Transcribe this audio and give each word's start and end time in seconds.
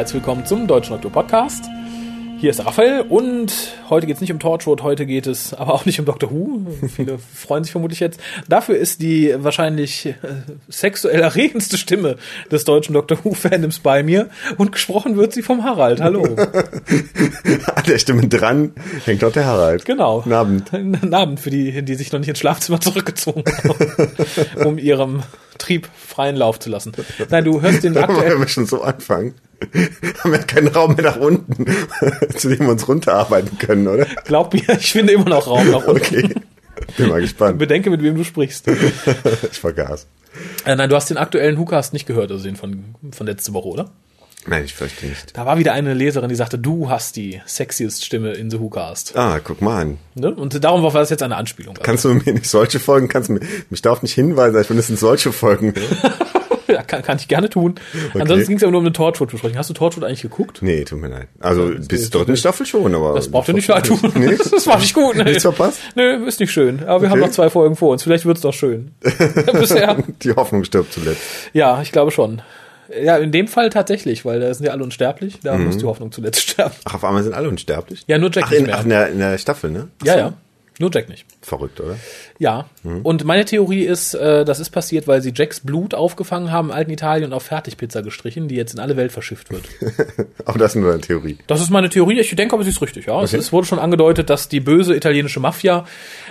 Herzlich 0.00 0.22
willkommen 0.22 0.46
zum 0.46 0.66
Deutschen 0.66 0.94
Doktor 0.94 1.12
Podcast. 1.12 1.66
Hier 2.38 2.48
ist 2.48 2.64
Raphael 2.64 3.02
und 3.02 3.52
heute 3.90 4.06
geht 4.06 4.14
es 4.14 4.22
nicht 4.22 4.32
um 4.32 4.38
Torchwood, 4.38 4.82
heute 4.82 5.04
geht 5.04 5.26
es 5.26 5.52
aber 5.52 5.74
auch 5.74 5.84
nicht 5.84 6.00
um 6.00 6.06
Doctor 6.06 6.30
Who. 6.30 6.62
Viele 6.88 7.18
freuen 7.34 7.64
sich 7.64 7.72
vermutlich 7.72 8.00
jetzt. 8.00 8.18
Dafür 8.48 8.78
ist 8.78 9.02
die 9.02 9.34
wahrscheinlich 9.36 10.06
äh, 10.06 10.14
sexuell 10.70 11.20
erregendste 11.20 11.76
Stimme 11.76 12.16
des 12.50 12.64
deutschen 12.64 12.94
Doctor 12.94 13.18
Who-Fandoms 13.22 13.80
bei 13.80 14.02
mir 14.02 14.30
und 14.56 14.72
gesprochen 14.72 15.18
wird 15.18 15.34
sie 15.34 15.42
vom 15.42 15.64
Harald. 15.64 16.00
Hallo. 16.00 16.22
An 17.74 17.84
der 17.86 17.98
Stimme 17.98 18.26
dran 18.26 18.72
hängt 19.04 19.22
dort 19.22 19.36
der 19.36 19.44
Harald. 19.44 19.84
Genau. 19.84 20.22
Guten 20.22 20.32
Abend. 20.32 20.70
Guten 20.70 21.12
Abend 21.12 21.40
für 21.40 21.50
die, 21.50 21.82
die 21.82 21.94
sich 21.94 22.10
noch 22.10 22.20
nicht 22.20 22.30
ins 22.30 22.38
Schlafzimmer 22.38 22.80
zurückgezogen 22.80 23.44
haben, 23.44 24.64
um 24.64 24.78
ihrem 24.78 25.24
Trieb 25.58 25.90
freien 25.94 26.36
Lauf 26.36 26.58
zu 26.58 26.70
lassen. 26.70 26.92
Nein, 27.28 27.44
du 27.44 27.60
hörst 27.60 27.84
den 27.84 27.98
aktuellen... 27.98 28.32
Wenn 28.32 28.40
wir 28.40 28.48
schon 28.48 28.64
so 28.64 28.80
anfangen, 28.80 29.34
haben 30.18 30.32
wir 30.32 30.38
keinen 30.38 30.68
Raum 30.68 30.94
mehr 30.94 31.04
nach 31.04 31.16
unten, 31.16 31.66
zu 32.36 32.48
dem 32.48 32.60
wir 32.60 32.70
uns 32.70 32.88
runterarbeiten 32.88 33.58
können, 33.58 33.88
oder? 33.88 34.06
Glaub 34.24 34.54
mir, 34.54 34.62
ich 34.78 34.92
finde 34.92 35.12
immer 35.12 35.28
noch 35.28 35.46
Raum 35.46 35.70
nach 35.70 35.86
unten. 35.86 36.00
Okay. 36.00 36.34
Bin 36.96 37.08
mal 37.08 37.20
gespannt. 37.20 37.58
Bedenke, 37.58 37.90
mit 37.90 38.02
wem 38.02 38.16
du 38.16 38.24
sprichst. 38.24 38.66
Ich 38.68 39.58
vergaß. 39.58 40.06
Äh, 40.64 40.76
nein, 40.76 40.88
du 40.88 40.96
hast 40.96 41.10
den 41.10 41.18
aktuellen 41.18 41.58
WhoCast 41.58 41.92
nicht 41.92 42.06
gehört, 42.06 42.30
also 42.30 42.44
den 42.44 42.56
von, 42.56 42.94
von 43.12 43.26
letzte 43.26 43.52
Woche, 43.52 43.68
oder? 43.68 43.90
Nein, 44.46 44.64
ich 44.64 44.74
fürchte 44.74 45.06
nicht. 45.06 45.36
Da 45.36 45.44
war 45.44 45.58
wieder 45.58 45.74
eine 45.74 45.92
Leserin, 45.92 46.30
die 46.30 46.34
sagte, 46.34 46.58
du 46.58 46.88
hast 46.88 47.16
die 47.16 47.42
sexiest 47.44 48.04
Stimme 48.04 48.32
in 48.32 48.50
The 48.50 48.58
WhoCast. 48.58 49.16
Ah, 49.16 49.38
guck 49.38 49.60
mal 49.60 49.82
an. 49.82 49.98
Ne? 50.14 50.34
Und 50.34 50.64
darum 50.64 50.82
war 50.82 50.90
das 50.92 51.10
jetzt 51.10 51.22
eine 51.22 51.36
Anspielung. 51.36 51.74
Kannst 51.82 52.06
du 52.06 52.14
mir 52.14 52.32
nicht 52.32 52.48
solche 52.48 52.80
Folgen, 52.80 53.08
kannst 53.08 53.28
du 53.28 53.34
mir, 53.34 53.40
mich 53.68 53.82
darauf 53.82 54.02
nicht 54.02 54.14
hinweisen, 54.14 54.58
ich 54.58 54.66
finde, 54.66 54.80
es 54.80 54.86
sind 54.86 54.98
solche 54.98 55.32
Folgen. 55.32 55.74
kann, 56.86 57.02
kann 57.02 57.16
ich 57.18 57.28
gerne 57.28 57.48
tun. 57.50 57.74
Ansonsten 58.14 58.48
ging 58.48 58.56
es 58.56 58.62
ja 58.62 58.70
nur 58.70 58.78
um 58.80 58.86
eine 58.86 58.92
Torchwood 58.92 59.30
besprechen. 59.30 59.58
Hast 59.58 59.70
du 59.70 59.74
Torchwood 59.74 60.04
eigentlich 60.04 60.22
geguckt? 60.22 60.58
Nee, 60.62 60.84
tut 60.84 61.00
mir 61.00 61.08
leid. 61.08 61.28
Also 61.40 61.70
bis 61.88 62.10
dritten 62.10 62.36
Staffel 62.36 62.66
schon, 62.66 62.94
aber. 62.94 63.14
Das 63.14 63.30
braucht 63.30 63.48
ihr 63.48 63.54
nicht 63.54 63.68
leid 63.68 63.86
tun. 63.86 63.98
Nee? 64.14 64.36
Das 64.50 64.66
war 64.66 64.78
nicht 64.78 64.94
gut. 64.94 65.16
Nee. 65.16 65.24
Nichts 65.24 65.42
verpasst? 65.42 65.80
Nö, 65.94 66.26
ist 66.26 66.40
nicht 66.40 66.52
schön. 66.52 66.80
Aber 66.84 67.02
wir 67.02 67.08
Okay. 67.08 67.08
haben 67.10 67.20
noch 67.20 67.30
zwei 67.30 67.50
Folgen 67.50 67.76
vor 67.76 67.90
uns. 67.90 68.02
Vielleicht 68.02 68.24
wird's 68.26 68.40
doch 68.40 68.54
schön. 68.54 68.92
Bisher. 69.52 69.96
Die 70.22 70.32
Hoffnung 70.32 70.64
stirbt 70.64 70.92
zuletzt. 70.92 71.20
Ja, 71.52 71.80
ich 71.82 71.92
glaube 71.92 72.10
schon. 72.10 72.42
Ja, 73.04 73.18
in 73.18 73.30
dem 73.30 73.46
Fall 73.46 73.70
tatsächlich, 73.70 74.24
weil 74.24 74.40
da 74.40 74.52
sind 74.52 74.66
ja 74.66 74.72
alle 74.72 74.82
unsterblich. 74.82 75.38
Da 75.44 75.56
Mhm. 75.56 75.66
muss 75.66 75.76
die 75.78 75.84
Hoffnung 75.84 76.10
zuletzt 76.10 76.40
sterben. 76.50 76.74
Ach, 76.84 76.94
auf 76.94 77.04
einmal 77.04 77.22
sind 77.22 77.34
alle 77.34 77.48
unsterblich? 77.48 78.02
Ja, 78.08 78.18
nur 78.18 78.30
Jack 78.32 78.44
Ach, 78.46 78.50
nicht 78.50 78.60
in, 78.60 78.66
mehr. 78.66 78.76
ach 78.78 78.82
in, 78.82 78.88
der, 78.90 79.08
in 79.10 79.18
der 79.20 79.38
Staffel, 79.38 79.70
ne? 79.70 79.88
Ach 80.02 80.06
Ja, 80.06 80.12
so. 80.14 80.18
ja. 80.18 80.32
Nur 80.80 80.90
Jack 80.92 81.08
nicht. 81.08 81.24
Verrückt, 81.42 81.80
oder? 81.80 81.96
Ja. 82.38 82.66
Und 83.02 83.24
meine 83.24 83.46
Theorie 83.46 83.84
ist, 83.84 84.12
äh, 84.14 84.44
das 84.44 84.60
ist 84.60 84.70
passiert, 84.70 85.08
weil 85.08 85.22
sie 85.22 85.32
Jacks 85.34 85.60
Blut 85.60 85.94
aufgefangen 85.94 86.52
haben, 86.52 86.68
im 86.68 86.74
alten 86.74 86.90
Italien 86.90 87.28
und 87.28 87.32
auf 87.32 87.44
Fertigpizza 87.44 88.02
gestrichen, 88.02 88.46
die 88.48 88.56
jetzt 88.56 88.74
in 88.74 88.80
alle 88.80 88.96
Welt 88.96 89.10
verschifft 89.10 89.50
wird. 89.50 89.64
Aber 90.44 90.58
das 90.58 90.74
ist 90.74 90.80
nur 90.82 90.92
eine 90.92 91.00
Theorie. 91.00 91.38
Das 91.46 91.62
ist 91.62 91.70
meine 91.70 91.88
Theorie. 91.88 92.20
Ich 92.20 92.34
denke 92.36 92.54
aber, 92.54 92.62
sie 92.64 92.70
ist 92.70 92.82
richtig. 92.82 93.06
Ja, 93.06 93.22
es, 93.22 93.32
es 93.32 93.52
wurde 93.52 93.66
schon 93.66 93.78
angedeutet, 93.78 94.28
dass 94.28 94.48
die 94.48 94.60
böse 94.60 94.94
italienische 94.94 95.40
Mafia 95.40 95.86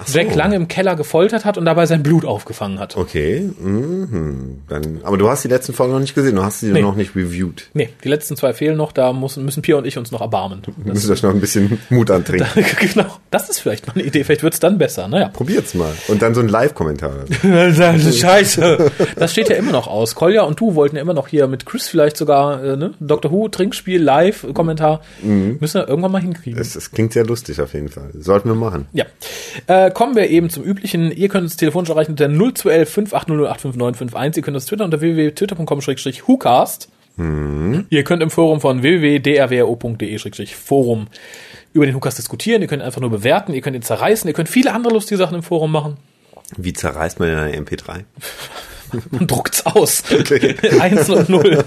Jack 0.07 0.35
lange 0.35 0.55
im 0.55 0.67
Keller 0.67 0.95
gefoltert 0.95 1.43
hat 1.45 1.57
und 1.57 1.65
dabei 1.65 1.85
sein 1.85 2.03
Blut 2.03 2.25
aufgefangen 2.25 2.79
hat. 2.79 2.95
Okay, 2.97 3.49
mhm. 3.59 4.61
Dann, 4.67 4.99
aber 5.03 5.17
du 5.17 5.29
hast 5.29 5.43
die 5.43 5.47
letzten 5.47 5.73
Folgen 5.73 5.93
noch 5.93 5.99
nicht 5.99 6.15
gesehen, 6.15 6.35
du 6.35 6.43
hast 6.43 6.59
sie 6.59 6.71
Nee. 6.71 6.81
noch 6.81 6.95
nicht 6.95 7.15
reviewed. 7.15 7.69
Nee, 7.73 7.89
die 8.03 8.09
letzten 8.09 8.35
zwei 8.35 8.53
fehlen 8.53 8.77
noch. 8.77 8.91
Da 8.91 9.11
müssen, 9.13 9.43
müssen 9.45 9.61
Pia 9.63 9.75
und 9.77 9.85
ich 9.87 9.97
uns 9.97 10.11
noch 10.11 10.21
erbarmen. 10.21 10.61
Wir 10.77 10.93
müssen 10.93 11.11
euch 11.11 11.23
noch 11.23 11.31
ein 11.31 11.39
bisschen 11.39 11.79
Mut 11.89 12.11
antrinken. 12.11 12.47
genau. 12.93 13.17
Das 13.31 13.49
ist 13.49 13.59
vielleicht 13.59 13.87
mal 13.87 13.93
eine 13.93 14.03
Idee. 14.03 14.23
Vielleicht 14.23 14.43
wird's 14.43 14.59
dann 14.59 14.77
besser. 14.77 14.98
Naja. 15.07 15.29
Probiert's 15.29 15.73
mal. 15.73 15.93
Und 16.07 16.21
dann 16.21 16.33
so 16.33 16.41
ein 16.41 16.47
Live-Kommentar. 16.47 17.25
Scheiße. 17.41 18.91
Das 19.15 19.31
steht 19.31 19.49
ja 19.49 19.55
immer 19.55 19.71
noch 19.71 19.87
aus. 19.87 20.15
Kolja 20.15 20.43
und 20.43 20.59
du 20.59 20.75
wollten 20.75 20.95
ja 20.95 21.01
immer 21.01 21.13
noch 21.13 21.27
hier 21.27 21.47
mit 21.47 21.65
Chris 21.65 21.87
vielleicht 21.87 22.17
sogar, 22.17 22.63
äh, 22.63 22.77
ne? 22.77 22.93
Doctor 22.99 23.31
Who, 23.31 23.47
Trinkspiel, 23.47 24.01
Live-Kommentar. 24.01 25.01
Müssen 25.21 25.81
wir 25.81 25.87
irgendwann 25.87 26.11
mal 26.11 26.21
hinkriegen. 26.21 26.57
Das, 26.57 26.73
das 26.73 26.91
klingt 26.91 27.13
sehr 27.13 27.25
lustig 27.25 27.61
auf 27.61 27.73
jeden 27.73 27.89
Fall. 27.89 28.09
Sollten 28.13 28.49
wir 28.49 28.55
machen. 28.55 28.87
Ja. 28.93 29.05
Äh, 29.67 29.91
kommen 29.91 30.15
wir 30.15 30.29
eben 30.29 30.49
zum 30.49 30.63
üblichen. 30.63 31.11
Ihr 31.11 31.29
könnt 31.29 31.43
uns 31.43 31.57
telefonisch 31.57 31.89
erreichen 31.89 32.11
unter 32.11 32.27
0211 32.27 32.89
580 32.89 33.49
85951. 33.49 34.37
Ihr 34.37 34.43
könnt 34.43 34.55
uns 34.55 34.65
twittern 34.65 34.85
unter 34.85 35.01
www.twitter.com-whocast. 35.01 36.89
Ihr 37.89 38.03
könnt 38.05 38.23
im 38.23 38.29
Forum 38.29 38.61
von 38.61 38.81
www.drwo.de-forum 38.81 41.07
über 41.79 41.85
den 41.85 41.95
Hukas 41.95 42.15
diskutieren. 42.15 42.61
Ihr 42.61 42.67
könnt 42.67 42.83
einfach 42.83 43.01
nur 43.01 43.09
bewerten. 43.09 43.53
Ihr 43.53 43.61
könnt 43.61 43.75
ihn 43.75 43.81
zerreißen. 43.81 44.27
Ihr 44.27 44.33
könnt 44.33 44.49
viele 44.49 44.73
andere 44.73 44.93
lustige 44.93 45.17
Sachen 45.17 45.35
im 45.35 45.43
Forum 45.43 45.71
machen. 45.71 45.97
Wie 46.57 46.73
zerreißt 46.73 47.19
man 47.19 47.29
denn 47.29 47.37
eine 47.37 47.57
MP3? 47.57 48.03
Man 49.11 49.27
druckt's 49.27 49.65
aus. 49.65 50.03
Okay. 50.11 50.55
Eins 50.79 51.09
und 51.09 51.29
null. 51.29 51.63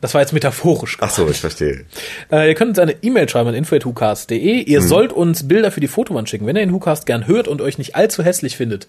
Das 0.00 0.14
war 0.14 0.20
jetzt 0.20 0.32
metaphorisch. 0.32 0.98
Ach 1.00 1.10
so, 1.10 1.28
ich 1.28 1.38
verstehe. 1.38 1.84
Äh, 2.30 2.48
ihr 2.48 2.54
könnt 2.54 2.70
uns 2.70 2.78
eine 2.78 2.96
E-Mail 3.02 3.28
schreiben 3.28 3.48
an 3.48 3.54
info.hucast.de. 3.54 4.62
Ihr 4.62 4.82
sollt 4.82 5.12
uns 5.12 5.46
Bilder 5.48 5.70
für 5.70 5.80
die 5.80 5.88
Fotowand 5.88 6.28
schicken. 6.28 6.46
Wenn 6.46 6.56
ihr 6.56 6.64
den 6.64 6.72
Hucast 6.72 7.06
gern 7.06 7.26
hört 7.26 7.48
und 7.48 7.60
euch 7.60 7.78
nicht 7.78 7.94
allzu 7.94 8.22
hässlich 8.22 8.56
findet, 8.56 8.88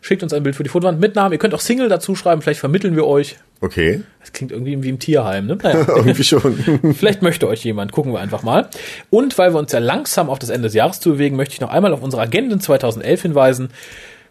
schickt 0.00 0.22
uns 0.22 0.32
ein 0.32 0.42
Bild 0.42 0.56
für 0.56 0.62
die 0.62 0.68
Fotowand 0.68 1.00
mit 1.00 1.14
Namen. 1.14 1.32
Ihr 1.32 1.38
könnt 1.38 1.54
auch 1.54 1.60
Single 1.60 1.88
dazu 1.88 2.14
schreiben. 2.14 2.42
Vielleicht 2.42 2.60
vermitteln 2.60 2.96
wir 2.96 3.06
euch. 3.06 3.36
Okay, 3.60 4.02
Das 4.20 4.32
klingt 4.32 4.52
irgendwie 4.52 4.82
wie 4.82 4.88
im 4.90 4.98
Tierheim, 4.98 5.46
ne? 5.46 5.56
Naja. 5.62 5.86
irgendwie 5.96 6.24
schon. 6.24 6.92
Vielleicht 6.94 7.22
möchte 7.22 7.48
euch 7.48 7.64
jemand. 7.64 7.92
Gucken 7.92 8.12
wir 8.12 8.20
einfach 8.20 8.42
mal. 8.42 8.68
Und 9.10 9.38
weil 9.38 9.54
wir 9.54 9.58
uns 9.58 9.72
ja 9.72 9.78
langsam 9.78 10.28
auf 10.28 10.38
das 10.38 10.50
Ende 10.50 10.66
des 10.68 10.74
Jahres 10.74 11.00
zu 11.00 11.12
bewegen, 11.12 11.36
möchte 11.36 11.54
ich 11.54 11.60
noch 11.60 11.70
einmal 11.70 11.92
auf 11.92 12.02
unsere 12.02 12.22
Agenden 12.22 12.60
2011 12.60 13.22
hinweisen. 13.22 13.68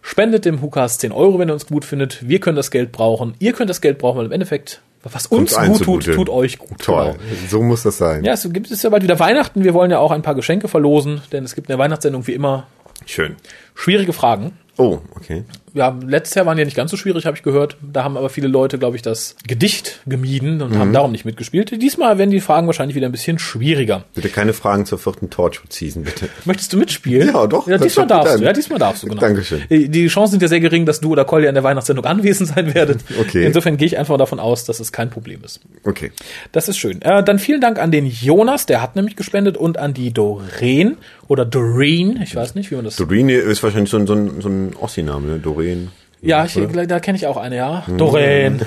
Spendet 0.05 0.43
dem 0.45 0.61
Hukas 0.61 0.97
10 0.99 1.13
Euro, 1.13 1.39
wenn 1.39 1.49
ihr 1.49 1.53
uns 1.53 1.65
gut 1.65 1.85
findet. 1.85 2.27
Wir 2.27 2.39
können 2.39 2.57
das 2.57 2.71
Geld 2.71 2.91
brauchen. 2.91 3.35
Ihr 3.39 3.53
könnt 3.53 3.69
das 3.69 3.79
Geld 3.79 3.97
brauchen, 3.97 4.17
weil 4.17 4.25
im 4.25 4.31
Endeffekt, 4.33 4.81
was 5.01 5.25
uns 5.27 5.55
gut 5.55 5.81
tut, 5.81 6.05
tut 6.05 6.29
euch 6.29 6.59
gut. 6.59 6.79
Toll. 6.79 7.13
Genau. 7.13 7.47
So 7.49 7.63
muss 7.63 7.83
das 7.83 7.97
sein. 7.97 8.23
Ja, 8.23 8.33
es 8.33 8.47
gibt 8.51 8.69
es 8.69 8.83
ja 8.83 8.89
bald 8.89 9.01
wieder 9.01 9.17
Weihnachten. 9.17 9.63
Wir 9.63 9.73
wollen 9.73 9.89
ja 9.89 9.99
auch 9.99 10.11
ein 10.11 10.21
paar 10.21 10.35
Geschenke 10.35 10.67
verlosen, 10.67 11.21
denn 11.31 11.45
es 11.45 11.55
gibt 11.55 11.67
in 11.67 11.71
der 11.71 11.79
Weihnachtssendung 11.79 12.27
wie 12.27 12.33
immer 12.33 12.67
Schön. 13.05 13.37
schwierige 13.75 14.11
Fragen. 14.11 14.57
Oh, 14.77 14.99
okay. 15.15 15.45
Ja, 15.73 15.97
letztes 16.05 16.35
Jahr 16.35 16.45
waren 16.45 16.55
die 16.57 16.61
ja 16.61 16.65
nicht 16.65 16.77
ganz 16.77 16.91
so 16.91 16.97
schwierig, 16.97 17.25
habe 17.25 17.35
ich 17.35 17.41
gehört. 17.43 17.77
Da 17.81 18.03
haben 18.03 18.15
aber 18.15 18.29
viele 18.29 18.47
Leute, 18.47 18.77
glaube 18.77 18.95
ich, 18.95 19.01
das 19.01 19.35
Gedicht 19.47 20.01
gemieden 20.05 20.61
und 20.61 20.71
Mhm. 20.73 20.77
haben 20.77 20.93
darum 20.93 21.11
nicht 21.11 21.25
mitgespielt. 21.25 21.71
Diesmal 21.81 22.17
werden 22.19 22.29
die 22.29 22.41
Fragen 22.41 22.67
wahrscheinlich 22.67 22.95
wieder 22.95 23.07
ein 23.07 23.11
bisschen 23.11 23.39
schwieriger. 23.39 24.03
Bitte 24.13 24.29
keine 24.29 24.53
Fragen 24.53 24.85
zur 24.85 24.99
vierten 24.99 25.29
Torchwood-Season, 25.31 26.03
bitte. 26.03 26.29
Möchtest 26.45 26.73
du 26.73 26.77
mitspielen? 26.77 27.27
Ja, 27.29 27.47
doch, 27.47 27.67
Ja, 27.67 27.77
diesmal 27.79 28.05
darfst 28.07 28.39
du. 28.39 28.43
Ja, 28.43 28.53
diesmal 28.53 28.77
darfst 28.79 29.03
du, 29.03 29.07
genau. 29.07 29.21
Dankeschön. 29.21 29.63
Die 29.69 29.89
die 29.89 30.07
Chancen 30.07 30.31
sind 30.33 30.41
ja 30.43 30.47
sehr 30.47 30.59
gering, 30.59 30.85
dass 30.85 30.99
du 30.99 31.11
oder 31.11 31.25
Collier 31.25 31.49
in 31.49 31.55
der 31.55 31.63
Weihnachtssendung 31.63 32.05
anwesend 32.05 32.49
sein 32.49 32.73
werdet. 32.73 33.01
Okay. 33.19 33.45
Insofern 33.45 33.77
gehe 33.77 33.85
ich 33.87 33.97
einfach 33.97 34.17
davon 34.17 34.39
aus, 34.39 34.65
dass 34.65 34.79
es 34.79 34.91
kein 34.91 35.09
Problem 35.09 35.43
ist. 35.43 35.59
Okay. 35.85 36.11
Das 36.51 36.67
ist 36.67 36.77
schön. 36.77 37.01
Äh, 37.01 37.23
dann 37.23 37.39
vielen 37.39 37.61
Dank 37.61 37.79
an 37.79 37.91
den 37.91 38.05
Jonas, 38.05 38.65
der 38.65 38.81
hat 38.81 38.95
nämlich 38.95 39.15
gespendet, 39.15 39.55
und 39.57 39.77
an 39.77 39.93
die 39.93 40.11
Doreen 40.11 40.97
oder 41.27 41.45
Doreen, 41.45 42.19
ich 42.21 42.35
weiß 42.35 42.53
nicht, 42.55 42.69
wie 42.69 42.75
man 42.75 42.85
das. 42.85 42.97
Doreen 42.97 43.29
ist 43.29 43.63
wahrscheinlich 43.63 43.89
so 43.89 43.97
ein, 43.97 44.05
so 44.07 44.13
ein, 44.13 44.41
so 44.41 44.49
ein 44.49 44.75
Ossi-Name, 44.79 45.27
ne? 45.27 45.39
Doreen. 45.39 45.62
Queen. 45.63 46.02
Ja, 46.23 46.45
ich, 46.45 46.57
da 46.87 46.99
kenne 46.99 47.17
ich 47.17 47.27
auch 47.27 47.37
eine, 47.37 47.55
ja. 47.57 47.83
Doreen. 47.97 48.61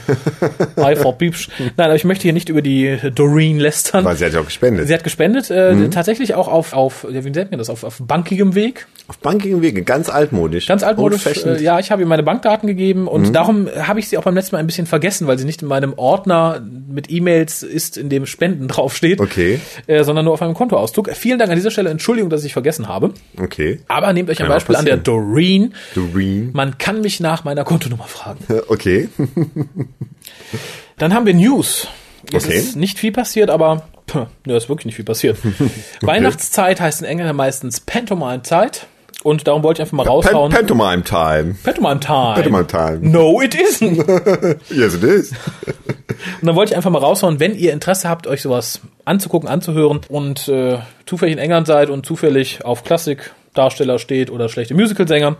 Hi, 0.76 0.94
Frau 0.96 1.12
Piepsch. 1.12 1.48
Nein, 1.76 1.86
aber 1.86 1.94
ich 1.94 2.04
möchte 2.04 2.22
hier 2.24 2.32
nicht 2.32 2.48
über 2.48 2.62
die 2.62 2.98
Doreen 3.14 3.58
lästern. 3.58 4.04
Weil 4.04 4.16
sie 4.16 4.26
hat 4.26 4.34
ja 4.34 4.40
auch 4.40 4.46
gespendet. 4.46 4.86
Sie 4.88 4.94
hat 4.94 5.04
gespendet, 5.04 5.50
äh, 5.50 5.88
tatsächlich 5.88 6.34
auch 6.34 6.48
auf, 6.48 6.72
auf, 6.72 7.06
wie 7.08 7.30
nennt 7.30 7.50
man 7.50 7.58
das, 7.58 7.70
auf, 7.70 7.82
auf 7.84 7.98
bankigem 8.00 8.54
Weg. 8.54 8.86
Auf 9.08 9.18
bankigem 9.18 9.62
Wege, 9.62 9.82
ganz 9.82 10.10
altmodisch. 10.10 10.66
Ganz 10.66 10.82
altmodisch. 10.82 11.24
Äh, 11.26 11.62
ja, 11.62 11.78
ich 11.78 11.90
habe 11.90 12.02
ihr 12.02 12.08
meine 12.08 12.22
Bankdaten 12.22 12.66
gegeben 12.66 13.08
und 13.08 13.32
darum 13.32 13.68
habe 13.76 14.00
ich 14.00 14.08
sie 14.08 14.18
auch 14.18 14.24
beim 14.24 14.34
letzten 14.34 14.56
Mal 14.56 14.60
ein 14.60 14.66
bisschen 14.66 14.86
vergessen, 14.86 15.26
weil 15.26 15.38
sie 15.38 15.44
nicht 15.44 15.62
in 15.62 15.68
meinem 15.68 15.94
Ordner 15.96 16.60
mit 16.88 17.10
E-Mails 17.10 17.62
ist, 17.62 17.96
in 17.96 18.08
dem 18.08 18.26
Spenden 18.26 18.68
draufsteht. 18.68 19.20
Okay. 19.20 19.60
Äh, 19.86 20.04
sondern 20.04 20.24
nur 20.24 20.34
auf 20.34 20.42
einem 20.42 20.54
Kontoauszug. 20.54 21.10
Vielen 21.14 21.38
Dank 21.38 21.50
an 21.50 21.56
dieser 21.56 21.70
Stelle. 21.70 21.90
Entschuldigung, 21.90 22.30
dass 22.30 22.44
ich 22.44 22.52
vergessen 22.52 22.88
habe. 22.88 23.14
Okay. 23.40 23.80
Aber 23.88 24.12
nehmt 24.12 24.28
euch 24.28 24.40
ein 24.40 24.46
Kann 24.46 24.52
auch 24.52 24.56
Beispiel 24.56 24.76
an 24.76 24.84
der. 24.84 24.96
Doreen. 24.96 25.74
Doreen. 25.94 26.50
Man 26.52 26.78
kann 26.78 27.00
mich 27.00 27.20
nach 27.20 27.44
meiner 27.46 27.64
Kontonummer 27.64 28.04
fragen. 28.04 28.44
Okay. 28.68 29.08
Dann 30.98 31.14
haben 31.14 31.26
wir 31.26 31.34
News. 31.34 31.88
Es 32.32 32.44
Okay. 32.44 32.56
ist 32.58 32.76
nicht 32.76 32.98
viel 32.98 33.12
passiert, 33.12 33.50
aber 33.50 33.86
pff, 34.10 34.26
ne, 34.46 34.56
ist 34.56 34.68
wirklich 34.68 34.86
nicht 34.86 34.96
viel 34.96 35.04
passiert. 35.04 35.38
Weihnachtszeit 36.02 36.80
heißt 36.80 37.00
in 37.02 37.06
England 37.06 37.36
meistens 37.36 37.80
Pantomime-Zeit. 37.80 38.86
Und 39.22 39.48
darum 39.48 39.62
wollte 39.64 39.78
ich 39.82 39.86
einfach 39.86 39.96
mal 39.96 40.06
raushauen. 40.06 40.52
Pan 40.52 40.66
Pantomime 40.66 41.02
Time. 41.02 41.56
Pantomime 41.64 41.98
Time. 42.00 42.34
Pantomime 42.34 42.66
Time. 42.66 42.98
No, 43.02 43.40
it 43.40 43.54
isn't. 43.56 43.96
Yes, 44.70 44.94
it 44.94 45.02
is. 45.02 45.30
Und 45.32 46.46
dann 46.46 46.54
wollte 46.54 46.72
ich 46.72 46.76
einfach 46.76 46.90
mal 46.90 46.98
raushauen, 47.00 47.40
wenn 47.40 47.56
ihr 47.56 47.72
Interesse 47.72 48.08
habt, 48.08 48.26
euch 48.28 48.42
sowas 48.42 48.80
anzugucken, 49.04 49.48
anzuhören 49.48 50.00
und 50.08 50.46
äh, 50.48 50.78
zufällig 51.06 51.32
in 51.34 51.38
England 51.40 51.66
seid 51.66 51.90
und 51.90 52.06
zufällig 52.06 52.64
auf 52.64 52.84
Klassikdarsteller 52.84 53.98
steht 53.98 54.30
oder 54.30 54.48
schlechte 54.48 54.74
Musicalsänger, 54.74 55.36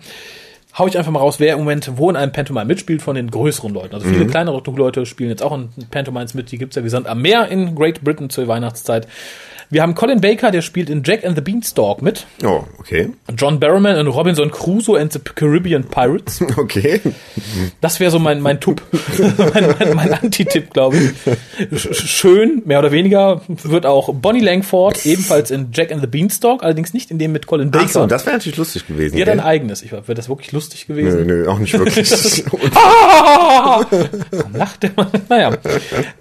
hau 0.79 0.87
ich 0.87 0.99
einfach 0.99 1.13
mal 1.13 1.21
raus, 1.21 1.41
wer 1.41 1.55
im 1.55 1.61
Moment 1.61 1.93
wo 1.97 2.11
in 2.11 2.17
einem 2.17 2.33
Pantomime 2.33 2.67
mitspielt 2.67 3.03
von 3.03 3.17
den 3.17 3.31
größeren 3.31 3.73
Leuten. 3.73 3.95
Also 3.95 4.09
viele 4.09 4.27
kleinere 4.27 4.63
Leute 4.71 5.07
spielen 5.07 5.31
jetzt 5.31 5.43
auch 5.43 5.57
in 5.57 5.71
Pantomimes 5.91 6.35
mit, 6.35 6.53
die 6.53 6.59
gibt's 6.59 6.77
ja 6.77 6.85
wie 6.85 6.89
Sand 6.89 7.07
am 7.07 7.23
Meer 7.23 7.49
in 7.49 7.75
Great 7.75 8.03
Britain 8.03 8.31
zur 8.31 8.49
Weihnachtszeit. 8.49 9.09
Wir 9.71 9.83
haben 9.83 9.95
Colin 9.95 10.21
Baker, 10.21 10.51
der 10.51 10.63
spielt 10.63 10.89
in 10.91 11.03
Jack 11.05 11.25
and 11.25 11.35
the 11.37 11.41
Beanstalk 11.43 12.01
mit. 12.03 12.27
Oh, 12.45 12.65
okay. 12.79 13.11
John 13.37 13.59
Barrowman 13.59 13.97
in 13.97 14.07
Robinson 14.07 14.51
Crusoe 14.51 14.99
and 15.01 15.13
the 15.13 15.19
Caribbean 15.19 15.85
Pirates. 15.85 16.41
Okay. 16.57 17.01
Das 17.81 18.01
wäre 18.01 18.11
so 18.11 18.19
mein, 18.19 18.41
mein 18.41 18.61
Tup, 18.61 18.81
mein, 19.55 19.75
mein, 19.79 19.95
mein 19.95 20.13
Anti-Tipp, 20.15 20.73
glaube 20.73 20.97
ich. 20.97 21.11
Sch- 21.79 21.95
Schön, 21.95 22.63
mehr 22.65 22.79
oder 22.79 22.93
weniger, 22.93 23.43
wird 23.49 23.85
auch 23.87 24.13
Bonnie 24.15 24.41
Langford, 24.41 25.05
ebenfalls 25.07 25.51
in 25.51 25.69
Jack 25.73 25.93
and 25.93 26.01
the 26.01 26.07
Beanstalk, 26.07 26.63
allerdings 26.63 26.95
nicht 26.95 27.11
in 27.11 27.19
dem 27.19 27.33
mit 27.33 27.47
Colin 27.47 27.71
Baker. 27.71 27.85
Ach 27.87 27.91
so, 27.91 28.07
das 28.07 28.25
wäre 28.27 28.37
natürlich 28.37 28.57
lustig 28.59 28.87
gewesen. 28.87 29.17
Die 29.17 29.23
hat 29.23 29.27
gell? 29.29 29.39
ein 29.39 29.45
eigenes. 29.45 29.83
Ich 29.83 29.93
wäre 29.93 30.15
das 30.15 30.29
wirklich 30.29 30.53
lustig 30.53 30.87
Nö, 30.89 30.95
gewesen. 30.97 31.27
nö, 31.27 31.49
auch 31.49 31.59
nicht 31.59 31.77
wirklich. 31.79 32.09
Warum 34.31 34.55
lacht 34.55 34.83
der 34.83 34.91
Mann? 34.97 35.09
Naja. 35.29 35.51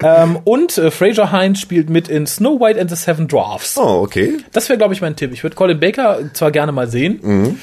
ähm, 0.04 0.40
und 0.44 0.78
äh, 0.78 0.92
Fraser 0.92 1.32
Hines 1.32 1.60
spielt 1.60 1.90
mit 1.90 2.08
in 2.08 2.28
Snow 2.28 2.60
White 2.60 2.80
and 2.80 2.90
the 2.90 2.96
Seven 2.96 3.28
Dwarfs. 3.36 3.78
oh, 3.78 4.02
okay. 4.04 4.38
Das 4.54 4.68
wäre, 4.70 4.78
glaube 4.78 4.94
ich, 4.94 5.02
mein 5.02 5.16
Tipp. 5.16 5.32
Ich 5.34 5.44
würde 5.44 5.56
Colin 5.56 5.80
Baker 5.80 6.20
zwar 6.34 6.52
gerne 6.52 6.72
mal 6.72 6.88
sehen, 6.90 7.20
Mhm. 7.22 7.60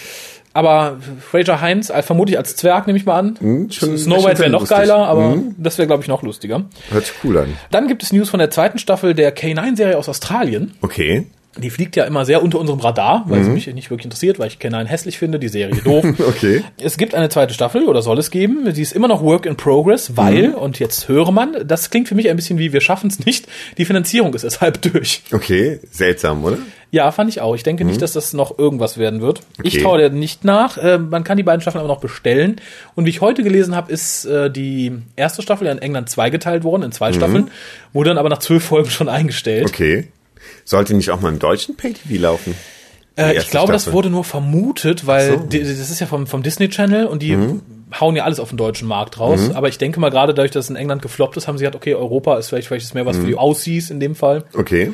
aber 0.55 0.99
Fraser 1.31 1.61
Hines, 1.61 1.91
äh, 1.91 2.03
vermutlich 2.03 2.37
als 2.39 2.57
Zwerg, 2.57 2.87
nehme 2.87 2.99
ich 2.99 3.07
mal 3.07 3.19
an. 3.19 3.39
Mhm, 3.41 3.71
schon- 3.71 3.97
Snow 3.97 4.25
White 4.25 4.39
wäre 4.39 4.51
noch 4.51 4.61
lustig. 4.61 4.77
geiler, 4.79 4.97
aber 5.07 5.37
Mhm. 5.37 5.55
das 5.59 5.79
wäre, 5.79 5.87
glaube 5.87 6.03
ich, 6.03 6.09
noch 6.09 6.23
lustiger. 6.23 6.65
Hört 6.91 7.07
sich 7.07 7.15
cool 7.25 7.39
an. 7.39 7.57
Dann 7.71 7.89
gibt 7.89 8.03
es 8.03 8.13
News 8.13 8.29
von 8.29 8.39
der 8.39 8.51
zweiten 8.51 8.79
Staffel 8.79 9.15
der 9.15 9.35
K9-Serie 9.35 9.97
aus 9.97 10.09
Australien. 10.09 10.75
Okay. 10.83 11.27
Die 11.59 11.69
fliegt 11.69 11.97
ja 11.97 12.05
immer 12.05 12.25
sehr 12.25 12.43
unter 12.43 12.59
unserem 12.59 12.81
Radar, 12.81 13.25
weil 13.27 13.45
sie 13.45 13.51
mich 13.51 13.67
nicht 13.75 13.91
wirklich 13.91 14.07
interessiert, 14.07 14.39
weil 14.39 14.49
ich 14.49 14.57
K9 14.57 14.87
hässlich 14.87 15.19
finde, 15.19 15.39
die 15.39 15.49
Serie 15.49 15.77
doof. 15.83 16.03
Okay. 16.29 16.65
Es 16.81 16.97
gibt 16.97 17.15
eine 17.15 17.29
zweite 17.29 17.53
Staffel 17.53 17.85
oder 17.85 18.01
soll 18.01 18.19
es 18.19 18.31
geben. 18.31 18.73
Sie 18.75 18.81
ist 18.81 18.93
immer 18.93 19.07
noch 19.07 19.23
Work 19.23 19.45
in 19.45 19.57
Progress, 19.57 20.17
weil, 20.17 20.49
Mhm. 20.49 20.55
und 20.55 20.79
jetzt 20.79 21.09
höre 21.09 21.31
man, 21.31 21.55
das 21.67 21.91
klingt 21.91 22.09
für 22.09 22.15
mich 22.15 22.31
ein 22.31 22.37
bisschen 22.37 22.59
wie 22.59 22.73
wir 22.73 22.81
schaffen 22.81 23.09
es 23.11 23.27
nicht. 23.27 23.47
Die 23.77 23.85
Finanzierung 23.85 24.33
ist 24.33 24.43
deshalb 24.45 24.81
durch. 24.81 25.23
Okay. 25.31 25.79
Seltsam, 25.91 26.43
oder? 26.43 26.57
Ja, 26.91 27.11
fand 27.13 27.29
ich 27.31 27.41
auch. 27.43 27.55
Ich 27.55 27.63
denke 27.63 27.85
nicht, 27.85 28.01
dass 28.03 28.13
das 28.13 28.33
noch 28.33 28.59
irgendwas 28.59 28.97
werden 28.99 29.21
wird. 29.21 29.41
Ich 29.63 29.75
Mhm. 29.75 29.79
Okay. 29.79 29.83
traue 29.83 29.99
der 29.99 30.11
nicht 30.11 30.45
nach. 30.45 30.79
Äh, 30.79 30.97
man 30.99 31.23
kann 31.23 31.37
die 31.37 31.43
beiden 31.43 31.61
Staffeln 31.61 31.81
aber 31.85 31.89
noch 31.93 32.01
bestellen. 32.01 32.57
Und 32.95 33.05
wie 33.05 33.11
ich 33.11 33.21
heute 33.21 33.43
gelesen 33.43 33.77
habe, 33.77 33.93
ist 33.93 34.25
äh, 34.25 34.51
die 34.51 34.93
erste 35.17 35.43
Staffel 35.43 35.67
in 35.67 35.79
England 35.79 36.09
zweigeteilt 36.09 36.65
worden, 36.65 36.83
in 36.83 36.93
zwei 36.93 37.13
Staffeln, 37.13 37.51
wurde 37.93 38.09
dann 38.11 38.19
aber 38.19 38.31
nach 38.31 38.39
zwölf 38.39 38.65
Folgen 38.65 38.89
schon 38.91 39.09
eingestellt. 39.11 39.65
Mhm. 39.65 39.69
Okay. 39.69 40.09
Sollte 40.65 40.95
nicht 40.95 41.11
auch 41.11 41.21
mal 41.21 41.29
im 41.31 41.39
deutschen 41.39 41.77
Pay-TV 41.77 42.21
laufen? 42.23 42.55
Äh, 43.17 43.37
ich 43.37 43.51
glaube, 43.51 43.73
das 43.73 43.83
Staffel. 43.83 43.95
wurde 43.97 44.11
nur 44.11 44.25
vermutet, 44.25 45.07
weil 45.07 45.33
so. 45.33 45.37
die, 45.37 45.59
das 45.61 45.69
ist 45.91 46.01
ja 46.01 46.07
vom, 46.07 46.27
vom 46.27 46.43
Disney 46.43 46.69
Channel 46.71 47.07
und 47.07 47.23
die 47.23 47.37
Mhm. 47.37 47.61
hauen 48.01 48.17
ja 48.17 48.25
alles 48.25 48.41
auf 48.41 48.49
den 48.49 48.57
deutschen 48.57 48.89
Markt 48.89 49.21
raus. 49.21 49.51
Aber 49.53 49.69
ich 49.69 49.77
denke 49.77 50.01
mal, 50.01 50.11
gerade 50.11 50.33
dadurch, 50.33 50.51
dass 50.53 50.65
es 50.67 50.71
in 50.71 50.77
England 50.77 51.03
gefloppt 51.03 51.37
ist, 51.37 51.47
haben 51.47 51.59
sie 51.59 51.65
gesagt, 51.65 51.77
okay, 51.77 51.95
Europa 51.95 52.39
ist 52.39 52.49
vielleicht, 52.49 52.69
vielleicht 52.69 52.87
ist 52.87 52.95
mehr 52.95 53.05
was 53.05 53.19
für 53.19 53.27
die 53.27 53.37
Aussies 53.37 53.91
in 53.91 54.01
dem 54.01 54.15
Fall. 54.15 54.45
Okay. 54.55 54.93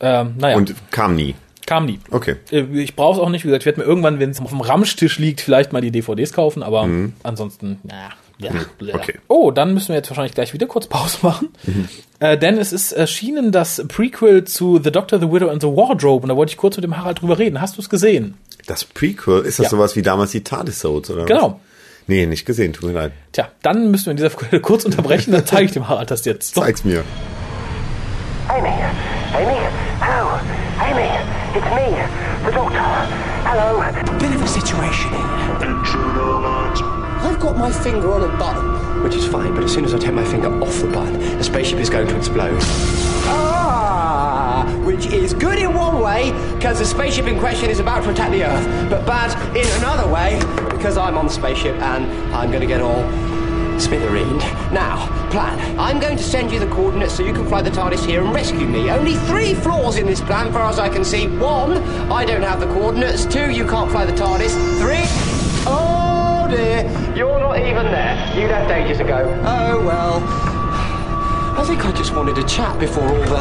Ähm, 0.00 0.34
naja, 0.38 0.56
Mhm. 0.56 0.62
Und 0.62 0.74
kam 0.90 1.14
nie. 1.14 1.36
kam 1.66 1.86
nie. 1.86 2.00
Okay. 2.10 2.34
Äh, 2.50 2.62
Ich 2.80 2.96
brauche 2.96 3.18
es 3.20 3.24
auch 3.24 3.28
nicht. 3.28 3.44
Wie 3.44 3.48
gesagt, 3.48 3.62
ich 3.62 3.66
werde 3.66 3.78
mir 3.80 3.86
irgendwann, 3.86 4.18
wenn 4.18 4.30
es 4.30 4.40
auf 4.40 4.50
dem 4.50 4.60
Ramstisch 4.60 5.20
liegt, 5.20 5.40
vielleicht 5.40 5.72
mal 5.72 5.80
die 5.80 5.92
DVDs 5.92 6.32
kaufen, 6.32 6.64
aber 6.64 6.88
ansonsten, 7.22 7.78
naja. 7.84 8.08
Ja. 8.42 8.52
Mhm. 8.52 8.66
okay. 8.94 9.12
Mhm. 9.16 9.20
Oh, 9.28 9.50
dann 9.50 9.74
müssen 9.74 9.88
wir 9.88 9.96
jetzt 9.96 10.10
wahrscheinlich 10.10 10.34
gleich 10.34 10.52
wieder 10.52 10.66
kurz 10.66 10.86
Pause 10.86 11.18
machen. 11.22 11.48
Äh, 12.20 12.36
denn 12.38 12.58
es 12.58 12.72
ist 12.72 12.92
erschienen 12.92 13.52
das 13.52 13.82
Prequel 13.88 14.44
zu 14.44 14.80
The 14.82 14.90
Doctor, 14.92 15.18
The 15.20 15.30
Widow 15.30 15.48
and 15.48 15.62
the 15.62 15.68
Wardrobe. 15.68 16.22
Und 16.24 16.28
da 16.28 16.36
wollte 16.36 16.50
ich 16.50 16.56
kurz 16.56 16.76
mit 16.76 16.84
dem 16.84 16.96
Harald 16.96 17.20
drüber 17.20 17.38
reden. 17.38 17.60
Hast 17.60 17.76
du 17.76 17.80
es 17.80 17.88
gesehen? 17.88 18.34
Das 18.66 18.84
Prequel, 18.84 19.40
ist 19.42 19.58
das 19.58 19.64
Ja. 19.64 19.70
sowas 19.70 19.96
wie 19.96 20.02
damals 20.02 20.30
die 20.32 20.42
TARDIS-Soaps, 20.44 21.10
oder? 21.10 21.22
was? 21.22 21.28
Genau. 21.28 21.60
Nee, 22.08 22.26
nicht 22.26 22.44
gesehen, 22.46 22.72
tut 22.72 22.84
mir 22.88 22.92
leid. 22.94 23.12
Tja, 23.32 23.48
dann 23.62 23.90
müssen 23.90 24.06
wir 24.06 24.10
in 24.12 24.16
dieser 24.16 24.30
Folge 24.30 24.60
kurz 24.62 24.84
unterbrechen, 24.84 25.32
dann 25.32 25.46
zeige 25.46 25.64
ich 25.66 25.72
dem 25.72 25.88
Harald 25.88 26.10
das 26.10 26.24
jetzt. 26.24 26.54
So. 26.54 26.60
Zeig's 26.60 26.84
mir. 26.84 27.04
Amy? 28.48 28.68
Amy? 28.68 29.58
Hello? 30.00 30.30
Amy? 30.80 31.08
It's 31.54 31.64
me, 31.74 31.96
the 32.46 32.52
doctor. 32.52 32.82
Hello? 33.44 33.82
Bit 34.18 34.34
of 34.36 34.42
a 34.42 34.46
situation 34.46 35.10
here. 35.12 35.41
I've 37.22 37.38
got 37.38 37.56
my 37.56 37.70
finger 37.70 38.12
on 38.12 38.22
a 38.22 38.36
button. 38.36 39.02
Which 39.02 39.14
is 39.14 39.26
fine, 39.26 39.54
but 39.54 39.64
as 39.64 39.72
soon 39.72 39.84
as 39.84 39.94
I 39.94 39.98
take 39.98 40.12
my 40.12 40.24
finger 40.24 40.48
off 40.62 40.80
the 40.80 40.88
button, 40.88 41.18
the 41.18 41.44
spaceship 41.44 41.78
is 41.78 41.88
going 41.88 42.08
to 42.08 42.16
explode. 42.16 42.58
Ah, 43.24 44.64
which 44.84 45.06
is 45.06 45.32
good 45.32 45.58
in 45.58 45.72
one 45.74 46.00
way, 46.00 46.32
because 46.56 46.78
the 46.78 46.84
spaceship 46.84 47.26
in 47.26 47.38
question 47.38 47.70
is 47.70 47.78
about 47.78 48.02
to 48.04 48.10
attack 48.10 48.30
the 48.30 48.44
Earth, 48.44 48.90
but 48.90 49.06
bad 49.06 49.30
in 49.56 49.66
another 49.78 50.12
way, 50.12 50.38
because 50.70 50.96
I'm 50.96 51.16
on 51.16 51.26
the 51.26 51.32
spaceship 51.32 51.76
and 51.76 52.04
I'm 52.34 52.50
going 52.50 52.60
to 52.60 52.66
get 52.66 52.80
all 52.80 53.02
smithereened. 53.78 54.42
Now, 54.72 55.08
plan. 55.30 55.78
I'm 55.78 55.98
going 55.98 56.16
to 56.16 56.22
send 56.22 56.52
you 56.52 56.58
the 56.58 56.68
coordinates 56.68 57.14
so 57.16 57.22
you 57.24 57.32
can 57.32 57.46
fly 57.46 57.62
the 57.62 57.70
TARDIS 57.70 58.04
here 58.06 58.22
and 58.22 58.32
rescue 58.34 58.66
me. 58.66 58.90
Only 58.90 59.14
three 59.14 59.54
flaws 59.54 59.96
in 59.96 60.06
this 60.06 60.20
plan, 60.20 60.52
far 60.52 60.68
as 60.68 60.78
I 60.78 60.88
can 60.88 61.04
see. 61.04 61.26
One, 61.26 61.78
I 62.12 62.24
don't 62.24 62.42
have 62.42 62.60
the 62.60 62.66
coordinates. 62.66 63.24
Two, 63.26 63.50
you 63.50 63.66
can't 63.66 63.90
fly 63.90 64.04
the 64.04 64.12
TARDIS. 64.12 64.54
Three, 64.78 65.06
dear, 66.52 67.14
you're 67.16 67.40
not 67.40 67.58
even 67.58 67.86
there. 67.86 68.32
You 68.36 68.46
left 68.46 68.70
ages 68.70 69.00
ago. 69.00 69.24
Oh 69.44 69.84
well. 69.84 70.22
I 71.58 71.64
think 71.66 71.84
I 71.84 71.92
just 71.92 72.14
wanted 72.14 72.34
to 72.36 72.44
chat 72.44 72.78
before 72.78 73.04
all 73.04 73.20
the 73.20 73.40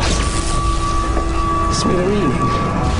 smithereening. 1.73 2.90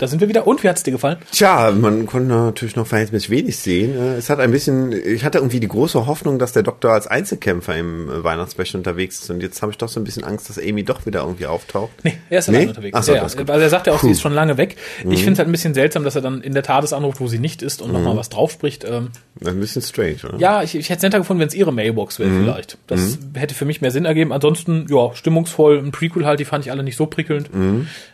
Da 0.00 0.08
sind 0.08 0.20
wir 0.20 0.28
wieder. 0.28 0.46
Und 0.46 0.62
wie 0.64 0.68
hat's 0.68 0.82
dir 0.82 0.90
gefallen? 0.90 1.18
Tja, 1.30 1.70
man 1.70 2.06
konnte 2.06 2.28
natürlich 2.28 2.74
noch 2.74 2.86
verhältnismäßig 2.86 3.30
wenig 3.30 3.56
sehen. 3.58 3.94
Äh, 3.96 4.16
Es 4.16 4.28
hat 4.30 4.40
ein 4.40 4.50
bisschen, 4.50 4.92
ich 4.92 5.24
hatte 5.24 5.38
irgendwie 5.38 5.60
die 5.60 5.68
große 5.68 6.06
Hoffnung, 6.06 6.38
dass 6.38 6.52
der 6.52 6.62
Doktor 6.64 6.92
als 6.92 7.06
Einzelkämpfer 7.06 7.76
im 7.76 8.08
äh, 8.10 8.24
Weihnachtsspecial 8.24 8.78
unterwegs 8.80 9.20
ist. 9.20 9.30
Und 9.30 9.42
jetzt 9.42 9.62
habe 9.62 9.70
ich 9.72 9.78
doch 9.78 9.88
so 9.88 10.00
ein 10.00 10.04
bisschen 10.04 10.24
Angst, 10.24 10.48
dass 10.50 10.58
Amy 10.58 10.82
doch 10.84 11.06
wieder 11.06 11.20
irgendwie 11.20 11.46
auftaucht. 11.46 11.90
Nee, 12.02 12.14
er 12.30 12.38
ist 12.40 12.48
Nee? 12.48 12.56
allein 12.56 12.68
unterwegs. 12.70 12.96
Ach 12.98 13.02
so, 13.02 13.14
ja. 13.14 13.22
Also 13.22 13.38
er 13.46 13.68
sagt 13.70 13.86
ja 13.86 13.92
auch, 13.92 14.00
Puh. 14.00 14.06
Mhm. 14.06 14.10
sie 14.10 14.12
ist 14.14 14.20
schon 14.22 14.32
lange 14.32 14.56
weg. 14.56 14.76
Ich 15.08 15.20
finde 15.20 15.32
es 15.34 15.38
halt 15.38 15.48
ein 15.48 15.52
bisschen 15.52 15.74
seltsam, 15.74 16.02
dass 16.02 16.16
er 16.16 16.22
dann 16.22 16.40
in 16.40 16.54
der 16.54 16.62
TARDIS 16.62 16.92
anruft, 16.92 17.20
wo 17.20 17.28
sie 17.28 17.38
nicht 17.38 17.62
ist 17.62 17.82
und 17.82 17.92
nochmal 17.92 18.16
was 18.16 18.30
drauf 18.30 18.50
spricht. 18.50 18.84
Ähm, 18.84 19.10
Ein 19.44 19.60
bisschen 19.60 19.82
strange, 19.82 20.16
oder? 20.28 20.38
ja, 20.38 20.62
ich, 20.62 20.74
ich 20.74 20.88
hätte 20.88 20.98
es 20.98 21.02
netter 21.02 21.18
gefunden, 21.18 21.40
wenn 21.40 21.48
es 21.48 21.54
ihre 21.54 21.72
Mailbox 21.72 22.18
wäre 22.18 22.30
Mhm. 22.30 22.44
vielleicht. 22.44 22.78
Das 22.86 23.18
hätte 23.34 23.54
für 23.54 23.64
mich 23.66 23.80
mehr 23.80 23.90
Sinn 23.90 24.06
ergeben. 24.06 24.32
Ansonsten, 24.32 24.86
ja, 24.88 25.14
stimmungsvoll. 25.14 25.78
Ein 25.78 25.92
Prequel 25.92 26.24
halt, 26.24 26.40
die 26.40 26.44
fand 26.46 26.64
ich 26.64 26.70
alle 26.72 26.82
nicht 26.82 26.96
so 26.96 27.06
prickelnd. 27.06 27.50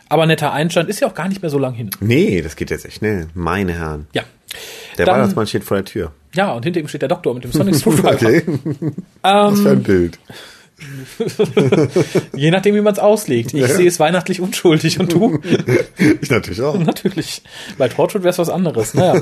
Aber 0.09 0.27
netter 0.27 0.53
Einstand 0.53 0.89
ist 0.89 1.01
ja 1.01 1.09
auch 1.09 1.15
gar 1.15 1.29
nicht 1.29 1.43
mehr 1.43 1.51
so 1.51 1.59
lang 1.59 1.75
hin. 1.75 1.91
Nee, 2.01 2.41
das 2.43 2.57
geht 2.57 2.71
jetzt 2.71 2.85
echt 2.87 2.99
schnell. 2.99 3.27
Meine 3.35 3.73
Herren. 3.75 4.07
Ja. 4.13 4.23
Der 4.99 5.07
Dann- 5.07 5.17
Weihnachtsmann 5.17 5.47
steht 5.47 5.65
vor 5.65 5.77
der 5.79 5.85
Tür. 5.85 6.13
Ja, 6.35 6.53
und 6.53 6.65
hinter 6.65 6.81
ihm 6.81 6.89
steht 6.89 7.03
der 7.03 7.09
Doktor 7.09 7.35
mit 7.35 7.45
dem 7.45 7.53
Sonic 7.53 7.75
Screwdriver. 7.77 8.13
Okay. 8.15 8.43
Was 9.23 9.61
für 9.61 9.71
ein 9.71 9.83
Bild. 9.83 10.19
Je 12.37 12.51
nachdem, 12.51 12.75
wie 12.75 12.83
man 12.83 12.93
es 12.93 12.99
auslegt. 12.99 13.55
Ich 13.55 13.67
sehe 13.67 13.89
es 13.89 13.99
weihnachtlich 13.99 14.41
unschuldig 14.41 15.01
und 15.01 15.13
du? 15.13 15.41
Ich 16.21 16.31
natürlich 16.31 16.61
auch. 16.61 16.79
Natürlich. 16.79 17.43
Bei 17.79 17.89
Torchwood 17.89 18.23
wäre 18.23 18.31
es 18.31 18.39
was 18.39 18.51
anderes. 18.51 18.95
Naja. 18.95 19.17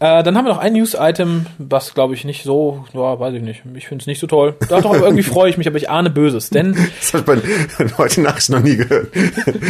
äh, 0.00 0.22
dann 0.22 0.36
haben 0.36 0.44
wir 0.44 0.52
noch 0.52 0.58
ein 0.58 0.72
News-Item, 0.72 1.46
was 1.58 1.94
glaube 1.94 2.14
ich 2.14 2.24
nicht 2.24 2.42
so, 2.42 2.84
ja, 2.92 3.18
weiß 3.18 3.34
ich 3.34 3.42
nicht. 3.42 3.62
Ich 3.74 3.86
finde 3.86 4.02
es 4.02 4.06
nicht 4.06 4.20
so 4.20 4.26
toll. 4.26 4.54
Doch, 4.68 4.82
doch, 4.82 4.94
irgendwie 4.94 5.22
freue 5.22 5.50
ich 5.50 5.56
mich, 5.56 5.66
aber 5.68 5.76
ich 5.76 5.88
ahne 5.88 6.10
Böses. 6.10 6.50
Denn 6.50 6.72
Das 7.00 7.14
habe 7.14 7.36
ich 7.36 7.78
bei 7.78 7.98
heute 7.98 8.20
Nacht 8.22 8.48
noch 8.50 8.60
nie 8.60 8.76
gehört. 8.76 9.08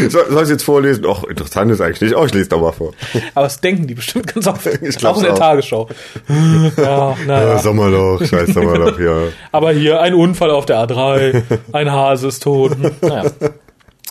Soll, 0.09 0.26
soll 0.30 0.42
ich 0.45 0.49
jetzt 0.50 0.64
vorlesen? 0.64 1.04
Och, 1.04 1.25
interessant 1.25 1.71
ist 1.73 1.80
eigentlich 1.80 2.00
nicht. 2.00 2.16
Oh, 2.16 2.25
ich 2.25 2.35
lese 2.35 2.49
doch 2.49 2.61
mal 2.61 2.73
vor. 2.73 2.92
Aber 3.35 3.45
das 3.45 3.61
denken 3.61 3.87
die 3.87 3.95
bestimmt 3.95 4.33
ganz 4.33 4.47
oft. 4.47 4.66
Ich 4.66 4.97
glaub's 4.97 5.18
auch 5.18 5.23
in 5.23 5.25
der 5.25 5.35
auch. 5.35 5.38
Tagesschau. 5.38 5.88
ja, 6.76 7.16
naja. 7.26 7.49
Ja, 7.49 7.59
Sommerloch, 7.59 8.25
scheiß 8.25 8.54
Sommerloch, 8.54 8.99
ja. 8.99 9.25
Aber 9.52 9.73
hier 9.73 10.00
ein 10.00 10.14
Unfall 10.14 10.50
auf 10.50 10.66
der 10.66 10.77
A3, 10.85 11.42
ein 11.73 11.90
Hase 11.92 12.28
ist 12.28 12.42
tot. 12.42 12.76
Naja. 13.02 13.30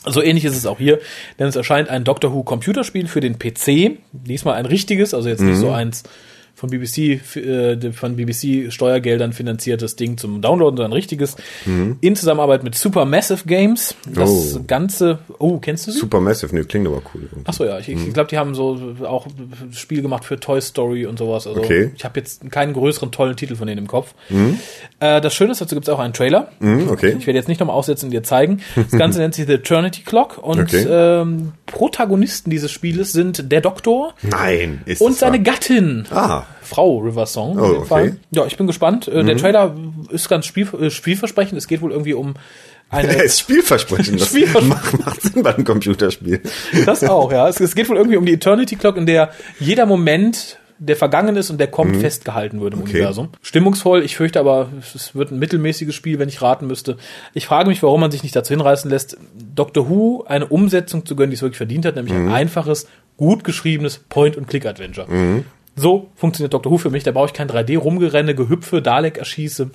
So 0.09 0.21
ähnlich 0.23 0.45
ist 0.45 0.55
es 0.55 0.65
auch 0.65 0.77
hier, 0.77 0.99
denn 1.37 1.47
es 1.47 1.57
erscheint 1.57 1.89
ein 1.89 2.05
Doctor 2.05 2.33
Who 2.33 2.43
Computerspiel 2.43 3.07
für 3.07 3.19
den 3.19 3.37
PC. 3.37 3.97
Diesmal 4.13 4.53
ein 4.53 4.65
richtiges, 4.65 5.13
also 5.13 5.27
jetzt 5.27 5.41
Mhm. 5.41 5.49
nicht 5.49 5.57
so 5.59 5.69
eins 5.71 6.03
von 6.57 6.69
BBC, 6.71 7.21
äh, 7.37 7.91
von 7.93 8.15
BBC 8.17 8.71
Steuergeldern 8.71 9.31
finanziertes 9.31 9.95
Ding 9.95 10.17
zum 10.17 10.41
Downloaden, 10.41 10.75
sondern 10.77 10.91
ein 10.91 10.95
richtiges. 10.95 11.35
In 12.01 12.15
Zusammenarbeit 12.15 12.63
mit 12.63 12.73
Supermassive 12.75 13.45
Games. 13.47 13.95
Das 14.13 14.55
Mhm. 14.55 14.59
Oh. 14.61 14.63
Ganze, 14.67 15.19
oh, 15.39 15.59
kennst 15.59 15.85
du 15.87 15.91
sie? 15.91 15.99
Supermassive, 15.99 16.53
ne, 16.55 16.63
klingt 16.65 16.87
aber 16.87 17.01
cool. 17.13 17.29
Achso, 17.45 17.63
ja, 17.63 17.77
ich, 17.79 17.87
ich 17.89 18.13
glaube, 18.13 18.29
die 18.29 18.37
haben 18.39 18.55
so 18.55 18.95
auch 19.05 19.27
Spiel 19.71 20.01
gemacht 20.01 20.25
für 20.25 20.39
Toy 20.39 20.59
Story 20.59 21.05
und 21.05 21.19
sowas. 21.19 21.45
Also 21.47 21.61
Okay. 21.61 21.85
Mhm. 21.85 21.91
ich 21.95 22.03
habe 22.03 22.19
jetzt 22.19 22.49
keinen 22.51 22.73
größeren 22.73 23.11
tollen 23.11 23.35
Titel 23.37 23.55
von 23.55 23.67
denen 23.67 23.77
im 23.83 23.87
Kopf. 23.87 24.15
Äh, 24.99 25.21
das 25.21 25.33
Schöne 25.35 25.51
ist, 25.51 25.61
dazu 25.61 25.75
gibt 25.75 25.87
es 25.87 25.93
auch 25.93 25.99
einen 25.99 26.13
Trailer. 26.13 26.49
Hm, 26.59 26.89
okay. 26.89 27.15
Ich 27.19 27.27
werde 27.27 27.37
jetzt 27.37 27.47
nicht 27.47 27.59
nochmal 27.59 27.75
aussetzen 27.75 28.05
und 28.05 28.11
dir 28.11 28.23
zeigen. 28.23 28.61
Das 28.75 28.91
Ganze 28.97 29.19
nennt 29.19 29.35
sich 29.35 29.45
The 29.45 29.53
Eternity 29.53 30.01
Clock 30.01 30.39
und 30.41 30.59
Okay. 30.59 30.85
ähm, 30.89 31.53
Protagonisten 31.67 32.49
dieses 32.49 32.71
Spieles 32.71 33.11
sind 33.13 33.51
der 33.51 33.61
Doktor 33.61 34.15
Nein, 34.23 34.81
ist 34.85 35.01
und 35.01 35.13
seine 35.15 35.37
wahr? 35.37 35.43
Gattin. 35.43 36.05
Ah, 36.11 36.43
Frau 36.61 36.97
Riversong. 36.99 37.57
Oh, 37.59 37.65
in 37.65 37.73
dem 37.73 37.85
Fall. 37.85 38.01
okay. 38.03 38.11
Mhm. 38.11 38.17
Ja, 38.31 38.45
ich 38.45 38.57
bin 38.57 38.67
gespannt. 38.67 39.07
Äh, 39.07 39.23
Der 39.23 39.37
Trailer 39.37 39.75
ist 40.09 40.27
ganz 40.29 40.45
spiel, 40.45 40.67
äh, 40.79 40.89
spielversprechend. 40.89 41.57
Es 41.57 41.67
geht 41.67 41.81
wohl 41.81 41.91
irgendwie 41.91 42.13
um 42.13 42.33
eine 42.89 43.07
Er 43.17 43.23
ist 43.23 43.39
Spielversprechen. 43.39 44.17
Das 44.17 44.29
Spielversprechen. 44.29 44.69
Macht, 44.69 45.05
macht 45.05 45.21
Sinn 45.21 45.43
bei 45.43 45.53
einem 45.55 45.65
Computerspiel. 45.65 46.41
Das 46.85 47.03
auch, 47.03 47.31
ja. 47.31 47.47
Es, 47.47 47.59
es 47.59 47.75
geht 47.75 47.89
wohl 47.89 47.97
irgendwie 47.97 48.17
um 48.17 48.25
die 48.25 48.33
Eternity 48.33 48.75
Clock, 48.75 48.97
in 48.97 49.05
der 49.05 49.31
jeder 49.59 49.85
Moment, 49.85 50.57
der 50.79 50.95
vergangen 50.95 51.35
ist 51.37 51.49
und 51.49 51.59
der 51.59 51.67
kommt, 51.67 51.97
festgehalten 51.97 52.61
wird 52.61 52.75
im 52.75 52.81
Universum. 52.81 53.29
Stimmungsvoll, 53.41 54.03
ich 54.03 54.15
fürchte 54.15 54.39
aber, 54.39 54.69
es 54.93 55.15
wird 55.15 55.31
ein 55.31 55.39
mittelmäßiges 55.39 55.95
Spiel, 55.95 56.19
wenn 56.19 56.29
ich 56.29 56.41
raten 56.41 56.67
müsste. 56.67 56.97
Ich 57.33 57.47
frage 57.47 57.67
mich, 57.67 57.81
warum 57.81 57.99
man 57.99 58.11
sich 58.11 58.21
nicht 58.23 58.35
dazu 58.35 58.53
hinreißen 58.53 58.89
lässt, 58.91 59.17
Doctor 59.55 59.89
Who 59.89 60.23
eine 60.27 60.45
Umsetzung 60.45 61.03
zu 61.05 61.15
gönnen, 61.15 61.31
die 61.31 61.35
es 61.35 61.41
wirklich 61.41 61.57
verdient 61.57 61.83
hat, 61.85 61.95
nämlich 61.95 62.13
ein 62.13 62.29
einfaches, 62.29 62.87
gut 63.17 63.43
geschriebenes 63.43 63.97
Point-and-Click-Adventure. 64.09 65.43
So 65.77 66.09
funktioniert 66.15 66.53
Doctor 66.53 66.71
Who 66.71 66.77
für 66.77 66.89
mich. 66.89 67.03
Da 67.03 67.11
brauche 67.11 67.27
ich 67.27 67.33
kein 67.33 67.47
3D-Rumgerenne, 67.49 68.35
Gehüpfe, 68.35 68.81
Dalek-Erschieße. 68.81 69.69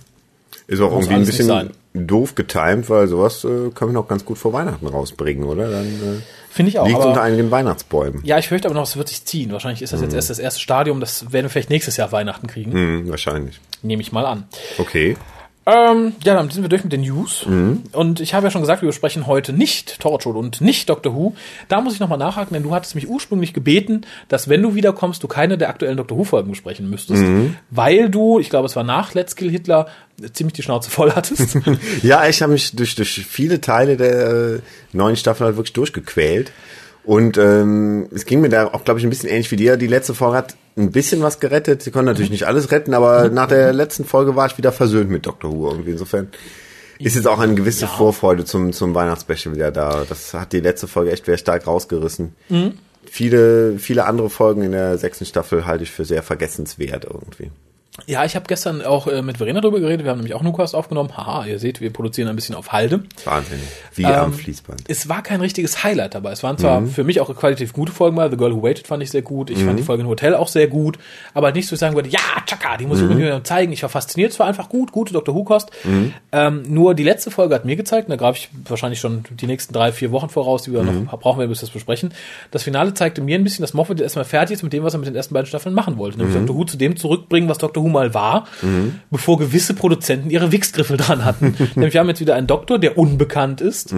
Ist 0.66 0.80
auch 0.80 0.90
Muss 0.90 1.06
irgendwie 1.06 1.14
ein 1.22 1.26
bisschen 1.26 1.70
doof 1.94 2.34
getimt, 2.34 2.90
weil 2.90 3.08
sowas 3.08 3.42
äh, 3.44 3.70
können 3.74 3.90
wir 3.90 3.92
noch 3.92 4.08
ganz 4.08 4.24
gut 4.24 4.36
vor 4.38 4.52
Weihnachten 4.52 4.86
rausbringen, 4.86 5.44
oder? 5.44 5.70
Dann 5.70 5.86
äh, 5.86 6.20
Finde 6.50 6.70
ich 6.70 6.78
auch. 6.78 6.86
liegt 6.86 6.98
aber- 6.98 7.08
unter 7.08 7.22
einigen 7.22 7.50
Weihnachtsbäumen. 7.50 8.20
Ja, 8.24 8.38
ich 8.38 8.48
fürchte 8.48 8.68
aber 8.68 8.74
noch, 8.74 8.84
es 8.84 8.96
wird 8.96 9.08
sich 9.08 9.24
ziehen. 9.24 9.50
Wahrscheinlich 9.52 9.80
ist 9.82 9.92
das 9.92 10.02
jetzt 10.02 10.14
erst 10.14 10.28
das 10.30 10.38
erste 10.38 10.60
Stadium. 10.60 11.00
Das 11.00 11.32
werden 11.32 11.46
wir 11.46 11.50
vielleicht 11.50 11.70
nächstes 11.70 11.96
Jahr 11.96 12.12
Weihnachten 12.12 12.46
kriegen. 12.48 12.72
Hm, 12.72 13.08
wahrscheinlich. 13.08 13.60
Nehme 13.82 14.02
ich 14.02 14.12
mal 14.12 14.26
an. 14.26 14.44
Okay. 14.78 15.16
Ähm, 15.64 16.14
ja, 16.24 16.34
dann 16.34 16.50
sind 16.50 16.62
wir 16.62 16.68
durch 16.68 16.82
mit 16.82 16.92
den 16.92 17.02
News. 17.02 17.44
Und 17.92 18.20
ich 18.20 18.34
habe 18.34 18.46
ja 18.46 18.50
schon 18.50 18.62
gesagt, 18.62 18.82
wir 18.82 18.88
besprechen 18.88 19.28
heute 19.28 19.52
nicht 19.52 20.00
Torchwood 20.00 20.34
und 20.34 20.60
nicht 20.60 20.88
Doctor 20.88 21.14
Who. 21.14 21.34
Da 21.68 21.80
muss 21.80 21.94
ich 21.94 22.00
nochmal 22.00 22.18
nachhaken, 22.18 22.54
denn 22.54 22.64
du 22.64 22.74
hattest 22.74 22.96
mich 22.96 23.08
ursprünglich 23.08 23.52
gebeten, 23.52 24.02
dass 24.28 24.48
wenn 24.48 24.60
du 24.60 24.74
wiederkommst, 24.74 25.22
du 25.22 25.28
keine 25.28 25.58
der 25.58 25.68
aktuellen 25.68 25.96
Doctor 25.96 26.18
Who-Folgen 26.18 26.50
besprechen 26.50 26.90
müsstest, 26.90 27.22
weil 27.70 28.10
du, 28.10 28.40
ich 28.40 28.50
glaube, 28.50 28.66
es 28.66 28.74
war 28.74 28.82
nach 28.82 29.14
Let's 29.14 29.36
Kill 29.36 29.50
Hitler, 29.50 29.86
ziemlich 30.32 30.54
die 30.54 30.62
Schnauze 30.62 30.90
voll 30.90 31.12
hattest. 31.12 31.58
Ja, 32.02 32.26
ich 32.28 32.42
habe 32.42 32.52
mich 32.52 32.74
durch, 32.74 32.94
durch 32.96 33.24
viele 33.24 33.60
Teile 33.60 33.96
der 33.96 34.30
äh, 34.30 34.60
neuen 34.92 35.16
Staffel 35.16 35.46
halt 35.46 35.56
wirklich 35.56 35.72
durchgequält. 35.72 36.52
Und 37.04 37.38
ähm, 37.38 38.08
es 38.14 38.26
ging 38.26 38.40
mir 38.40 38.48
da 38.48 38.66
auch, 38.66 38.84
glaube 38.84 39.00
ich, 39.00 39.06
ein 39.06 39.10
bisschen 39.10 39.28
ähnlich 39.28 39.50
wie 39.50 39.56
dir. 39.56 39.76
Die 39.76 39.86
letzte 39.86 40.14
Folge 40.14 40.36
hat 40.36 40.56
ein 40.76 40.90
bisschen 40.90 41.22
was 41.22 41.40
gerettet. 41.40 41.82
Sie 41.82 41.90
konnten 41.90 42.06
natürlich 42.06 42.30
nicht 42.30 42.46
alles 42.46 42.70
retten, 42.70 42.94
aber 42.94 43.28
nach 43.28 43.46
der 43.46 43.72
letzten 43.72 44.04
Folge 44.04 44.36
war 44.36 44.46
ich 44.46 44.58
wieder 44.58 44.72
versöhnt 44.72 45.10
mit 45.10 45.26
Dr. 45.26 45.52
Who 45.52 45.70
irgendwie. 45.70 45.90
Insofern 45.90 46.28
ist 46.98 47.16
jetzt 47.16 47.26
auch 47.26 47.40
eine 47.40 47.54
gewisse 47.54 47.86
Vorfreude 47.86 48.44
zum, 48.44 48.72
zum 48.72 48.94
Weihnachtsspecial 48.94 49.54
wieder 49.54 49.70
da. 49.70 50.04
Das 50.08 50.34
hat 50.34 50.52
die 50.52 50.60
letzte 50.60 50.86
Folge 50.86 51.10
echt 51.10 51.26
sehr 51.26 51.36
stark 51.36 51.66
rausgerissen. 51.66 52.34
Viele, 53.04 53.78
viele 53.78 54.04
andere 54.06 54.30
Folgen 54.30 54.62
in 54.62 54.72
der 54.72 54.96
sechsten 54.98 55.26
Staffel 55.26 55.66
halte 55.66 55.84
ich 55.84 55.90
für 55.90 56.04
sehr 56.04 56.22
vergessenswert 56.22 57.04
irgendwie. 57.04 57.50
Ja, 58.06 58.24
ich 58.24 58.34
habe 58.36 58.46
gestern 58.48 58.80
auch 58.82 59.06
äh, 59.06 59.20
mit 59.20 59.36
Verena 59.36 59.60
drüber 59.60 59.78
geredet. 59.78 60.04
Wir 60.04 60.10
haben 60.10 60.18
nämlich 60.18 60.34
auch 60.34 60.42
Nukast 60.42 60.74
aufgenommen. 60.74 61.14
Haha, 61.14 61.44
ihr 61.44 61.58
seht, 61.58 61.82
wir 61.82 61.92
produzieren 61.92 62.26
ein 62.28 62.36
bisschen 62.36 62.54
auf 62.54 62.72
Halde. 62.72 63.02
Wahnsinn. 63.24 63.58
Wie 63.94 64.04
Ähm, 64.04 64.12
am 64.14 64.32
Fließband. 64.32 64.84
Es 64.88 65.10
war 65.10 65.22
kein 65.22 65.40
richtiges 65.42 65.84
Highlight 65.84 66.14
dabei. 66.14 66.32
Es 66.32 66.42
waren 66.42 66.56
zwar 66.56 66.86
für 66.86 67.04
mich 67.04 67.20
auch 67.20 67.34
qualitativ 67.36 67.74
gute 67.74 67.92
Folgen 67.92 68.16
mal. 68.16 68.30
The 68.30 68.38
Girl 68.38 68.54
Who 68.54 68.62
Waited 68.62 68.86
fand 68.86 69.02
ich 69.02 69.10
sehr 69.10 69.20
gut. 69.20 69.50
Ich 69.50 69.62
fand 69.62 69.78
die 69.78 69.82
Folge 69.82 70.02
im 70.02 70.08
Hotel 70.08 70.34
auch 70.34 70.48
sehr 70.48 70.68
gut. 70.68 70.98
Aber 71.34 71.52
nicht 71.52 71.68
so, 71.68 71.76
sagen 71.76 71.94
würde, 71.94 72.08
ja, 72.08 72.18
tschakka, 72.46 72.78
die 72.78 72.86
muss 72.86 72.98
ich 72.98 73.04
unbedingt 73.08 73.46
zeigen. 73.46 73.72
Ich 73.72 73.82
war 73.82 73.90
fasziniert. 73.90 74.32
Es 74.32 74.38
war 74.38 74.46
einfach 74.46 74.70
gut, 74.70 74.90
gute 74.90 75.12
Dr. 75.12 75.34
Who-Kost. 75.34 75.70
Ähm, 76.32 76.62
nur 76.68 76.94
die 76.94 77.02
letzte 77.04 77.30
Folge 77.30 77.54
hat 77.54 77.66
mir 77.66 77.76
gezeigt, 77.76 78.08
und 78.08 78.12
da 78.12 78.16
greife 78.16 78.38
ich 78.38 78.48
wahrscheinlich 78.68 79.00
schon 79.00 79.24
die 79.30 79.46
nächsten 79.46 79.74
drei, 79.74 79.92
vier 79.92 80.10
Wochen 80.12 80.30
voraus, 80.30 80.62
die 80.62 80.72
wir 80.72 80.82
noch 80.82 81.18
brauchen, 81.18 81.40
wir 81.40 81.46
bis 81.46 81.58
wir 81.60 81.66
das 81.66 81.70
besprechen. 81.74 82.14
Das 82.50 82.62
Finale 82.62 82.94
zeigte 82.94 83.20
mir 83.20 83.38
ein 83.38 83.44
bisschen, 83.44 83.62
dass 83.62 83.74
Moffat 83.74 84.00
erstmal 84.00 84.24
fertig 84.24 84.54
ist 84.54 84.62
mit 84.62 84.72
dem, 84.72 84.82
was 84.82 84.94
er 84.94 84.98
mit 84.98 85.08
den 85.08 85.14
ersten 85.14 85.34
beiden 85.34 85.46
Staffeln 85.46 85.74
machen 85.74 85.98
wollte. 85.98 86.16
Nämlich 86.16 86.34
Dr. 86.36 86.56
Who 86.56 86.64
zu 86.64 86.78
dem 86.78 86.96
zurückbringen, 86.96 87.48
was 87.50 87.58
Dr. 87.58 87.81
Who 87.82 87.88
mal 87.88 88.14
war, 88.14 88.46
bevor 89.10 89.38
gewisse 89.38 89.74
Produzenten 89.74 90.30
ihre 90.30 90.52
Wichsgriffel 90.52 90.96
dran 90.98 91.24
hatten. 91.24 91.54
Nämlich 91.74 91.94
wir 91.94 92.00
haben 92.00 92.08
jetzt 92.08 92.20
wieder 92.20 92.34
einen 92.36 92.46
Doktor, 92.46 92.78
der 92.78 92.96
unbekannt 92.96 93.60
ist 93.60 93.94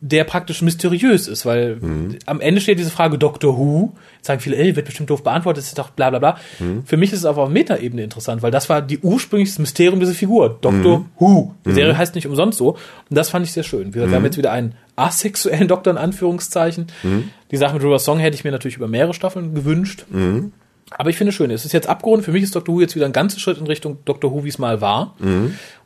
der 0.00 0.24
praktisch 0.24 0.62
mysteriös 0.62 1.28
ist, 1.28 1.46
weil 1.46 1.78
am 2.26 2.40
Ende 2.40 2.60
steht 2.60 2.78
diese 2.78 2.90
Frage 2.90 3.18
Doctor 3.18 3.56
Who. 3.56 3.92
Jetzt 4.16 4.26
sagen 4.26 4.40
viele, 4.40 4.56
ey, 4.56 4.74
wird 4.74 4.86
bestimmt 4.86 5.10
doof 5.10 5.22
beantwortet, 5.22 5.62
ist 5.62 5.78
doch 5.78 5.90
bla 5.90 6.10
bla 6.10 6.18
bla. 6.18 6.38
Für 6.84 6.96
mich 6.96 7.12
ist 7.12 7.20
es 7.20 7.24
aber 7.24 7.42
auf 7.42 7.50
Metaebene 7.50 8.02
interessant, 8.02 8.42
weil 8.42 8.50
das 8.50 8.68
war 8.68 8.82
die 8.82 8.98
ursprünglichste 8.98 9.60
Mysterium 9.60 10.00
dieser 10.00 10.14
Figur. 10.14 10.58
Doctor 10.60 11.06
Who. 11.18 11.54
Die 11.64 11.72
Serie 11.72 11.96
heißt 11.96 12.14
nicht 12.16 12.26
umsonst 12.26 12.58
so. 12.58 12.72
Und 12.72 13.16
das 13.16 13.30
fand 13.30 13.46
ich 13.46 13.52
sehr 13.52 13.62
schön. 13.62 13.94
Wir, 13.94 14.08
wir 14.08 14.16
haben 14.16 14.24
jetzt 14.24 14.38
wieder 14.38 14.50
einen 14.50 14.74
asexuellen 14.96 15.68
Doktor 15.68 15.92
in 15.92 15.98
Anführungszeichen. 15.98 16.86
Die 17.52 17.56
Sache 17.56 17.74
mit 17.74 17.82
River 17.84 18.00
Song 18.00 18.18
hätte 18.18 18.34
ich 18.34 18.42
mir 18.42 18.50
natürlich 18.50 18.76
über 18.76 18.88
mehrere 18.88 19.14
Staffeln 19.14 19.54
gewünscht. 19.54 20.04
Aber 20.92 21.10
ich 21.10 21.16
finde 21.16 21.30
es 21.30 21.34
schön, 21.34 21.50
es 21.50 21.64
ist 21.64 21.72
jetzt 21.72 21.88
abgerundet. 21.88 22.24
Für 22.24 22.30
mich 22.30 22.44
ist 22.44 22.54
Doctor 22.54 22.72
Who 22.72 22.80
jetzt 22.80 22.94
wieder 22.94 23.06
ein 23.06 23.12
ganzer 23.12 23.40
Schritt 23.40 23.58
in 23.58 23.66
Richtung 23.66 23.98
Doctor 24.04 24.32
Who, 24.32 24.44
wie 24.44 24.48
es 24.48 24.58
mal 24.58 24.80
war. 24.80 25.16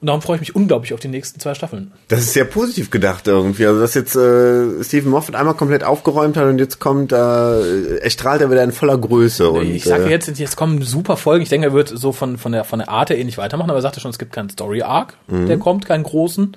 Und 0.01 0.07
darum 0.07 0.21
freue 0.21 0.37
ich 0.37 0.41
mich 0.41 0.55
unglaublich 0.55 0.93
auf 0.93 1.01
die 1.01 1.09
nächsten 1.09 1.41
zwei 1.41 1.55
Staffeln. 1.55 1.93
Das 2.09 2.21
ist 2.21 2.35
sehr 2.35 2.45
positiv 2.45 2.91
gedacht 2.91 3.27
irgendwie. 3.27 3.65
Also 3.65 3.81
dass 3.81 3.95
jetzt 3.95 4.15
äh, 4.15 4.85
Stephen 4.85 5.11
Moffat 5.11 5.35
einmal 5.37 5.55
komplett 5.55 5.85
aufgeräumt 5.85 6.37
hat 6.37 6.45
und 6.45 6.59
jetzt 6.59 6.81
kommt, 6.81 7.13
äh, 7.13 7.97
er 7.97 8.11
strahlt 8.11 8.43
er 8.43 8.51
wieder 8.51 8.63
in 8.63 8.73
voller 8.73 8.99
Größe. 8.99 9.51
Und, 9.51 9.71
ich 9.75 9.85
sage 9.85 10.05
äh, 10.05 10.11
jetzt, 10.11 10.39
jetzt 10.39 10.57
kommen 10.57 10.83
super 10.83 11.17
Folgen. 11.17 11.43
Ich 11.43 11.49
denke, 11.49 11.69
er 11.69 11.73
wird 11.73 11.89
so 11.89 12.13
von, 12.13 12.37
von, 12.37 12.53
der, 12.53 12.65
von 12.65 12.81
der 12.81 12.91
Art 12.91 13.09
her 13.09 13.19
ähnlich 13.19 13.39
weitermachen, 13.39 13.71
aber 13.71 13.79
er 13.79 13.83
sagte 13.83 14.01
schon, 14.01 14.11
es 14.11 14.19
gibt 14.19 14.33
keinen 14.33 14.51
Story-Arc, 14.51 15.17
der 15.29 15.59
kommt, 15.59 15.87
keinen 15.87 16.03
großen. 16.05 16.57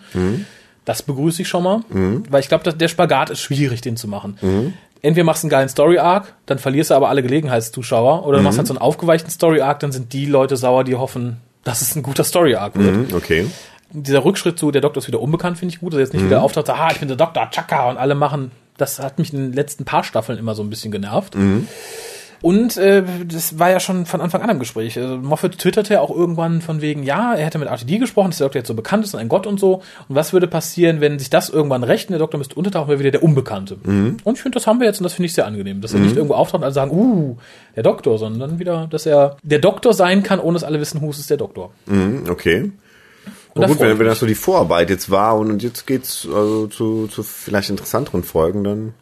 Das 0.86 1.02
begrüße 1.02 1.44
ich 1.44 1.48
schon 1.48 1.64
mal, 1.64 1.82
weil 2.30 2.42
ich 2.42 2.50
glaube, 2.50 2.74
der 2.74 2.88
Spagat 2.90 3.30
ist 3.30 3.40
schwierig, 3.40 3.80
den 3.80 3.96
zu 3.96 4.08
machen. 4.10 4.38
Entweder 5.04 5.26
machst 5.26 5.44
du 5.44 5.48
einen 5.48 5.52
geilen 5.52 5.70
Story-Arc, 5.70 6.34
dann 6.46 6.58
verlierst 6.60 6.90
du 6.90 6.96
aber 6.96 7.10
alle 7.10 7.22
Gelegenheitszuschauer, 7.22 8.26
oder 8.26 8.38
du 8.38 8.44
machst 8.44 8.58
halt 8.58 8.68
so 8.68 8.74
einen 8.74 8.82
aufgeweichten 8.82 9.30
Story-Arc, 9.30 9.80
dann 9.82 9.92
sind 9.92 10.14
die 10.14 10.26
Leute 10.26 10.58
sauer, 10.58 10.84
die 10.86 10.96
hoffen, 10.96 11.38
dass 11.66 11.82
es 11.82 11.96
ein 11.96 12.04
guter 12.04 12.24
Story-Arc 12.24 12.76
wird. 12.76 12.96
hm, 13.10 13.16
okay. 13.16 13.46
Dieser 13.92 14.26
Rückschritt 14.26 14.58
zu, 14.58 14.72
der 14.72 14.82
Doktor 14.82 15.02
ist 15.02 15.08
wieder 15.08 15.22
unbekannt, 15.22 15.60
finde 15.60 15.76
ich 15.76 15.82
gut, 15.82 15.94
dass 15.94 15.98
er 15.98 16.04
jetzt 16.06 16.14
nicht 16.14 16.26
wieder 16.26 16.42
auftaucht, 16.42 16.70
ah, 16.70 16.88
ich 16.92 17.00
bin 17.00 17.10
der 17.10 17.18
Doktor, 17.18 17.48
tschakka, 17.52 17.90
und 17.90 17.98
alle 17.98 18.16
machen, 18.16 18.52
das 18.78 18.98
hat 19.00 19.20
mich 19.20 19.34
in 19.34 19.40
den 19.40 19.54
letzten 19.54 19.86
paar 19.86 20.04
Staffeln 20.04 20.40
immer 20.40 20.56
so 20.56 20.64
ein 20.64 20.70
bisschen 20.70 20.92
genervt. 20.92 21.36
Und 22.44 22.76
äh, 22.76 23.04
das 23.26 23.58
war 23.58 23.72
ja 23.72 23.80
schon 23.80 24.06
von 24.06 24.20
Anfang 24.20 24.42
an 24.42 24.50
im 24.50 24.60
Gespräch. 24.60 25.00
Also 25.00 25.16
Moffat 25.16 25.58
twitterte 25.58 25.94
ja 25.94 26.02
auch 26.02 26.10
irgendwann 26.14 26.60
von 26.60 26.82
wegen, 26.82 27.04
ja, 27.04 27.34
er 27.34 27.46
hätte 27.46 27.58
mit 27.58 27.70
RTD 27.70 28.00
gesprochen, 28.00 28.32
dass 28.32 28.40
der 28.40 28.48
Doktor 28.48 28.60
jetzt 28.60 28.68
so 28.68 28.74
bekannt 28.74 29.06
ist 29.06 29.14
und 29.14 29.22
ein 29.22 29.30
Gott 29.30 29.48
und 29.48 29.62
so. 29.62 29.76
Und 30.10 30.16
was 30.16 30.34
würde 30.34 30.48
passieren, 30.48 31.00
wenn 31.00 31.20
sich 31.20 31.30
das 31.30 31.48
irgendwann 31.48 31.86
rächt 31.86 32.10
und 32.10 32.12
der 32.12 32.20
Doktor 32.20 32.38
müsste 32.38 32.56
untertauchen, 32.56 32.90
wäre 32.90 33.00
wieder 33.00 33.12
der 33.12 33.24
Unbekannte. 33.24 33.78
Und 34.26 34.36
ich 34.36 34.42
finde, 34.42 34.58
das 34.58 34.68
haben 34.68 34.82
wir 34.82 34.88
jetzt 34.88 35.00
und 35.00 35.06
das 35.06 35.14
finde 35.14 35.28
ich 35.28 35.34
sehr 35.34 35.48
angenehm. 35.48 35.80
Dass 35.80 35.94
er 35.94 36.02
nicht 36.02 36.18
irgendwo 36.18 36.34
auftaucht 36.36 36.60
und 36.60 36.66
alle 36.66 36.74
sagen, 36.74 36.92
uh, 36.92 37.38
der 37.78 37.84
Doktor, 37.84 38.18
sondern 38.18 38.60
wieder, 38.60 38.88
dass 38.92 39.06
er 39.06 39.38
der 39.42 39.60
Doktor 39.60 39.94
sein 39.94 40.22
kann, 40.22 40.42
ohne 40.42 40.56
dass 40.56 40.66
alle 40.66 40.82
wissen, 40.82 41.00
Hus 41.00 41.20
ist 41.20 41.30
der 41.30 41.38
Doktor. 41.38 41.72
Hm, 41.88 42.26
okay. 42.30 42.74
Und 43.54 43.62
da 43.62 43.68
gut, 43.68 43.80
wenn, 43.80 44.00
wenn 44.00 44.08
das 44.08 44.20
so 44.20 44.26
die 44.26 44.36
Vorarbeit 44.36 44.90
jetzt 44.90 45.12
war 45.12 45.38
und, 45.38 45.50
und 45.50 45.64
jetzt 45.64 45.88
geht's 45.88 46.28
also 46.28 46.68
zu, 46.68 47.08
zu 47.08 47.24
vielleicht 47.24 47.70
interessanteren 47.70 48.24
Folgen, 48.24 48.64
dann 48.66 48.94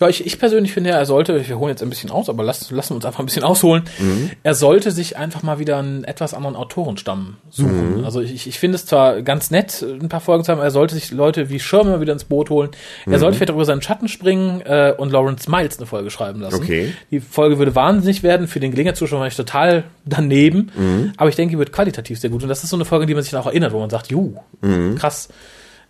Ja, 0.00 0.08
ich, 0.08 0.26
ich 0.26 0.38
persönlich 0.38 0.72
finde, 0.72 0.90
er 0.90 1.04
sollte, 1.06 1.46
wir 1.46 1.58
holen 1.58 1.70
jetzt 1.70 1.82
ein 1.82 1.90
bisschen 1.90 2.10
aus, 2.10 2.28
aber 2.28 2.42
lass, 2.42 2.70
lassen 2.70 2.90
wir 2.90 2.96
uns 2.96 3.04
einfach 3.04 3.20
ein 3.20 3.26
bisschen 3.26 3.44
ausholen. 3.44 3.84
Mhm. 3.98 4.30
Er 4.42 4.54
sollte 4.54 4.90
sich 4.90 5.16
einfach 5.16 5.42
mal 5.42 5.58
wieder 5.58 5.78
einen 5.78 6.04
etwas 6.04 6.34
anderen 6.34 6.56
Autorenstamm 6.56 7.36
suchen. 7.50 7.98
Mhm. 7.98 8.04
Also 8.04 8.20
ich, 8.20 8.46
ich 8.46 8.58
finde 8.58 8.76
es 8.76 8.86
zwar 8.86 9.22
ganz 9.22 9.50
nett, 9.50 9.82
ein 9.82 10.08
paar 10.08 10.20
Folgen 10.20 10.44
zu 10.44 10.52
haben, 10.52 10.60
er 10.60 10.70
sollte 10.70 10.94
sich 10.94 11.10
Leute 11.10 11.50
wie 11.50 11.60
mal 11.72 12.00
wieder 12.00 12.12
ins 12.12 12.24
Boot 12.24 12.50
holen. 12.50 12.70
Mhm. 13.06 13.12
Er 13.12 13.18
sollte 13.18 13.36
vielleicht 13.36 13.52
über 13.52 13.64
seinen 13.64 13.82
Schatten 13.82 14.08
springen 14.08 14.60
äh, 14.62 14.94
und 14.96 15.12
Lawrence 15.12 15.50
Miles 15.50 15.78
eine 15.78 15.86
Folge 15.86 16.10
schreiben 16.10 16.40
lassen. 16.40 16.56
Okay. 16.62 16.92
Die 17.10 17.20
Folge 17.20 17.58
würde 17.58 17.74
wahnsinnig 17.74 18.22
werden. 18.22 18.48
Für 18.48 18.60
den 18.60 18.70
Gelegenheitszuschauer 18.70 19.20
war 19.20 19.26
ich 19.26 19.36
total 19.36 19.84
daneben. 20.04 20.72
Mhm. 20.76 21.12
Aber 21.16 21.28
ich 21.28 21.36
denke, 21.36 21.52
die 21.52 21.58
wird 21.58 21.72
qualitativ 21.72 22.18
sehr 22.18 22.30
gut. 22.30 22.42
Und 22.42 22.48
das 22.48 22.64
ist 22.64 22.70
so 22.70 22.76
eine 22.76 22.84
Folge, 22.84 23.06
die 23.06 23.14
man 23.14 23.22
sich 23.22 23.32
dann 23.32 23.40
auch 23.42 23.46
erinnert, 23.46 23.72
wo 23.72 23.78
man 23.80 23.90
sagt, 23.90 24.10
juh, 24.10 24.34
Mhm. 24.62 24.94
krass. 24.96 25.28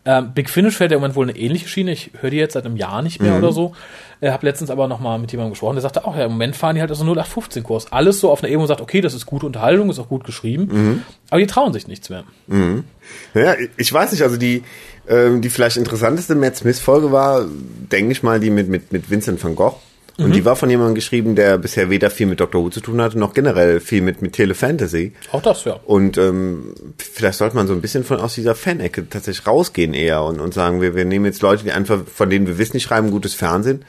Ähm, 0.05 0.33
Big 0.35 0.51
Finish 0.51 0.77
fährt 0.77 0.91
ja 0.91 0.97
im 0.97 1.01
Moment 1.01 1.15
wohl 1.17 1.29
eine 1.29 1.39
ähnliche 1.39 1.69
Schiene. 1.69 1.93
Ich 1.93 2.11
höre 2.21 2.31
die 2.31 2.37
jetzt 2.37 2.55
seit 2.55 2.67
einem 2.67 2.77
Jahr 2.77 3.03
nicht 3.03 3.21
Mhm. 3.21 3.29
mehr 3.29 3.39
oder 3.39 3.53
so. 3.53 3.73
Ich 4.21 4.29
habe 4.31 4.45
letztens 4.47 4.71
aber 4.71 4.89
noch 4.89 4.99
mal 5.01 5.19
mit 5.19 5.31
jemandem 5.33 5.53
gesprochen, 5.53 5.75
der 5.75 5.83
sagte 5.83 6.05
auch, 6.05 6.17
ja, 6.17 6.25
im 6.25 6.33
Moment 6.33 6.57
fahren 6.57 6.75
die 6.75 6.81
halt 6.81 6.91
also 6.91 7.05
0815-Kurs. 7.05 7.93
Alles 7.93 8.19
so 8.21 8.31
auf 8.31 8.41
einer 8.43 8.49
Ebene, 8.49 8.59
man 8.61 8.69
sagt, 8.69 8.81
okay, 8.81 9.01
das 9.01 9.15
ist 9.15 9.27
gute 9.27 9.47
Unterhaltung, 9.47 9.91
ist 9.91 9.99
auch 10.01 10.09
gut 10.09 10.25
geschrieben. 10.25 10.69
Mhm. 10.71 11.03
Aber 11.31 11.41
die 11.41 11.47
trauen 11.47 11.73
sich 11.73 11.87
nichts 11.87 12.09
mehr. 12.11 12.25
Ja, 13.35 13.55
ich 13.77 13.93
weiß 13.93 14.13
nicht, 14.13 14.23
also 14.23 14.37
die, 14.37 14.63
ähm, 15.09 15.41
die 15.41 15.51
vielleicht 15.51 15.77
interessanteste 15.77 16.35
Matt 16.35 16.57
Smith-Folge 16.57 17.11
war, 17.13 17.45
denke 17.91 18.13
ich 18.13 18.23
mal, 18.23 18.41
die 18.41 18.51
mit, 18.51 18.69
mit, 18.69 18.93
mit 18.93 19.11
Vincent 19.11 19.43
van 19.43 19.55
Gogh. 19.57 19.77
Und 20.23 20.31
Mhm. 20.31 20.33
die 20.33 20.45
war 20.45 20.57
von 20.57 20.71
jemandem 20.71 20.95
geschrieben, 20.95 21.35
der 21.35 21.59
bisher 21.59 21.91
weder 21.91 22.11
viel 22.11 22.27
mit 22.27 22.41
Doctor 22.41 22.63
Who 22.63 22.71
zu 22.71 22.81
tun 22.81 23.01
hatte, 23.03 23.19
noch 23.19 23.35
generell 23.35 23.81
viel 23.81 24.03
mit, 24.03 24.23
mit 24.23 24.33
Telefantasy. 24.35 25.13
Auch 25.33 25.43
das, 25.43 25.65
ja. 25.65 25.79
Und 25.85 26.17
ähm, 26.19 26.75
vielleicht 26.99 27.39
sollte 27.39 27.57
man 27.57 27.67
so 27.67 27.73
ein 27.73 27.81
bisschen 27.81 28.05
von 28.05 28.19
aus 28.21 28.35
dieser 28.35 28.55
Fan-Ecke 28.55 29.09
tatsächlich 29.09 29.47
rausgehen 29.47 29.95
eher 29.95 30.23
und, 30.23 30.41
und 30.41 30.55
sagen, 30.55 30.81
wir, 30.81 30.95
wir 30.95 31.05
nehmen 31.05 31.25
jetzt 31.25 31.43
Leute, 31.43 31.65
die 31.65 31.73
einfach, 31.73 32.01
von 32.07 32.31
denen 32.31 32.47
wir 32.47 32.59
wissen, 32.59 32.73
die 32.75 32.81
schreiben 32.81 33.11
gutes 33.11 33.35
Fernsehen 33.35 33.85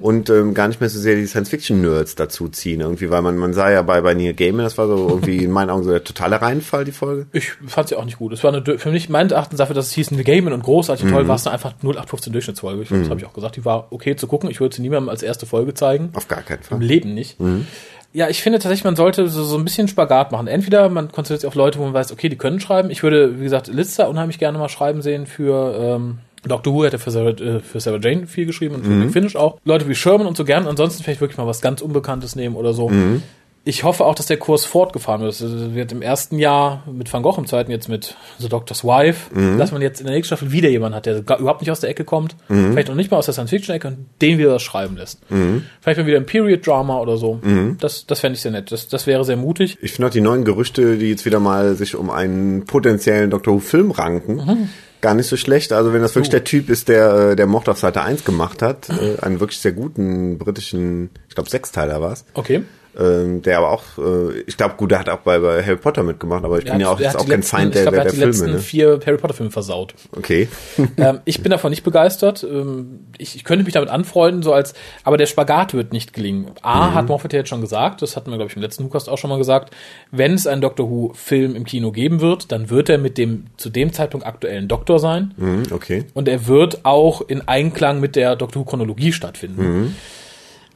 und 0.00 0.28
ähm, 0.30 0.54
gar 0.54 0.68
nicht 0.68 0.80
mehr 0.80 0.90
so 0.90 0.98
sehr 0.98 1.14
die 1.16 1.26
Science-Fiction-Nerds 1.26 2.14
dazu 2.16 2.48
ziehen. 2.48 2.80
Irgendwie, 2.80 3.10
weil 3.10 3.22
man, 3.22 3.36
man 3.36 3.54
sah 3.54 3.70
ja 3.70 3.82
bei, 3.82 4.00
bei 4.00 4.14
Neil 4.14 4.34
Gaiman, 4.34 4.64
das 4.64 4.76
war 4.78 4.86
so 4.88 5.08
irgendwie 5.08 5.38
in 5.44 5.50
meinen 5.50 5.70
Augen 5.70 5.84
so 5.84 5.90
der 5.90 6.04
totale 6.04 6.40
Reinfall, 6.42 6.84
die 6.84 6.92
Folge. 6.92 7.26
Ich 7.32 7.52
fand 7.66 7.88
sie 7.88 7.96
auch 7.96 8.04
nicht 8.04 8.18
gut. 8.18 8.32
Es 8.32 8.42
war 8.44 8.52
eine, 8.52 8.78
für 8.78 8.90
mich 8.90 9.08
meines 9.08 9.32
Erachtens 9.32 9.58
dafür, 9.58 9.74
dass 9.74 9.86
es 9.86 9.92
hieß, 9.92 10.12
eine 10.12 10.24
Game 10.24 10.46
und 10.46 10.62
großartig 10.62 11.04
und 11.06 11.12
toll, 11.12 11.24
Mhm. 11.24 11.28
war 11.28 11.36
es 11.36 11.46
einfach 11.46 11.74
0815 11.82 12.32
Durchschnittsfolge. 12.32 12.82
Ich, 12.82 12.88
Das 12.88 13.08
habe 13.10 13.20
ich 13.20 13.26
auch 13.26 13.32
gesagt. 13.32 13.56
Die 13.56 13.64
war 13.64 13.88
okay 13.90 14.16
zu 14.16 14.26
gucken. 14.26 14.50
Ich 14.50 14.60
würde 14.60 14.74
sie 14.74 14.82
niemandem 14.82 15.08
als 15.08 15.22
erste 15.22 15.46
Folge 15.46 15.74
zeigen. 15.78 16.10
Auf 16.14 16.28
gar 16.28 16.42
keinen 16.42 16.58
Im 16.58 16.64
Fall. 16.64 16.82
Leben 16.82 17.14
nicht. 17.14 17.36
Ja, 18.12 18.28
ich 18.28 18.42
finde 18.42 18.58
tatsächlich, 18.58 18.84
man 18.84 18.96
sollte 18.96 19.28
so, 19.28 19.44
so 19.44 19.56
ein 19.56 19.64
bisschen 19.64 19.86
Spagat 19.86 20.32
machen. 20.32 20.46
Entweder 20.46 20.88
man 20.88 21.12
konzentriert 21.12 21.42
sich 21.42 21.48
auf 21.48 21.54
Leute, 21.54 21.78
wo 21.78 21.84
man 21.84 21.94
weiß, 21.94 22.10
okay, 22.12 22.28
die 22.28 22.36
können 22.36 22.58
schreiben. 22.58 22.90
Ich 22.90 23.02
würde, 23.02 23.38
wie 23.38 23.44
gesagt, 23.44 23.68
Lister 23.68 24.08
unheimlich 24.08 24.38
gerne 24.38 24.58
mal 24.58 24.68
schreiben 24.68 25.02
sehen 25.02 25.26
für 25.26 25.78
ähm, 25.78 26.18
Doctor 26.44 26.72
Who 26.72 26.84
ja 26.84 26.96
für 26.98 27.10
Sarah, 27.10 27.30
äh, 27.30 27.60
für 27.60 27.80
Sarah 27.80 27.98
Jane 28.00 28.26
viel 28.26 28.46
geschrieben 28.46 28.76
und 28.76 28.84
für 28.84 28.90
mhm. 28.90 29.10
Finish 29.10 29.36
auch. 29.36 29.58
Leute 29.64 29.88
wie 29.88 29.94
Sherman 29.94 30.26
und 30.26 30.36
so 30.36 30.44
gern. 30.44 30.66
Ansonsten 30.66 31.02
vielleicht 31.02 31.20
wirklich 31.20 31.38
mal 31.38 31.46
was 31.46 31.60
ganz 31.60 31.82
Unbekanntes 31.82 32.34
nehmen 32.34 32.56
oder 32.56 32.72
so. 32.72 32.88
Mhm 32.88 33.22
ich 33.68 33.84
hoffe 33.84 34.06
auch, 34.06 34.14
dass 34.14 34.24
der 34.24 34.38
Kurs 34.38 34.64
fortgefahren 34.64 35.20
wird. 35.20 35.34
Es 35.34 35.42
wird 35.74 35.92
im 35.92 36.00
ersten 36.00 36.38
Jahr 36.38 36.84
mit 36.90 37.12
Van 37.12 37.22
Gogh 37.22 37.36
im 37.36 37.46
zweiten 37.46 37.70
jetzt 37.70 37.86
mit 37.86 38.16
The 38.38 38.48
Doctor's 38.48 38.82
Wife, 38.82 39.34
mhm. 39.34 39.58
dass 39.58 39.72
man 39.72 39.82
jetzt 39.82 40.00
in 40.00 40.06
der 40.06 40.14
nächsten 40.14 40.34
Staffel 40.34 40.52
wieder 40.52 40.70
jemanden 40.70 40.96
hat, 40.96 41.04
der 41.04 41.18
überhaupt 41.18 41.60
nicht 41.60 41.70
aus 41.70 41.80
der 41.80 41.90
Ecke 41.90 42.04
kommt, 42.04 42.34
mhm. 42.48 42.72
vielleicht 42.72 42.88
noch 42.88 42.94
nicht 42.94 43.10
mal 43.10 43.18
aus 43.18 43.26
der 43.26 43.34
Science-Fiction-Ecke 43.34 43.88
und 43.88 44.06
den 44.22 44.38
wieder 44.38 44.52
das 44.52 44.62
schreiben 44.62 44.96
lässt. 44.96 45.30
Mhm. 45.30 45.66
Vielleicht 45.82 45.98
mal 45.98 46.06
wieder 46.06 46.16
ein 46.16 46.24
Period-Drama 46.24 46.98
oder 46.98 47.18
so. 47.18 47.40
Mhm. 47.42 47.76
Das, 47.78 48.06
das 48.06 48.20
fände 48.20 48.36
ich 48.36 48.40
sehr 48.40 48.52
nett. 48.52 48.72
Das, 48.72 48.88
das 48.88 49.06
wäre 49.06 49.22
sehr 49.26 49.36
mutig. 49.36 49.76
Ich 49.82 49.92
finde 49.92 50.08
auch 50.08 50.12
die 50.12 50.22
neuen 50.22 50.44
Gerüchte, 50.44 50.96
die 50.96 51.10
jetzt 51.10 51.26
wieder 51.26 51.38
mal 51.38 51.74
sich 51.74 51.94
um 51.94 52.08
einen 52.08 52.64
potenziellen 52.64 53.28
Doctor 53.28 53.52
Who-Film 53.52 53.90
ranken, 53.90 54.36
mhm. 54.36 54.68
gar 55.02 55.12
nicht 55.12 55.26
so 55.26 55.36
schlecht. 55.36 55.74
Also 55.74 55.92
wenn 55.92 56.00
das 56.00 56.14
wirklich 56.14 56.30
der 56.30 56.44
Typ 56.44 56.70
ist, 56.70 56.88
der, 56.88 57.32
äh, 57.32 57.36
der 57.36 57.46
Mord 57.46 57.68
auf 57.68 57.78
Seite 57.78 58.00
1 58.00 58.24
gemacht 58.24 58.62
hat, 58.62 58.88
äh, 58.88 59.20
einen 59.20 59.40
wirklich 59.40 59.58
sehr 59.60 59.72
guten 59.72 60.38
britischen, 60.38 61.10
ich 61.28 61.34
glaube 61.34 61.50
Sechsteiler 61.50 62.00
war 62.00 62.12
es. 62.12 62.24
Okay 62.32 62.62
ähm, 62.98 63.42
der 63.42 63.58
aber 63.58 63.70
auch, 63.70 63.84
äh, 63.98 64.40
ich 64.46 64.56
glaube, 64.56 64.74
gut, 64.76 64.90
der 64.90 64.98
hat 64.98 65.08
auch 65.08 65.18
bei, 65.18 65.38
bei 65.38 65.62
Harry 65.62 65.76
Potter 65.76 66.02
mitgemacht, 66.02 66.44
aber 66.44 66.58
ich 66.58 66.66
er 66.66 66.72
bin 66.72 66.74
hat, 66.74 66.80
ja 66.80 66.90
auch, 66.90 67.00
jetzt 67.00 67.16
auch 67.16 67.20
kein 67.20 67.40
letzten, 67.40 67.56
Feind 67.56 67.74
der, 67.74 67.82
glaub, 67.82 67.94
der, 67.94 68.04
der 68.04 68.12
Filme. 68.12 68.30
Ich 68.30 68.30
er 68.30 68.32
hat 68.32 68.32
die 68.32 68.38
letzten 68.38 68.56
ne? 68.56 68.58
vier 68.58 69.00
Harry 69.06 69.16
Potter 69.18 69.34
Filme 69.34 69.52
versaut. 69.52 69.94
Okay. 70.16 70.48
ähm, 70.96 71.20
ich 71.24 71.40
bin 71.40 71.50
davon 71.50 71.70
nicht 71.70 71.84
begeistert. 71.84 72.42
Ähm, 72.42 73.06
ich, 73.16 73.36
ich 73.36 73.44
könnte 73.44 73.64
mich 73.64 73.74
damit 73.74 73.88
anfreunden, 73.88 74.42
so 74.42 74.52
als, 74.52 74.74
aber 75.04 75.16
der 75.16 75.26
Spagat 75.26 75.74
wird 75.74 75.92
nicht 75.92 76.12
gelingen. 76.12 76.50
A, 76.62 76.88
mhm. 76.88 76.94
hat 76.94 77.08
Moffat 77.08 77.32
ja 77.32 77.38
jetzt 77.38 77.48
schon 77.48 77.60
gesagt, 77.60 78.02
das 78.02 78.16
hatten 78.16 78.30
wir, 78.30 78.36
glaube 78.36 78.50
ich, 78.50 78.56
im 78.56 78.62
letzten 78.62 78.84
Hookast 78.84 79.08
auch 79.08 79.18
schon 79.18 79.30
mal 79.30 79.38
gesagt, 79.38 79.72
wenn 80.10 80.34
es 80.34 80.48
einen 80.48 80.60
Doctor 80.60 80.90
Who-Film 80.90 81.54
im 81.54 81.64
Kino 81.64 81.92
geben 81.92 82.20
wird, 82.20 82.50
dann 82.50 82.68
wird 82.68 82.88
er 82.88 82.98
mit 82.98 83.16
dem 83.16 83.46
zu 83.56 83.70
dem 83.70 83.92
Zeitpunkt 83.92 84.26
aktuellen 84.26 84.66
Doktor 84.66 84.98
sein. 84.98 85.34
Mhm, 85.36 85.64
okay. 85.70 86.04
Und 86.14 86.26
er 86.26 86.48
wird 86.48 86.84
auch 86.84 87.22
in 87.22 87.46
Einklang 87.46 88.00
mit 88.00 88.16
der 88.16 88.34
Doctor 88.34 88.62
Who-Chronologie 88.62 89.12
stattfinden. 89.12 89.62
Mhm 89.62 89.94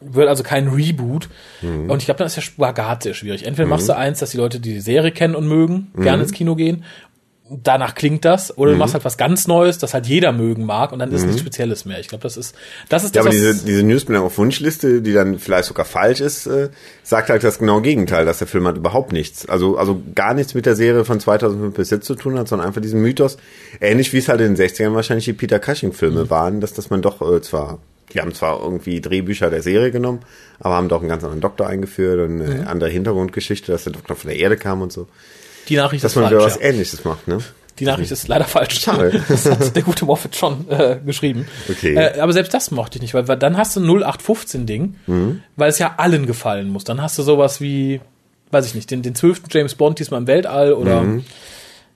wird 0.05 0.29
also 0.29 0.43
kein 0.43 0.69
Reboot. 0.69 1.29
Mhm. 1.61 1.91
Und 1.91 1.99
ich 1.99 2.07
glaube, 2.07 2.19
dann 2.19 2.27
ist 2.27 2.37
der 2.37 2.43
Spagat 2.43 3.03
sehr 3.03 3.15
schwierig. 3.15 3.47
Entweder 3.47 3.67
mhm. 3.67 3.71
machst 3.71 3.89
du 3.89 3.97
eins, 3.97 4.19
dass 4.19 4.31
die 4.31 4.37
Leute 4.37 4.61
die 4.61 4.81
Serie 4.81 5.13
kennen 5.13 5.35
und 5.35 5.47
mögen, 5.47 5.91
mhm. 5.95 6.03
gerne 6.03 6.23
ins 6.23 6.33
Kino 6.33 6.55
gehen. 6.57 6.85
Danach 7.63 7.95
klingt 7.95 8.25
das. 8.25 8.57
Oder 8.57 8.71
du 8.71 8.77
mhm. 8.77 8.79
machst 8.79 8.95
halt 8.95 9.05
was 9.05 9.19
ganz 9.19 9.47
Neues, 9.47 9.77
das 9.77 9.93
halt 9.93 10.07
jeder 10.07 10.33
mögen 10.33 10.65
mag 10.65 10.93
und 10.93 11.01
dann 11.01 11.13
ist 11.13 11.23
mhm. 11.23 11.29
nichts 11.29 11.43
Spezielles 11.43 11.85
mehr. 11.85 12.01
Ich 12.01 12.09
glaube, 12.09 12.23
das 12.23 12.37
ist, 12.37 12.55
das 12.89 13.05
ist 13.05 13.15
das. 13.15 13.25
Ja, 13.25 13.29
aber 13.29 13.31
diese, 13.31 13.55
diese 13.55 13.83
Newsmeldung 13.83 14.25
auf 14.25 14.39
Wunschliste, 14.39 15.03
die 15.03 15.13
dann 15.13 15.39
vielleicht 15.39 15.69
sogar 15.69 15.85
falsch 15.85 16.21
ist, 16.21 16.47
äh, 16.47 16.71
sagt 17.03 17.29
halt 17.29 17.45
das 17.45 17.59
genaue 17.59 17.83
Gegenteil, 17.83 18.25
dass 18.25 18.39
der 18.39 18.47
Film 18.47 18.67
hat 18.67 18.77
überhaupt 18.77 19.13
nichts. 19.13 19.47
Also, 19.47 19.77
also 19.77 20.01
gar 20.15 20.33
nichts 20.33 20.55
mit 20.55 20.65
der 20.65 20.77
Serie 20.77 21.05
von 21.05 21.21
2005 21.21 21.75
bis 21.75 21.91
jetzt 21.91 22.07
zu 22.07 22.15
tun 22.15 22.39
hat, 22.39 22.49
sondern 22.49 22.69
einfach 22.69 22.81
diesen 22.81 23.03
Mythos. 23.03 23.37
Ähnlich 23.81 24.13
wie 24.15 24.19
es 24.19 24.29
halt 24.29 24.41
in 24.41 24.55
den 24.55 24.67
60ern 24.67 24.95
wahrscheinlich 24.95 25.27
die 25.27 25.35
Peter 25.35 25.59
Cushing 25.59 25.93
Filme 25.93 26.25
mhm. 26.25 26.31
waren, 26.31 26.61
dass, 26.61 26.73
dass 26.73 26.89
man 26.89 27.03
doch 27.03 27.21
äh, 27.21 27.43
zwar 27.43 27.81
die 28.13 28.21
haben 28.21 28.35
zwar 28.35 28.61
irgendwie 28.61 29.01
Drehbücher 29.01 29.51
der 29.51 29.63
Serie 29.63 29.91
genommen, 29.91 30.21
aber 30.61 30.75
haben 30.75 30.89
doch 30.89 31.01
einen 31.01 31.09
ganz 31.09 31.23
anderen 31.25 31.41
Doktor 31.41 31.67
eingeführt 31.67 32.21
und 32.21 32.43
eine 32.43 32.55
mhm. 32.55 32.67
andere 32.69 32.91
Hintergrundgeschichte, 32.91 33.73
dass 33.73 33.85
der 33.85 33.93
Doktor 33.93 34.17
von 34.17 34.31
der 34.31 34.39
Erde 34.39 34.57
kam 34.57 34.83
und 34.83 34.93
so. 34.93 35.07
Die 35.69 35.77
Nachricht 35.77 36.05
dass 36.05 36.13
ist 36.13 36.19
falsch. 36.19 36.31
Dass 36.31 36.41
man 36.41 36.51
was 36.51 36.57
ja. 36.57 36.69
Ähnliches 36.69 37.05
macht, 37.05 37.29
ne? 37.29 37.39
Die 37.79 37.85
Nachricht 37.87 38.13
ist 38.13 38.29
leider 38.29 38.45
falsch. 38.45 38.81
Schade. 38.81 39.23
Das 39.29 39.47
hat 39.47 39.75
der 39.75 39.83
gute 39.83 40.05
Moffat 40.05 40.37
schon 40.37 40.69
äh, 40.69 40.99
geschrieben. 41.05 41.47
Okay. 41.69 41.95
Äh, 41.95 42.21
aber 42.21 42.33
selbst 42.33 42.53
das 42.53 42.71
mochte 42.71 42.99
ich 42.99 43.03
nicht, 43.03 43.15
weil, 43.15 43.29
weil 43.29 43.39
dann 43.39 43.57
hast 43.57 43.77
du 43.77 43.81
ein 43.81 43.87
0815-Ding, 43.87 44.97
mhm. 45.07 45.43
weil 45.57 45.71
es 45.71 45.79
ja 45.79 45.95
allen 45.97 46.27
gefallen 46.27 46.69
muss. 46.69 46.85
Dann 46.85 47.01
hast 47.01 47.19
du 47.19 47.23
sowas 47.23 47.61
wie, 47.61 48.01
weiß 48.51 48.67
ich 48.67 48.75
nicht, 48.75 48.91
den, 48.91 49.03
den 49.03 49.15
12. 49.15 49.45
James 49.51 49.75
Bond 49.75 49.99
diesmal 49.99 50.21
im 50.21 50.27
Weltall 50.27 50.75
oder 50.75 51.03
mhm. 51.03 51.25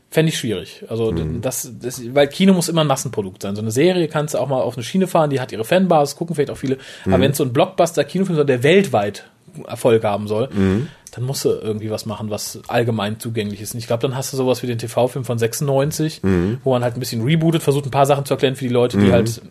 Fände 0.08 0.30
ich 0.30 0.38
schwierig. 0.38 0.84
Also 0.88 1.10
mhm. 1.10 1.40
das, 1.40 1.70
das, 1.80 2.02
weil 2.14 2.28
Kino 2.28 2.54
muss 2.54 2.68
immer 2.68 2.82
ein 2.82 2.86
Massenprodukt 2.86 3.42
sein. 3.42 3.56
So 3.56 3.62
eine 3.62 3.72
Serie 3.72 4.08
kannst 4.08 4.34
du 4.34 4.38
auch 4.38 4.48
mal 4.48 4.60
auf 4.60 4.76
eine 4.76 4.84
Schiene 4.84 5.06
fahren, 5.06 5.30
die 5.30 5.40
hat 5.40 5.52
ihre 5.52 5.64
Fanbasis, 5.64 6.16
gucken 6.16 6.34
vielleicht 6.34 6.50
auch 6.50 6.56
viele. 6.56 6.78
Mhm. 7.04 7.12
Aber 7.12 7.22
wenn 7.22 7.33
es 7.33 7.37
so 7.37 7.44
ein 7.44 7.52
Blockbuster-Kinofilm 7.52 8.37
soll, 8.37 8.46
der 8.46 8.62
weltweit 8.62 9.28
Erfolg 9.66 10.04
haben 10.04 10.28
soll, 10.28 10.48
mhm. 10.52 10.88
dann 11.12 11.24
musst 11.24 11.44
du 11.44 11.50
irgendwie 11.50 11.90
was 11.90 12.07
machen, 12.07 12.31
was 12.31 12.61
allgemein 12.68 13.18
zugänglich 13.18 13.61
ist. 13.61 13.74
Und 13.74 13.81
ich 13.81 13.87
glaube, 13.87 14.02
dann 14.02 14.16
hast 14.16 14.33
du 14.33 14.37
sowas 14.37 14.62
wie 14.62 14.66
den 14.66 14.78
TV-Film 14.78 15.24
von 15.24 15.38
96, 15.38 16.22
mhm. 16.22 16.59
wo 16.62 16.70
man 16.70 16.83
halt 16.85 16.96
ein 16.96 17.00
bisschen 17.00 17.22
rebootet, 17.22 17.62
versucht 17.62 17.87
ein 17.87 17.90
paar 17.90 18.07
Sachen 18.07 18.24
zu 18.24 18.35
erklären 18.35 18.57
für 18.57 18.64
die 18.64 18.72
Leute, 18.72 18.98
die 18.98 19.07
mhm. 19.07 19.12
halt 19.12 19.42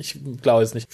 ich 0.00 0.18
glaube 0.40 0.62
es 0.62 0.72
nicht. 0.72 0.88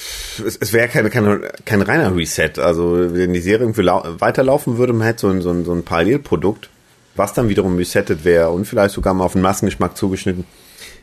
Es, 0.44 0.56
es 0.56 0.72
wäre 0.72 0.88
keine, 0.88 1.10
keine, 1.10 1.40
kein 1.64 1.80
reiner 1.80 2.14
Reset. 2.16 2.58
Also 2.58 3.14
wenn 3.14 3.32
die 3.32 3.40
Serie 3.40 3.66
irgendwie 3.66 3.84
weiterlaufen 3.84 4.78
würde, 4.78 4.92
man 4.92 5.06
hätte 5.06 5.20
so 5.20 5.28
ein, 5.28 5.42
so 5.42 5.50
ein, 5.50 5.64
so 5.64 5.72
ein 5.72 5.84
Parallelprodukt 5.84 6.68
was 7.16 7.32
dann 7.32 7.48
wiederum 7.48 7.76
resettet 7.76 8.24
wäre 8.24 8.50
und 8.50 8.64
vielleicht 8.64 8.94
sogar 8.94 9.14
mal 9.14 9.24
auf 9.24 9.32
den 9.32 9.42
Massengeschmack 9.42 9.96
zugeschnitten, 9.96 10.44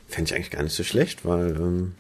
fände 0.08 0.30
ich 0.30 0.36
eigentlich 0.36 0.52
gar 0.52 0.64
nicht 0.64 0.76
so 0.76 0.84
schlecht, 0.84 1.26
weil 1.26 1.56
ähm, 1.56 1.94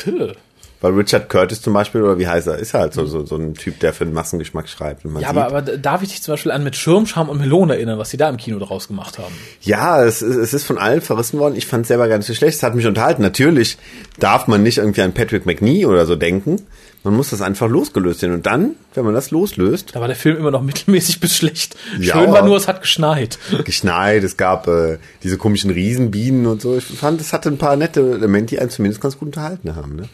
weil 0.83 0.91
Richard 0.91 1.29
Curtis 1.29 1.61
zum 1.61 1.71
Beispiel, 1.71 2.01
oder 2.03 2.19
wie 2.19 2.27
heißt 2.27 2.45
er, 2.45 2.57
ist 2.57 2.73
halt 2.73 2.93
so, 2.93 3.05
so, 3.05 3.25
so 3.25 3.37
ein 3.37 3.53
Typ, 3.53 3.79
der 3.79 3.93
für 3.93 4.03
den 4.03 4.13
Massengeschmack 4.13 4.67
schreibt. 4.67 5.05
ja, 5.17 5.29
aber, 5.29 5.45
aber 5.45 5.61
darf 5.61 6.03
ich 6.03 6.09
dich 6.09 6.21
zum 6.21 6.33
Beispiel 6.33 6.51
an 6.51 6.61
mit 6.61 6.75
Schirmscham 6.75 7.29
und 7.29 7.39
Melone 7.39 7.75
erinnern, 7.75 7.97
was 7.99 8.09
sie 8.09 8.17
da 8.17 8.27
im 8.27 8.35
Kino 8.35 8.59
draus 8.59 8.89
gemacht 8.89 9.17
haben? 9.17 9.33
Ja, 9.61 10.03
es, 10.03 10.21
es 10.21 10.53
ist 10.53 10.65
von 10.65 10.77
allen 10.77 10.99
verrissen 10.99 11.39
worden. 11.39 11.55
Ich 11.55 11.67
fand 11.67 11.83
es 11.83 11.87
selber 11.87 12.09
gar 12.09 12.17
nicht 12.17 12.27
so 12.27 12.33
schlecht. 12.33 12.57
Es 12.57 12.63
hat 12.63 12.75
mich 12.75 12.85
unterhalten. 12.85 13.21
Natürlich 13.21 13.77
darf 14.19 14.47
man 14.47 14.61
nicht 14.61 14.79
irgendwie 14.79 15.03
an 15.03 15.13
Patrick 15.13 15.45
McNee 15.45 15.85
oder 15.85 16.05
so 16.05 16.17
denken. 16.17 16.61
Man 17.03 17.15
muss 17.15 17.31
das 17.31 17.41
einfach 17.41 17.67
losgelöst 17.67 18.21
sehen. 18.21 18.33
Und 18.33 18.45
dann, 18.45 18.71
wenn 18.93 19.03
man 19.03 19.13
das 19.13 19.31
loslöst. 19.31 19.93
Da 19.93 19.99
war 19.99 20.07
der 20.07 20.15
Film 20.15 20.37
immer 20.37 20.51
noch 20.51 20.61
mittelmäßig 20.63 21.19
bis 21.19 21.35
schlecht. 21.35 21.75
Ja, 21.99 22.13
Schön 22.13 22.31
war 22.31 22.45
nur, 22.45 22.55
es 22.55 22.67
hat 22.67 22.81
geschneit. 22.81 23.37
Geschneit, 23.65 24.23
es 24.23 24.37
gab 24.37 24.67
äh, 24.67 24.97
diese 25.21 25.37
komischen 25.37 25.69
Riesenbienen 25.69 26.45
und 26.45 26.61
so. 26.61 26.77
Ich 26.77 26.85
fand, 26.85 27.19
es 27.19 27.33
hatte 27.33 27.49
ein 27.49 27.57
paar 27.57 27.75
nette 27.75 27.99
Elemente, 27.99 28.55
die 28.55 28.59
einen 28.59 28.69
zumindest 28.69 29.01
ganz 29.01 29.17
gut 29.17 29.27
unterhalten 29.27 29.75
haben. 29.75 29.97
Ne? 29.97 30.09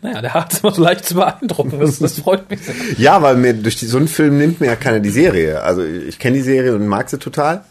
Naja, 0.00 0.22
der 0.22 0.34
hat 0.34 0.52
es 0.52 0.60
immer 0.60 0.72
so 0.72 0.82
leicht 0.82 1.04
zu 1.04 1.14
beeindrucken. 1.14 1.78
Das, 1.78 1.98
das 1.98 2.18
freut 2.18 2.48
mich 2.48 2.60
sehr. 2.60 2.74
ja, 2.96 3.20
weil 3.20 3.36
mir 3.36 3.52
durch 3.52 3.76
die, 3.76 3.86
so 3.86 3.98
einen 3.98 4.08
Film 4.08 4.38
nimmt 4.38 4.60
mir 4.60 4.66
ja 4.66 4.76
keiner 4.76 5.00
die 5.00 5.10
Serie. 5.10 5.62
Also 5.62 5.84
ich 5.84 6.18
kenne 6.18 6.36
die 6.36 6.42
Serie 6.42 6.74
und 6.74 6.86
mag 6.86 7.10
sie 7.10 7.18
total. 7.18 7.64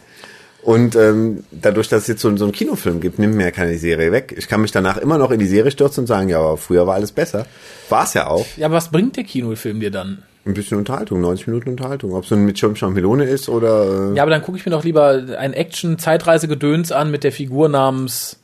Und 0.64 0.96
ähm, 0.96 1.44
dadurch, 1.50 1.88
dass 1.90 2.02
es 2.02 2.08
jetzt 2.08 2.22
so, 2.22 2.34
so 2.38 2.44
einen 2.46 2.52
Kinofilm 2.52 3.00
gibt, 3.00 3.18
nimmt 3.18 3.34
mir 3.34 3.44
ja 3.44 3.50
keine 3.50 3.76
Serie 3.76 4.12
weg. 4.12 4.34
Ich 4.38 4.48
kann 4.48 4.62
mich 4.62 4.72
danach 4.72 4.96
immer 4.96 5.18
noch 5.18 5.30
in 5.30 5.38
die 5.38 5.46
Serie 5.46 5.70
stürzen 5.70 6.02
und 6.02 6.06
sagen, 6.06 6.30
ja, 6.30 6.38
aber 6.38 6.56
früher 6.56 6.86
war 6.86 6.94
alles 6.94 7.12
besser. 7.12 7.44
War 7.90 8.04
es 8.04 8.14
ja 8.14 8.28
auch. 8.28 8.46
Ja, 8.56 8.66
aber 8.66 8.76
was 8.76 8.90
bringt 8.90 9.18
der 9.18 9.24
Kinofilm 9.24 9.80
dir 9.80 9.90
dann? 9.90 10.22
Ein 10.46 10.54
bisschen 10.54 10.78
Unterhaltung, 10.78 11.20
90 11.20 11.48
Minuten 11.48 11.68
Unterhaltung. 11.68 12.14
Ob 12.14 12.24
es 12.24 12.30
nun 12.30 12.46
mit 12.46 12.62
Melone 12.62 13.24
ist 13.24 13.50
oder... 13.50 14.12
Äh 14.12 14.16
ja, 14.16 14.22
aber 14.22 14.30
dann 14.30 14.40
gucke 14.40 14.56
ich 14.56 14.64
mir 14.64 14.72
doch 14.72 14.84
lieber 14.84 15.22
ein 15.38 15.52
Action-Zeitreise-Gedöns 15.52 16.92
an 16.92 17.10
mit 17.10 17.24
der 17.24 17.32
Figur 17.32 17.68
namens 17.68 18.40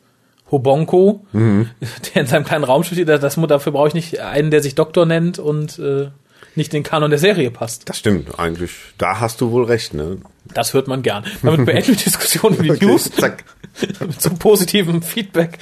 Hobonko, 0.50 1.24
mhm. 1.32 1.70
der 2.14 2.22
in 2.22 2.28
seinem 2.28 2.44
kleinen 2.44 2.64
Raumschiff 2.64 2.98
steht. 2.98 3.08
Das, 3.08 3.36
dafür 3.36 3.72
brauche 3.72 3.88
ich 3.88 3.94
nicht 3.94 4.20
einen, 4.20 4.50
der 4.50 4.62
sich 4.62 4.74
Doktor 4.74 5.06
nennt 5.06 5.38
und... 5.38 5.78
Äh 5.78 6.08
nicht 6.54 6.72
den 6.72 6.82
Kanon 6.82 7.10
der 7.10 7.18
Serie 7.18 7.50
passt. 7.50 7.88
Das 7.88 7.98
stimmt, 7.98 8.38
eigentlich. 8.38 8.72
Da 8.98 9.20
hast 9.20 9.40
du 9.40 9.50
wohl 9.50 9.64
recht, 9.64 9.94
ne? 9.94 10.18
Das 10.52 10.74
hört 10.74 10.88
man 10.88 11.02
gern. 11.02 11.24
Damit 11.42 11.66
beenden 11.66 11.88
wir 11.88 11.96
die 11.96 12.04
Diskussion 12.04 12.56
über 12.56 12.76
die 12.76 12.86
News. 12.86 13.10
Zack. 13.10 13.44
zum 14.18 14.38
positiven 14.38 15.02
Feedback. 15.02 15.58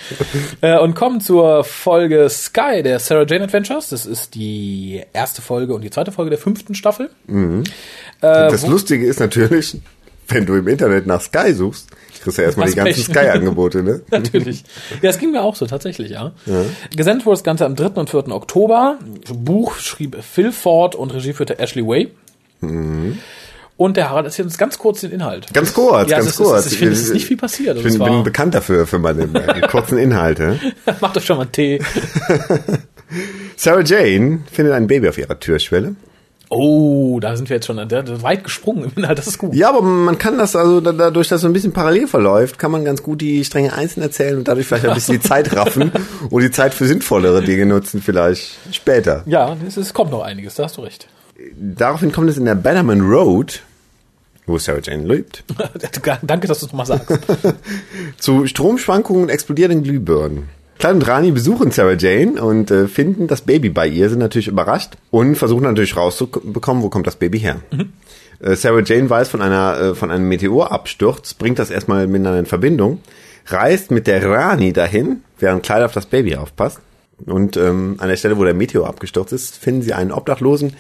Äh, 0.61 0.79
und 0.79 0.95
kommen 0.95 1.21
zur 1.21 1.65
Folge 1.65 2.29
Sky 2.31 2.83
der 2.83 2.99
Sarah 2.99 3.27
Jane 3.27 3.45
Adventures. 3.45 3.91
Das 3.91 4.07
ist 4.07 4.35
die 4.35 5.03
erste 5.13 5.43
Folge 5.43 5.75
und 5.75 5.83
die 5.83 5.91
zweite 5.91 6.13
Folge 6.13 6.31
der 6.31 6.39
fünften 6.39 6.75
Staffel. 6.75 7.11
Mhm. 7.27 7.65
Äh, 8.21 8.51
das 8.51 8.67
Lustige 8.67 9.07
ist 9.07 9.21
natürlich, 9.21 9.77
wenn 10.29 10.47
du 10.47 10.55
im 10.55 10.69
Internet 10.69 11.07
nach 11.07 11.21
Sky 11.21 11.53
suchst, 11.53 11.89
kriegst 12.21 12.39
du 12.39 12.43
ja 12.43 12.47
erstmal 12.47 12.69
die 12.69 12.75
ganzen 12.75 13.03
Sky-Angebote, 13.03 13.83
ne? 13.83 14.03
Natürlich. 14.11 14.65
Ja, 15.03 15.11
es 15.11 15.19
ging 15.19 15.33
mir 15.33 15.43
auch 15.43 15.57
so, 15.57 15.67
tatsächlich, 15.67 16.11
ja. 16.11 16.33
ja. 16.47 16.65
Gesendet 16.95 17.27
wurde 17.27 17.37
das 17.37 17.45
Ganze 17.45 17.65
am 17.65 17.77
3. 17.77 18.01
und 18.01 18.11
4. 18.11 18.29
Oktober. 18.29 18.99
Buch 19.33 19.77
schrieb 19.77 20.17
Phil 20.23 20.53
Ford 20.53 20.95
und 20.95 21.15
Regie 21.15 21.33
führte 21.33 21.59
Ashley 21.59 21.87
Way. 21.87 22.11
Mhm. 22.61 23.19
Und 23.77 23.97
der 23.97 24.11
Harald 24.11 24.27
erzählt 24.27 24.47
uns 24.47 24.59
ganz 24.59 24.77
kurz 24.77 25.03
den 25.03 25.13
Inhalt. 25.13 25.55
Ganz 25.55 25.73
kurz, 25.73 26.11
ja, 26.11 26.19
ganz 26.19 26.35
kurz. 26.37 26.67
Ist, 26.67 26.73
ich 26.73 26.79
finde, 26.79 26.95
es 26.95 27.03
ist 27.03 27.15
nicht 27.15 27.27
viel 27.27 27.37
passiert. 27.37 27.77
Ich 27.77 27.85
bin, 27.85 27.99
bin 27.99 28.25
bekannt 28.25 28.55
dafür, 28.55 28.89
für 28.89 28.99
meine 28.99 29.29
kurzen 29.71 29.99
Inhalte. 29.99 30.59
Macht 31.01 31.17
doch 31.17 31.23
schon 31.23 31.37
mal 31.37 31.45
einen 31.45 31.53
Tee. 31.53 31.81
Sarah 33.57 33.83
Jane 33.83 34.41
findet 34.51 34.75
ein 34.75 34.89
Baby 34.89 35.09
auf 35.09 35.17
ihrer 35.17 35.39
Türschwelle. 35.39 35.95
Oh, 36.51 37.21
da 37.21 37.37
sind 37.37 37.51
wir 37.51 37.57
jetzt 37.57 37.67
schon 37.67 37.77
weit 37.77 38.45
gesprungen 38.45 38.85
im 38.97 39.03
Inhalt, 39.03 39.19
das 39.19 39.27
ist 39.27 39.39
gut. 39.39 39.55
Ja, 39.55 39.69
aber 39.69 39.83
man 39.83 40.19
kann 40.19 40.39
das, 40.39 40.57
also 40.57 40.81
dadurch, 40.81 41.29
dass 41.29 41.43
so 41.43 41.47
ein 41.47 41.53
bisschen 41.53 41.73
parallel 41.73 42.07
verläuft, 42.07 42.59
kann 42.59 42.71
man 42.71 42.85
ganz 42.85 43.03
gut 43.03 43.21
die 43.21 43.45
Stränge 43.45 43.73
einzeln 43.73 44.03
erzählen 44.03 44.39
und 44.39 44.49
dadurch 44.49 44.67
vielleicht 44.67 44.87
ein 44.87 44.95
bisschen 44.95 45.21
die 45.21 45.27
Zeit 45.27 45.55
raffen 45.55 45.93
und 46.31 46.43
die 46.43 46.51
Zeit 46.51 46.75
für 46.75 46.87
sinnvollere 46.87 47.43
Dinge 47.43 47.67
nutzen 47.67 48.01
vielleicht 48.01 48.59
später. 48.73 49.23
Ja, 49.27 49.57
es, 49.67 49.77
es 49.77 49.93
kommt 49.93 50.11
noch 50.11 50.23
einiges, 50.23 50.55
da 50.55 50.65
hast 50.65 50.77
du 50.79 50.83
recht. 50.83 51.09
Daraufhin 51.55 52.13
kommt 52.13 52.31
es 52.31 52.37
in 52.37 52.47
der 52.47 52.55
Bannerman 52.55 53.01
Road, 53.03 53.63
wo 54.47 54.59
Sarah 54.59 54.81
Jane 54.83 55.07
lebt. 55.07 55.45
Danke, 56.23 56.49
dass 56.49 56.61
du 56.61 56.67
es 56.67 56.73
nochmal 56.73 56.87
sagst. 56.87 57.13
zu 58.19 58.47
Stromschwankungen 58.47 59.25
und 59.25 59.29
explodierenden 59.29 59.85
Glühbirnen. 59.85 60.49
Klein 60.79 60.97
und 60.97 61.09
Rani 61.09 61.33
besuchen 61.33 61.71
Sarah 61.71 61.97
Jane 61.99 62.41
und 62.41 62.71
äh, 62.71 62.87
finden 62.87 63.27
das 63.27 63.43
Baby 63.43 63.69
bei 63.69 63.89
ihr, 63.89 64.09
sind 64.09 64.21
natürlich 64.21 64.49
überrascht 64.49 64.93
und 65.11 65.35
versuchen 65.35 65.65
natürlich 65.65 65.97
rauszubekommen, 65.97 66.83
wo 66.83 66.89
kommt 66.89 67.07
das 67.07 67.17
Baby 67.17 67.41
her. 67.41 67.57
Mhm. 67.73 67.93
Äh, 68.41 68.55
Sarah 68.55 68.83
Jane 68.83 69.11
weiß 69.11 69.29
von 69.29 69.43
einer 69.43 69.81
äh, 69.81 69.95
von 69.95 70.11
einem 70.11 70.29
Meteorabsturz, 70.29 71.35
bringt 71.35 71.59
das 71.59 71.71
erstmal 71.71 72.07
miteinander 72.07 72.39
in 72.39 72.47
Verbindung, 72.47 73.01
reist 73.47 73.91
mit 73.91 74.07
der 74.07 74.25
Rani 74.25 74.73
dahin, 74.73 75.23
während 75.39 75.65
Clyde 75.65 75.85
auf 75.85 75.93
das 75.93 76.07
Baby 76.07 76.37
aufpasst. 76.37 76.81
Und 77.27 77.57
ähm, 77.57 77.97
an 77.99 78.09
der 78.09 78.17
Stelle, 78.17 78.39
wo 78.39 78.45
der 78.45 78.55
Meteor 78.55 78.87
abgestürzt 78.87 79.33
ist, 79.33 79.57
finden 79.57 79.83
sie 79.83 79.93
einen 79.93 80.13
Obdachlosen, 80.13 80.75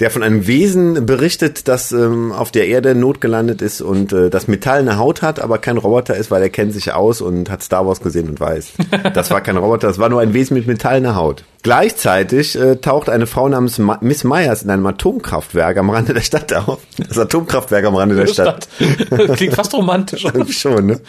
der 0.00 0.10
von 0.10 0.22
einem 0.22 0.46
Wesen 0.46 1.06
berichtet, 1.06 1.68
das 1.68 1.92
ähm, 1.92 2.32
auf 2.32 2.50
der 2.50 2.66
Erde 2.68 2.94
notgelandet 2.94 3.62
ist 3.62 3.80
und 3.80 4.12
äh, 4.12 4.30
das 4.30 4.48
metallene 4.48 4.98
Haut 4.98 5.22
hat, 5.22 5.40
aber 5.40 5.58
kein 5.58 5.78
Roboter 5.78 6.16
ist, 6.16 6.30
weil 6.30 6.42
er 6.42 6.50
kennt 6.50 6.72
sich 6.72 6.92
aus 6.92 7.20
und 7.20 7.50
hat 7.50 7.62
Star 7.62 7.86
Wars 7.86 8.00
gesehen 8.00 8.28
und 8.28 8.40
weiß. 8.40 8.72
Das 9.14 9.30
war 9.30 9.40
kein 9.40 9.56
Roboter, 9.56 9.88
das 9.88 9.98
war 9.98 10.08
nur 10.08 10.20
ein 10.20 10.32
Wesen 10.32 10.56
mit 10.56 10.66
metallener 10.66 11.16
Haut. 11.16 11.44
Gleichzeitig 11.62 12.58
äh, 12.58 12.76
taucht 12.76 13.08
eine 13.08 13.26
Frau 13.26 13.48
namens 13.48 13.78
Ma 13.78 13.98
Miss 14.00 14.24
Myers 14.24 14.62
in 14.62 14.70
einem 14.70 14.84
Atomkraftwerk 14.86 15.76
am 15.76 15.90
Rande 15.90 16.12
der 16.12 16.20
Stadt 16.20 16.52
auf. 16.52 16.80
Das 16.98 17.18
Atomkraftwerk 17.18 17.84
am 17.84 17.94
Rande 17.94 18.16
der 18.16 18.26
Stadt. 18.26 18.68
Stadt. 18.76 19.36
Klingt 19.36 19.54
fast 19.54 19.72
romantisch. 19.72 20.26
Schon, 20.48 20.86
ne? 20.86 21.00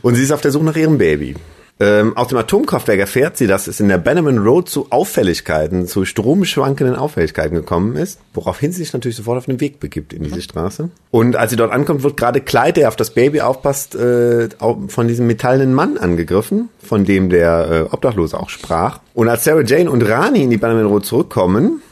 Und 0.00 0.14
sie 0.14 0.22
ist 0.22 0.32
auf 0.32 0.40
der 0.40 0.50
Suche 0.50 0.64
nach 0.64 0.76
ihrem 0.76 0.96
Baby. 0.96 1.34
Ähm, 1.80 2.16
aus 2.16 2.28
dem 2.28 2.38
Atomkraftwerk 2.38 3.00
erfährt 3.00 3.36
sie, 3.36 3.48
dass 3.48 3.66
es 3.66 3.80
in 3.80 3.88
der 3.88 3.98
Bannerman 3.98 4.38
Road 4.38 4.68
zu 4.68 4.86
Auffälligkeiten, 4.90 5.88
zu 5.88 6.04
stromschwankenden 6.04 6.94
Auffälligkeiten 6.94 7.56
gekommen 7.56 7.96
ist, 7.96 8.20
woraufhin 8.32 8.70
sie 8.70 8.78
sich 8.84 8.92
natürlich 8.92 9.16
sofort 9.16 9.38
auf 9.38 9.46
den 9.46 9.60
Weg 9.60 9.80
begibt 9.80 10.12
in 10.12 10.22
diese 10.22 10.40
Straße. 10.40 10.90
Und 11.10 11.34
als 11.34 11.50
sie 11.50 11.56
dort 11.56 11.72
ankommt, 11.72 12.04
wird 12.04 12.16
gerade 12.16 12.40
Clyde, 12.40 12.74
der 12.74 12.88
auf 12.88 12.96
das 12.96 13.10
Baby 13.10 13.40
aufpasst, 13.40 13.96
äh, 13.96 14.50
von 14.86 15.08
diesem 15.08 15.26
metallenen 15.26 15.74
Mann 15.74 15.98
angegriffen, 15.98 16.68
von 16.80 17.04
dem 17.04 17.28
der 17.28 17.68
äh, 17.90 17.92
Obdachlose 17.92 18.38
auch 18.38 18.50
sprach. 18.50 19.00
Und 19.12 19.28
als 19.28 19.42
Sarah 19.42 19.62
Jane 19.62 19.90
und 19.90 20.02
Rani 20.02 20.44
in 20.44 20.50
die 20.50 20.58
Bannerman 20.58 20.86
Road 20.86 21.04
zurückkommen, 21.04 21.82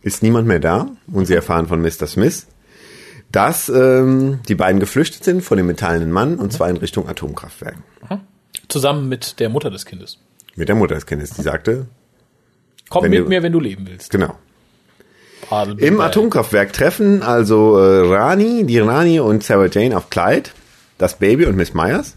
ist 0.00 0.22
niemand 0.22 0.48
mehr 0.48 0.58
da 0.58 0.88
und 1.12 1.26
sie 1.26 1.34
erfahren 1.34 1.68
von 1.68 1.82
Mr. 1.82 2.06
Smith, 2.06 2.46
dass 3.30 3.68
ähm, 3.68 4.40
die 4.48 4.54
beiden 4.54 4.80
geflüchtet 4.80 5.22
sind 5.22 5.42
von 5.42 5.58
dem 5.58 5.66
metallenen 5.66 6.10
Mann 6.10 6.36
und 6.36 6.52
zwar 6.52 6.70
in 6.70 6.78
Richtung 6.78 7.08
Atomkraftwerk. 7.08 7.76
Zusammen 8.68 9.08
mit 9.08 9.38
der 9.40 9.48
Mutter 9.48 9.70
des 9.70 9.84
Kindes. 9.86 10.18
Mit 10.54 10.68
der 10.68 10.74
Mutter 10.76 10.94
des 10.94 11.06
Kindes, 11.06 11.30
die 11.30 11.42
sagte, 11.42 11.86
Komm 12.88 13.08
mit 13.08 13.18
du- 13.20 13.24
mir, 13.28 13.42
wenn 13.42 13.52
du 13.52 13.60
leben 13.60 13.86
willst. 13.88 14.10
genau. 14.10 14.36
Adel 15.50 15.78
Im. 15.80 16.00
Atomkraftwerk 16.00 16.72
treffen 16.72 17.22
also 17.22 17.76
äh, 17.78 18.06
Rani, 18.14 18.64
die 18.64 18.78
Rani 18.78 19.18
und 19.20 19.42
Sarah 19.42 19.66
Jane 19.66 19.96
auf 19.96 20.08
Clyde, 20.08 20.50
das 20.98 21.18
Baby 21.18 21.46
und 21.46 21.56
Miss 21.56 21.74
Myers 21.74 22.16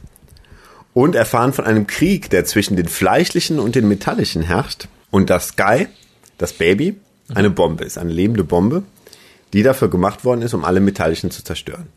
und 0.94 1.16
erfahren 1.16 1.52
von 1.52 1.66
einem 1.66 1.88
Krieg, 1.88 2.30
der 2.30 2.46
zwischen 2.46 2.76
den 2.78 2.88
fleischlichen 2.88 3.60
und 3.60 3.76
den 3.76 3.88
metallischen 3.88 4.42
herrscht 4.44 4.88
und 5.12 5.30
dass 5.30 5.50
Sky, 5.50 5.88
das 6.38 6.54
Baby, 6.54 6.98
eine 7.34 7.50
Bombe 7.50 7.84
ist, 7.84 7.98
eine 7.98 8.12
lebende 8.14 8.44
Bombe, 8.44 8.84
die 9.54 9.64
dafür 9.64 9.90
gemacht 9.90 10.24
worden 10.24 10.42
ist, 10.44 10.54
um 10.54 10.64
alle 10.64 10.80
metallischen 10.80 11.32
zu 11.32 11.44
zerstören. 11.44 11.88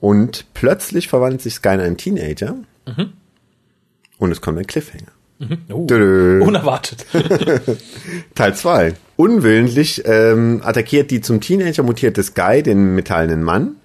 Und 0.00 0.46
plötzlich 0.54 1.08
verwandelt 1.08 1.42
sich 1.42 1.54
Sky 1.54 1.70
in 1.74 1.80
einen 1.80 1.96
Teenager 1.96 2.54
und 4.18 4.32
es 4.32 4.40
kommt 4.40 4.58
ein 4.58 4.66
Cliffhanger. 4.66 5.12
Oh, 5.72 5.86
Dö. 5.86 6.42
unerwartet. 6.42 7.06
Teil 8.34 8.54
2. 8.54 8.94
Unwillentlich 9.16 10.02
ähm, 10.04 10.60
attackiert 10.64 11.10
die 11.10 11.20
zum 11.20 11.40
Teenager 11.40 11.82
mutierte 11.82 12.22
Sky 12.22 12.62
den 12.62 12.94
metallenen 12.94 13.42
Mann 13.42 13.76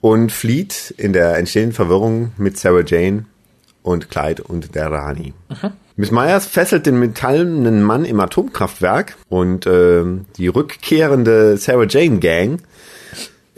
und 0.00 0.30
flieht 0.30 0.94
in 0.96 1.12
der 1.12 1.36
entstehenden 1.36 1.72
Verwirrung 1.72 2.32
mit 2.36 2.58
Sarah 2.58 2.84
Jane 2.86 3.24
und 3.82 4.10
Clyde 4.10 4.44
und 4.44 4.74
der 4.74 4.90
Rani. 4.90 5.34
Miss 5.96 6.12
Myers 6.12 6.46
fesselt 6.46 6.86
den 6.86 6.98
metallenen 6.98 7.82
Mann 7.82 8.04
im 8.04 8.20
Atomkraftwerk 8.20 9.16
und 9.28 9.66
ähm, 9.66 10.26
die 10.36 10.48
rückkehrende 10.48 11.56
Sarah 11.56 11.86
Jane 11.88 12.18
Gang 12.20 12.62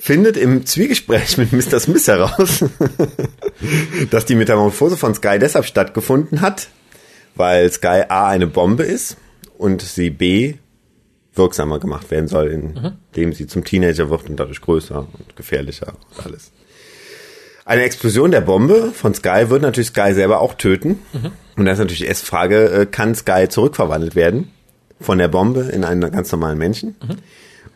findet 0.05 0.37
im 0.37 0.67
Zwiegespräch 0.67 1.39
mit 1.39 1.55
Mr. 1.55 1.81
Smith 1.81 2.07
heraus, 2.07 2.63
dass 4.11 4.27
die 4.27 4.35
Metamorphose 4.35 4.99
von 4.99 5.15
Sky 5.15 5.39
deshalb 5.39 5.65
stattgefunden 5.65 6.43
hat, 6.43 6.69
weil 7.37 7.73
Sky 7.73 8.03
A 8.11 8.29
eine 8.29 8.47
Bombe 8.47 8.83
ist 8.83 9.17
und 9.57 9.81
sie 9.81 10.11
B 10.11 10.57
wirksamer 11.33 11.79
gemacht 11.79 12.11
werden 12.11 12.29
soll, 12.29 12.49
indem 12.49 13.33
sie 13.33 13.47
zum 13.47 13.65
Teenager 13.65 14.11
wird 14.11 14.29
und 14.29 14.37
dadurch 14.37 14.61
größer 14.61 14.99
und 14.99 15.37
gefährlicher 15.37 15.95
und 16.11 16.27
alles. 16.27 16.53
Eine 17.65 17.85
Explosion 17.85 18.31
der 18.31 18.43
Bombe 18.43 18.93
von 18.93 19.15
Sky 19.15 19.49
wird 19.49 19.63
natürlich 19.63 19.89
Sky 19.89 20.13
selber 20.13 20.43
auch 20.43 20.53
töten. 20.53 20.99
Und 21.57 21.65
da 21.65 21.73
ist 21.73 21.79
natürlich 21.79 22.01
die 22.01 22.07
erste 22.07 22.27
Frage, 22.27 22.69
äh, 22.69 22.85
kann 22.85 23.15
Sky 23.15 23.49
zurückverwandelt 23.49 24.15
werden 24.15 24.51
von 25.01 25.17
der 25.17 25.29
Bombe 25.29 25.63
in 25.73 25.83
einen 25.83 26.03
ganz 26.13 26.31
normalen 26.31 26.59
Menschen? 26.59 26.95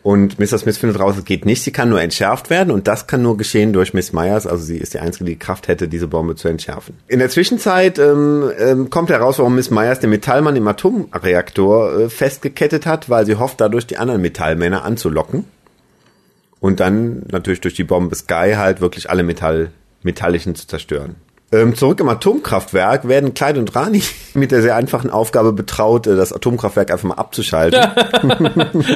Und 0.01 0.39
Mr. 0.39 0.57
Smith 0.57 0.77
findet 0.77 0.99
raus, 0.99 1.17
es 1.17 1.25
geht 1.25 1.45
nicht, 1.45 1.61
sie 1.61 1.71
kann 1.71 1.89
nur 1.89 2.01
entschärft 2.01 2.49
werden 2.49 2.71
und 2.71 2.87
das 2.87 3.05
kann 3.05 3.21
nur 3.21 3.35
geschehen 3.35 3.73
durch 3.73 3.93
Miss 3.93 4.13
Myers, 4.13 4.47
also 4.47 4.63
sie 4.63 4.77
ist 4.77 4.93
die 4.93 4.99
Einzige, 4.99 5.25
die 5.25 5.35
Kraft 5.35 5.67
hätte, 5.67 5.89
diese 5.89 6.07
Bombe 6.07 6.35
zu 6.35 6.47
entschärfen. 6.47 6.95
In 7.07 7.19
der 7.19 7.29
Zwischenzeit 7.29 7.99
ähm, 7.99 8.49
ähm, 8.57 8.89
kommt 8.89 9.09
heraus, 9.09 9.39
warum 9.39 9.55
Miss 9.55 9.71
Myers 9.71 9.99
den 9.99 10.09
Metallmann 10.09 10.55
im 10.55 10.67
Atomreaktor 10.67 11.99
äh, 11.99 12.09
festgekettet 12.09 12.85
hat, 12.85 13.09
weil 13.09 13.25
sie 13.25 13.35
hofft, 13.35 13.59
dadurch 13.59 13.87
die 13.87 13.97
anderen 13.97 14.21
Metallmänner 14.21 14.85
anzulocken. 14.85 15.45
Und 16.61 16.79
dann 16.79 17.23
natürlich 17.31 17.61
durch 17.61 17.73
die 17.73 17.83
Bombe 17.83 18.15
Sky 18.15 18.53
halt 18.55 18.81
wirklich 18.81 19.09
alle 19.09 19.23
Metall, 19.23 19.71
Metallischen 20.03 20.55
zu 20.55 20.67
zerstören. 20.67 21.15
Ähm, 21.51 21.75
zurück 21.75 21.99
im 21.99 22.07
Atomkraftwerk 22.09 23.07
werden 23.07 23.33
Clyde 23.33 23.59
und 23.59 23.75
Rani 23.75 24.03
mit 24.35 24.51
der 24.51 24.61
sehr 24.61 24.75
einfachen 24.75 25.09
Aufgabe 25.09 25.51
betraut, 25.51 26.05
äh, 26.05 26.15
das 26.15 26.31
Atomkraftwerk 26.31 26.91
einfach 26.91 27.07
mal 27.07 27.15
abzuschalten. 27.15 27.79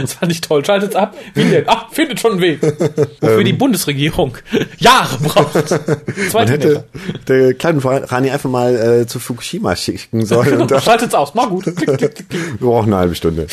Das 0.03 0.13
fand 0.13 0.31
ich 0.31 0.41
toll. 0.41 0.63
Schaltet's 0.63 0.95
ab. 0.95 1.15
Wie 1.33 1.43
denn? 1.45 1.63
Ach, 1.67 1.91
findet 1.91 2.19
schon 2.19 2.33
einen 2.33 2.41
Weg. 2.41 2.61
Wofür 3.21 3.43
die 3.43 3.53
Bundesregierung 3.53 4.37
Jahre 4.77 5.17
braucht. 5.17 5.67
Zwei 6.29 6.39
Man 6.39 6.47
hätte 6.47 6.83
der 7.27 7.53
kleinen 7.53 7.79
Rani 7.79 8.29
einfach 8.31 8.49
mal 8.49 8.75
äh, 8.75 9.07
zu 9.07 9.19
Fukushima 9.19 9.75
schicken 9.75 10.25
sollen. 10.25 10.61
und 10.61 10.71
da, 10.71 10.81
Schaltet's 10.81 11.15
aus. 11.15 11.33
Mal 11.33 11.47
gut. 11.47 11.65
Wir 11.65 12.09
brauchen 12.59 12.87
eine 12.87 12.97
halbe 12.97 13.15
Stunde. 13.15 13.47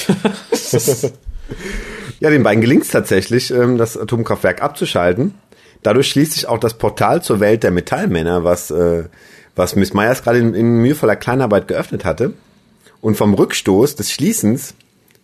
ja, 2.21 2.31
den 2.31 2.43
beiden 2.43 2.61
gelingt 2.61 2.83
es 2.83 2.89
tatsächlich, 2.89 3.51
ähm, 3.51 3.79
das 3.79 3.97
Atomkraftwerk 3.97 4.63
abzuschalten. 4.63 5.35
Dadurch 5.83 6.09
schließt 6.09 6.33
sich 6.33 6.47
auch 6.47 6.59
das 6.59 6.75
Portal 6.75 7.23
zur 7.23 7.41
Welt 7.41 7.63
der 7.63 7.71
Metallmänner, 7.71 8.45
was, 8.45 8.71
äh, 8.71 9.05
was 9.57 9.77
Miss 9.77 9.95
Myers 9.95 10.23
gerade 10.23 10.39
in, 10.39 10.55
in 10.55 10.83
mühevoller 10.83 11.17
Kleinarbeit 11.17 11.69
geöffnet 11.69 12.05
hatte. 12.05 12.35
Und 13.01 13.17
vom 13.17 13.35
Rückstoß 13.35 13.97
des 13.97 14.13
Schließens 14.13 14.75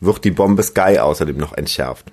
wird 0.00 0.24
die 0.24 0.30
Bombe 0.30 0.62
Sky 0.62 0.98
außerdem 0.98 1.36
noch 1.36 1.52
entschärft. 1.52 2.06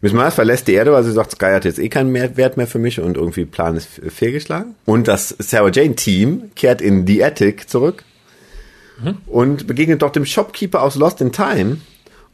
Miss 0.00 0.12
Myers 0.12 0.34
verlässt 0.34 0.68
die 0.68 0.74
Erde, 0.74 0.92
weil 0.92 1.02
sie 1.02 1.12
sagt, 1.12 1.32
Sky 1.32 1.52
hat 1.52 1.64
jetzt 1.64 1.78
eh 1.78 1.88
keinen 1.88 2.14
Wert 2.14 2.56
mehr 2.56 2.66
für 2.68 2.78
mich 2.78 3.00
und 3.00 3.16
irgendwie 3.16 3.44
Plan 3.44 3.76
ist 3.76 3.88
fehlgeschlagen. 4.08 4.76
Und 4.84 5.08
das 5.08 5.34
Sarah 5.38 5.70
Jane 5.72 5.96
Team 5.96 6.50
kehrt 6.54 6.80
in 6.80 7.06
The 7.06 7.24
Attic 7.24 7.68
zurück 7.68 8.04
und 9.26 9.66
begegnet 9.66 10.02
dort 10.02 10.16
dem 10.16 10.24
Shopkeeper 10.24 10.82
aus 10.82 10.96
Lost 10.96 11.20
in 11.20 11.32
Time. 11.32 11.78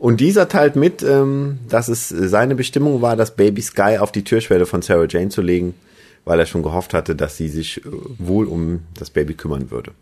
Und 0.05 0.21
dieser 0.21 0.51
teilt 0.51 0.77
mit, 0.77 1.03
ähm, 1.03 1.61
dass 1.67 1.89
es 1.89 2.11
seine 2.11 2.55
Bestimmung 2.55 3.01
war, 3.01 3.17
das 3.17 3.37
Baby 3.37 3.63
Sky 3.63 3.97
auf 3.99 4.13
die 4.13 4.23
Türschwelle 4.23 4.67
von 4.67 4.83
Sarah 4.83 5.07
Jane 5.09 5.31
zu 5.31 5.41
legen, 5.41 5.73
weil 6.27 6.39
er 6.39 6.45
schon 6.45 6.63
gehofft 6.63 6.93
hatte, 6.93 7.17
dass 7.17 7.39
sie 7.39 7.49
sich 7.49 7.79
äh, 7.79 7.89
wohl 8.19 8.47
um 8.47 8.83
das 8.99 9.09
Baby 9.09 9.33
kümmern 9.33 9.71
würde. 9.71 9.93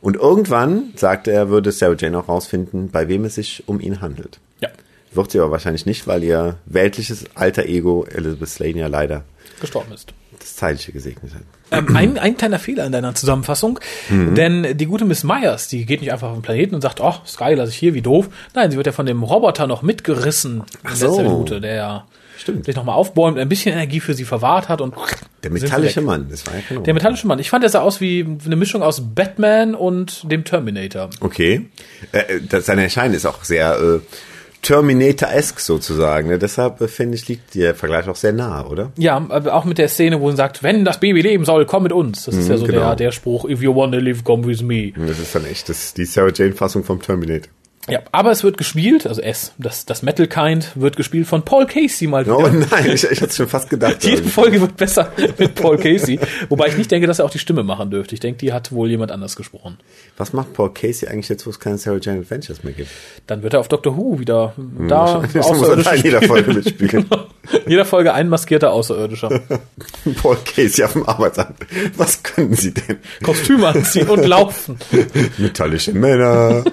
Und 0.00 0.16
irgendwann, 0.16 0.94
sagte 0.96 1.30
er, 1.30 1.50
würde 1.50 1.72
Sarah 1.72 1.94
Jane 1.94 2.18
auch 2.18 2.28
rausfinden, 2.28 2.88
bei 2.90 3.06
wem 3.08 3.26
es 3.26 3.34
sich 3.34 3.62
um 3.66 3.80
ihn 3.80 4.00
handelt. 4.00 4.40
Ja, 4.62 4.70
Wird 5.12 5.32
sie 5.32 5.40
aber 5.40 5.50
wahrscheinlich 5.50 5.84
nicht, 5.84 6.06
weil 6.06 6.24
ihr 6.24 6.56
weltliches 6.64 7.26
alter 7.34 7.66
Ego 7.66 8.06
Elizabeth 8.06 8.48
Slane 8.48 8.78
ja 8.78 8.86
leider 8.86 9.24
gestorben 9.60 9.92
ist. 9.92 10.14
Das 10.44 10.56
Zeitliche 10.56 10.92
gesegnet 10.92 11.32
hat. 11.34 11.42
Ähm, 11.70 11.96
ein, 11.96 12.18
ein 12.18 12.36
kleiner 12.36 12.58
Fehler 12.58 12.84
in 12.84 12.92
deiner 12.92 13.14
Zusammenfassung, 13.14 13.80
denn 14.10 14.76
die 14.76 14.86
gute 14.86 15.04
Miss 15.04 15.24
Myers, 15.24 15.68
die 15.68 15.86
geht 15.86 16.02
nicht 16.02 16.12
einfach 16.12 16.28
auf 16.28 16.36
den 16.36 16.42
Planeten 16.42 16.74
und 16.74 16.82
sagt, 16.82 17.00
oh, 17.00 17.14
Sky 17.26 17.54
lasse 17.54 17.70
ich 17.70 17.76
hier, 17.76 17.94
wie 17.94 18.02
doof. 18.02 18.28
Nein, 18.54 18.70
sie 18.70 18.76
wird 18.76 18.86
ja 18.86 18.92
von 18.92 19.06
dem 19.06 19.22
Roboter 19.22 19.66
noch 19.66 19.82
mitgerissen 19.82 20.62
in 20.88 20.94
so. 20.94 21.16
Minute, 21.20 21.60
der 21.60 21.74
ja 21.74 22.06
Stimmt. 22.36 22.66
sich 22.66 22.76
nochmal 22.76 22.94
aufbäumt, 22.94 23.38
ein 23.38 23.48
bisschen 23.48 23.72
Energie 23.72 24.00
für 24.00 24.12
sie 24.12 24.24
verwahrt 24.24 24.68
hat 24.68 24.80
und 24.80 24.94
Der 25.42 25.50
metallische. 25.50 26.02
Mann, 26.02 26.26
das 26.28 26.46
war 26.46 26.54
ja 26.54 26.60
kein 26.60 26.84
Der 26.84 26.92
metallische 26.92 27.26
Mann. 27.26 27.38
Ich 27.38 27.48
fand, 27.48 27.62
der 27.62 27.70
sah 27.70 27.80
aus 27.80 28.00
wie 28.00 28.26
eine 28.44 28.56
Mischung 28.56 28.82
aus 28.82 29.14
Batman 29.14 29.74
und 29.74 30.30
dem 30.30 30.44
Terminator. 30.44 31.08
Okay. 31.20 31.70
Äh, 32.12 32.40
das, 32.48 32.66
sein 32.66 32.78
Erscheinen 32.78 33.14
ist 33.14 33.24
auch 33.24 33.44
sehr 33.44 33.78
äh, 33.80 34.00
Terminator-esque 34.64 35.60
sozusagen. 35.60 36.28
Ne? 36.28 36.38
Deshalb 36.38 36.80
äh, 36.80 36.88
finde 36.88 37.16
ich, 37.16 37.28
liegt 37.28 37.54
der 37.54 37.74
Vergleich 37.74 38.08
auch 38.08 38.16
sehr 38.16 38.32
nah, 38.32 38.66
oder? 38.66 38.90
Ja, 38.98 39.24
auch 39.52 39.64
mit 39.64 39.78
der 39.78 39.88
Szene, 39.88 40.20
wo 40.20 40.30
sie 40.30 40.36
sagt, 40.36 40.62
wenn 40.62 40.84
das 40.84 40.98
Baby 40.98 41.20
leben 41.20 41.44
soll, 41.44 41.66
komm 41.66 41.84
mit 41.84 41.92
uns. 41.92 42.24
Das 42.24 42.34
ist 42.34 42.48
ja 42.48 42.56
so 42.56 42.66
genau. 42.66 42.80
der, 42.80 42.96
der 42.96 43.12
Spruch, 43.12 43.48
if 43.48 43.62
you 43.62 43.74
wanna 43.74 43.98
live, 43.98 44.24
come 44.24 44.46
with 44.46 44.62
me. 44.62 44.92
Und 44.96 45.08
Das 45.08 45.18
ist 45.18 45.34
dann 45.34 45.44
echt 45.44 45.68
das, 45.68 45.94
die 45.94 46.04
Sarah 46.04 46.32
Jane-Fassung 46.34 46.82
vom 46.82 47.00
Terminator. 47.00 47.52
Ja, 47.88 48.00
aber 48.12 48.30
es 48.30 48.42
wird 48.42 48.56
gespielt, 48.56 49.06
also 49.06 49.20
S, 49.20 49.52
das, 49.58 49.84
das 49.84 50.02
Metal 50.02 50.26
Kind 50.26 50.72
wird 50.74 50.96
gespielt 50.96 51.26
von 51.26 51.42
Paul 51.44 51.66
Casey 51.66 52.08
mal 52.08 52.24
wieder. 52.24 52.38
Oh 52.38 52.48
nein, 52.48 52.86
ich, 52.86 53.04
ich 53.04 53.20
hatte 53.20 53.34
schon 53.34 53.46
fast 53.46 53.68
gedacht. 53.68 54.02
Jede 54.02 54.22
Folge 54.24 54.60
wird 54.60 54.76
besser 54.76 55.12
mit 55.38 55.54
Paul 55.54 55.76
Casey. 55.76 56.18
Wobei 56.48 56.68
ich 56.68 56.78
nicht 56.78 56.90
denke, 56.90 57.06
dass 57.06 57.18
er 57.18 57.26
auch 57.26 57.30
die 57.30 57.38
Stimme 57.38 57.62
machen 57.62 57.90
dürfte. 57.90 58.14
Ich 58.14 58.20
denke, 58.20 58.38
die 58.38 58.54
hat 58.54 58.72
wohl 58.72 58.88
jemand 58.88 59.12
anders 59.12 59.36
gesprochen. 59.36 59.76
Was 60.16 60.32
macht 60.32 60.54
Paul 60.54 60.72
Casey 60.72 61.08
eigentlich 61.08 61.28
jetzt, 61.28 61.44
wo 61.44 61.50
es 61.50 61.60
keine 61.60 61.76
Sarah 61.76 61.98
Jane 62.00 62.20
Adventures 62.20 62.64
mehr 62.64 62.72
gibt? 62.72 62.88
Dann 63.26 63.42
wird 63.42 63.52
er 63.52 63.60
auf 63.60 63.68
Doctor 63.68 63.96
Who 63.98 64.18
wieder 64.18 64.54
da 64.88 65.22
Jetzt 65.34 65.52
muss 65.52 65.68
er 65.68 65.76
da 65.76 65.92
in 65.92 66.02
jeder 66.04 66.22
Folge 66.22 66.54
mitspielen. 66.54 67.06
In 67.64 67.70
jeder 67.70 67.84
Folge 67.84 68.14
ein 68.14 68.30
maskierter 68.30 68.72
Außerirdischer. 68.72 69.28
Paul 70.22 70.38
Casey 70.44 70.84
auf 70.84 70.94
dem 70.94 71.06
Arbeitsamt. 71.06 71.58
Was 71.96 72.22
können 72.22 72.54
Sie 72.54 72.72
denn? 72.72 72.98
Kostüm 73.22 73.62
anziehen 73.62 74.08
und 74.08 74.24
laufen. 74.24 74.78
Metallische 75.36 75.92
Männer. 75.92 76.64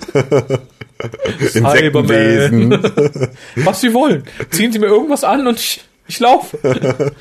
Cyberman. 1.40 2.82
Was 3.56 3.82
Sie 3.82 3.94
wollen. 3.94 4.24
Ziehen 4.50 4.72
Sie 4.72 4.80
mir 4.80 4.88
irgendwas 4.88 5.24
an 5.24 5.48
und 5.48 5.60
ich, 5.60 5.84
ich 6.08 6.20
laufe. 6.20 6.58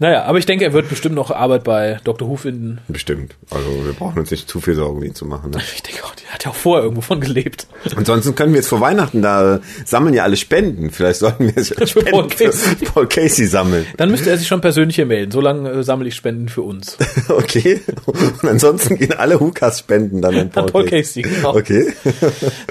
naja, 0.00 0.24
aber 0.24 0.38
ich 0.38 0.46
denke, 0.46 0.64
er 0.64 0.72
wird 0.72 0.88
bestimmt 0.88 1.14
noch 1.14 1.30
Arbeit 1.30 1.62
bei 1.62 1.98
Dr. 2.02 2.28
Who 2.28 2.36
finden. 2.36 2.78
Bestimmt. 2.88 3.36
Also 3.50 3.66
wir 3.84 3.92
brauchen 3.92 4.18
uns 4.18 4.30
nicht 4.32 4.48
zu 4.48 4.60
viel 4.60 4.74
Sorgen, 4.74 5.02
ihn 5.02 5.14
zu 5.14 5.24
machen. 5.26 5.52
Ne? 5.52 5.58
Ich 5.74 5.82
denke 5.84 6.04
auch, 6.04 6.14
der 6.16 6.28
hat 6.30 6.44
ja 6.44 6.50
auch 6.50 6.54
vorher 6.56 6.82
irgendwo 6.82 7.00
von 7.02 7.20
gelebt. 7.20 7.66
Ansonsten 7.96 8.34
können 8.34 8.52
wir 8.52 8.58
jetzt 8.60 8.68
vor 8.68 8.80
Weihnachten, 8.80 9.22
da 9.22 9.60
sammeln 9.84 10.14
ja 10.14 10.24
alle 10.24 10.36
Spenden. 10.36 10.90
Vielleicht 10.90 11.20
sollten 11.20 11.54
wir 11.54 11.64
Spenden 11.86 12.10
Paul 12.10 12.28
Casey. 12.28 12.76
für 12.76 12.84
Paul 12.86 13.06
Casey 13.06 13.46
sammeln. 13.46 13.86
Dann 13.96 14.10
müsste 14.10 14.30
er 14.30 14.36
sich 14.38 14.48
schon 14.48 14.60
persönlich 14.60 14.96
hier 14.96 15.06
melden. 15.06 15.30
So 15.30 15.40
lange 15.40 15.70
äh, 15.70 15.82
sammle 15.84 16.08
ich 16.08 16.14
Spenden 16.16 16.48
für 16.48 16.62
uns. 16.62 16.96
Okay. 17.28 17.80
Und 18.06 18.44
ansonsten 18.48 18.96
gehen 18.96 19.12
alle 19.12 19.38
Hukas-Spenden 19.40 20.20
dann 20.20 20.34
an 20.36 20.50
Paul, 20.50 20.66
Paul 20.66 20.84
Casey, 20.86 21.22
genau. 21.22 21.54
Okay. 21.56 21.92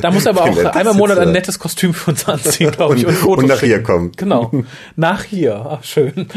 Da 0.02 0.12
muss 0.12 0.26
er 0.26 0.32
aber 0.32 0.44
auch 0.44 0.58
einmal 0.58 0.88
im 0.94 0.98
Monat 0.98 1.18
jetzt, 1.18 1.28
ein 1.28 1.32
nettes 1.34 1.60
Kostüm 1.60 1.94
für 1.94 2.12
uns 2.12 2.26
anziehen, 2.28 2.72
glaube 2.72 2.96
ich. 2.96 3.06
Und- 3.06 3.14
Fotos 3.14 3.44
und 3.44 3.50
nach 3.50 3.60
hier 3.62 3.82
kommen. 3.84 4.12
Genau. 4.18 4.52
Nach 4.96 5.24
hier. 5.24 5.66
Ach, 5.70 5.84
schön. 5.84 6.28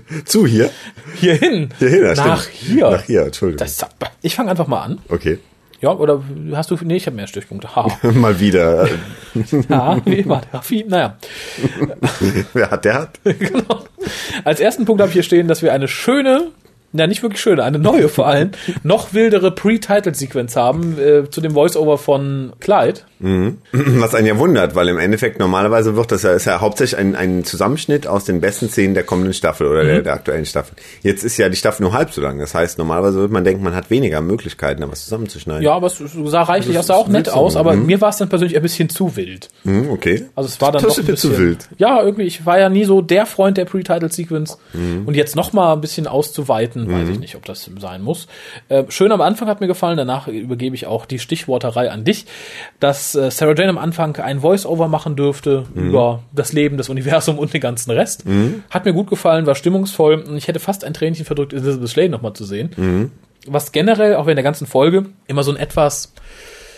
Zu 0.24 0.46
hier? 0.46 0.70
Hierhin. 1.16 1.70
Hierhin, 1.78 2.04
ja, 2.04 2.14
Nach 2.14 2.42
stimmt. 2.42 2.56
hier. 2.56 2.90
Nach 2.90 3.02
hier, 3.02 3.22
Entschuldigung. 3.22 3.58
Das, 3.58 3.84
ich 4.22 4.34
fange 4.34 4.50
einfach 4.50 4.66
mal 4.66 4.82
an. 4.82 4.98
okay. 5.08 5.38
Ja, 5.82 5.90
oder 5.92 6.22
hast 6.54 6.70
du, 6.70 6.78
nee, 6.82 6.96
ich 6.96 7.04
habe 7.06 7.16
mehr 7.16 7.26
Stichpunkte. 7.26 7.76
Ha. 7.76 7.86
Mal 8.14 8.40
wieder. 8.40 8.88
Ja, 9.68 10.00
wie 10.06 10.20
immer. 10.20 10.40
Naja. 10.86 11.18
Wer 12.54 12.70
hat, 12.70 12.84
der 12.86 12.94
hat. 12.94 13.20
genau. 13.22 13.84
Als 14.44 14.60
ersten 14.60 14.86
Punkt 14.86 15.02
habe 15.02 15.10
ich 15.10 15.12
hier 15.12 15.22
stehen, 15.22 15.46
dass 15.46 15.60
wir 15.60 15.74
eine 15.74 15.86
schöne, 15.88 16.52
ja 16.92 17.06
nicht 17.06 17.22
wirklich 17.22 17.40
schöne, 17.40 17.64
eine 17.64 17.78
neue 17.78 18.08
vor 18.08 18.26
allem, 18.26 18.50
noch 18.82 19.14
wildere 19.14 19.50
Pre-Title-Sequenz 19.50 20.56
haben 20.56 20.98
äh, 20.98 21.30
zu 21.30 21.40
dem 21.40 21.52
Voice-Over 21.52 21.98
von 21.98 22.52
Clyde. 22.60 23.00
Was 23.72 24.14
einen 24.14 24.26
ja 24.26 24.38
wundert, 24.38 24.74
weil 24.74 24.88
im 24.88 24.98
Endeffekt 24.98 25.38
normalerweise 25.38 25.96
wird 25.96 26.12
das 26.12 26.22
ja, 26.22 26.32
ist 26.32 26.44
ja 26.44 26.60
hauptsächlich 26.60 26.98
ein, 26.98 27.16
ein 27.16 27.44
Zusammenschnitt 27.44 28.06
aus 28.06 28.26
den 28.26 28.42
besten 28.42 28.68
Szenen 28.68 28.92
der 28.92 29.04
kommenden 29.04 29.32
Staffel 29.32 29.66
oder 29.66 29.86
Mhm. 29.86 29.88
der, 29.88 30.02
der 30.02 30.12
aktuellen 30.14 30.46
Staffel. 30.46 30.76
Jetzt 31.02 31.24
ist 31.24 31.36
ja 31.38 31.48
die 31.48 31.56
Staffel 31.56 31.82
nur 31.82 31.92
halb 31.92 32.12
so 32.12 32.20
lang. 32.20 32.38
Das 32.38 32.54
heißt, 32.54 32.78
normalerweise 32.78 33.18
wird 33.18 33.30
man 33.30 33.44
denken, 33.44 33.62
man 33.62 33.74
hat 33.74 33.90
weniger 33.90 34.20
Möglichkeiten, 34.20 34.80
da 34.80 34.90
was 34.90 35.04
zusammenzuschneiden. 35.04 35.62
Ja, 35.62 35.72
aber 35.72 35.86
es 35.86 35.98
sah 35.98 36.42
reichlich 36.42 36.76
Das 36.76 36.88
sah 36.88 36.94
auch 36.94 37.08
nett 37.08 37.28
aus, 37.28 37.56
aber 37.56 37.74
mhm. 37.74 37.86
mir 37.86 38.00
war 38.00 38.10
es 38.10 38.18
dann 38.18 38.28
persönlich 38.28 38.56
ein 38.56 38.62
bisschen 38.62 38.88
zu 38.88 39.16
wild. 39.16 39.48
Hm, 39.64 39.90
okay. 39.90 40.26
Also 40.34 40.48
es 40.48 40.60
war 40.60 40.72
dann 40.72 40.82
das 40.82 40.96
doch 40.96 41.02
ein 41.02 41.06
mir 41.06 41.16
zu 41.16 41.30
bisschen, 41.30 41.46
wild. 41.46 41.68
Ja, 41.78 42.02
irgendwie, 42.02 42.24
ich 42.24 42.44
war 42.44 42.58
ja 42.58 42.68
nie 42.68 42.84
so 42.84 43.00
der 43.00 43.26
Freund 43.26 43.56
der 43.56 43.64
Pre-Title-Sequence. 43.64 44.58
Mhm. 44.74 45.06
Und 45.06 45.14
jetzt 45.14 45.36
noch 45.36 45.52
mal 45.52 45.72
ein 45.72 45.80
bisschen 45.80 46.06
auszuweiten, 46.06 46.75
weiß 46.90 47.08
ich 47.08 47.18
nicht, 47.18 47.34
ob 47.36 47.44
das 47.44 47.70
sein 47.78 48.02
muss. 48.02 48.26
Äh, 48.68 48.84
schön 48.88 49.10
am 49.12 49.20
Anfang 49.20 49.48
hat 49.48 49.60
mir 49.60 49.66
gefallen, 49.66 49.96
danach 49.96 50.28
übergebe 50.28 50.74
ich 50.74 50.86
auch 50.86 51.06
die 51.06 51.18
Stichworterei 51.18 51.90
an 51.90 52.04
dich, 52.04 52.26
dass 52.80 53.14
äh, 53.14 53.30
Sarah 53.30 53.54
Jane 53.56 53.70
am 53.70 53.78
Anfang 53.78 54.16
ein 54.16 54.40
Voice-Over 54.40 54.88
machen 54.88 55.16
dürfte 55.16 55.64
Mhm. 55.74 55.88
über 55.88 56.22
das 56.34 56.52
Leben, 56.52 56.76
das 56.76 56.88
Universum 56.88 57.38
und 57.38 57.52
den 57.54 57.60
ganzen 57.60 57.90
Rest. 57.92 58.24
Hat 58.70 58.84
mir 58.84 58.92
gut 58.92 59.08
gefallen, 59.08 59.46
war 59.46 59.54
stimmungsvoll. 59.54 60.22
Und 60.22 60.36
Ich 60.36 60.48
hätte 60.48 60.60
fast 60.60 60.84
ein 60.84 60.92
Tränchen 60.94 61.24
verdrückt, 61.24 61.52
Elizabeth 61.52 61.88
Slade 61.88 62.08
noch 62.10 62.22
mal 62.22 62.34
zu 62.34 62.44
sehen. 62.44 62.70
Mhm. 62.76 63.10
Was 63.48 63.70
generell, 63.70 64.16
auch 64.16 64.26
in 64.26 64.34
der 64.34 64.42
ganzen 64.42 64.66
Folge, 64.66 65.06
immer 65.28 65.44
so 65.44 65.52
ein 65.52 65.56
etwas 65.56 66.12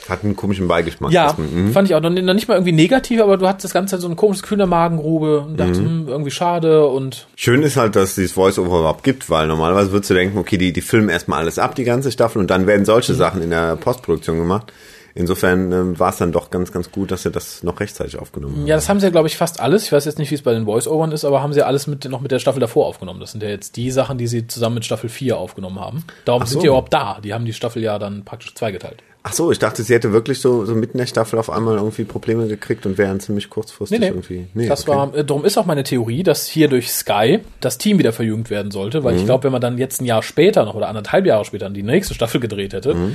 Hat 0.09 0.25
einen 0.25 0.37
komischen 0.37 0.69
Beigeschmack. 0.69 1.13
ja, 1.13 1.35
man- 1.37 1.51
hm. 1.51 1.73
fand 1.73 1.89
ich 1.89 1.95
auch 1.95 2.01
noch, 2.01 2.11
noch 2.11 2.35
nicht 2.35 2.49
mal 2.49 2.55
irgendwie 2.55 2.73
negativ, 2.73 3.21
aber 3.21 3.37
du 3.37 3.47
hattest 3.47 3.65
das 3.65 3.73
Ganze 3.73 3.99
so 3.99 4.09
ein 4.09 4.17
komisches 4.17 4.49
der 4.49 4.67
Magengrube 4.67 5.41
und 5.41 5.59
dachte, 5.59 5.77
hm, 5.79 6.07
irgendwie 6.09 6.31
schade 6.31 6.87
und 6.87 7.27
Schön 7.37 7.63
ist 7.63 7.77
halt, 7.77 7.97
dass 7.97 8.11
es 8.11 8.15
dieses 8.17 8.33
Voice-Over 8.33 8.79
überhaupt 8.81 9.05
gibt, 9.05 9.29
weil 9.31 9.47
normalerweise 9.47 9.93
würdest 9.93 10.11
du 10.11 10.15
denken, 10.15 10.39
okay, 10.39 10.57
die, 10.59 10.73
die 10.73 10.81
filmen 10.81 11.09
erstmal 11.09 11.41
alles 11.41 11.59
ab, 11.59 11.75
die 11.75 11.85
ganze 11.85 12.11
Staffel, 12.11 12.39
und 12.39 12.51
dann 12.51 12.67
werden 12.67 12.85
solche 12.85 13.13
Mhm. 13.13 13.17
Sachen 13.17 13.43
in 13.43 13.51
der 13.51 13.77
Postproduktion 13.77 14.39
gemacht. 14.39 14.73
Insofern 15.15 15.73
ähm, 15.73 15.99
war 15.99 16.11
es 16.11 16.19
dann 16.19 16.31
doch 16.31 16.51
ganz, 16.51 16.71
ganz 16.71 16.93
gut, 16.93 17.11
dass 17.11 17.25
sie 17.25 17.31
das 17.33 17.65
noch 17.65 17.81
rechtzeitig 17.81 18.19
aufgenommen 18.19 18.57
haben. 18.59 18.67
ja, 18.69 18.77
das 18.77 18.89
haben 18.89 19.01
sie 19.01 19.07
ja, 19.07 19.11
glaube 19.11 19.27
ich, 19.27 19.37
fast 19.37 19.59
alles. 19.59 19.85
Ich 19.85 19.91
weiß 19.93 20.05
jetzt 20.05 20.19
nicht, 20.19 20.31
wie 20.31 20.37
es 20.37 20.43
bei 20.43 20.53
den 20.53 20.65
Voice-Overn 20.65 21.11
ist, 21.11 21.25
aber 21.25 21.43
haben 21.43 21.53
sie 21.53 21.59
ja 21.61 21.67
alles 21.67 21.89
mit, 21.89 22.05
noch 22.09 22.21
mit 22.21 22.31
der 22.31 22.39
Staffel 22.39 22.61
davor 22.61 22.87
aufgenommen. 22.87 23.19
Das 23.19 23.33
sind 23.33 23.43
ja 23.43 23.49
jetzt 23.49 23.75
die 23.77 23.91
Sachen, 23.91 24.17
die 24.17 24.29
sie 24.29 24.47
zusammen 24.47 24.77
mit 24.77 24.85
Staffel 24.85 25.09
4 25.11 25.37
aufgenommen 25.37 25.81
haben. 25.81 26.05
Darum 26.25 26.43
so. 26.43 26.53
sind 26.53 26.63
die 26.63 26.67
überhaupt 26.69 26.93
da. 26.95 27.19
Die 27.23 27.35
haben 27.35 27.45
die 27.47 27.53
Staffel 27.53 27.83
ja 27.83 27.99
dann 27.99 28.25
praktisch 28.25 28.55
zweigeteilt. 28.55 29.03
Ach 29.29 29.33
so, 29.35 29.53
ich 29.53 29.59
dachte, 29.59 29.83
sie 29.83 29.93
hätte 29.93 30.13
wirklich 30.15 30.41
so, 30.41 30.65
so 30.65 30.75
mitten 30.75 30.93
in 30.93 30.99
der 31.01 31.07
Staffel 31.07 31.39
auf 31.39 31.51
einmal 31.51 31.77
irgendwie 31.77 32.05
Probleme 32.05 32.47
gekriegt 32.49 32.87
und 32.87 32.97
wären 32.97 33.21
ziemlich 33.21 33.51
kurzfristig 33.51 34.01
irgendwie. 34.01 34.47
das 34.67 34.89
okay. 34.89 34.91
war, 34.97 35.15
äh, 35.15 35.23
darum 35.25 35.45
ist 35.45 35.59
auch 35.59 35.67
meine 35.67 35.85
Theorie, 35.85 36.23
dass 36.23 36.47
hier 36.47 36.69
durch 36.69 36.91
Sky 36.91 37.41
das 37.61 37.77
Team 37.77 37.99
wieder 37.99 38.13
verjüngt 38.15 38.49
werden 38.49 38.71
sollte, 38.71 39.01
Mhm. 39.01 39.05
weil 39.05 39.17
ich 39.17 39.25
glaube, 39.27 39.45
wenn 39.45 39.53
man 39.53 39.61
dann 39.61 39.77
jetzt 39.77 40.01
ein 40.01 40.07
Jahr 40.07 40.23
später 40.23 40.65
noch 40.65 40.75
oder 40.75 40.89
anderthalb 40.89 41.27
Jahre 41.27 41.45
später 41.45 41.69
die 41.69 41.83
nächste 41.83 42.15
Staffel 42.15 42.41
gedreht 42.41 42.73
hätte, 42.73 42.95
Mhm. 42.95 43.15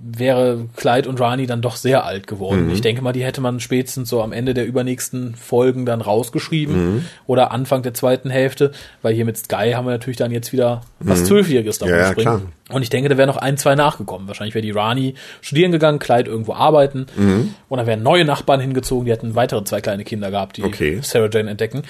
wäre 0.00 0.66
Clyde 0.76 1.08
und 1.08 1.20
Rani 1.20 1.46
dann 1.46 1.60
doch 1.62 1.76
sehr 1.76 2.04
alt 2.04 2.22
Mhm. 2.22 2.26
geworden. 2.26 2.70
Ich 2.70 2.80
denke 2.80 3.02
mal, 3.02 3.12
die 3.12 3.24
hätte 3.24 3.40
man 3.40 3.60
spätestens 3.60 4.08
so 4.08 4.22
am 4.22 4.32
Ende 4.32 4.54
der 4.54 4.66
übernächsten 4.66 5.34
Folgen 5.34 5.84
dann 5.86 6.00
rausgeschrieben 6.00 6.94
Mhm. 6.96 7.04
oder 7.26 7.50
Anfang 7.50 7.82
der 7.82 7.94
zweiten 7.94 8.30
Hälfte, 8.30 8.72
weil 9.02 9.14
hier 9.14 9.24
mit 9.24 9.36
Sky 9.36 9.72
haben 9.74 9.86
wir 9.86 9.90
natürlich 9.92 10.16
dann 10.16 10.30
jetzt 10.30 10.52
wieder 10.52 10.82
was 11.00 11.24
Zwölfjähriges 11.24 11.78
davon 11.78 11.94
Mhm. 11.94 11.98
Ja, 12.00 12.04
ja, 12.06 12.12
springen. 12.12 12.24
klar. 12.24 12.40
Und 12.70 12.80
ich 12.82 12.88
denke, 12.88 13.10
da 13.10 13.18
wäre 13.18 13.26
noch 13.26 13.36
ein, 13.36 13.58
zwei 13.58 13.74
nachgekommen. 13.74 14.26
Wahrscheinlich 14.26 14.54
wäre 14.54 14.62
die 14.62 14.70
Rani 14.70 15.14
studieren 15.42 15.70
gegangen, 15.70 15.98
Clyde 15.98 16.30
irgendwo 16.30 16.54
arbeiten. 16.54 17.06
Mhm. 17.14 17.54
Und 17.68 17.76
dann 17.78 17.86
wären 17.86 18.02
neue 18.02 18.24
Nachbarn 18.24 18.58
hingezogen, 18.60 19.04
die 19.04 19.12
hätten 19.12 19.34
weitere 19.34 19.62
zwei 19.64 19.80
kleine 19.82 20.04
Kinder 20.04 20.30
gehabt, 20.30 20.56
die 20.56 20.62
Okay. 20.64 20.98
Sarah 21.02 21.28
Jane 21.30 21.50
entdecken. 21.50 21.82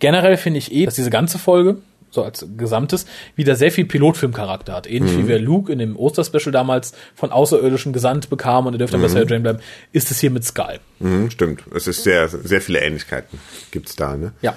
Generell 0.00 0.36
finde 0.36 0.58
ich 0.58 0.72
eh, 0.72 0.84
dass 0.86 0.94
diese 0.96 1.10
ganze 1.10 1.38
Folge, 1.38 1.76
so 2.10 2.24
als 2.24 2.46
Gesamtes, 2.56 3.06
wieder 3.36 3.54
sehr 3.54 3.70
viel 3.70 3.84
Pilotfilmcharakter 3.84 4.72
hat. 4.72 4.90
Ähnlich 4.90 5.12
Mhm. 5.12 5.18
wie 5.24 5.28
wir 5.28 5.38
Luke 5.38 5.72
in 5.72 5.78
dem 5.78 5.96
Osterspecial 5.96 6.50
damals 6.52 6.94
von 7.14 7.30
Außerirdischen 7.30 7.92
gesandt 7.92 8.28
bekamen 8.28 8.66
und 8.68 8.74
er 8.74 8.78
dürfte 8.78 8.92
dann 8.96 9.02
bei 9.02 9.08
Sarah 9.08 9.26
Jane 9.28 9.40
bleiben, 9.42 9.58
ist 9.92 10.10
es 10.10 10.18
hier 10.18 10.30
mit 10.32 10.44
Sky. 10.44 10.78
Mhm, 10.98 11.30
stimmt. 11.30 11.62
Es 11.74 11.86
ist 11.86 12.02
sehr, 12.02 12.26
sehr 12.28 12.60
viele 12.60 12.80
Ähnlichkeiten 12.80 13.38
gibt's 13.70 13.94
da, 13.94 14.16
ne? 14.16 14.32
Ja. 14.42 14.54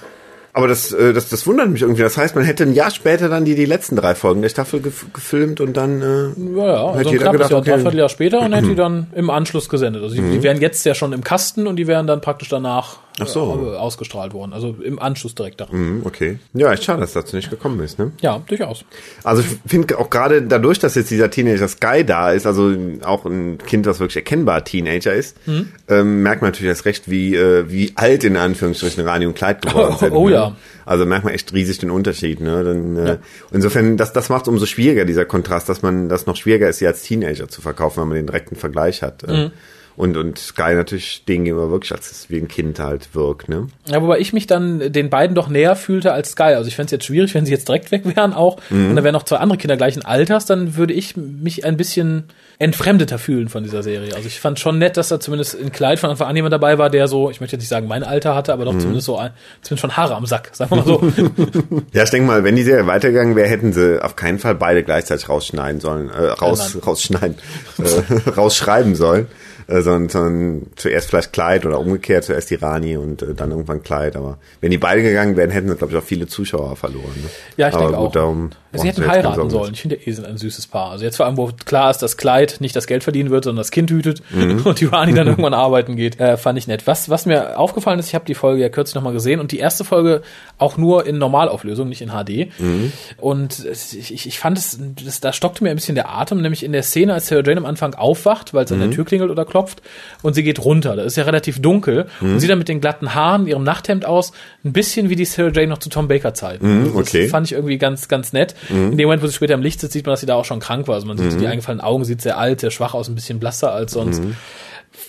Aber 0.53 0.67
das, 0.67 0.91
äh, 0.91 1.13
das, 1.13 1.29
das 1.29 1.47
wundert 1.47 1.69
mich 1.69 1.81
irgendwie. 1.81 2.01
Das 2.01 2.17
heißt, 2.17 2.35
man 2.35 2.43
hätte 2.43 2.63
ein 2.63 2.73
Jahr 2.73 2.91
später 2.91 3.29
dann 3.29 3.45
die, 3.45 3.55
die 3.55 3.65
letzten 3.65 3.95
drei 3.95 4.15
Folgen 4.15 4.41
der 4.41 4.49
Staffel 4.49 4.81
gef 4.81 5.05
gefilmt 5.13 5.61
und 5.61 5.77
dann. 5.77 6.01
Äh, 6.01 6.05
Ja, 6.05 6.65
ja, 6.65 6.89
Hätte 6.89 6.97
also 6.97 7.09
ein 7.09 7.13
jeder 7.13 7.23
knappes 7.23 7.47
gedacht, 7.47 7.51
Jahr, 7.51 7.59
okay. 7.59 7.69
Mhm. 7.69 7.73
dreiviertel 7.75 7.99
Jahr 7.99 8.09
später 8.09 8.39
und 8.41 8.53
hätte 8.53 8.67
die 8.67 8.75
dann 8.75 9.07
im 9.15 9.29
Anschluss 9.29 9.69
gesendet. 9.69 10.03
Also 10.03 10.15
die, 10.15 10.21
die 10.21 10.43
wären 10.43 10.59
jetzt 10.59 10.85
ja 10.85 10.93
schon 10.93 11.13
im 11.13 11.23
Kasten 11.23 11.67
und 11.67 11.77
die 11.77 11.87
wären 11.87 12.07
dann 12.07 12.21
praktisch 12.21 12.49
danach 12.49 12.97
Ach 13.23 13.27
so. 13.27 13.71
äh, 13.73 13.77
ausgestrahlt 13.77 14.34
worden. 14.34 14.53
Also 14.53 14.75
im 14.84 14.99
Anschluss 14.99 15.36
direkt 15.36 15.62
daran. 15.62 15.97
mhm, 15.97 16.01
okay. 16.05 16.39
Ja, 16.53 16.71
echt 16.73 16.84
schade, 16.84 17.01
dass 17.01 17.13
dazu 17.13 17.36
nicht 17.36 17.49
gekommen 17.49 17.79
ist, 17.81 17.99
ne? 17.99 18.12
Ja, 18.21 18.41
durchaus. 18.47 18.84
Also 19.23 19.41
ich 19.43 19.47
finde 19.69 19.97
auch 19.99 20.10
gerade 20.10 20.41
dadurch, 20.41 20.79
dass 20.79 20.95
jetzt 20.95 21.12
dieser 21.12 21.29
Teenager 21.29 21.67
Sky 21.67 22.03
da 22.05 22.31
ist, 22.31 22.45
also 22.45 22.73
auch 23.03 23.25
ein 23.25 23.57
Kind, 23.60 23.86
was 23.86 23.99
wirklich 23.99 24.15
erkennbar 24.17 24.63
Teenager 24.63 25.13
ist, 25.13 25.38
Mhm. 25.47 25.69
ähm, 25.88 26.23
merkt 26.23 26.41
man 26.41 26.51
natürlich 26.51 26.69
erst 26.69 26.86
recht, 26.86 27.10
wie, 27.10 27.36
äh, 27.36 27.69
wie 27.69 27.93
alt 27.95 28.23
in 28.23 28.38
Anführungsstrichen 28.38 29.05
Rani 29.07 29.25
und 29.25 29.36
Kleid 29.36 29.62
geworden 29.62 29.95
sind. 29.99 30.12
Oh 30.13 30.27
ne? 30.27 30.34
ja. 30.36 30.55
Also 30.86 31.05
merkt 31.05 31.23
man 31.25 31.34
echt 31.34 31.53
riesig 31.53 31.77
den 31.79 31.91
Unterschied. 31.91 32.41
Ne? 32.41 32.63
Dann, 32.63 32.97
äh, 32.97 33.07
Ja. 33.07 33.17
Insofern, 33.51 33.97
das, 33.97 34.13
das 34.13 34.29
macht 34.29 34.43
es 34.43 34.47
umso 34.47 34.65
schwieriger, 34.65 35.05
dieser 35.05 35.25
Kontrast, 35.25 35.69
dass 35.69 35.81
man 35.81 36.10
das 36.10 36.25
noch 36.25 36.36
schwieriger 36.36 36.67
ist, 36.69 36.79
sie 36.79 36.88
als 36.88 37.03
Teenager 37.03 37.47
zu 37.47 37.62
verkaufen, 37.62 38.01
wenn 38.01 38.07
man 38.10 38.15
den 38.17 38.25
direkten 38.27 38.55
Vergleich 38.55 39.01
hat. 39.03 39.25
Mhm. 39.27 39.34
Äh, 39.34 39.49
und, 39.95 40.17
und 40.17 40.38
Sky 40.38 40.73
natürlich 40.73 41.25
denen 41.25 41.45
gegenüber 41.45 41.69
wirklich 41.69 41.91
als 41.91 42.30
wie 42.30 42.38
ein 42.38 42.47
Kind 42.47 42.80
halt 42.80 43.13
wirkt. 43.13 43.49
Ne? 43.49 43.67
Ja, 43.88 44.01
wobei 44.01 44.19
ich 44.19 44.34
mich 44.34 44.47
dann 44.47 44.91
den 44.91 45.10
beiden 45.10 45.36
doch 45.36 45.49
näher 45.49 45.75
fühlte 45.75 46.13
als 46.13 46.32
Sky. 46.32 46.54
Also 46.56 46.67
ich 46.67 46.75
fände 46.75 46.88
es 46.88 46.91
jetzt 46.91 47.06
schwierig, 47.06 47.34
wenn 47.34 47.45
sie 47.45 47.51
jetzt 47.51 47.67
direkt 47.67 47.91
weg 47.91 48.04
wären 48.06 48.34
auch. 48.34 48.58
Und 48.69 48.95
da 48.95 49.04
wären 49.04 49.13
noch 49.13 49.23
zwei 49.23 49.38
andere 49.38 49.58
Kinder 49.58 49.77
gleichen 49.77 50.04
Alters, 50.04 50.45
dann 50.45 50.75
würde 50.75 50.93
ich 50.93 51.17
mich 51.17 51.65
ein 51.65 51.77
bisschen 51.77 52.25
entfremdeter 52.62 53.17
fühlen 53.17 53.49
von 53.49 53.63
dieser 53.63 53.82
Serie. 53.82 54.13
Also 54.15 54.27
ich 54.27 54.39
fand 54.39 54.60
schon 54.60 54.77
nett, 54.77 54.95
dass 54.95 55.08
da 55.08 55.19
zumindest 55.19 55.56
in 55.56 55.71
Kleid 55.71 55.97
von 55.97 56.12
Anfang 56.12 56.27
an 56.27 56.36
jemand 56.36 56.54
dabei 56.54 56.77
war, 56.77 56.91
der 56.91 57.08
so, 57.08 57.32
ich 57.32 57.41
möchte 57.41 57.56
jetzt 57.56 57.63
nicht 57.63 57.69
sagen 57.69 57.88
mein 57.88 58.04
Alter 58.04 58.36
hatte, 58.36 58.54
aber 58.54 58.65
doch 58.65 58.77
zumindest 58.77 59.08
so, 59.08 59.17
ein, 59.17 59.32
zumindest 59.63 59.82
schon 59.82 59.97
Haare 59.97 60.15
am 60.15 60.27
Sack, 60.27 60.51
sagen 60.54 60.69
wir 60.71 60.77
mal 60.77 60.86
so. 60.86 61.01
Ja, 61.93 62.04
ich 62.04 62.12
denke 62.12 62.27
mal, 62.27 62.43
wenn 62.43 62.56
die 62.56 62.62
Serie 62.62 62.86
weitergegangen 62.86 63.36
wäre, 63.36 63.47
hätten 63.47 63.73
sie 63.73 64.01
auf 64.04 64.15
keinen 64.15 64.38
Fall 64.38 64.54
beide 64.54 64.84
gleichzeitig 64.84 65.27
rausschneiden 65.27 65.82
sollen, 65.82 66.10
äh, 66.10 66.21
raus, 66.21 66.75
Nein. 66.75 66.84
rausschneiden, 66.84 67.38
äh, 67.80 68.30
rausschreiben 68.30 68.93
sollen, 68.93 69.27
äh, 69.71 69.81
sondern, 69.81 70.10
sondern 70.10 70.67
zuerst 70.75 71.10
vielleicht 71.10 71.34
Kleid 71.34 71.65
oder 71.65 71.79
umgekehrt, 71.79 72.25
zuerst 72.25 72.49
die 72.49 72.55
Rani 72.55 72.97
und 72.97 73.21
äh, 73.21 73.34
dann 73.34 73.51
irgendwann 73.51 73.84
Kleid. 73.84 74.15
Aber 74.15 74.38
wenn 74.60 74.71
die 74.71 74.77
beide 74.77 75.01
gegangen 75.01 75.38
wären, 75.38 75.49
hätten 75.49 75.69
sie, 75.69 75.75
glaube 75.75 75.93
ich, 75.93 75.99
auch 75.99 76.03
viele 76.03 76.27
Zuschauer 76.27 76.75
verloren. 76.75 77.13
Ne? 77.15 77.29
Ja, 77.57 77.69
ich 77.69 77.73
Aber 77.73 77.84
denke 77.86 77.97
gut, 77.97 78.07
auch. 78.07 78.12
Darum, 78.12 78.49
Sie 78.73 78.88
hätten 78.88 79.07
heiraten 79.07 79.49
sollen. 79.49 79.73
Ich 79.73 79.81
finde, 79.81 79.95
eh 79.95 80.12
sind 80.12 80.25
ein 80.25 80.38
süßes 80.38 80.67
Paar. 80.67 80.91
Also 80.91 81.03
jetzt 81.03 81.17
vor 81.17 81.25
allem, 81.25 81.38
wo 81.38 81.49
klar 81.65 81.91
ist, 81.91 81.99
dass 81.99 82.17
Clyde 82.17 82.53
nicht 82.60 82.75
das 82.75 82.88
Geld 82.88 83.03
verdienen 83.03 83.29
wird, 83.29 83.43
sondern 83.43 83.60
das 83.62 83.71
Kind 83.71 83.89
hütet 83.91 84.21
Mhm. 84.31 84.62
und 84.65 84.79
die 84.79 84.86
Rani 84.86 85.13
dann 85.13 85.27
irgendwann 85.27 85.53
arbeiten 85.53 85.95
geht, 85.95 86.19
äh, 86.19 86.38
fand 86.38 86.57
ich 86.57 86.67
nett. 86.67 86.88
Was, 86.88 87.10
was 87.10 87.25
mir 87.25 87.57
aufgefallen 87.60 87.99
ist, 87.99 88.07
ich 88.07 88.15
habe 88.15 88.25
die 88.25 88.34
Folge 88.36 88.62
ja 88.62 88.69
kürzlich 88.69 88.95
nochmal 88.95 89.13
gesehen 89.13 89.39
und 89.39 89.51
die 89.51 89.60
erste 89.60 89.84
Folge 89.84 90.21
auch 90.57 90.77
nur 90.77 91.05
in 91.05 91.17
Normalauflösung, 91.17 91.89
nicht 91.89 92.01
in 92.01 92.10
HD. 92.10 92.47
Mhm. 92.60 92.91
Und 93.17 93.65
ich, 93.65 94.12
ich, 94.13 94.25
ich 94.27 94.39
fand 94.39 94.57
es, 94.57 94.79
das, 95.03 95.19
da 95.19 95.34
stockte 95.34 95.63
mir 95.63 95.69
ein 95.71 95.75
bisschen 95.75 95.95
der 95.95 96.10
Atem, 96.10 96.41
nämlich 96.41 96.63
in 96.63 96.71
der 96.71 96.84
Szene, 96.84 97.13
als 97.13 97.27
Sarah 97.27 97.43
Jane 97.45 97.57
am 97.62 97.65
Anfang 97.65 97.93
aufwacht, 97.95 98.53
weil 98.53 98.65
es 98.65 98.71
an 98.71 98.77
Mhm. 98.79 98.81
der 98.84 98.91
Tür 98.91 99.05
klingelt 99.05 99.31
oder 99.31 99.45
klopft 99.45 99.81
und 100.21 100.34
sie 100.34 100.43
geht 100.43 100.63
runter. 100.63 100.95
Da 100.95 101.03
ist 101.03 101.17
ja 101.17 101.23
relativ 101.23 101.62
dunkel 101.62 102.07
Mhm. 102.21 102.34
und 102.34 102.39
sieht 102.39 102.49
dann 102.49 102.57
mit 102.60 102.67
den 102.69 102.81
glatten 102.81 103.13
Haaren, 103.13 103.47
ihrem 103.47 103.63
Nachthemd 103.63 104.05
aus, 104.05 104.31
ein 104.63 104.73
bisschen 104.73 105.10
wie 105.10 105.15
die 105.15 105.25
Sarah 105.25 105.51
Jane 105.53 105.67
noch 105.67 105.79
zu 105.79 105.89
Tom 105.89 106.07
Baker 106.07 106.34
Zeiten. 106.34 106.81
Mhm, 106.81 106.86
Das 106.86 106.95
okay. 106.95 107.27
fand 107.27 107.47
ich 107.47 107.53
irgendwie 107.53 107.77
ganz, 107.77 108.07
ganz 108.07 108.34
nett. 108.34 108.55
In 108.69 108.97
dem 108.97 109.06
Moment, 109.08 109.21
wo 109.24 109.28
sie 109.28 109.34
später 109.34 109.54
im 109.54 109.62
Licht 109.62 109.80
sitzt, 109.80 109.93
sieht 109.93 110.06
man, 110.06 110.13
dass 110.13 110.19
sie 110.21 110.26
da 110.26 110.36
auch 110.36 110.45
schon 110.45 110.60
krank 110.60 110.88
war. 110.88 110.95
Also 110.95 111.08
man 111.08 111.17
sieht 111.17 111.32
so 111.32 111.38
die 111.38 111.47
eingefallenen 111.47 111.84
Augen, 111.84 112.06
sieht 112.06 112.21
sehr 112.21 112.38
alt, 112.38 112.60
sehr 112.62 112.71
schwach 112.71 112.93
aus, 112.93 113.08
ein 113.10 113.15
bisschen 113.15 113.39
blasser 113.39 113.71
als 113.74 113.93
sonst. 113.93 114.21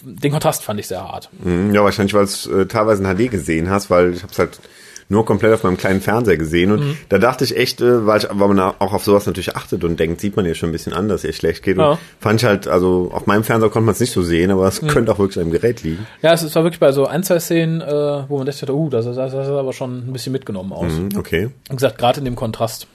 Den 0.03 0.33
Kontrast 0.33 0.63
fand 0.63 0.81
ich 0.81 0.87
sehr 0.87 1.03
hart. 1.03 1.29
Mhm, 1.43 1.75
Ja, 1.75 1.83
wahrscheinlich, 1.85 2.15
weil 2.15 2.25
du 2.25 2.31
es 2.31 2.47
äh, 2.47 2.67
teilweise 2.67 3.03
in 3.03 3.09
HD 3.17 3.31
gesehen 3.31 3.69
hast, 3.71 3.91
weil 3.91 4.13
ich 4.15 4.23
habe 4.23 4.33
es 4.33 4.39
halt 4.39 4.61
nur 5.09 5.27
komplett 5.27 5.53
auf 5.53 5.63
meinem 5.65 5.77
kleinen 5.77 6.01
Fernseher 6.01 6.39
gesehen 6.39 6.73
und 6.73 6.81
Mhm. 6.81 6.97
da 7.11 7.19
dachte 7.19 7.45
ich 7.45 7.55
echt, 7.57 7.81
äh, 7.83 8.07
weil, 8.07 8.19
ich, 8.21 8.29
weil 8.31 8.49
man 8.49 8.59
auch 8.61 8.93
auf 8.95 9.05
sowas 9.05 9.27
natürlich 9.27 9.55
achtet 9.57 9.85
und 9.85 10.01
denkt, 10.01 10.21
sieht 10.23 10.37
man 10.37 10.47
ja 10.47 10.55
schon 10.55 10.71
ein 10.71 10.73
bisschen 10.73 10.95
an, 10.95 11.09
dass 11.09 11.25
ihr 11.25 11.33
schlecht 11.35 11.63
geht. 11.63 11.77
Und 11.77 11.85
Ja. 11.85 11.99
fand 12.21 12.41
ich 12.41 12.47
halt, 12.49 12.67
also 12.67 13.11
auf 13.13 13.27
meinem 13.27 13.45
Fernseher 13.45 13.69
konnte 13.69 13.85
man 13.87 13.93
es 13.95 14.01
nicht 14.01 14.13
so 14.13 14.23
sehen, 14.23 14.51
aber 14.51 14.63
Mhm. 14.63 14.69
es 14.69 14.81
könnte 14.81 15.13
auch 15.13 15.19
wirklich 15.19 15.39
an 15.39 15.51
dem 15.51 15.53
Gerät 15.53 15.83
liegen. 15.83 16.07
Ja, 16.23 16.33
es, 16.33 16.55
war 16.55 16.63
wirklich 16.65 16.81
bei 16.81 16.93
so 16.93 17.07
ein, 17.07 17.23
zwei 17.25 17.41
Szenen, 17.41 17.81
äh, 17.83 18.25
wo 18.29 18.39
man 18.39 18.47
dachte, 18.47 18.73
uh, 18.75 18.89
das, 18.89 19.05
das, 19.05 19.17
das 19.17 19.33
sah 19.33 19.59
aber 19.59 19.73
schon 19.75 20.09
ein 20.09 20.13
bisschen 20.13 20.33
mitgenommen 20.33 20.73
aus. 20.73 20.93
Mhm, 20.93 21.09
Okay. 21.19 21.51
Wie 21.69 21.75
gesagt, 21.77 21.99
gerade 21.99 22.21
in 22.21 22.25
dem 22.25 22.37
Kontrast. 22.37 22.87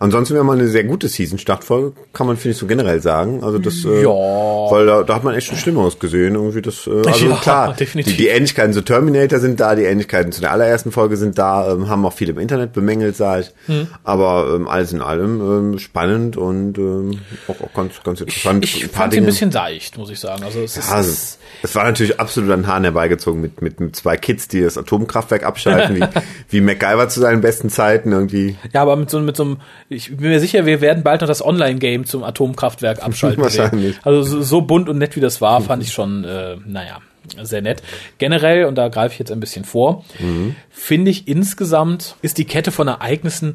Ansonsten 0.00 0.34
wäre 0.34 0.44
mal 0.44 0.58
eine 0.58 0.68
sehr 0.68 0.84
gute 0.84 1.08
Season-Startfolge, 1.08 1.92
kann 2.12 2.26
man, 2.26 2.36
finde 2.36 2.52
ich, 2.52 2.58
so 2.58 2.66
generell 2.66 3.00
sagen. 3.00 3.42
Also 3.42 3.58
das, 3.58 3.84
äh, 3.84 4.02
Ja. 4.02 4.08
weil 4.10 4.84
da, 4.86 5.02
da 5.02 5.14
hat 5.14 5.24
man 5.24 5.34
echt 5.34 5.46
schon 5.46 5.56
Schlimmeres 5.56 5.98
gesehen. 5.98 6.34
Irgendwie 6.34 6.60
das, 6.60 6.86
äh, 6.86 7.02
also 7.06 7.26
Ja, 7.26 7.36
klar, 7.36 7.72
definitiv. 7.78 8.12
Die, 8.16 8.22
die 8.24 8.28
Ähnlichkeiten 8.28 8.72
zu 8.74 8.82
Terminator 8.82 9.38
sind 9.40 9.58
da, 9.58 9.74
die 9.74 9.84
Ähnlichkeiten 9.84 10.30
zu 10.32 10.40
der 10.42 10.52
allerersten 10.52 10.92
Folge 10.92 11.16
sind 11.16 11.38
da, 11.38 11.72
ähm, 11.72 11.88
haben 11.88 12.04
auch 12.04 12.12
viele 12.12 12.32
im 12.32 12.38
Internet 12.38 12.74
bemängelt, 12.74 13.16
sage 13.16 13.42
ich. 13.42 13.74
Hm. 13.74 13.86
Aber 14.04 14.52
ähm, 14.54 14.68
alles 14.68 14.92
in 14.92 15.00
allem 15.00 15.40
ähm, 15.72 15.78
spannend 15.78 16.36
und 16.36 16.76
ähm, 16.76 17.18
auch, 17.48 17.60
auch 17.62 17.72
ganz, 17.74 17.94
ganz 18.04 18.20
interessant. 18.20 18.64
Ich 18.64 18.92
paar 18.92 19.04
fand 19.04 19.14
sie 19.14 19.18
ein 19.20 19.26
bisschen 19.26 19.50
seicht, 19.50 19.96
muss 19.96 20.10
ich 20.10 20.20
sagen. 20.20 20.44
Also 20.44 20.60
es 20.60 20.76
ist, 20.76 20.90
Ja, 20.90 20.96
also, 20.96 21.10
es, 21.10 21.38
es 21.62 21.74
war 21.74 21.84
natürlich 21.84 22.20
absolut 22.20 22.50
an 22.50 22.66
Haaren 22.66 22.84
herbeigezogen 22.84 23.40
mit, 23.40 23.62
mit, 23.62 23.80
mit 23.80 23.96
zwei 23.96 24.16
Kids, 24.18 24.46
die 24.48 24.60
das 24.60 24.76
Atomkraftwerk 24.76 25.42
abschalten, 25.44 25.96
wie, 26.00 26.04
wie 26.50 26.60
MacGyver 26.60 27.08
zu 27.08 27.20
seinen 27.20 27.40
besten 27.40 27.70
Zeiten 27.70 28.12
irgendwie. 28.12 28.56
ja, 28.74 28.82
aber 28.82 28.94
mit 28.96 29.08
so, 29.10 29.18
mit 29.28 29.36
so 29.36 29.44
einem, 29.44 29.56
ich 29.88 30.08
bin 30.16 30.28
mir 30.30 30.40
sicher, 30.40 30.66
wir 30.66 30.80
werden 30.80 31.04
bald 31.04 31.20
noch 31.20 31.28
das 31.28 31.44
Online-Game 31.44 32.04
zum 32.04 32.24
Atomkraftwerk 32.24 33.02
abschalten. 33.04 33.42
Wahrscheinlich. 33.42 33.94
sehen. 33.94 34.02
Also 34.02 34.22
so, 34.22 34.42
so 34.42 34.60
bunt 34.62 34.88
und 34.88 34.98
nett 34.98 35.14
wie 35.14 35.20
das 35.20 35.40
war, 35.40 35.60
fand 35.60 35.82
ich 35.82 35.92
schon, 35.92 36.24
äh, 36.24 36.56
naja, 36.66 36.98
sehr 37.42 37.62
nett. 37.62 37.82
Generell, 38.18 38.64
und 38.64 38.74
da 38.74 38.88
greife 38.88 39.12
ich 39.12 39.18
jetzt 39.18 39.30
ein 39.30 39.40
bisschen 39.40 39.64
vor, 39.64 40.04
finde 40.70 41.10
ich 41.10 41.28
insgesamt 41.28 42.16
ist 42.22 42.38
die 42.38 42.46
Kette 42.46 42.72
von 42.72 42.88
Ereignissen 42.88 43.54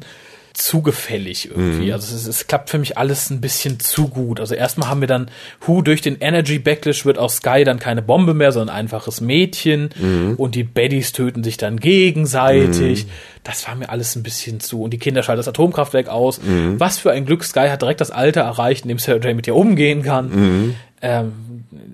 zugefällig 0.54 1.50
irgendwie. 1.50 1.92
Also 1.92 2.14
es, 2.14 2.26
es 2.26 2.46
klappt 2.46 2.70
für 2.70 2.78
mich 2.78 2.96
alles 2.96 3.28
ein 3.30 3.40
bisschen 3.40 3.80
zu 3.80 4.08
gut. 4.08 4.40
Also 4.40 4.54
erstmal 4.54 4.88
haben 4.88 5.00
wir 5.00 5.08
dann, 5.08 5.28
Hu 5.66 5.82
durch 5.82 6.00
den 6.00 6.16
Energy 6.20 6.58
Backlash 6.58 7.04
wird 7.04 7.18
aus 7.18 7.36
Sky 7.36 7.64
dann 7.64 7.78
keine 7.78 8.02
Bombe 8.02 8.34
mehr, 8.34 8.52
sondern 8.52 8.74
ein 8.74 8.84
einfaches 8.84 9.20
Mädchen 9.20 9.90
und 10.36 10.54
die 10.54 10.62
Baddies 10.64 11.12
töten 11.12 11.42
sich 11.44 11.56
dann 11.56 11.78
gegenseitig. 11.80 13.06
Das 13.42 13.66
war 13.68 13.74
mir 13.74 13.88
alles 13.90 14.16
ein 14.16 14.22
bisschen 14.22 14.60
zu. 14.60 14.82
Und 14.82 14.90
die 14.92 14.98
Kinder 14.98 15.22
schalten 15.22 15.38
das 15.40 15.48
Atomkraftwerk 15.48 16.08
aus. 16.08 16.40
Was 16.78 16.98
für 16.98 17.10
ein 17.12 17.26
Glück, 17.26 17.44
Sky 17.44 17.68
hat 17.68 17.82
direkt 17.82 18.00
das 18.00 18.10
Alter 18.10 18.42
erreicht, 18.42 18.84
in 18.84 18.88
dem 18.88 18.98
Sarah 18.98 19.34
mit 19.34 19.46
ihr 19.46 19.54
umgehen 19.56 20.02
kann. 20.02 20.74
Ähm, 21.02 21.32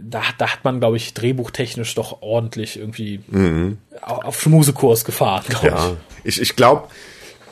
da, 0.08 0.22
da 0.38 0.48
hat 0.52 0.64
man, 0.64 0.78
glaube 0.78 0.96
ich, 0.96 1.14
drehbuchtechnisch 1.14 1.94
doch 1.96 2.22
ordentlich 2.22 2.78
irgendwie 2.78 3.20
au- 4.02 4.22
auf 4.22 4.40
Schmusekurs 4.40 5.04
gefahren, 5.04 5.44
glaube 5.48 5.66
Ja, 5.68 5.90
ich, 6.22 6.40
ich 6.40 6.54
glaube, 6.54 6.88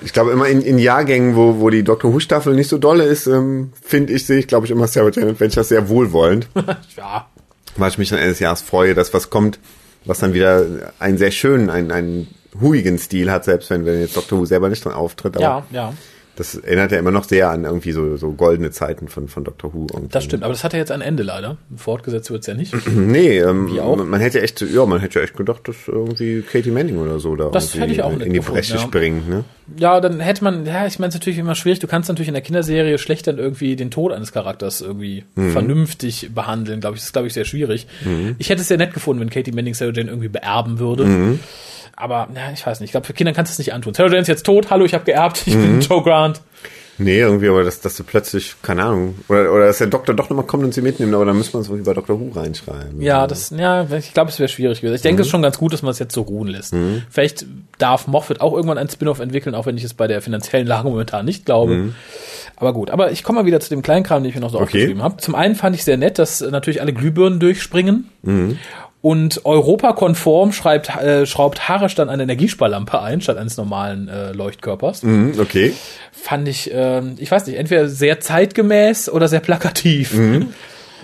ich 0.00 0.12
glaube 0.12 0.32
immer 0.32 0.46
in, 0.46 0.60
in 0.60 0.78
Jahrgängen, 0.78 1.36
wo, 1.36 1.60
wo 1.60 1.70
die 1.70 1.82
Doctor 1.82 2.12
Who 2.12 2.20
Staffel 2.20 2.54
nicht 2.54 2.68
so 2.68 2.78
dolle 2.78 3.04
ist, 3.04 3.26
ähm, 3.26 3.72
finde 3.82 4.12
ich, 4.12 4.26
sehe 4.26 4.38
ich, 4.38 4.46
glaube 4.46 4.66
ich, 4.66 4.72
immer 4.72 4.86
Sarah 4.86 5.10
Jane 5.10 5.30
Adventures 5.30 5.68
sehr 5.68 5.88
wohlwollend, 5.88 6.48
ja. 6.96 7.26
weil 7.76 7.90
ich 7.90 7.98
mich 7.98 8.10
dann 8.10 8.18
Ende 8.18 8.30
des 8.30 8.40
Jahres 8.40 8.62
freue, 8.62 8.94
dass 8.94 9.12
was 9.14 9.30
kommt, 9.30 9.58
was 10.04 10.18
dann 10.18 10.34
wieder 10.34 10.64
einen 10.98 11.18
sehr 11.18 11.30
schönen, 11.30 11.70
einen, 11.70 11.90
einen 11.90 12.28
huigen 12.60 12.98
Stil 12.98 13.30
hat, 13.30 13.44
selbst 13.44 13.70
wenn, 13.70 13.84
wenn 13.86 14.00
jetzt 14.00 14.16
Doctor 14.16 14.38
Who 14.38 14.44
selber 14.44 14.68
nicht 14.68 14.84
dran 14.84 14.94
auftritt. 14.94 15.36
Aber 15.36 15.42
Ja, 15.42 15.66
ja. 15.70 15.94
Das 16.38 16.54
erinnert 16.54 16.92
ja 16.92 17.00
immer 17.00 17.10
noch 17.10 17.24
sehr 17.24 17.50
an 17.50 17.64
irgendwie 17.64 17.90
so, 17.90 18.16
so 18.16 18.30
goldene 18.30 18.70
Zeiten 18.70 19.08
von, 19.08 19.26
von 19.26 19.42
Doctor 19.42 19.74
Who. 19.74 19.88
irgendwie. 19.92 20.12
Das 20.12 20.22
stimmt, 20.22 20.44
aber 20.44 20.52
das 20.52 20.62
hat 20.62 20.72
ja 20.72 20.78
jetzt 20.78 20.92
ein 20.92 21.00
Ende 21.00 21.24
leider. 21.24 21.56
Fortgesetzt 21.74 22.30
wird's 22.30 22.46
ja 22.46 22.54
nicht. 22.54 22.74
Nee, 23.08 23.38
ähm, 23.38 23.72
Wie 23.72 23.80
auch? 23.80 23.96
Man, 23.96 24.20
hätte 24.20 24.42
echt, 24.42 24.60
ja, 24.60 24.84
man 24.84 25.00
hätte 25.00 25.18
ja 25.18 25.24
echt 25.24 25.36
gedacht, 25.36 25.66
dass 25.66 25.76
irgendwie 25.88 26.42
Katie 26.42 26.70
Manning 26.70 26.98
oder 26.98 27.18
so 27.18 27.34
da 27.36 27.48
Das 27.48 27.74
hätte 27.74 27.92
ich 27.92 28.02
auch 28.02 28.10
irgendwie 28.10 28.28
nett 28.28 28.36
in 28.36 28.42
die 28.42 28.48
Bresche 28.48 28.74
ja. 28.74 28.80
springt, 28.80 29.28
ne? 29.28 29.44
Ja, 29.76 30.00
dann 30.00 30.20
hätte 30.20 30.44
man, 30.44 30.66
ja, 30.66 30.86
ich 30.86 30.98
meine, 30.98 31.08
es 31.08 31.14
ist 31.14 31.20
natürlich 31.20 31.38
immer 31.38 31.54
schwierig. 31.54 31.78
Du 31.78 31.86
kannst 31.86 32.08
natürlich 32.08 32.28
in 32.28 32.34
der 32.34 32.42
Kinderserie 32.42 32.98
schlecht 32.98 33.26
dann 33.26 33.38
irgendwie 33.38 33.76
den 33.76 33.90
Tod 33.90 34.12
eines 34.12 34.32
Charakters 34.32 34.80
irgendwie 34.80 35.24
vernünftig 35.34 36.30
behandeln, 36.34 36.80
glaube 36.80 36.96
ich. 36.96 37.00
Das 37.00 37.08
ist, 37.08 37.12
glaube 37.12 37.28
ich, 37.28 37.34
sehr 37.34 37.44
schwierig. 37.44 37.86
Ich 38.38 38.50
hätte 38.50 38.60
es 38.62 38.68
sehr 38.68 38.78
nett 38.78 38.94
gefunden, 38.94 39.20
wenn 39.20 39.30
Katie 39.30 39.52
Manning 39.52 39.74
Sarah 39.74 39.92
Jane 39.92 40.10
irgendwie 40.10 40.28
beerben 40.28 40.78
würde. 40.78 41.38
Aber, 42.00 42.28
ja, 42.34 42.52
ich 42.52 42.64
weiß 42.64 42.78
nicht. 42.80 42.88
Ich 42.88 42.92
glaube, 42.92 43.06
für 43.06 43.12
Kinder 43.12 43.32
kannst 43.32 43.50
du 43.50 43.54
es 43.54 43.58
nicht 43.58 43.72
antun. 43.72 43.92
Sarah 43.92 44.08
Jane 44.08 44.20
ist 44.22 44.28
jetzt 44.28 44.46
tot. 44.46 44.70
Hallo, 44.70 44.84
ich 44.84 44.94
habe 44.94 45.04
geerbt. 45.04 45.42
Ich 45.46 45.54
bin 45.54 45.80
Joe 45.80 46.02
Grant. 46.02 46.40
Nee, 47.00 47.20
irgendwie, 47.20 47.48
aber 47.48 47.62
dass, 47.62 47.80
dass 47.80 47.96
du 47.96 48.02
plötzlich, 48.02 48.56
keine 48.60 48.82
Ahnung, 48.82 49.14
oder, 49.28 49.52
oder 49.52 49.66
dass 49.66 49.78
der 49.78 49.86
Doktor 49.86 50.14
doch 50.14 50.30
nochmal 50.30 50.46
kommt 50.46 50.64
und 50.64 50.74
sie 50.74 50.82
mitnimmt, 50.82 51.14
aber 51.14 51.24
dann 51.24 51.36
müsste 51.36 51.56
man 51.56 51.62
es 51.62 51.68
wohl 51.70 51.78
bei 51.82 51.94
Dr. 51.94 52.18
Who 52.18 52.30
reinschreiben. 52.34 53.00
Ja, 53.00 53.28
das, 53.28 53.50
ja, 53.50 53.86
ich 53.96 54.14
glaube, 54.14 54.32
es 54.32 54.38
wäre 54.40 54.48
schwierig 54.48 54.80
gewesen. 54.80 54.96
Ich 54.96 55.02
denke, 55.02 55.22
es 55.22 55.28
ist 55.28 55.30
schon 55.30 55.42
ganz 55.42 55.58
gut, 55.58 55.72
dass 55.72 55.82
man 55.82 55.92
es 55.92 56.00
jetzt 56.00 56.12
so 56.12 56.22
ruhen 56.22 56.48
lässt. 56.48 56.74
Vielleicht 57.08 57.46
darf 57.78 58.08
Moffat 58.08 58.40
auch 58.40 58.52
irgendwann 58.52 58.78
ein 58.78 58.88
Spin-off 58.88 59.20
entwickeln, 59.20 59.54
auch 59.54 59.66
wenn 59.66 59.76
ich 59.76 59.84
es 59.84 59.94
bei 59.94 60.08
der 60.08 60.20
finanziellen 60.22 60.66
Lage 60.66 60.88
momentan 60.88 61.24
nicht 61.24 61.44
glaube. 61.46 61.92
Aber 62.56 62.72
gut, 62.72 62.90
aber 62.90 63.12
ich 63.12 63.22
komme 63.22 63.40
mal 63.40 63.46
wieder 63.46 63.60
zu 63.60 63.68
dem 63.70 63.82
Kleinkram, 63.82 64.24
den 64.24 64.30
ich 64.30 64.34
mir 64.34 64.40
noch 64.40 64.50
so 64.50 64.56
Okay. 64.58 64.64
aufgeschrieben 64.64 65.02
habe. 65.04 65.18
Zum 65.18 65.36
einen 65.36 65.54
fand 65.54 65.76
ich 65.76 65.84
sehr 65.84 65.98
nett, 65.98 66.18
dass 66.18 66.40
natürlich 66.40 66.80
alle 66.80 66.92
Glühbirnen 66.92 67.38
durchspringen. 67.38 68.08
Und 69.00 69.44
europakonform 69.44 70.52
schreibt, 70.52 70.88
äh, 70.96 71.24
schraubt 71.24 71.68
Harisch 71.68 71.94
dann 71.94 72.08
eine 72.08 72.24
Energiesparlampe 72.24 73.00
ein, 73.00 73.20
statt 73.20 73.36
eines 73.36 73.56
normalen 73.56 74.08
äh, 74.08 74.32
Leuchtkörpers. 74.32 75.04
Mhm, 75.04 75.34
okay. 75.38 75.72
Fand 76.10 76.48
ich, 76.48 76.70
ähm, 76.74 77.14
ich 77.18 77.30
weiß 77.30 77.46
nicht, 77.46 77.56
entweder 77.56 77.88
sehr 77.88 78.18
zeitgemäß 78.18 79.08
oder 79.08 79.28
sehr 79.28 79.40
plakativ. 79.40 80.14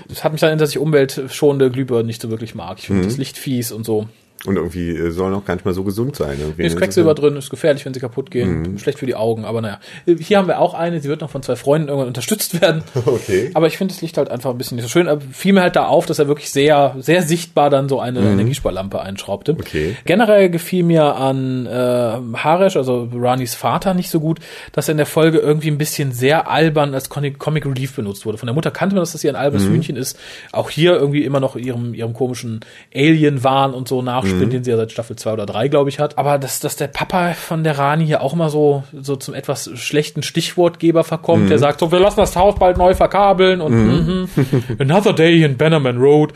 Das 0.09 0.25
hat 0.25 0.33
mich 0.33 0.41
dann 0.41 0.49
erinnert, 0.49 0.63
dass 0.63 0.71
ich 0.71 0.79
umweltschonende 0.79 1.71
Glühbirnen 1.71 2.07
nicht 2.07 2.21
so 2.21 2.31
wirklich 2.31 2.55
mag. 2.57 2.79
Ich 2.79 2.87
finde 2.87 3.05
das 3.05 3.17
Licht 3.17 3.39
fies 3.39 3.71
und 3.71 3.85
so. 3.85 4.09
Und 4.47 4.57
irgendwie 4.57 4.91
äh, 4.91 5.11
sollen 5.11 5.33
auch 5.33 5.45
gar 5.45 5.55
nicht 5.55 5.65
mal 5.65 5.73
so 5.73 5.85
gesund 5.85 6.17
sein. 6.17 6.37
Irgendwie, 6.39 6.65
Ist 6.65 6.75
ne? 6.75 6.81
Quecksilber 6.81 7.15
drin, 7.15 7.35
ist 7.37 7.49
gefährlich, 7.49 7.85
wenn 7.87 7.95
sie 7.95 8.01
kaputt 8.01 8.31
gehen. 8.31 8.79
Schlecht 8.79 8.99
für 8.99 9.07
die 9.07 9.15
Augen, 9.15 9.47
aber 9.47 9.63
naja. 9.63 9.81
Hier 10.05 10.37
haben 10.37 10.49
wir 10.49 10.61
auch 10.61 10.75
eine, 10.75 11.01
sie 11.01 11.09
wird 11.09 11.23
noch 11.23 11.31
von 11.31 11.43
zwei 11.43 11.57
Freunden 11.57 11.89
irgendwann 11.89 12.09
unterstützt 12.09 12.61
werden. 12.61 12.83
Okay. 13.07 13.51
Aber 13.55 13.67
ich 13.69 13.79
finde 13.79 13.95
das 13.95 14.03
Licht 14.03 14.17
halt 14.17 14.31
einfach 14.31 14.51
ein 14.51 14.59
bisschen 14.59 14.77
nicht 14.77 14.85
so 14.85 14.89
schön. 14.89 15.09
Aber 15.09 15.21
fiel 15.21 15.53
mir 15.53 15.63
halt 15.63 15.77
da 15.77 15.87
auf, 15.87 16.07
dass 16.07 16.19
er 16.19 16.27
wirklich 16.27 16.51
sehr, 16.51 16.97
sehr 16.99 17.23
sichtbar 17.23 17.71
dann 17.71 17.89
so 17.89 18.01
eine 18.01 18.21
Energiesparlampe 18.21 19.01
einschraubte. 19.01 19.53
Okay. 19.53 19.97
Generell 20.05 20.51
gefiel 20.51 20.83
mir 20.83 21.15
an 21.17 21.67
äh, 21.67 21.71
Haresh, 21.71 22.77
also 22.77 23.09
Ranis 23.15 23.55
Vater, 23.55 23.95
nicht 23.95 24.11
so 24.11 24.21
gut, 24.21 24.41
dass 24.73 24.89
er 24.89 24.93
in 24.93 24.97
der 24.97 25.07
Folge 25.07 25.39
irgendwie 25.39 25.69
ein 25.69 25.79
bisschen 25.79 26.13
sehr 26.13 26.51
albern 26.51 26.95
als 26.95 27.09
Comic 27.09 27.67
Relief 27.67 27.95
benutzt 27.95 28.27
wurde. 28.27 28.39
Von 28.39 28.47
der 28.47 28.55
Mutter 28.55 28.71
kannte 28.71 28.95
man, 28.95 29.03
dass 29.03 29.13
das 29.13 29.21
hier 29.21 29.31
ein 29.31 29.37
albernes 29.37 29.67
Hühnchen 29.67 29.97
ist. 29.97 30.19
Auch 30.53 30.71
hier 30.71 30.95
irgendwie 30.95 31.25
immer 31.25 31.41
noch 31.41 31.57
ihrem, 31.57 31.95
ihrem 31.95 32.15
komischen 32.15 32.61
Alien-Wahn 32.95 33.75
und 33.75 33.87
so 33.87 34.03
nachspinnt, 34.35 34.53
den 34.53 34.65
sie 34.65 34.71
ja 34.71 34.77
seit 34.77 34.93
Staffel 34.93 35.17
2 35.17 35.33
oder 35.33 35.47
3, 35.47 35.69
glaube 35.69 35.89
ich, 35.91 35.99
hat. 35.99 36.19
Aber 36.19 36.39
dass, 36.39 36.61
dass 36.61 36.77
der 36.77 36.89
Papa 36.89 37.35
von 37.35 37.65
der 37.65 37.79
Rani 37.79 38.07
hier 38.07 38.21
auch 38.21 38.33
immer 38.33 38.51
so, 38.51 38.85
so 38.93 39.17
zum 39.17 39.35
etwas 39.35 39.71
schlechten 39.75 40.23
Stichwortgeber 40.23 41.05
verkommt, 41.05 41.51
der 41.51 41.59
sagt 41.59 41.81
so, 41.81 41.93
wir 41.93 42.01
lassen 42.01 42.21
das 42.21 42.37
Haus 42.37 42.57
bald 42.59 42.77
neu 42.77 42.95
verkabeln 42.95 43.61
und 43.61 43.73
mhm. 43.73 44.29
Another 44.79 45.13
Day 45.13 45.43
in 45.43 45.57
Bannerman 45.57 45.99
Road. 45.99 46.33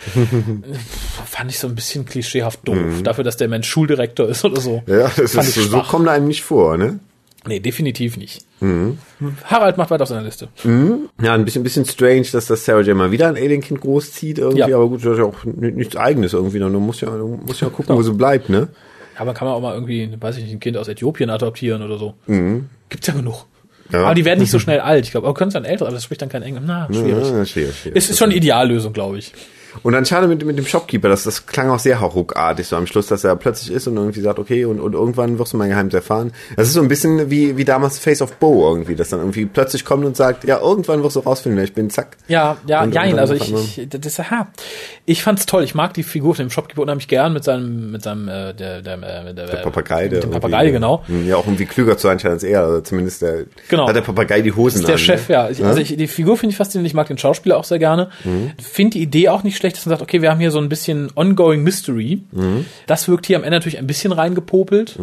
Fand 1.27 1.51
ich 1.51 1.59
so 1.59 1.69
ein 1.69 1.75
bisschen 1.75 2.05
klischeehaft 2.05 2.67
doof. 2.67 3.03
Dafür, 3.03 3.25
dass 3.25 3.37
der 3.37 3.49
Mensch 3.49 3.69
Schuldirektor 3.69 4.29
ist 4.29 4.45
oder 4.45 4.61
so. 4.61 4.83
Ja, 4.87 5.11
das 5.17 5.35
Fand 5.35 5.49
ist, 5.49 5.55
so, 5.55 5.63
so 5.63 5.69
schwach. 5.69 5.89
kommt 5.89 6.09
einem 6.09 6.27
nicht 6.27 6.43
vor, 6.43 6.77
ne? 6.77 7.01
Nee, 7.49 7.61
definitiv 7.61 8.17
nicht. 8.17 8.45
Harald 9.45 9.77
macht 9.77 9.91
weiter 9.91 10.03
auf 10.03 10.09
seiner 10.09 10.23
Liste. 10.23 10.49
Ja, 11.23 11.35
ein 11.35 11.45
bisschen, 11.45 11.63
bisschen 11.63 11.85
strange, 11.85 12.27
dass 12.33 12.47
das 12.47 12.65
Sarah 12.65 12.81
Jane 12.83 12.95
mal 12.99 13.11
wieder 13.11 13.29
ein 13.29 13.37
Alien-Kind 13.37 13.81
großzieht 13.81 14.39
irgendwie, 14.39 14.61
Ja. 14.61 14.77
aber 14.77 14.89
gut, 14.89 15.05
das 15.05 15.13
ist 15.13 15.19
ja 15.19 15.25
auch 15.25 15.45
ni- 15.45 15.73
nichts 15.73 15.97
eigenes 15.97 16.33
irgendwie, 16.33 16.59
ne? 16.59 16.71
du 16.71 16.79
musst 16.81 17.01
ja, 17.01 17.09
du 17.11 17.41
musst 17.47 17.61
ja 17.61 17.69
gucken, 17.69 17.97
wo 17.97 18.03
sie 18.03 18.13
bleibt, 18.13 18.49
ne? 18.49 18.69
Aber 19.17 19.35
kann 19.35 19.49
man 19.49 19.57
auch 19.57 19.61
mal 19.61 19.75
irgendwie, 19.75 20.09
weiß 20.21 20.37
ich 20.37 20.45
nicht, 20.45 20.53
ein 20.53 20.61
Kind 20.61 20.77
aus 20.77 20.87
Äthiopien 20.87 21.29
adoptieren 21.31 21.83
oder 21.83 21.99
so. 21.99 22.15
Gibt's 22.89 23.07
ja 23.09 23.15
genug. 23.15 23.47
Ja. 23.91 24.05
Aber 24.05 24.15
die 24.15 24.25
werden 24.25 24.39
nicht 24.41 24.51
so 24.51 24.59
schnell 24.59 24.81
alt. 24.81 25.07
Ich 25.07 25.11
glaube, 25.13 25.27
aber 25.27 25.35
können 25.35 25.49
es 25.49 25.55
dann 25.55 25.65
älter, 25.65 25.87
aber 25.87 25.95
das 25.95 26.05
spricht 26.05 26.21
dann 26.23 26.29
kein 26.29 26.43
Englisch. 26.43 26.63
Na, 26.67 26.87
schwierig. 26.93 27.27
Ja, 27.27 27.45
schwierig, 27.47 27.75
schwierig. 27.75 27.97
Es 27.97 28.11
ist 28.11 28.19
schon 28.19 28.27
eine 28.29 28.37
Ideallösung, 28.37 28.93
glaube 28.93 29.19
ich. 29.19 29.33
Und 29.83 29.93
dann 29.93 30.05
schade 30.05 30.27
mit, 30.29 30.45
mit 30.45 30.59
dem 30.59 30.67
Shopkeeper, 30.67 31.09
das, 31.09 31.25
das 31.25 31.47
klang 31.47 31.71
auch 31.71 31.79
sehr 31.79 31.99
ruckartig 31.99 32.67
so 32.67 32.77
am 32.77 32.87
Schluss, 32.87 33.07
dass 33.07 33.25
er 33.25 33.37
plötzlich 33.37 33.71
ist 33.73 33.87
und 33.87 33.97
irgendwie 33.97 34.21
sagt, 34.21 34.39
okay, 34.39 34.65
und, 34.65 34.81
und 34.81 34.93
irgendwann 34.95 35.39
wirst 35.39 35.53
du 35.53 35.57
mein 35.57 35.71
Geheimnis 35.71 35.95
erfahren. 35.95 36.33
Das 36.57 36.69
ist 36.69 36.75
so 36.75 36.81
ein 36.83 36.89
bisschen 36.89 37.31
wie, 37.31 37.57
wie 37.57 37.65
damals 37.65 37.99
Face 37.99 38.23
of 38.23 38.35
Bo 38.37 38.69
irgendwie, 38.69 38.95
das 38.95 39.09
dann 39.11 39.21
irgendwie 39.21 39.47
plötzlich 39.47 39.85
kommt 39.85 40.05
und 40.05 40.17
sagt, 40.17 40.45
ja, 40.45 40.59
irgendwann 40.61 41.03
wirst 41.03 41.17
du 41.17 41.21
rausfinden, 41.21 41.63
ich 41.63 41.75
bin, 41.75 41.91
zack. 41.91 42.17
Ja, 42.29 42.57
ja, 42.67 42.83
Und- 42.83 42.95
ja, 42.95 43.03
und 43.05 43.19
also 43.19 43.35
ich, 43.35 43.79
ich, 43.79 43.89
das, 43.89 44.19
aha. 44.21 44.49
ich 45.07 45.23
fand's 45.23 45.47
toll. 45.47 45.63
Ich 45.65 45.75
mag 45.75 45.95
die 45.95 46.03
Figur 46.03 46.35
von 46.35 46.47
dem 46.47 46.51
Shopkeeper 46.51 46.83
unheimlich 46.83 47.09
gern 47.09 47.33
mit 47.33 47.45
seinem, 47.45 47.91
mit 47.93 48.03
seinem, 48.03 48.29
äh, 48.29 48.55
der, 48.55 48.83
der, 48.83 48.95
äh, 48.95 49.35
der, 49.35 49.47
Der 49.47 49.57
Papagei, 49.59 50.09
der 50.09 50.21
Papagei, 50.23 50.71
genau. 50.71 51.05
Ja, 51.27 51.37
auch 51.37 51.47
irgendwie 51.47 51.67
klüger 51.67 51.97
zu 51.97 52.03
sein 52.09 52.19
als 52.25 52.43
er, 52.43 52.63
also 52.65 52.81
zumindest 52.81 53.23
der, 53.23 53.45
Genau. 53.69 53.87
hat 53.89 53.95
der 53.97 54.01
Papagei 54.03 54.41
die 54.43 54.53
Hosen 54.53 54.81
ist 54.81 54.87
der 54.89 54.95
an, 54.95 54.99
Chef, 54.99 55.29
ne? 55.29 55.35
ja. 55.35 55.51
Ich, 55.51 55.65
also 55.65 55.81
ich, 55.81 55.97
die 55.97 56.07
Figur 56.09 56.37
finde 56.37 56.53
ich 56.53 56.57
faszinierend. 56.57 56.87
Ich 56.89 56.95
mag 56.95 57.07
den 57.09 57.19
Schauspieler 57.19 57.57
auch 57.57 57.65
sehr 57.65 57.79
gerne. 57.79 58.11
Mhm. 58.25 58.51
Finde 58.61 58.93
die 58.99 59.03
Idee 59.03 59.29
auch 59.29 59.43
nicht 59.45 59.57
schlecht, 59.57 59.68
dass 59.77 59.87
man 59.87 59.91
sagt, 59.93 60.03
okay, 60.03 60.23
wir 60.23 60.31
haben 60.31 60.41
hier 60.41 60.51
so 60.51 60.59
ein 60.59 60.69
bisschen 60.69 61.11
ongoing 61.15 61.63
Mystery. 61.63 62.23
Mhm. 62.33 62.65
Das 62.87 63.09
wirkt 63.09 63.27
hier 63.27 63.37
am 63.37 63.45
Ende 63.45 63.57
natürlich 63.57 63.79
ein 63.79 63.87
bisschen 63.87 64.13
reingepopelt. 64.13 64.99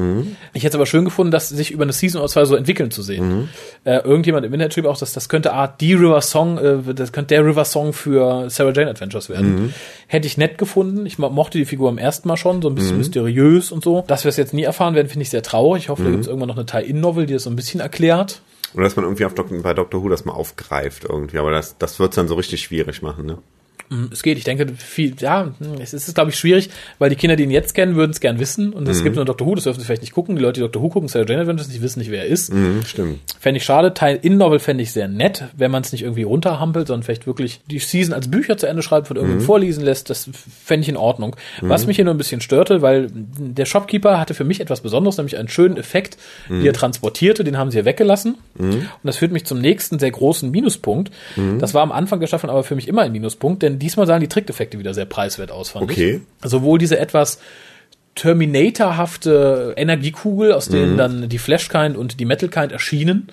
Ich 0.53 0.63
hätte 0.63 0.69
es 0.69 0.75
aber 0.75 0.85
schön 0.85 1.05
gefunden, 1.05 1.31
das 1.31 1.49
sich 1.49 1.71
über 1.71 1.83
eine 1.83 1.93
Season 1.93 2.21
oder 2.21 2.29
zwei 2.29 2.45
so 2.45 2.55
entwickeln 2.55 2.91
zu 2.91 3.01
sehen. 3.01 3.27
Mhm. 3.41 3.49
Äh, 3.83 3.97
irgendjemand 3.99 4.45
im 4.45 4.53
Internet 4.53 4.73
schrieb 4.73 4.85
auch, 4.85 4.97
dass 4.97 5.13
das 5.13 5.29
könnte 5.29 5.53
Art 5.53 5.81
die 5.81 5.93
River 5.93 6.21
Song, 6.21 6.57
äh, 6.57 6.93
das 6.93 7.11
könnte 7.11 7.35
der 7.35 7.45
River 7.45 7.65
Song 7.65 7.93
für 7.93 8.49
Sarah 8.49 8.71
Jane 8.73 8.89
Adventures 8.89 9.29
werden. 9.29 9.55
Mhm. 9.65 9.73
Hätte 10.07 10.27
ich 10.27 10.37
nett 10.37 10.57
gefunden. 10.57 11.05
Ich 11.05 11.17
mo- 11.19 11.29
mochte 11.29 11.57
die 11.57 11.65
Figur 11.65 11.89
am 11.89 11.97
ersten 11.97 12.27
Mal 12.27 12.37
schon, 12.37 12.61
so 12.61 12.69
ein 12.69 12.71
Mhm. 12.71 12.75
bisschen 12.75 12.97
mysteriös 12.97 13.71
und 13.71 13.83
so. 13.83 14.03
Dass 14.07 14.23
wir 14.23 14.29
es 14.29 14.37
jetzt 14.37 14.53
nie 14.53 14.63
erfahren 14.63 14.95
werden, 14.95 15.07
finde 15.09 15.23
ich 15.23 15.29
sehr 15.29 15.43
traurig. 15.43 15.83
Ich 15.83 15.89
hoffe, 15.89 16.01
Mhm. 16.01 16.05
da 16.05 16.11
gibt 16.11 16.21
es 16.23 16.27
irgendwann 16.27 16.49
noch 16.49 16.57
eine 16.57 16.65
Tie-In-Novel, 16.65 17.25
die 17.25 17.33
das 17.33 17.43
so 17.43 17.49
ein 17.49 17.55
bisschen 17.55 17.79
erklärt. 17.79 18.41
Oder 18.73 18.83
dass 18.83 18.95
man 18.97 19.05
irgendwie 19.05 19.23
auf 19.25 19.33
Dok 19.33 19.47
bei 19.63 19.73
Doctor 19.73 20.03
Who 20.03 20.09
das 20.09 20.25
mal 20.25 20.33
aufgreift 20.33 21.05
irgendwie, 21.07 21.37
aber 21.37 21.51
das, 21.51 21.77
das 21.77 21.97
wird's 21.99 22.15
dann 22.15 22.27
so 22.27 22.35
richtig 22.35 22.61
schwierig 22.61 23.01
machen, 23.01 23.25
ne? 23.25 23.37
Es 24.11 24.23
geht, 24.23 24.37
ich 24.37 24.43
denke, 24.43 24.67
viel, 24.77 25.13
ja, 25.19 25.53
es 25.79 25.93
ist, 25.93 26.13
glaube 26.15 26.31
ich, 26.31 26.37
schwierig, 26.37 26.69
weil 26.97 27.09
die 27.09 27.15
Kinder, 27.15 27.35
die 27.35 27.43
ihn 27.43 27.51
jetzt 27.51 27.75
kennen, 27.75 27.95
würden 27.95 28.11
es 28.11 28.19
gern 28.19 28.39
wissen. 28.39 28.73
Und 28.73 28.87
es 28.87 29.03
gibt 29.03 29.15
nur 29.15 29.25
Doctor 29.25 29.47
Who, 29.47 29.55
das 29.55 29.65
dürfen 29.65 29.79
sie 29.79 29.85
vielleicht 29.85 30.01
nicht 30.01 30.13
gucken. 30.13 30.35
Die 30.35 30.41
Leute, 30.41 30.55
die 30.55 30.61
Doctor 30.61 30.81
Who 30.81 30.89
gucken, 30.89 31.07
Sarah 31.07 31.25
Jane 31.27 31.41
Adventures, 31.41 31.69
die 31.69 31.81
wissen 31.81 31.99
nicht, 31.99 32.09
wer 32.09 32.23
er 32.23 32.27
ist. 32.27 32.51
Mhm, 32.51 32.83
stimmt. 32.85 33.19
Fände 33.39 33.57
ich 33.59 33.63
schade. 33.63 33.93
Teil 33.93 34.19
in 34.21 34.37
Novel 34.37 34.59
fände 34.59 34.81
ich 34.81 34.91
sehr 34.91 35.07
nett, 35.07 35.45
wenn 35.55 35.69
man 35.71 35.83
es 35.83 35.91
nicht 35.91 36.01
irgendwie 36.01 36.23
runterhampelt, 36.23 36.87
sondern 36.87 37.03
vielleicht 37.03 37.27
wirklich 37.27 37.61
die 37.69 37.79
Season 37.79 38.13
als 38.13 38.29
Bücher 38.29 38.57
zu 38.57 38.67
Ende 38.67 38.81
schreibt, 38.81 39.07
von 39.07 39.17
irgendjemandem 39.17 39.45
vorlesen 39.45 39.83
lässt. 39.83 40.09
Das 40.09 40.29
fände 40.63 40.83
ich 40.83 40.89
in 40.89 40.97
Ordnung. 40.97 41.35
Was 41.61 41.85
mich 41.85 41.95
hier 41.95 42.05
nur 42.05 42.13
ein 42.13 42.17
bisschen 42.17 42.41
störte, 42.41 42.81
weil 42.81 43.09
der 43.11 43.65
Shopkeeper 43.65 44.19
hatte 44.19 44.33
für 44.33 44.43
mich 44.43 44.59
etwas 44.61 44.81
Besonderes, 44.81 45.17
nämlich 45.17 45.37
einen 45.37 45.47
schönen 45.47 45.77
Effekt, 45.77 46.17
die 46.49 46.67
er 46.67 46.73
transportierte. 46.73 47.43
Den 47.43 47.57
haben 47.57 47.69
sie 47.69 47.77
hier 47.77 47.85
weggelassen. 47.85 48.35
Und 48.57 48.87
das 49.03 49.17
führt 49.17 49.31
mich 49.31 49.45
zum 49.45 49.59
nächsten 49.59 49.99
sehr 49.99 50.11
großen 50.11 50.49
Minuspunkt. 50.49 51.11
Das 51.59 51.73
war 51.73 51.83
am 51.83 51.91
Anfang 51.91 52.19
der 52.19 52.27
Staffel 52.27 52.49
aber 52.49 52.63
für 52.63 52.75
mich 52.75 52.87
immer 52.87 53.03
ein 53.03 53.11
Minuspunkt, 53.11 53.61
denn 53.61 53.74
diesmal 53.75 54.07
sahen 54.07 54.21
die 54.21 54.27
Trickeffekte 54.27 54.79
wieder 54.79 54.93
sehr 54.93 55.05
preiswert 55.05 55.51
aus, 55.51 55.69
fand 55.69 55.83
Okay. 55.83 56.21
ich. 56.43 56.49
Sowohl 56.49 56.79
diese 56.79 56.97
etwas 56.99 57.39
Terminator-hafte 58.15 59.73
Energiekugel, 59.75 60.53
aus 60.53 60.69
denen 60.69 60.97
dann 60.97 61.27
die 61.27 61.37
Flashkind 61.37 61.97
und 61.97 62.19
die 62.19 62.25
Metalkind 62.25 62.71
erschienen, 62.71 63.27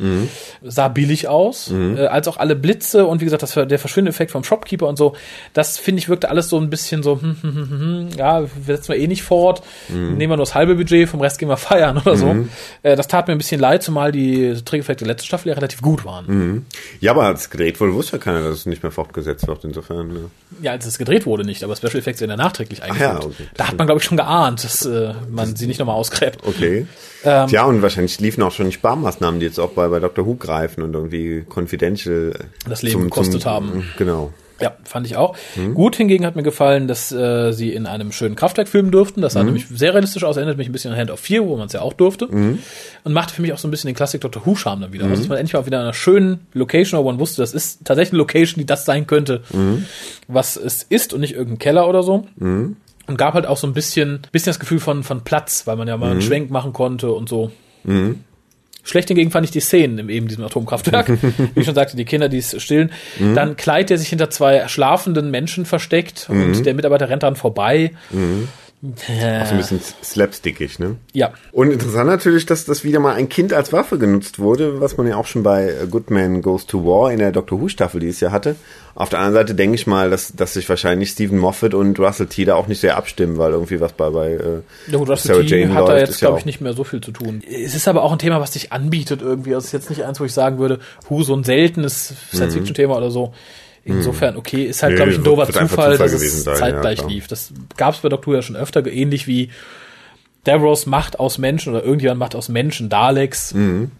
sah 0.60 0.88
billig 0.88 1.28
aus, 1.28 1.72
äh, 1.72 2.06
als 2.06 2.26
auch 2.26 2.36
alle 2.36 2.56
Blitze 2.56 3.06
und 3.06 3.20
wie 3.20 3.24
gesagt, 3.24 3.42
das, 3.44 3.54
der 3.54 3.78
Verschwindeffekt 3.78 4.32
vom 4.32 4.42
Shopkeeper 4.42 4.88
und 4.88 4.96
so, 4.96 5.14
das 5.52 5.78
finde 5.78 6.00
ich 6.00 6.08
wirkte 6.08 6.28
alles 6.28 6.48
so 6.48 6.58
ein 6.58 6.68
bisschen 6.68 7.04
so, 7.04 7.20
hm, 7.20 7.36
hm, 7.40 7.54
hm, 7.54 7.70
hm, 7.70 7.80
hm, 7.80 8.08
ja, 8.18 8.42
setzen 8.66 8.88
wir 8.92 8.98
eh 8.98 9.06
nicht 9.06 9.22
fort, 9.22 9.62
nehmen 9.88 10.18
wir 10.18 10.28
nur 10.28 10.38
das 10.38 10.54
halbe 10.54 10.74
Budget, 10.74 11.08
vom 11.08 11.20
Rest 11.20 11.38
gehen 11.38 11.48
wir 11.48 11.56
feiern 11.56 11.98
oder 11.98 12.16
so. 12.16 12.34
Äh, 12.82 12.96
das 12.96 13.06
tat 13.06 13.28
mir 13.28 13.32
ein 13.34 13.38
bisschen 13.38 13.60
leid, 13.60 13.84
zumal 13.84 14.10
die 14.10 14.54
Trickeffekte 14.64 15.04
der 15.04 15.14
letzten 15.14 15.26
Staffel 15.26 15.48
ja 15.50 15.54
relativ 15.54 15.80
gut 15.80 16.04
waren. 16.04 16.66
Ja, 17.00 17.12
aber 17.12 17.24
als 17.24 17.42
es 17.42 17.50
gedreht 17.50 17.80
wurde, 17.80 17.94
wusste 17.94 18.16
ja 18.16 18.18
keiner, 18.22 18.42
dass 18.42 18.58
es 18.58 18.66
nicht 18.66 18.82
mehr 18.82 18.92
fortgesetzt 18.92 19.46
wird, 19.46 19.64
insofern, 19.64 20.08
ne? 20.08 20.30
Ja, 20.60 20.72
als 20.72 20.86
es 20.86 20.98
gedreht 20.98 21.24
wurde 21.24 21.44
nicht, 21.44 21.62
aber 21.62 21.76
Special 21.76 21.98
Effects 21.98 22.18
sind 22.18 22.30
ja 22.30 22.36
nachträglich 22.36 22.82
eingeführt. 22.82 23.22
ja, 23.22 23.24
okay. 23.24 23.46
Da 23.56 23.68
hat 23.68 23.78
man, 23.78 23.86
glaube 23.86 24.00
ich, 24.00 24.04
schon 24.04 24.16
geahnt, 24.16 24.71
dass 24.72 24.86
äh, 24.86 25.14
man 25.30 25.54
sie 25.56 25.66
nicht 25.66 25.78
nochmal 25.78 25.96
ausgräbt. 25.96 26.38
Okay. 26.46 26.86
Ähm, 27.24 27.46
Tja, 27.48 27.64
und 27.64 27.82
wahrscheinlich 27.82 28.18
liefen 28.20 28.42
auch 28.42 28.52
schon 28.52 28.66
die 28.66 28.72
Sparmaßnahmen, 28.72 29.40
die 29.40 29.46
jetzt 29.46 29.60
auch 29.60 29.70
bei, 29.70 29.88
bei 29.88 30.00
Dr. 30.00 30.26
Who 30.26 30.34
greifen 30.34 30.82
und 30.82 30.94
irgendwie 30.94 31.44
confidential 31.48 32.32
Das 32.68 32.82
Leben 32.82 33.04
gekostet 33.04 33.46
haben. 33.46 33.84
Genau. 33.96 34.32
Ja, 34.60 34.76
fand 34.84 35.06
ich 35.06 35.16
auch. 35.16 35.36
Gut 35.74 35.96
hingegen 35.96 36.24
hat 36.24 36.36
mir 36.36 36.44
gefallen, 36.44 36.86
dass 36.86 37.10
äh, 37.10 37.50
sie 37.50 37.72
in 37.72 37.86
einem 37.86 38.12
schönen 38.12 38.36
Kraftwerk 38.36 38.68
filmen 38.68 38.92
durften. 38.92 39.20
Das 39.20 39.32
sah 39.32 39.42
nämlich 39.42 39.66
sehr 39.66 39.92
realistisch 39.92 40.22
aus, 40.22 40.36
erinnert 40.36 40.56
mich 40.56 40.68
ein 40.68 40.72
bisschen 40.72 40.92
an 40.92 40.98
Hand 40.98 41.10
of 41.10 41.18
Fear, 41.18 41.44
wo 41.46 41.56
man 41.56 41.66
es 41.66 41.72
ja 41.72 41.80
auch 41.80 41.94
durfte. 41.94 42.28
Und 42.28 43.12
machte 43.12 43.34
für 43.34 43.42
mich 43.42 43.52
auch 43.52 43.58
so 43.58 43.66
ein 43.66 43.72
bisschen 43.72 43.88
den 43.88 43.96
Klassik 43.96 44.20
Dr. 44.20 44.46
Who-Charme 44.46 44.82
dann 44.82 44.92
wieder 44.92 45.06
aus. 45.10 45.18
Dass 45.18 45.26
man 45.28 45.38
endlich 45.38 45.54
mal 45.54 45.66
wieder 45.66 45.78
in 45.78 45.82
einer 45.82 45.94
schönen 45.94 46.46
Location, 46.52 47.00
wo 47.00 47.04
man 47.04 47.18
wusste, 47.18 47.42
das 47.42 47.54
ist 47.54 47.84
tatsächlich 47.84 48.12
eine 48.12 48.18
Location, 48.18 48.60
die 48.60 48.66
das 48.66 48.84
sein 48.84 49.08
könnte, 49.08 49.42
was 50.28 50.56
es 50.56 50.84
ist 50.84 51.12
und 51.12 51.22
nicht 51.22 51.34
irgendein 51.34 51.58
Keller 51.58 51.88
oder 51.88 52.04
so. 52.04 52.28
Und 53.06 53.16
gab 53.16 53.34
halt 53.34 53.46
auch 53.46 53.56
so 53.56 53.66
ein 53.66 53.72
bisschen, 53.72 54.20
bisschen 54.30 54.50
das 54.50 54.60
Gefühl 54.60 54.78
von, 54.78 55.02
von 55.02 55.22
Platz, 55.24 55.66
weil 55.66 55.76
man 55.76 55.88
ja 55.88 55.96
mal 55.96 56.10
einen 56.12 56.22
Schwenk 56.22 56.50
machen 56.50 56.72
konnte 56.72 57.10
und 57.12 57.28
so. 57.28 57.50
Schlecht 58.84 59.08
hingegen 59.08 59.30
fand 59.30 59.44
ich 59.44 59.50
die 59.52 59.60
Szenen 59.60 59.98
in 59.98 60.08
eben 60.08 60.28
diesem 60.28 60.44
Atomkraftwerk. 60.44 61.08
Wie 61.54 61.60
ich 61.60 61.66
schon 61.66 61.74
sagte, 61.74 61.96
die 61.96 62.04
Kinder, 62.04 62.28
die 62.28 62.38
es 62.38 62.60
stillen. 62.62 62.90
Dann 63.34 63.56
Kleid, 63.56 63.90
der 63.90 63.98
sich 63.98 64.08
hinter 64.08 64.30
zwei 64.30 64.66
schlafenden 64.68 65.30
Menschen 65.30 65.66
versteckt 65.66 66.26
und 66.28 66.64
der 66.64 66.74
Mitarbeiter 66.74 67.08
rennt 67.08 67.22
dran 67.22 67.36
vorbei. 67.36 67.92
Auch 68.84 69.46
so 69.46 69.52
ein 69.52 69.58
bisschen 69.58 69.80
slapstickig, 70.02 70.80
ne? 70.80 70.96
Ja, 71.12 71.32
Und 71.52 71.70
interessant 71.70 72.08
natürlich, 72.08 72.46
dass 72.46 72.64
das 72.64 72.82
wieder 72.82 72.98
mal 72.98 73.14
ein 73.14 73.28
Kind 73.28 73.52
als 73.52 73.72
Waffe 73.72 73.96
genutzt 73.96 74.40
wurde, 74.40 74.80
was 74.80 74.96
man 74.96 75.06
ja 75.06 75.16
auch 75.16 75.26
schon 75.26 75.44
bei 75.44 75.72
Good 75.88 76.10
Man 76.10 76.42
Goes 76.42 76.66
to 76.66 76.84
War 76.84 77.12
in 77.12 77.20
der 77.20 77.30
Doctor 77.30 77.60
Who 77.60 77.68
Staffel 77.68 78.00
dieses 78.00 78.18
Jahr 78.18 78.32
hatte. 78.32 78.56
Auf 78.96 79.08
der 79.08 79.20
anderen 79.20 79.34
Seite 79.34 79.54
denke 79.54 79.76
ich 79.76 79.86
mal, 79.86 80.10
dass, 80.10 80.32
dass 80.34 80.54
sich 80.54 80.68
wahrscheinlich 80.68 81.10
Stephen 81.10 81.38
Moffat 81.38 81.74
und 81.74 81.98
Russell 82.00 82.26
T 82.26 82.44
da 82.44 82.56
auch 82.56 82.66
nicht 82.66 82.80
sehr 82.80 82.96
abstimmen, 82.96 83.38
weil 83.38 83.52
irgendwie 83.52 83.80
was 83.80 83.92
bei, 83.92 84.10
bei 84.10 84.32
äh, 84.32 84.62
Ja 84.88 84.98
gut, 84.98 85.08
Russell 85.08 85.36
Sarah 85.36 85.46
T 85.46 85.60
Jane 85.60 85.74
hat 85.74 85.88
da 85.88 85.98
jetzt, 85.98 86.18
glaube 86.18 86.40
ich, 86.40 86.44
nicht 86.44 86.60
mehr 86.60 86.72
so 86.72 86.82
viel 86.82 87.00
zu 87.00 87.12
tun. 87.12 87.40
Es 87.48 87.76
ist 87.76 87.86
aber 87.86 88.02
auch 88.02 88.10
ein 88.10 88.18
Thema, 88.18 88.40
was 88.40 88.52
sich 88.52 88.72
anbietet 88.72 89.22
irgendwie. 89.22 89.54
Also 89.54 89.60
es 89.60 89.66
ist 89.66 89.72
jetzt 89.72 89.90
nicht 89.90 90.04
eins, 90.04 90.18
wo 90.18 90.24
ich 90.24 90.32
sagen 90.32 90.58
würde, 90.58 90.80
Hu, 91.08 91.22
so 91.22 91.34
ein 91.34 91.44
seltenes 91.44 92.14
Science-Fiction-Thema 92.34 92.96
oder 92.96 93.12
so. 93.12 93.32
Insofern, 93.84 94.36
okay, 94.36 94.64
ist 94.64 94.82
halt, 94.82 94.92
Nee, 94.92 94.96
glaube 94.96 95.10
ich, 95.10 95.18
ein 95.18 95.26
einfach 95.26 95.68
Zufall, 95.68 95.92
Zufall 95.92 95.98
dass 95.98 96.12
es 96.12 96.44
sein, 96.44 96.56
zeitgleich 96.56 97.00
ja, 97.00 97.06
lief. 97.06 97.26
Das 97.26 97.52
gab 97.76 97.94
es 97.94 98.00
bei 98.00 98.08
Doctor 98.08 98.32
Who 98.32 98.36
ja 98.36 98.42
schon 98.42 98.56
öfter, 98.56 98.86
ähnlich 98.86 99.26
wie 99.26 99.50
Davros 100.44 100.86
Macht 100.86 101.18
aus 101.18 101.38
Menschen 101.38 101.72
oder 101.72 101.84
irgendjemand 101.84 102.20
Macht 102.20 102.34
aus 102.36 102.48
Menschen, 102.48 102.88
Daleks. 102.88 103.54
Mhm. 103.54 103.90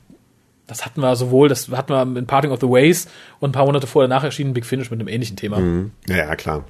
Das 0.69 0.87
hatten 0.87 1.01
wir 1.01 1.17
sowohl, 1.17 1.49
das 1.49 1.69
hatten 1.71 1.93
wir 1.93 2.19
in 2.19 2.27
Parting 2.27 2.53
of 2.53 2.61
the 2.61 2.69
Ways 2.69 3.09
und 3.41 3.51
ein 3.51 3.53
paar 3.53 3.67
Monate 3.67 3.87
vorher 3.87 4.09
danach 4.09 4.25
erschienen 4.25 4.55
Big 4.55 4.65
Finish 4.65 4.91
mit 4.91 5.01
einem 5.01 5.09
ähnlichen 5.09 5.37
Thema. 5.37 5.61
Ja, 6.09 6.17
ja, 6.17 6.37
klar. 6.37 6.65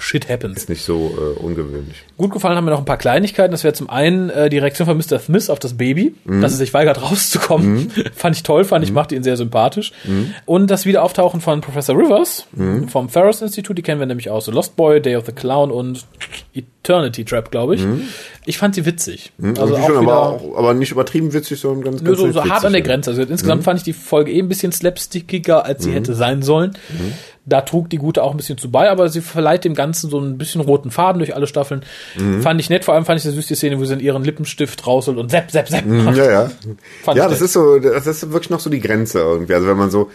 Shit 0.00 0.28
happens. 0.28 0.58
Ist 0.58 0.68
nicht 0.68 0.84
so 0.84 1.14
äh, 1.16 1.38
ungewöhnlich. 1.40 1.96
Gut 2.16 2.32
gefallen 2.32 2.56
haben 2.56 2.64
mir 2.64 2.70
noch 2.70 2.78
ein 2.78 2.84
paar 2.84 2.96
Kleinigkeiten. 2.96 3.52
Das 3.52 3.64
wäre 3.64 3.74
zum 3.74 3.90
einen 3.90 4.30
äh, 4.30 4.48
die 4.48 4.58
Reaktion 4.58 4.86
von 4.86 4.96
Mr. 4.96 5.18
Smith 5.18 5.50
auf 5.50 5.58
das 5.58 5.74
Baby, 5.76 6.14
dass 6.24 6.52
er 6.52 6.58
sich 6.58 6.74
weigert 6.74 7.02
rauszukommen. 7.02 7.90
fand 8.14 8.36
ich 8.36 8.42
toll, 8.42 8.64
fand 8.64 8.84
ich, 8.84 8.92
machte 8.92 9.14
ihn 9.14 9.22
sehr 9.22 9.36
sympathisch. 9.36 9.92
Und 10.44 10.70
das 10.70 10.86
Wiederauftauchen 10.86 11.40
von 11.40 11.60
Professor 11.60 11.96
Rivers 11.96 12.46
vom 12.88 13.08
Ferris 13.08 13.42
Institute, 13.42 13.74
die 13.74 13.82
kennen 13.82 14.00
wir 14.00 14.06
nämlich 14.06 14.30
aus 14.30 14.46
The 14.46 14.50
Lost 14.50 14.76
Boy, 14.76 15.00
Day 15.00 15.16
of 15.16 15.26
the 15.26 15.32
Clown 15.32 15.70
und 15.70 16.06
Eternity 16.54 17.24
Trap, 17.24 17.50
glaube 17.50 17.74
ich. 17.74 17.86
Ich 18.44 18.58
fand 18.58 18.74
sie 18.74 18.86
witzig. 18.86 19.32
Also 19.40 19.74
Irgendwie 19.74 19.74
auch 19.74 19.86
schon, 19.86 20.02
wieder, 20.02 20.12
aber, 20.12 20.28
auch, 20.28 20.56
aber 20.56 20.74
nicht 20.74 20.92
übertrieben 20.92 21.32
witzig, 21.32 21.60
sondern 21.60 21.84
ganz, 21.84 22.04
ganz 22.04 22.18
so, 22.18 22.32
so 22.32 22.44
hart 22.44 22.64
an 22.64 22.72
der. 22.72 22.82
Grenze. 22.82 23.10
Also 23.10 23.22
insgesamt 23.22 23.64
fand 23.64 23.78
ich 23.78 23.84
die 23.84 23.92
Folge 23.92 24.32
eh 24.32 24.38
ein 24.38 24.48
bisschen 24.48 24.72
slapstickiger, 24.72 25.64
als 25.64 25.82
sie 25.84 25.92
hätte 25.92 26.14
sein 26.14 26.42
sollen. 26.42 26.76
Da 27.48 27.60
trug 27.60 27.88
die 27.88 27.98
Gute 27.98 28.22
auch 28.22 28.32
ein 28.32 28.36
bisschen 28.36 28.58
zu 28.58 28.70
bei, 28.70 28.90
aber 28.90 29.08
sie 29.08 29.20
verleiht 29.20 29.64
dem 29.64 29.74
Ganzen 29.74 30.10
so 30.10 30.18
ein 30.18 30.36
bisschen 30.36 30.60
roten 30.60 30.90
Faden 30.90 31.20
durch 31.20 31.34
alle 31.34 31.46
Staffeln. 31.46 31.82
Fand 32.40 32.60
ich 32.60 32.70
nett, 32.70 32.84
vor 32.84 32.94
allem 32.94 33.04
fand 33.04 33.18
ich 33.18 33.22
sehr 33.22 33.32
süß 33.32 33.46
die 33.46 33.54
Szene, 33.54 33.78
wo 33.78 33.84
sie 33.84 33.94
in 33.94 34.00
ihren 34.00 34.24
Lippenstift 34.24 34.86
rausholt 34.86 35.16
und 35.16 35.30
sepp, 35.30 35.50
sepp, 35.50 35.68
sepp 35.68 35.86
macht. 35.86 36.16
Ja, 36.16 36.30
ja. 36.30 36.50
Fand 37.04 37.18
ja, 37.18 37.28
das 37.28 37.38
nett. 37.38 37.42
ist 37.42 37.52
so, 37.52 37.78
das 37.78 38.06
ist 38.06 38.32
wirklich 38.32 38.50
noch 38.50 38.60
so 38.60 38.68
die 38.68 38.80
Grenze 38.80 39.20
irgendwie. 39.20 39.54
Also 39.54 39.68
wenn 39.68 39.76
man 39.76 39.90
so 39.90 40.10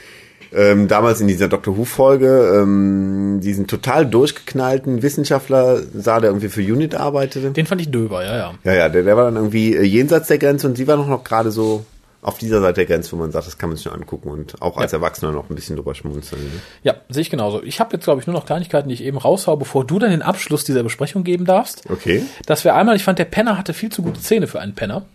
ähm, 0.53 0.87
damals 0.87 1.21
in 1.21 1.27
dieser 1.27 1.47
Doctor 1.47 1.77
Who 1.77 1.85
Folge 1.85 2.61
ähm, 2.61 3.39
diesen 3.41 3.67
total 3.67 4.05
durchgeknallten 4.05 5.01
Wissenschaftler 5.01 5.81
sah, 5.93 6.19
der 6.19 6.31
irgendwie 6.31 6.49
für 6.49 6.61
Unit 6.61 6.95
arbeitete. 6.95 7.51
Den 7.51 7.65
fand 7.65 7.81
ich 7.81 7.89
döber, 7.91 8.23
ja, 8.23 8.37
ja. 8.37 8.53
Ja, 8.63 8.73
ja, 8.73 8.89
der, 8.89 9.03
der 9.03 9.15
war 9.15 9.25
dann 9.25 9.37
irgendwie 9.37 9.75
äh, 9.75 9.83
jenseits 9.83 10.27
der 10.27 10.37
Grenze 10.37 10.67
und 10.67 10.75
sie 10.75 10.87
war 10.87 10.97
noch, 10.97 11.07
noch 11.07 11.23
gerade 11.23 11.51
so 11.51 11.85
auf 12.21 12.37
dieser 12.37 12.61
Seite 12.61 12.75
der 12.75 12.85
Grenze, 12.85 13.11
wo 13.13 13.15
man 13.15 13.31
sagt, 13.31 13.47
das 13.47 13.57
kann 13.57 13.69
man 13.69 13.77
sich 13.77 13.85
nur 13.85 13.95
angucken 13.95 14.29
und 14.29 14.61
auch 14.61 14.77
als 14.77 14.93
Erwachsener 14.93 15.31
noch 15.31 15.49
ein 15.49 15.55
bisschen 15.55 15.75
drüber 15.75 15.95
schmunzeln. 15.95 16.43
Ne? 16.43 16.59
Ja, 16.83 16.95
sehe 17.09 17.21
ich 17.21 17.29
genauso. 17.29 17.63
Ich 17.63 17.79
habe 17.79 17.93
jetzt, 17.93 18.03
glaube 18.03 18.21
ich, 18.21 18.27
nur 18.27 18.35
noch 18.35 18.45
Kleinigkeiten, 18.45 18.89
die 18.89 18.93
ich 18.93 19.03
eben 19.03 19.17
raushau, 19.17 19.55
bevor 19.55 19.85
du 19.85 19.97
dann 19.97 20.11
den 20.11 20.21
Abschluss 20.21 20.63
dieser 20.63 20.83
Besprechung 20.83 21.23
geben 21.23 21.45
darfst. 21.45 21.83
Okay. 21.89 22.23
Das 22.45 22.63
wäre 22.63 22.75
einmal, 22.75 22.95
ich 22.95 23.03
fand, 23.03 23.17
der 23.17 23.25
Penner 23.25 23.57
hatte 23.57 23.73
viel 23.73 23.89
zu 23.89 24.03
gute 24.03 24.19
Zähne 24.19 24.47
für 24.47 24.59
einen 24.59 24.75
Penner. 24.75 25.05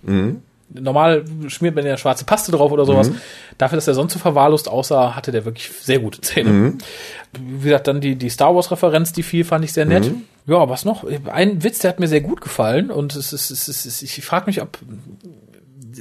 Normal 0.68 1.24
schmiert 1.46 1.76
man 1.76 1.86
ja 1.86 1.96
schwarze 1.96 2.24
Paste 2.24 2.50
drauf 2.50 2.72
oder 2.72 2.84
sowas. 2.84 3.12
Dafür, 3.56 3.76
dass 3.76 3.86
er 3.86 3.94
sonst 3.94 4.12
so 4.12 4.18
verwahrlost 4.18 4.68
aussah, 4.68 5.14
hatte 5.14 5.30
der 5.30 5.44
wirklich 5.44 5.70
sehr 5.70 6.00
gute 6.00 6.20
Zähne. 6.22 6.74
Wie 7.38 7.68
gesagt, 7.68 7.86
dann 7.86 8.00
die, 8.00 8.16
die 8.16 8.30
Star 8.30 8.54
Wars-Referenz, 8.54 9.12
die 9.12 9.22
viel 9.22 9.44
fand 9.44 9.64
ich 9.64 9.72
sehr 9.72 9.86
nett. 9.86 10.10
Ja, 10.46 10.68
was 10.68 10.84
noch? 10.84 11.04
Ein 11.26 11.62
Witz, 11.62 11.80
der 11.80 11.90
hat 11.90 12.00
mir 12.00 12.08
sehr 12.08 12.20
gut 12.20 12.40
gefallen 12.40 12.90
und 12.90 13.14
es 13.14 13.32
ist, 13.32 13.50
es 13.50 13.68
ist 13.68 14.02
ich 14.02 14.24
frage 14.24 14.46
mich, 14.46 14.60
ob 14.60 14.78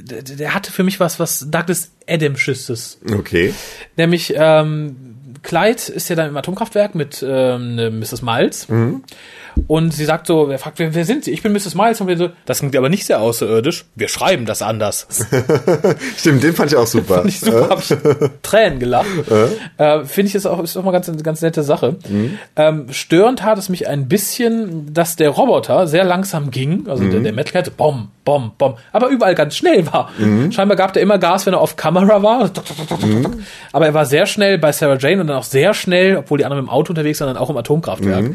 der, 0.03 0.21
der 0.21 0.53
hatte 0.53 0.71
für 0.71 0.83
mich 0.83 0.99
was, 0.99 1.19
was 1.19 1.47
Douglas 1.49 1.91
Adams-Schisses. 2.07 2.99
Okay. 3.11 3.53
Nämlich, 3.95 4.33
ähm, 4.35 5.15
Clyde 5.43 5.91
ist 5.93 6.09
ja 6.09 6.15
dann 6.15 6.29
im 6.29 6.37
Atomkraftwerk 6.37 6.95
mit 6.95 7.23
ähm, 7.25 7.75
ne 7.75 7.91
Mrs. 7.91 8.21
Miles. 8.21 8.67
Und 9.67 9.93
sie 9.93 10.05
sagt 10.05 10.27
so, 10.27 10.49
wer 10.49 10.59
fragt, 10.59 10.79
wer, 10.79 10.93
wer 10.93 11.05
sind 11.05 11.23
sie? 11.23 11.31
Ich 11.31 11.41
bin 11.41 11.51
Mrs. 11.53 11.75
Miles. 11.75 11.99
Und 12.01 12.07
wir 12.07 12.17
so, 12.17 12.29
das 12.45 12.59
klingt 12.59 12.75
aber 12.75 12.89
nicht 12.89 13.05
sehr 13.05 13.21
außerirdisch. 13.21 13.85
Wir 13.95 14.07
schreiben 14.07 14.45
das 14.45 14.61
anders. 14.61 15.07
Stimmt, 16.17 16.43
den 16.43 16.53
fand 16.53 16.71
ich 16.71 16.77
auch 16.77 16.87
super. 16.87 17.15
Fand 17.15 17.29
ich 17.29 17.39
super, 17.39 17.69
hab 17.69 17.79
ich 17.79 17.95
Tränen 18.41 18.79
gelacht. 18.79 19.07
Äh, 19.77 20.05
Finde 20.05 20.29
ich 20.29 20.35
ist 20.35 20.45
auch, 20.45 20.61
ist 20.61 20.75
auch 20.77 20.83
mal 20.83 20.91
ganz, 20.91 21.11
ganz 21.23 21.41
nette 21.41 21.63
Sache. 21.63 21.95
Ähm, 22.55 22.85
störend 22.91 23.43
hat 23.43 23.57
es 23.57 23.69
mich 23.69 23.87
ein 23.87 24.07
bisschen, 24.07 24.93
dass 24.93 25.15
der 25.15 25.29
Roboter 25.29 25.87
sehr 25.87 26.03
langsam 26.03 26.51
ging, 26.51 26.87
also 26.87 27.03
der, 27.03 27.19
der 27.19 27.33
Metal 27.33 27.53
Cat, 27.53 27.77
bom, 27.77 28.09
bom, 28.23 28.51
bom, 28.57 28.75
aber 28.91 29.07
überall 29.07 29.35
ganz 29.35 29.55
schnell 29.55 29.85
war. 29.91 30.09
Scheinbar 30.51 30.75
gab 30.77 30.93
der 30.93 31.01
immer 31.01 31.17
Gas, 31.17 31.45
wenn 31.45 31.53
er 31.53 31.61
auf 31.61 31.75
Kamera 31.75 32.21
war. 32.21 32.49
Aber 33.71 33.85
er 33.85 33.93
war 33.93 34.05
sehr 34.05 34.25
schnell 34.25 34.57
bei 34.57 34.71
Sarah 34.71 34.97
Jane 34.97 35.21
und 35.21 35.27
dann 35.27 35.37
auch 35.37 35.43
sehr 35.43 35.73
schnell, 35.73 36.17
obwohl 36.17 36.37
die 36.37 36.45
anderen 36.45 36.63
im 36.63 36.69
Auto 36.69 36.91
unterwegs 36.91 37.19
waren, 37.21 37.27
dann 37.33 37.37
auch 37.37 37.49
im 37.49 37.57
Atomkraftwerk. 37.57 38.25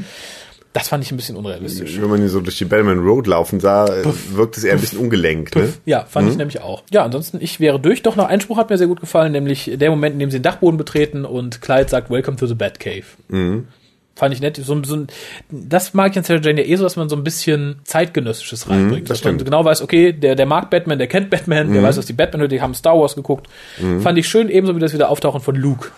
Das 0.73 0.89
fand 0.89 1.03
ich 1.03 1.11
ein 1.11 1.17
bisschen 1.17 1.37
unrealistisch. 1.37 2.01
Wenn 2.01 2.09
man 2.09 2.21
ihn 2.23 2.29
so 2.29 2.41
durch 2.41 2.57
die 2.59 2.65
Bellman 2.65 3.01
Road 3.01 3.27
laufen 3.27 3.59
sah, 3.59 3.87
äh, 3.87 4.05
wirkt 4.33 4.57
es 4.57 4.63
eher 4.63 4.75
ein 4.75 4.81
bisschen 4.81 5.01
ungelenkt. 5.01 5.57
Ne? 5.57 5.73
Ja, 5.85 6.05
fand 6.05 6.31
ich 6.31 6.37
nämlich 6.37 6.61
auch. 6.61 6.85
Ja, 6.93 7.05
ansonsten, 7.05 7.39
ich 7.41 7.59
wäre 7.59 7.81
durch. 7.81 8.03
Doch 8.03 8.15
noch 8.15 8.29
ein 8.29 8.41
Spruch 8.41 8.57
hat 8.57 8.71
mir 8.71 8.79
sehr 8.79 8.87
gut 8.87 9.01
gefallen, 9.01 9.33
nämlich 9.33 9.71
der 9.75 9.91
Moment, 9.91 10.13
in 10.13 10.21
dem 10.21 10.31
sie 10.31 10.39
den 10.39 10.45
Dachboden 10.45 10.79
betreten 10.79 11.25
und 11.25 11.61
Clyde 11.61 11.89
sagt, 11.89 12.09
Welcome 12.09 12.37
to 12.37 12.47
the 12.47 12.55
Batcave. 12.55 13.03
Fand 14.15 14.35
ich 14.35 14.41
nett. 14.41 14.61
So, 14.63 14.81
so, 14.85 15.07
das 15.51 15.95
mag 15.95 16.13
ich 16.13 16.19
an 16.19 16.25
Sarah 16.25 16.41
Jane 16.41 16.61
ja 16.61 16.69
eh 16.69 16.77
so, 16.77 16.85
dass 16.85 16.95
man 16.97 17.09
so 17.09 17.17
ein 17.17 17.25
bisschen 17.25 17.77
zeitgenössisches 17.85 18.69
reinbringt. 18.69 19.09
das 19.09 19.19
dass 19.19 19.25
man 19.25 19.35
stimmt. 19.37 19.47
genau 19.51 19.65
weiß, 19.65 19.83
okay, 19.83 20.13
der, 20.13 20.37
der 20.37 20.47
mag 20.47 20.71
Batman, 20.71 20.99
der 20.99 21.09
kennt 21.09 21.31
Batman, 21.31 21.73
der 21.73 21.83
weiß, 21.83 21.97
was 21.97 22.07
die 22.07 22.13
Batman 22.13 22.49
die 22.49 22.61
haben 22.61 22.75
Star 22.75 22.97
Wars 22.97 23.17
geguckt. 23.17 23.49
Fand 24.01 24.19
ich 24.19 24.29
schön, 24.29 24.49
ebenso 24.51 24.77
wie 24.77 24.81
das 24.81 24.93
wieder 24.93 25.09
Auftauchen 25.09 25.41
von 25.41 25.57
Luke. 25.57 25.89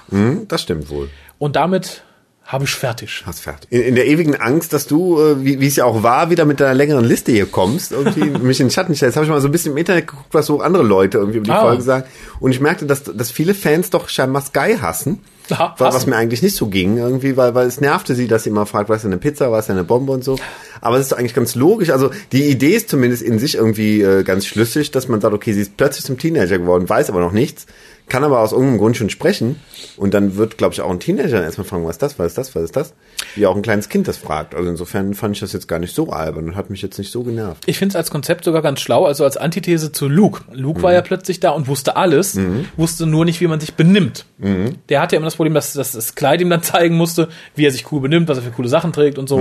Das 0.48 0.62
stimmt 0.62 0.88
wohl. 0.88 1.10
Und 1.38 1.56
damit 1.56 2.04
habe 2.44 2.64
ich 2.64 2.70
fertig. 2.70 3.22
Hast 3.24 3.40
fertig. 3.40 3.70
In, 3.72 3.80
in 3.82 3.94
der 3.94 4.06
ewigen 4.06 4.36
Angst, 4.36 4.72
dass 4.72 4.86
du, 4.86 5.18
äh, 5.20 5.44
wie 5.44 5.66
es 5.66 5.76
ja 5.76 5.84
auch 5.84 6.02
war, 6.02 6.28
wieder 6.30 6.44
mit 6.44 6.60
deiner 6.60 6.74
längeren 6.74 7.04
Liste 7.04 7.32
hier 7.32 7.46
kommst, 7.46 7.92
irgendwie 7.92 8.24
mich 8.44 8.60
in 8.60 8.66
den 8.66 8.70
Schatten 8.72 8.94
stellst. 8.94 9.16
Habe 9.16 9.24
ich 9.24 9.30
mal 9.30 9.40
so 9.40 9.48
ein 9.48 9.52
bisschen 9.52 9.72
im 9.72 9.78
Internet 9.78 10.08
geguckt, 10.08 10.28
was 10.32 10.46
so 10.46 10.60
andere 10.60 10.82
Leute 10.82 11.18
irgendwie 11.18 11.38
über 11.38 11.46
die 11.46 11.50
Ah. 11.52 11.62
Folge 11.62 11.82
sagen. 11.82 12.04
Und 12.40 12.50
ich 12.52 12.60
merkte, 12.60 12.84
dass, 12.86 13.04
dass 13.04 13.30
viele 13.30 13.54
Fans 13.54 13.90
doch 13.90 14.08
scheinbar 14.08 14.42
Sky 14.42 14.76
hassen. 14.80 15.20
Aha, 15.50 15.74
Wa- 15.78 15.92
was 15.92 16.06
mir 16.06 16.16
eigentlich 16.16 16.40
nicht 16.42 16.54
so 16.54 16.68
ging, 16.68 16.98
irgendwie, 16.98 17.36
weil, 17.36 17.54
weil 17.54 17.66
es 17.66 17.80
nervte 17.80 18.14
sie, 18.14 18.28
dass 18.28 18.44
sie 18.44 18.50
immer 18.50 18.64
fragt, 18.64 18.88
was 18.88 18.98
ist 18.98 19.02
denn 19.04 19.12
eine 19.12 19.20
Pizza, 19.20 19.50
was 19.50 19.64
ist 19.64 19.68
denn 19.70 19.76
eine 19.76 19.84
Bombe 19.84 20.12
und 20.12 20.22
so. 20.22 20.38
Aber 20.80 20.98
es 20.98 21.06
ist 21.06 21.12
eigentlich 21.14 21.34
ganz 21.34 21.54
logisch. 21.56 21.90
Also 21.90 22.10
die 22.30 22.44
Idee 22.44 22.74
ist 22.76 22.88
zumindest 22.88 23.22
in 23.22 23.38
sich 23.40 23.56
irgendwie 23.56 24.02
äh, 24.02 24.22
ganz 24.22 24.46
schlüssig, 24.46 24.92
dass 24.92 25.08
man 25.08 25.20
sagt, 25.20 25.34
okay, 25.34 25.52
sie 25.52 25.62
ist 25.62 25.76
plötzlich 25.76 26.04
zum 26.04 26.16
Teenager 26.16 26.58
geworden, 26.58 26.88
weiß 26.88 27.10
aber 27.10 27.20
noch 27.20 27.32
nichts, 27.32 27.66
kann 28.08 28.24
aber 28.24 28.40
aus 28.40 28.52
irgendeinem 28.52 28.78
Grund 28.78 28.96
schon 28.96 29.10
sprechen. 29.10 29.56
Und 29.96 30.14
dann 30.14 30.36
wird, 30.36 30.58
glaube 30.58 30.74
ich, 30.74 30.80
auch 30.80 30.90
ein 30.90 31.00
Teenager 31.00 31.36
dann 31.36 31.44
erstmal 31.44 31.66
fragen, 31.66 31.84
was 31.84 31.92
ist 31.92 32.02
das, 32.02 32.18
was 32.18 32.28
ist 32.28 32.38
das, 32.38 32.54
was 32.54 32.62
ist 32.64 32.76
das? 32.76 32.94
Wie 33.34 33.46
auch 33.46 33.56
ein 33.56 33.62
kleines 33.62 33.88
Kind 33.88 34.08
das 34.08 34.16
fragt. 34.16 34.54
Also 34.54 34.68
insofern 34.68 35.14
fand 35.14 35.34
ich 35.36 35.40
das 35.40 35.52
jetzt 35.52 35.68
gar 35.68 35.78
nicht 35.78 35.94
so 35.94 36.10
albern 36.10 36.46
und 36.46 36.56
hat 36.56 36.70
mich 36.70 36.82
jetzt 36.82 36.98
nicht 36.98 37.10
so 37.10 37.22
genervt. 37.22 37.62
Ich 37.66 37.78
finde 37.78 37.92
es 37.92 37.96
als 37.96 38.10
Konzept 38.10 38.44
sogar 38.44 38.62
ganz 38.62 38.80
schlau, 38.80 39.06
also 39.06 39.24
als 39.24 39.36
Antithese 39.36 39.92
zu 39.92 40.08
Luke. 40.08 40.42
Luke 40.52 40.82
war 40.82 40.92
ja 40.92 41.02
plötzlich 41.02 41.40
da 41.40 41.50
und 41.50 41.68
wusste 41.68 41.96
alles, 41.96 42.38
wusste 42.76 43.06
nur 43.06 43.24
nicht, 43.24 43.40
wie 43.40 43.46
man 43.46 43.60
sich 43.60 43.74
benimmt. 43.74 44.26
Der 44.88 45.00
hatte 45.00 45.16
ja 45.16 45.18
immer 45.18 45.26
das 45.26 45.36
Problem, 45.36 45.54
dass, 45.54 45.72
dass 45.72 45.92
das 45.92 46.14
Kleid 46.14 46.40
ihm 46.40 46.50
dann 46.50 46.62
zeigen 46.62 46.96
musste, 46.96 47.28
wie 47.54 47.66
er 47.66 47.70
sich 47.70 47.90
cool 47.92 48.00
benimmt, 48.00 48.28
was 48.28 48.38
er 48.38 48.44
für 48.44 48.50
coole 48.50 48.68
Sachen 48.68 48.92
trägt 48.92 49.18
und 49.18 49.28
so. 49.28 49.38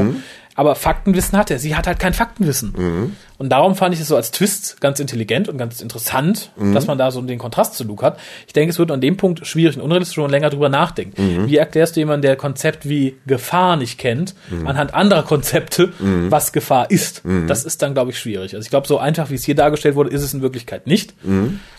Aber 0.56 0.76
Faktenwissen 0.76 1.38
hat 1.38 1.50
er. 1.50 1.60
Sie 1.60 1.76
hat 1.76 1.88
halt 1.88 2.00
kein 2.00 2.14
Faktenwissen. 2.14 3.16
Und 3.38 3.50
darum 3.50 3.76
fand 3.76 3.96
ich 3.96 4.02
es 4.02 4.08
so 4.08 4.16
als 4.16 4.32
Twist 4.32 4.80
ganz 4.82 5.00
intelligent 5.00 5.50
und 5.50 5.58
ganz 5.58 5.82
interessant, 5.82 6.52
dass 6.74 6.86
man 6.88 6.98
da 6.98 7.10
so 7.10 7.22
den 7.22 7.40
Kontrast 7.40 7.74
zu 7.76 7.84
Luke 7.84 8.06
hat. 8.06 8.20
Ich 8.46 8.54
denke, 8.54 8.70
es 8.72 8.78
wird 8.78 8.92
an 8.92 9.02
dem 9.02 9.18
Punkt 9.18 9.48
schwierig 9.48 9.78
und 9.78 9.82
unrealistisch, 9.82 10.18
wenn 10.18 10.26
man 10.26 10.32
länger 10.32 10.50
drüber 10.50 10.70
nachdenkt. 10.70 11.18
Wie 11.18 11.56
erklärst 11.58 11.96
du 11.96 12.02
jemandem, 12.02 12.30
der 12.30 12.36
Konzept 12.36 12.88
wie 12.88 13.16
Gefahr 13.26 13.78
nicht 13.78 13.98
kennt, 13.98 14.36
anhand 14.66 14.94
anderer 14.94 15.24
Konzepte, 15.24 15.94
was 16.30 16.52
Gefahr 16.52 16.92
ist? 16.92 17.24
Das 17.48 17.64
ist 17.66 17.82
dann, 17.82 17.94
glaube 17.94 18.12
ich, 18.12 18.20
schwierig. 18.20 18.54
Also 18.54 18.64
ich 18.66 18.70
glaube, 18.70 18.88
so 18.88 19.00
einfach, 19.00 19.30
wie 19.30 19.36
es 19.36 19.44
hier 19.44 19.56
dargestellt 19.56 19.96
wurde, 19.96 20.10
ist 20.12 20.22
es 20.22 20.34
in 20.34 20.42
Wirklichkeit 20.42 20.86
nicht. 20.86 21.16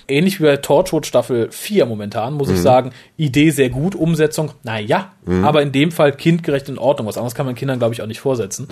Ähnlich 0.09 0.40
wie 0.40 0.44
bei 0.44 0.57
Torchwood 0.57 1.07
Staffel 1.07 1.48
4 1.50 1.86
momentan, 1.86 2.34
muss 2.34 2.48
ich 2.50 2.59
sagen, 2.61 2.90
Idee 3.16 3.50
sehr 3.50 3.70
gut, 3.70 3.94
Umsetzung, 3.94 4.50
naja, 4.64 5.12
aber 5.44 5.62
in 5.62 5.72
dem 5.72 5.92
Fall 5.92 6.12
kindgerecht 6.12 6.68
in 6.68 6.78
Ordnung. 6.78 7.07
Was 7.07 7.16
anderes 7.16 7.34
kann 7.34 7.46
man 7.46 7.55
Kindern, 7.55 7.78
glaube 7.78 7.94
ich, 7.94 8.03
auch 8.03 8.07
nicht 8.07 8.20
vorsetzen. 8.20 8.66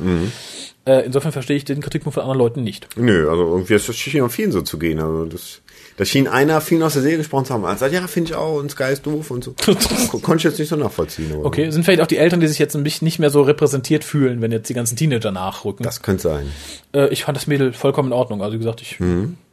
Äh, 0.86 1.04
insofern 1.06 1.32
verstehe 1.32 1.56
ich 1.56 1.64
den 1.64 1.80
Kritikpunkt 1.80 2.14
von 2.14 2.22
anderen 2.22 2.38
Leuten 2.38 2.62
nicht. 2.64 2.88
Nö, 2.96 3.28
also 3.30 3.42
irgendwie 3.44 3.74
ist 3.74 3.88
das 3.88 3.96
schien 3.96 4.28
vielen 4.30 4.50
so 4.50 4.62
zu 4.62 4.78
gehen. 4.78 4.98
Also 4.98 5.26
das, 5.26 5.60
da 5.98 6.04
schien 6.06 6.26
einer 6.26 6.60
vielen 6.62 6.82
aus 6.82 6.94
der 6.94 7.02
Serie 7.02 7.18
gesprochen 7.18 7.44
zu 7.44 7.52
haben, 7.54 7.64
als 7.66 7.80
sagt, 7.80 7.92
ja, 7.92 8.06
finde 8.06 8.30
ich 8.30 8.36
auch, 8.36 8.58
und 8.58 8.70
Sky 8.70 8.84
ist 8.92 9.04
doof 9.04 9.30
und 9.30 9.44
so. 9.44 9.52
Ko- 9.62 10.18
Konnte 10.22 10.38
ich 10.38 10.44
jetzt 10.44 10.58
nicht 10.58 10.68
so 10.70 10.76
nachvollziehen. 10.76 11.30
Aber 11.34 11.44
Okay, 11.44 11.70
sind 11.70 11.84
vielleicht 11.84 12.00
auch 12.00 12.06
die 12.06 12.16
Eltern, 12.16 12.40
die 12.40 12.46
sich 12.46 12.58
jetzt 12.58 12.74
ein 12.74 12.82
bisschen 12.82 13.04
nicht 13.04 13.18
mehr 13.18 13.28
so 13.30 13.42
repräsentiert 13.42 14.04
fühlen, 14.04 14.40
wenn 14.40 14.52
jetzt 14.52 14.68
die 14.70 14.74
ganzen 14.74 14.96
Teenager 14.96 15.30
nachrücken. 15.32 15.84
Das 15.84 16.00
könnte 16.02 16.22
sein. 16.22 16.46
Äh, 16.94 17.08
ich 17.08 17.24
fand 17.24 17.36
das 17.36 17.46
Mädel 17.46 17.74
vollkommen 17.74 18.08
in 18.08 18.12
Ordnung. 18.14 18.42
Also 18.42 18.54
wie 18.54 18.58
gesagt, 18.58 18.80
ich 18.80 18.96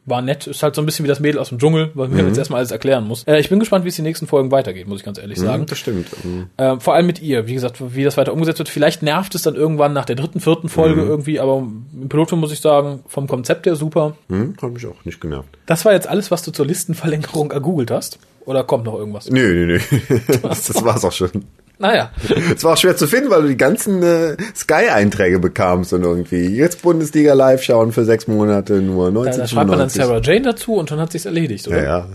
war 0.07 0.21
nett. 0.21 0.47
Ist 0.47 0.63
halt 0.63 0.73
so 0.73 0.81
ein 0.81 0.85
bisschen 0.85 1.03
wie 1.03 1.07
das 1.07 1.19
Mädel 1.19 1.39
aus 1.39 1.49
dem 1.49 1.59
Dschungel, 1.59 1.91
weil 1.93 2.07
mir 2.07 2.25
jetzt 2.25 2.37
erstmal 2.37 2.59
alles 2.59 2.71
erklären 2.71 3.05
muss. 3.05 3.23
Äh, 3.25 3.39
ich 3.39 3.49
bin 3.49 3.59
gespannt, 3.59 3.83
wie 3.83 3.89
es 3.89 3.95
die 3.95 4.01
nächsten 4.01 4.25
Folgen 4.25 4.51
weitergeht, 4.51 4.87
muss 4.87 4.99
ich 4.99 5.05
ganz 5.05 5.19
ehrlich 5.19 5.37
sagen. 5.37 5.65
Das 5.67 5.77
stimmt. 5.77 6.07
Mhm. 6.23 6.47
Äh, 6.57 6.79
vor 6.79 6.95
allem 6.95 7.05
mit 7.05 7.21
ihr, 7.21 7.47
wie 7.47 7.53
gesagt, 7.53 7.95
wie 7.95 8.03
das 8.03 8.17
weiter 8.17 8.33
umgesetzt 8.33 8.59
wird. 8.59 8.69
Vielleicht 8.69 9.03
nervt 9.03 9.35
es 9.35 9.41
dann 9.41 9.55
irgendwann 9.55 9.93
nach 9.93 10.05
der 10.05 10.15
dritten, 10.15 10.39
vierten 10.39 10.69
Folge 10.69 11.01
irgendwie, 11.01 11.39
aber 11.39 11.57
im 11.57 12.09
Pilotfilm 12.09 12.39
muss 12.39 12.53
ich 12.53 12.61
sagen, 12.61 13.01
vom 13.07 13.27
Konzept 13.27 13.65
her 13.65 13.75
super. 13.75 14.15
Hm, 14.29 14.55
hat 14.61 14.71
mich 14.71 14.85
auch 14.87 15.03
nicht 15.03 15.19
genervt. 15.19 15.49
Das 15.65 15.83
war 15.83 15.91
jetzt 15.91 16.07
alles, 16.07 16.31
was 16.31 16.41
du 16.41 16.51
zur 16.51 16.65
Listenverlängerung 16.65 17.51
ergoogelt 17.51 17.91
hast. 17.91 18.17
Oder 18.45 18.63
kommt 18.63 18.85
noch 18.85 18.93
irgendwas? 18.93 19.29
Nö, 19.29 19.65
nö, 19.65 19.79
nö. 19.89 20.19
das 20.41 20.73
war's 20.85 21.03
auch 21.03 21.11
schon. 21.11 21.31
Naja, 21.79 22.09
Es 22.55 22.63
war 22.63 22.73
auch 22.73 22.77
schwer 22.77 22.97
zu 22.97 23.05
finden, 23.05 23.29
weil 23.29 23.43
du 23.43 23.47
die 23.49 23.57
ganzen 23.57 24.01
äh, 24.01 24.35
Sky-Einträge 24.55 25.39
bekamst 25.39 25.93
und 25.93 26.01
irgendwie 26.03 26.47
jetzt 26.47 26.81
Bundesliga 26.81 27.33
live 27.33 27.61
schauen 27.61 27.91
für 27.91 28.03
seks 28.03 28.27
Monate 28.27 28.81
nur 28.81 29.11
da, 29.11 29.23
da 29.31 29.47
schreibt 29.47 29.67
man 29.69 29.77
dann 29.77 29.81
1995. 29.89 30.01
Sarah 30.03 30.21
Jane 30.21 30.41
dazu 30.41 30.73
und 30.73 30.89
schon 30.89 30.99
hat 30.99 31.11
sich's 31.11 31.25
erledigt, 31.25 31.67
oder? 31.67 31.77
Ja, 31.77 31.83
ja. 31.83 32.07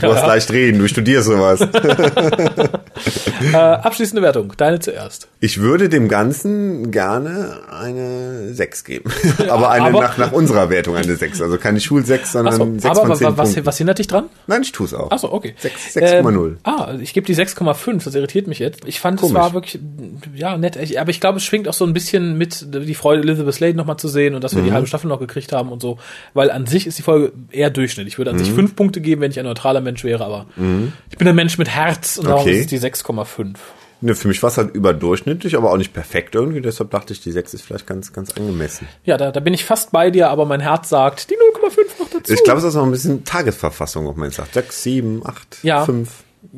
Du 0.00 0.14
hast 0.14 0.26
leicht 0.26 0.50
reden, 0.50 0.80
du 0.80 0.88
studierst 0.88 1.26
sowas. 1.28 1.60
Äh, 3.52 3.56
abschließende 3.56 4.22
Wertung, 4.22 4.52
deine 4.56 4.78
zuerst. 4.78 5.26
Ich 5.40 5.60
würde 5.60 5.88
dem 5.88 6.08
Ganzen 6.08 6.92
gerne 6.92 7.58
eine 7.76 8.54
6 8.54 8.84
geben. 8.84 9.10
aber 9.48 9.70
eine 9.70 9.86
aber- 9.86 10.00
nach, 10.00 10.16
nach 10.18 10.32
unserer 10.32 10.70
Wertung 10.70 10.94
eine 10.96 11.16
6. 11.16 11.42
Also 11.42 11.58
keine 11.58 11.80
Schul 11.80 12.04
6, 12.04 12.32
sondern 12.32 12.54
Achso, 12.54 12.72
6 12.74 12.84
aber 12.84 13.00
von 13.00 13.08
wa- 13.10 13.14
10 13.16 13.26
wa- 13.26 13.30
was, 13.38 13.48
Punkten. 13.48 13.66
was 13.66 13.78
hindert 13.78 13.98
dich 13.98 14.06
dran? 14.06 14.26
Nein, 14.46 14.62
ich 14.62 14.70
tue 14.70 14.86
es 14.86 14.94
auch. 14.94 15.10
Achso, 15.10 15.32
okay. 15.32 15.54
Sechs- 15.58 15.96
6,0. 15.96 16.46
Ähm, 16.46 16.58
ah, 16.62 16.94
ich 17.00 17.12
gebe 17.14 17.26
die 17.26 17.34
6,5, 17.34 18.04
das 18.04 18.14
irritiert 18.14 18.46
mich 18.46 18.60
jetzt. 18.60 18.71
Ich 18.84 19.00
fand, 19.00 19.16
es 19.20 19.22
Komisch. 19.22 19.34
war 19.34 19.52
wirklich, 19.54 19.80
ja, 20.34 20.56
nett. 20.56 20.76
Aber 20.98 21.10
ich 21.10 21.20
glaube, 21.20 21.38
es 21.38 21.44
schwingt 21.44 21.68
auch 21.68 21.74
so 21.74 21.84
ein 21.84 21.92
bisschen 21.92 22.36
mit, 22.38 22.66
die 22.74 22.94
Freude, 22.94 23.22
Elizabeth 23.22 23.54
Slade 23.54 23.74
nochmal 23.74 23.96
zu 23.98 24.08
sehen 24.08 24.34
und 24.34 24.42
dass 24.44 24.54
wir 24.54 24.62
Mhm. 24.62 24.66
die 24.66 24.72
halbe 24.72 24.86
Staffel 24.86 25.08
noch 25.08 25.20
gekriegt 25.20 25.52
haben 25.52 25.70
und 25.70 25.80
so. 25.82 25.98
Weil 26.34 26.50
an 26.50 26.66
sich 26.66 26.86
ist 26.86 26.98
die 26.98 27.02
Folge 27.02 27.32
eher 27.50 27.70
Durchschnitt. 27.70 28.06
Ich 28.08 28.18
würde 28.18 28.30
an 28.30 28.36
Mhm. 28.36 28.40
sich 28.44 28.52
fünf 28.52 28.74
Punkte 28.76 29.00
geben, 29.00 29.20
wenn 29.20 29.30
ich 29.30 29.38
ein 29.38 29.44
neutraler 29.44 29.80
Mensch 29.80 30.04
wäre, 30.04 30.24
aber 30.24 30.46
ich 31.10 31.18
bin 31.18 31.28
ein 31.28 31.36
Mensch 31.36 31.58
mit 31.58 31.68
Herz 31.68 32.16
und 32.18 32.26
darum 32.26 32.42
Okay. 32.42 32.52
ist 32.52 32.60
es 32.60 32.66
die 32.68 32.78
6,5. 32.78 33.58
Ne, 34.04 34.16
für 34.16 34.26
mich 34.26 34.42
war 34.42 34.48
es 34.50 34.58
halt 34.58 34.74
überdurchschnittlich, 34.74 35.56
aber 35.56 35.70
auch 35.70 35.76
nicht 35.76 35.92
perfekt 35.92 36.34
irgendwie. 36.34 36.60
Deshalb 36.60 36.90
dachte 36.90 37.12
ich, 37.12 37.20
die 37.20 37.30
6 37.30 37.54
ist 37.54 37.62
vielleicht 37.62 37.86
ganz, 37.86 38.12
ganz 38.12 38.32
angemessen. 38.32 38.88
Ja, 39.04 39.16
da, 39.16 39.30
da 39.30 39.38
bin 39.38 39.54
ich 39.54 39.64
fast 39.64 39.92
bei 39.92 40.10
dir, 40.10 40.28
aber 40.28 40.44
mein 40.44 40.58
Herz 40.58 40.88
sagt, 40.88 41.30
die 41.30 41.34
0,5 41.36 42.00
noch 42.00 42.08
dazu. 42.10 42.32
Ich 42.32 42.42
glaube, 42.42 42.58
es 42.58 42.64
ist 42.64 42.74
auch 42.74 42.82
ein 42.82 42.90
bisschen 42.90 43.24
Tagesverfassung, 43.24 44.08
ob 44.08 44.16
man 44.16 44.26
jetzt 44.30 44.38
sagt. 44.38 44.54
6, 44.54 44.82
7, 44.82 45.22
8, 45.24 45.58
Ja. 45.62 45.84
5. 45.84 46.10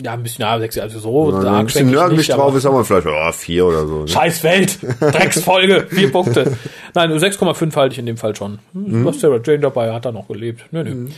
ja, 0.03 0.13
ein 0.13 0.23
bisschen, 0.23 0.43
ja, 0.43 0.59
sechs, 0.59 0.79
also 0.79 0.99
so, 0.99 1.35
arg 1.37 1.47
ein 1.47 1.67
bisschen 1.67 1.91
nörgelig 1.91 2.29
drauf 2.29 2.55
ist, 2.57 2.65
haben 2.65 2.75
wir 2.75 2.85
vielleicht 2.85 3.07
oh, 3.07 3.33
4 3.33 3.67
oder 3.67 3.87
so. 3.87 4.01
Ne? 4.03 4.09
Scheiß 4.09 4.43
Welt, 4.43 4.79
Drecksfolge, 5.01 5.87
vier 5.91 6.11
Punkte. 6.11 6.57
Nein, 6.95 7.13
6,5 7.13 7.77
halte 7.77 7.93
ich 7.93 7.99
in 7.99 8.07
dem 8.07 8.17
Fall 8.17 8.35
schon. 8.35 8.59
Hm, 8.73 9.01
Mhm. 9.01 9.05
Was 9.05 9.21
Sarah 9.21 9.41
Jane 9.45 9.61
dabei 9.61 9.93
hat 9.93 10.05
er 10.07 10.13
noch 10.13 10.29
gelebt. 10.29 10.63
Nö, 10.71 10.83
nö. 10.85 11.09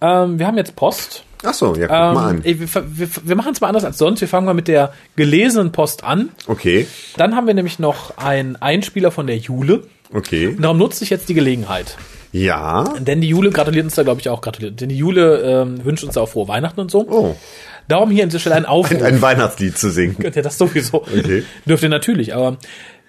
Ähm, 0.00 0.38
wir 0.38 0.46
haben 0.46 0.56
jetzt 0.56 0.76
Post. 0.76 1.24
Ach 1.44 1.54
so, 1.54 1.74
ja, 1.74 1.88
guck 1.88 1.96
Ähm, 1.96 2.14
mal 2.14 2.28
an. 2.30 2.40
ey, 2.44 2.60
wir 2.60 2.68
wir, 2.98 3.08
wir 3.24 3.36
machen 3.36 3.52
es 3.52 3.60
mal 3.60 3.68
anders 3.68 3.84
als 3.84 3.98
sonst. 3.98 4.20
Wir 4.20 4.28
fangen 4.28 4.46
mal 4.46 4.54
mit 4.54 4.68
der 4.68 4.92
gelesenen 5.16 5.72
Post 5.72 6.04
an. 6.04 6.28
Okay, 6.46 6.86
Dann 7.16 7.34
haben 7.34 7.46
wir 7.48 7.54
nämlich 7.54 7.78
noch 7.80 8.16
einen 8.16 8.54
Einspieler 8.56 9.10
von 9.10 9.26
der 9.26 9.38
Jule. 9.38 9.82
okay. 10.14 10.48
Und 10.48 10.62
darum 10.62 10.78
nutze 10.78 11.02
ich 11.02 11.10
jetzt 11.10 11.28
die 11.28 11.34
Gelegenheit. 11.34 11.96
Ja, 12.34 12.84
Denn 12.98 13.20
die 13.20 13.28
Jule 13.28 13.50
gratuliert 13.50 13.84
uns 13.84 13.94
da, 13.94 14.04
glaube 14.04 14.20
ich, 14.20 14.28
auch 14.30 14.40
gratuliert. 14.40 14.80
Denn 14.80 14.88
die 14.88 14.96
Jule 14.96 15.40
ähm, 15.42 15.84
wünscht 15.84 16.02
uns 16.04 16.14
da 16.14 16.22
auch 16.22 16.28
frohe 16.30 16.48
Weihnachten 16.48 16.80
und 16.80 16.90
so. 16.90 17.06
Oh. 17.08 17.36
Darum 17.88 18.10
hier 18.10 18.22
an 18.24 18.28
dieser 18.28 18.38
Stelle 18.40 18.56
ein 18.56 18.66
Aufruf. 18.66 19.02
ein 19.02 19.20
Weihnachtslied 19.22 19.76
zu 19.76 19.90
singen. 19.90 20.16
Könnt 20.18 20.36
ihr 20.36 20.42
das 20.42 20.58
sowieso. 20.58 21.02
Okay. 21.02 21.44
Dürft 21.66 21.82
ihr 21.82 21.88
natürlich, 21.88 22.34
aber 22.34 22.56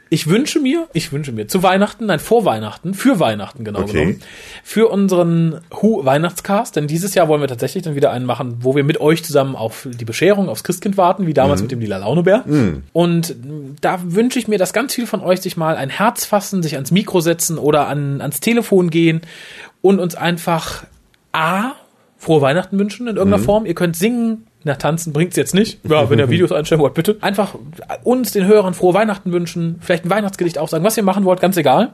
ich 0.09 0.27
wünsche 0.27 0.59
mir, 0.59 0.87
ich 0.93 1.11
wünsche 1.11 1.31
mir 1.31 1.47
zu 1.47 1.63
Weihnachten, 1.63 2.05
nein, 2.05 2.19
vor 2.19 2.45
Weihnachten, 2.45 2.93
für 2.93 3.19
Weihnachten 3.19 3.63
genau 3.63 3.79
Okay. 3.79 3.93
genommen, 3.93 4.19
für 4.63 4.87
unseren 4.89 5.61
Hu 5.81 6.05
Weihnachtscast, 6.05 6.75
denn 6.75 6.85
dieses 6.85 7.15
Jahr 7.15 7.27
wollen 7.29 7.41
wir 7.41 7.47
tatsächlich 7.47 7.81
dann 7.81 7.95
wieder 7.95 8.11
einen 8.11 8.27
machen, 8.27 8.57
wo 8.59 8.75
wir 8.75 8.83
mit 8.83 9.01
euch 9.01 9.23
zusammen 9.23 9.55
auf 9.55 9.87
die 9.91 10.05
Bescherung, 10.05 10.49
aufs 10.49 10.63
Christkind 10.63 10.97
warten, 10.97 11.25
wie 11.25 11.33
damals 11.33 11.63
mit 11.63 11.71
dem 11.71 11.79
lila 11.79 11.97
Launebär. 11.97 12.43
Und 12.93 13.29
mh, 13.29 13.75
da 13.81 13.99
wünsche 14.03 14.37
ich 14.37 14.47
mir, 14.47 14.59
dass 14.59 14.71
ganz 14.71 14.93
viele 14.93 15.07
von 15.07 15.21
euch 15.21 15.41
sich 15.41 15.57
mal 15.57 15.77
ein 15.77 15.89
Herz 15.89 16.25
fassen, 16.25 16.61
sich 16.61 16.75
ans 16.75 16.91
Mikro 16.91 17.19
setzen 17.19 17.57
oder 17.57 17.87
an, 17.87 18.21
ans 18.21 18.39
Telefon 18.39 18.91
gehen 18.91 19.21
und 19.81 19.99
uns 19.99 20.13
einfach 20.13 20.83
A, 21.31 21.71
frohe 22.19 22.41
Weihnachten 22.41 22.77
wünschen 22.77 23.07
in 23.07 23.15
irgendeiner 23.17 23.43
Form. 23.43 23.65
Ihr 23.65 23.73
könnt 23.73 23.95
singen, 23.95 24.45
Na, 24.63 24.75
tanzen 24.75 25.13
bringt's 25.13 25.35
jetzt 25.35 25.53
nicht. 25.53 25.79
Ja, 25.87 26.09
wenn 26.09 26.19
ihr 26.19 26.29
Videos 26.31 26.51
einstellen 26.51 26.81
wollt, 26.81 26.93
bitte. 26.93 27.17
Einfach 27.21 27.55
uns, 28.03 28.31
den 28.31 28.45
Hörern, 28.45 28.73
frohe 28.73 28.93
Weihnachten 28.93 29.31
wünschen, 29.31 29.77
vielleicht 29.81 30.05
ein 30.05 30.09
Weihnachtsgedicht 30.09 30.57
auch 30.57 30.69
sagen, 30.69 30.83
was 30.83 30.95
ihr 30.97 31.03
machen 31.03 31.25
wollt, 31.25 31.41
ganz 31.41 31.57
egal. 31.57 31.93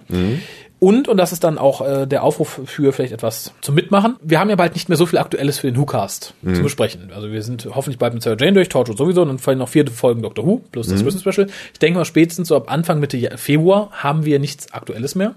Und, 0.82 1.10
und 1.10 1.18
das 1.18 1.34
ist 1.34 1.44
dann 1.44 1.58
auch 1.58 1.86
äh, 1.86 2.06
der 2.08 2.24
Aufruf 2.24 2.62
für 2.66 2.94
vielleicht 2.94 3.12
etwas 3.12 3.52
zum 3.60 3.76
Mitmachen. 3.76 4.16
Wir 4.22 4.40
haben 4.40 4.50
ja 4.50 4.56
bald 4.56 4.76
nicht 4.76 4.88
mehr 4.88 4.98
so 4.98 5.06
viel 5.06 5.20
Aktuelles 5.20 5.60
für 5.60 5.70
den 5.70 5.78
WhoCast 5.78 6.34
zu 6.54 6.62
besprechen. 6.64 7.12
Also 7.14 7.32
wir 7.32 7.42
sind 7.44 7.68
hoffentlich 7.76 8.00
bald 8.00 8.14
mit 8.14 8.24
Sarah 8.24 8.38
Jane 8.40 8.54
durch, 8.54 8.70
Torchwood 8.70 8.98
sowieso, 8.98 9.24
und 9.24 9.28
dann 9.28 9.40
fallen 9.40 9.58
noch 9.58 9.68
vier 9.68 9.86
Folgen 9.88 10.22
Doctor 10.22 10.46
Who, 10.46 10.62
plus 10.72 10.88
das 10.88 11.04
Christmas 11.04 11.22
Special. 11.34 11.48
Ich 11.74 11.80
denke 11.80 12.00
mal, 12.00 12.06
spätestens 12.06 12.48
so 12.48 12.56
ab 12.56 12.72
Anfang 12.72 13.02
Mitte 13.02 13.18
Februar 13.38 13.90
haben 13.92 14.24
wir 14.24 14.40
nichts 14.40 14.72
Aktuelles 14.72 15.16
mehr. 15.16 15.36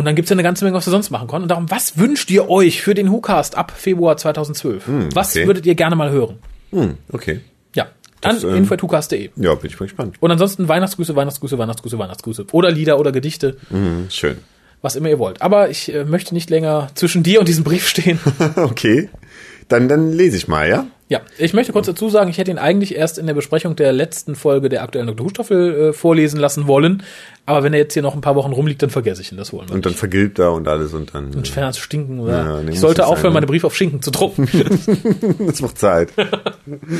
Und 0.00 0.06
dann 0.06 0.14
gibt's 0.16 0.30
ja 0.30 0.34
eine 0.34 0.42
ganze 0.42 0.64
Menge, 0.64 0.76
was 0.76 0.86
wir 0.86 0.90
sonst 0.90 1.10
machen 1.10 1.28
können. 1.28 1.42
Und 1.42 1.48
darum, 1.50 1.70
was 1.70 1.98
wünscht 1.98 2.30
ihr 2.30 2.48
euch 2.48 2.80
für 2.82 2.94
den 2.94 3.10
WhoCast 3.12 3.56
ab 3.56 3.70
Februar 3.76 4.16
2012? 4.16 4.84
was 5.14 5.36
okay. 5.36 5.46
würdet 5.46 5.66
ihr 5.66 5.74
gerne 5.74 5.94
mal 5.94 6.10
hören? 6.10 6.38
Hm, 6.72 6.96
okay. 7.12 7.40
Ja, 7.76 7.84
an 8.24 8.34
Das, 8.36 8.44
ähm, 8.44 8.54
info.hucast.de. 8.54 9.30
Ja, 9.36 9.54
bin 9.54 9.70
ich 9.70 9.78
mal 9.78 9.86
gespannt. 9.86 10.16
Und 10.20 10.30
ansonsten 10.30 10.68
Weihnachtsgrüße, 10.68 11.14
Weihnachtsgrüße, 11.14 11.58
Weihnachtsgrüße, 11.58 11.98
Weihnachtsgrüße. 11.98 12.46
Oder 12.52 12.70
Lieder 12.70 12.98
oder 12.98 13.12
Gedichte, 13.12 13.56
Hm, 13.68 14.06
schön. 14.08 14.38
was 14.82 14.96
immer 14.96 15.08
ihr 15.10 15.18
wollt. 15.18 15.42
Aber 15.42 15.68
ich 15.68 15.92
äh, 15.94 16.04
möchte 16.04 16.32
nicht 16.34 16.48
länger 16.50 16.88
zwischen 16.94 17.22
dir 17.22 17.40
und 17.40 17.48
diesem 17.48 17.64
Brief 17.64 17.86
stehen. 17.86 18.18
okay. 18.56 19.10
Dann, 19.68 19.88
dann 19.88 20.12
lese 20.12 20.36
ich 20.38 20.48
mal, 20.48 20.68
ja? 20.68 20.86
Ja, 21.10 21.22
ich 21.38 21.54
möchte 21.54 21.72
kurz 21.72 21.86
dazu 21.86 22.08
sagen, 22.08 22.30
ich 22.30 22.38
hätte 22.38 22.52
ihn 22.52 22.58
eigentlich 22.58 22.94
erst 22.94 23.18
in 23.18 23.26
der 23.26 23.34
Besprechung 23.34 23.74
der 23.74 23.92
letzten 23.92 24.36
Folge 24.36 24.68
der 24.68 24.84
aktuellen 24.84 25.08
Dr. 25.08 25.26
Who-Staffel 25.26 25.88
äh, 25.88 25.92
vorlesen 25.92 26.38
lassen 26.38 26.68
wollen. 26.68 27.02
Aber 27.46 27.64
wenn 27.64 27.72
er 27.72 27.80
jetzt 27.80 27.94
hier 27.94 28.02
noch 28.02 28.14
ein 28.14 28.20
paar 28.20 28.36
Wochen 28.36 28.52
rumliegt, 28.52 28.80
dann 28.80 28.90
vergesse 28.90 29.20
ich 29.20 29.32
ihn. 29.32 29.38
Das 29.38 29.52
wir 29.52 29.58
Und 29.58 29.84
dann 29.84 29.94
vergilbt 29.94 30.38
er 30.38 30.52
und 30.52 30.68
alles 30.68 30.94
und 30.94 31.12
dann. 31.12 31.44
Fern 31.44 31.72
zu 31.72 31.80
stinken. 31.80 32.20
Oder? 32.20 32.62
Ja, 32.62 32.68
ich 32.68 32.78
sollte 32.78 33.08
aufhören, 33.08 33.32
ne? 33.32 33.34
meine 33.34 33.46
Briefe 33.46 33.66
auf 33.66 33.74
Schinken 33.74 34.02
zu 34.02 34.12
drucken. 34.12 34.48
Es 35.48 35.60
wird 35.60 35.76
Zeit. 35.76 36.10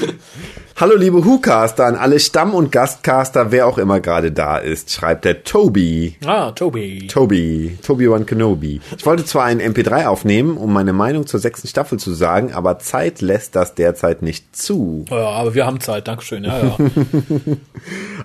Hallo 0.77 0.97
liebe 0.97 1.25
Whocaster 1.25 1.87
an 1.87 1.95
alle 1.95 2.19
Stamm- 2.19 2.55
und 2.55 2.73
Gastcaster, 2.73 3.53
wer 3.53 3.69
auch 3.69 3.79
immer 3.79 4.01
gerade 4.01 4.33
da 4.33 4.57
ist, 4.57 4.91
schreibt 4.91 5.25
der 5.25 5.45
Toby. 5.45 6.17
ah, 6.27 6.51
Toby. 6.51 7.07
Toby, 7.07 7.79
Toby 7.83 8.09
One 8.09 8.25
Kenobi. 8.25 8.81
Ich 8.97 9.07
wollte 9.07 9.25
zwar 9.25 9.45
einen 9.45 9.61
MP3 9.61 10.07
aufnehmen, 10.07 10.57
um 10.57 10.73
meine 10.73 10.93
Meinung 10.93 11.29
zur 11.29 11.39
sechsten 11.39 11.69
Staffel 11.69 12.01
zu 12.01 12.13
sagen, 12.13 12.53
aber 12.55 12.81
Zeit 12.81 13.21
lässt 13.21 13.55
das 13.55 13.75
derzeit 13.77 14.00
nicht 14.23 14.57
zu. 14.57 15.05
Ja, 15.11 15.31
aber 15.31 15.55
wir 15.55 15.67
haben 15.67 15.81
Zeit. 15.81 16.09
Dankeschön. 16.09 16.45
Ja, 16.45 16.59
ja. 16.59 16.77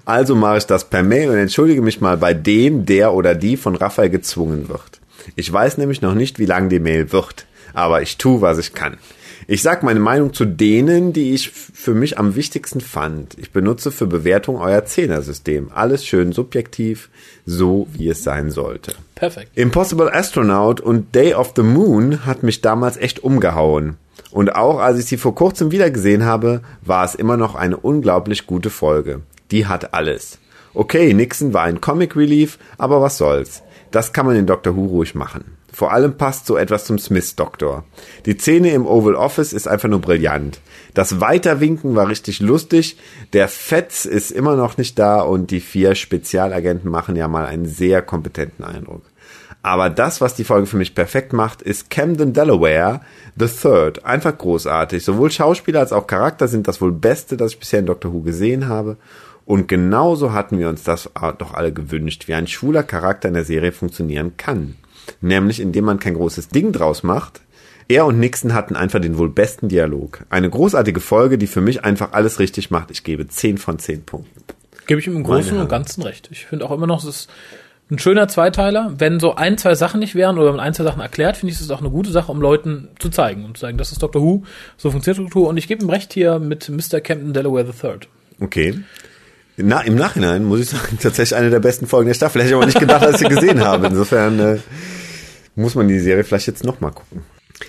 Also 0.06 0.36
mache 0.36 0.58
ich 0.58 0.66
das 0.66 0.90
per 0.90 1.02
Mail 1.04 1.30
und 1.30 1.38
entschuldige 1.38 1.82
mich 1.82 2.02
mal 2.02 2.18
bei 2.18 2.34
dem, 2.34 2.86
der 2.86 3.14
oder 3.14 3.34
die 3.34 3.58
von 3.58 3.76
Raphael 3.76 4.10
gezwungen 4.10 4.70
wird. 4.70 5.00
Ich 5.36 5.52
weiß 5.52 5.78
nämlich 5.78 6.02
noch 6.02 6.14
nicht, 6.14 6.38
wie 6.38 6.46
lang 6.46 6.70
die 6.70 6.80
Mail 6.80 7.12
wird, 7.12 7.46
aber 7.74 8.02
ich 8.02 8.18
tue, 8.18 8.42
was 8.42 8.60
ich 8.60 8.74
kann. 8.74 8.98
Ich 9.48 9.62
sag 9.62 9.84
meine 9.84 10.00
Meinung 10.00 10.34
zu 10.34 10.46
denen, 10.46 11.14
die 11.14 11.34
ich 11.34 11.52
für 11.52 11.94
mich 11.94 12.18
am 12.18 12.36
wichtigsten 12.36 12.82
fand. 12.82 13.38
Ich 13.38 13.52
benutze 13.52 13.92
für 13.92 14.08
Bewertung 14.08 14.58
euer 14.58 14.86
Zehnersystem. 14.86 15.72
Alles 15.74 16.04
schön 16.06 16.32
subjektiv, 16.32 17.10
so 17.46 17.88
wie 17.92 18.10
es 18.10 18.24
sein 18.24 18.50
sollte. 18.50 18.96
Perfekt. 19.14 19.52
Impossible 19.56 20.10
Astronaut 20.12 20.82
und 20.82 21.14
Day 21.14 21.36
of 21.36 21.54
the 21.56 21.62
Moon 21.62 22.26
hat 22.26 22.42
mich 22.42 22.62
damals 22.62 22.98
echt 22.98 23.24
umgehauen. 23.24 23.98
Und 24.36 24.54
auch 24.54 24.80
als 24.80 25.00
ich 25.00 25.06
sie 25.06 25.16
vor 25.16 25.34
kurzem 25.34 25.72
wiedergesehen 25.72 26.26
habe, 26.26 26.60
war 26.82 27.06
es 27.06 27.16
immer 27.16 27.38
noch 27.38 27.56
eine 27.56 27.78
unglaublich 27.78 28.48
gute 28.48 28.70
Folge. 28.70 29.22
Die 29.50 29.66
hat 29.66 29.94
alles. 29.94 30.40
Okay, 30.74 31.14
Nixon 31.14 31.54
war 31.54 31.64
ein 31.64 31.80
Comic 31.80 32.18
Relief, 32.18 32.60
aber 32.78 33.02
was 33.02 33.18
soll's. 33.18 33.64
Das 33.92 34.12
kann 34.12 34.26
man 34.26 34.36
in 34.36 34.46
Doctor 34.46 34.76
Who 34.76 34.88
ruhig 34.88 35.16
machen. 35.16 35.56
Vor 35.72 35.94
allem 35.94 36.18
passt 36.18 36.48
so 36.48 36.58
etwas 36.58 36.84
zum 36.84 37.00
Smith-Doktor. 37.00 37.86
Die 38.26 38.38
Szene 38.38 38.72
im 38.72 38.86
Oval 38.86 39.16
Office 39.16 39.54
ist 39.54 39.70
einfach 39.70 39.88
nur 39.88 40.02
brillant. 40.02 40.60
Das 40.94 41.22
Weiterwinken 41.22 41.96
war 41.96 42.10
richtig 42.10 42.42
lustig. 42.42 42.98
Der 43.32 43.48
Fetz 43.48 44.04
ist 44.04 44.32
immer 44.32 44.58
noch 44.58 44.78
nicht 44.78 45.00
da 45.00 45.22
und 45.22 45.50
die 45.50 45.62
vier 45.62 45.96
Spezialagenten 45.96 46.92
machen 46.92 47.16
ja 47.16 47.30
mal 47.30 47.46
einen 47.46 47.68
sehr 47.68 48.02
kompetenten 48.02 48.66
Eindruck. 48.66 49.04
Aber 49.66 49.90
das, 49.90 50.22
was 50.22 50.36
die 50.36 50.44
Folge 50.44 50.68
für 50.68 50.78
mich 50.78 50.94
perfekt 50.94 51.34
macht, 51.34 51.64
ist 51.64 51.90
Camden 51.90 52.34
Delaware, 52.34 53.02
The 53.36 53.48
Third. 53.48 54.06
Einfach 54.06 54.38
großartig. 54.38 55.04
Sowohl 55.04 55.32
Schauspieler 55.32 55.80
als 55.80 55.92
auch 55.92 56.06
Charakter 56.06 56.48
sind 56.48 56.68
das 56.68 56.82
wohl 56.82 56.92
Beste, 56.92 57.36
das 57.36 57.54
ich 57.54 57.60
bisher 57.60 57.80
in 57.80 57.88
Doctor 57.88 58.14
Who 58.14 58.22
gesehen 58.22 58.68
habe. 58.68 58.98
Und 59.44 59.68
genauso 59.68 60.34
hatten 60.34 60.60
wir 60.60 60.70
uns 60.70 60.84
das 60.84 61.10
doch 61.40 61.56
alle 61.56 61.74
gewünscht, 61.74 62.28
wie 62.28 62.36
ein 62.36 62.46
schwuler 62.46 62.84
Charakter 62.84 63.28
in 63.28 63.34
der 63.34 63.44
Serie 63.44 63.72
funktionieren 63.72 64.38
kann. 64.38 64.76
Nämlich 65.20 65.60
indem 65.60 65.86
man 65.86 65.98
kein 65.98 66.14
großes 66.14 66.50
Ding 66.50 66.72
draus 66.72 67.02
macht. 67.02 67.42
Er 67.88 68.06
und 68.06 68.20
Nixon 68.20 68.54
hatten 68.54 68.76
einfach 68.76 69.02
den 69.02 69.18
wohl 69.18 69.30
besten 69.30 69.68
Dialog. 69.68 70.28
Eine 70.30 70.52
großartige 70.52 71.00
Folge, 71.00 71.40
die 71.40 71.48
für 71.48 71.62
mich 71.62 71.84
einfach 71.84 72.14
alles 72.14 72.38
richtig 72.38 72.70
macht. 72.70 72.92
Ich 72.92 73.04
gebe 73.04 73.28
10 73.28 73.58
von 73.58 73.80
10 73.80 74.04
Punkten. 74.06 74.44
Gebe 74.86 75.00
ich 75.00 75.08
ihm 75.08 75.16
im 75.16 75.24
Großen 75.24 75.58
und 75.58 75.70
Ganzen 75.70 76.04
recht. 76.04 76.30
Ich 76.32 76.46
finde 76.46 76.66
auch 76.66 76.72
immer 76.72 76.86
noch, 76.86 77.00
es 77.00 77.10
ist 77.10 77.30
ein 77.90 78.00
schöner 78.00 78.28
Zweiteiler. 78.28 78.94
Wenn 78.98 79.20
so 79.20 79.36
ein, 79.36 79.58
zwei 79.58 79.76
Sachen 79.76 80.00
nicht 80.00 80.16
wären 80.16 80.38
oder 80.38 80.48
wenn 80.48 80.56
man 80.56 80.66
ein, 80.66 80.74
zwei 80.74 80.84
Sachen 80.84 81.02
erklärt, 81.02 81.38
finde 81.38 81.54
ich 81.54 81.60
es 81.60 81.70
auch 81.70 81.80
eine 81.80 81.90
gute 81.90 82.12
Sache, 82.12 82.32
um 82.32 82.42
Leuten 82.42 82.90
zu 83.00 83.10
zeigen 83.10 83.46
und 83.46 83.58
zu 83.58 83.62
sagen, 83.62 83.78
das 83.78 83.92
ist 83.92 84.02
Doctor 84.02 84.22
Who, 84.22 84.44
so 84.78 84.92
funktioniert 84.92 85.36
Who. 85.36 85.48
Und 85.48 85.58
ich 85.58 85.68
gebe 85.68 85.84
ihm 85.84 85.90
recht 85.90 86.14
hier 86.14 86.40
mit 86.40 86.70
Mr. 86.70 87.00
Captain 87.00 87.34
Delaware 87.34 87.66
III. 87.66 88.00
Okay. 88.40 88.80
Na, 89.58 89.82
Im 89.82 89.96
Nachhinein 89.96 90.44
muss 90.44 90.60
ich 90.60 90.70
sagen, 90.70 90.98
tatsächlich 91.02 91.38
eine 91.38 91.50
der 91.50 91.60
besten 91.60 91.88
Folgen 91.88 92.08
der 92.08 92.16
Staffel. 92.16 92.42
Hätte 92.42 92.50
ich 92.50 92.56
aber 92.56 92.66
nicht 92.66 92.80
gedacht, 92.80 93.04
als 93.04 93.22
ich 93.22 93.28
sie 93.28 93.34
gesehen 93.34 93.62
habe. 93.62 93.88
Insofern 93.88 94.40
äh, 94.40 94.58
muss 95.56 95.76
man 95.76 95.88
die 95.88 96.00
Serie 96.00 96.24
vielleicht 96.24 96.48
jetzt 96.48 96.64
nochmal 96.64 96.92
gucken. 96.92 97.24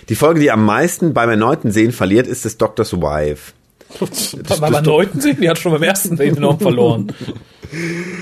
Die 0.09 0.15
Folge, 0.15 0.39
die 0.39 0.51
am 0.51 0.65
meisten 0.65 1.13
beim 1.13 1.29
erneuten 1.29 1.71
Sehen 1.71 1.91
verliert, 1.91 2.27
ist 2.27 2.43
des 2.43 2.57
Doctors 2.57 2.93
Wife. 2.93 3.53
Beim 4.59 4.73
erneuten 4.73 5.21
Sehen, 5.21 5.37
die 5.41 5.49
hat 5.49 5.57
schon 5.57 5.71
beim 5.71 5.83
ersten 5.83 6.19
enorm 6.19 6.59
verloren. 6.59 7.13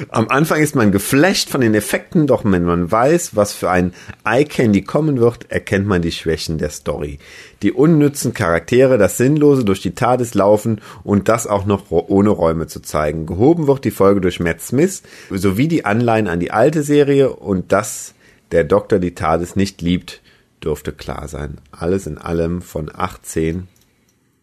Am 0.10 0.28
Anfang 0.30 0.62
ist 0.62 0.76
man 0.76 0.92
geflasht 0.92 1.50
von 1.50 1.62
den 1.62 1.76
Effekten, 1.76 2.26
doch 2.28 2.44
wenn 2.46 2.64
man 2.64 2.92
weiß, 2.92 3.36
was 3.36 3.54
für 3.54 3.70
ein 3.70 3.94
Eye-Candy 4.24 4.82
kommen 4.82 5.20
wird, 5.20 5.52
erkennt 5.52 5.86
man 5.86 6.02
die 6.02 6.12
Schwächen 6.12 6.58
der 6.58 6.72
Story. 6.72 7.20
Die 7.62 7.72
unnützen 7.72 8.34
Charaktere, 8.34 8.98
das 8.98 9.18
Sinnlose 9.18 9.64
durch 9.64 9.82
die 9.82 9.94
TARDIS 9.94 10.34
laufen 10.34 10.82
und 11.04 11.30
das 11.30 11.46
auch 11.48 11.66
noch 11.66 11.84
ohne 11.90 12.30
Räume 12.30 12.68
zu 12.68 12.80
zeigen. 12.82 13.26
Gehoben 13.26 13.68
wird 13.68 13.86
die 13.86 13.92
Folge 13.92 14.22
durch 14.22 14.40
Matt 14.40 14.62
Smith 14.62 15.04
sowie 15.30 15.68
die 15.68 15.86
Anleihen 15.86 16.28
an 16.28 16.40
die 16.40 16.52
alte 16.52 16.82
Serie 16.82 17.30
und 17.32 17.72
dass 17.72 18.14
der 18.52 18.64
Doktor 18.64 19.00
die 19.00 19.16
TARDIS 19.16 19.56
nicht 19.56 19.82
liebt, 19.82 20.22
dürfte 20.64 20.92
klar 20.92 21.28
sein. 21.28 21.58
Alles 21.72 22.08
in 22.08 22.18
allem 22.18 22.62
von 22.62 22.90
18 22.94 23.68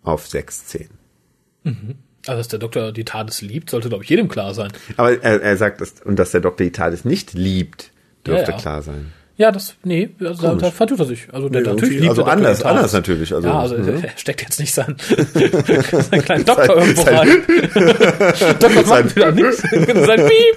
auf 0.05 0.27
6,10. 1.65 1.75
Also, 2.27 2.39
dass 2.39 2.49
der 2.49 2.59
Doktor 2.61 2.93
die 2.93 3.05
TARDIS 3.05 3.43
liebt, 3.43 3.71
sollte, 3.71 3.89
glaube 3.89 4.05
ich, 4.05 4.11
jedem 4.11 4.29
klar 4.29 4.55
sein. 4.55 4.71
Aber 4.97 5.13
er, 5.23 5.43
er 5.43 5.57
sagt, 5.57 5.81
dass, 5.81 5.95
und 6.05 6.17
dass 6.19 6.31
der 6.31 6.41
Doktor 6.41 6.65
die 6.65 6.71
TARDIS 6.73 7.05
nicht 7.05 7.33
liebt, 7.35 7.91
dürfte 8.27 8.51
Ja, 8.53 8.57
ja. 8.57 8.61
klar 8.63 8.83
sein. 8.83 9.13
Ja, 9.39 9.51
das, 9.51 9.75
nee, 9.83 10.11
also 10.21 10.43
da, 10.43 10.55
da 10.55 10.71
vertut 10.71 11.01
er 11.01 11.07
sich. 11.07 11.27
Also, 11.33 11.49
der 11.49 11.63
Nee, 11.63 11.69
natürlich 11.69 11.95
liebt 12.01 12.11
also 12.11 12.23
der 12.23 12.35
Doktor 12.37 12.47
anders- 12.49 12.63
anders 12.63 12.93
natürlich, 12.93 13.35
also, 13.35 13.49
ja, 13.49 13.59
also 13.59 13.77
mhm. 13.79 13.89
er 14.05 14.11
steckt 14.17 14.43
jetzt 14.43 14.61
nicht 14.61 14.73
sein, 14.73 14.95
seinen 15.35 16.23
kleinen 16.23 16.45
Doktor 16.45 16.67
Sein- 16.67 16.79
irgendwo 16.79 17.03
sein- 17.03 17.17
rein. 17.17 18.59
Doktor 18.61 18.87
macht 18.87 19.17
wieder 19.17 19.33
nichts. 19.33 19.63
sein 20.07 20.29
Piep. 20.29 20.57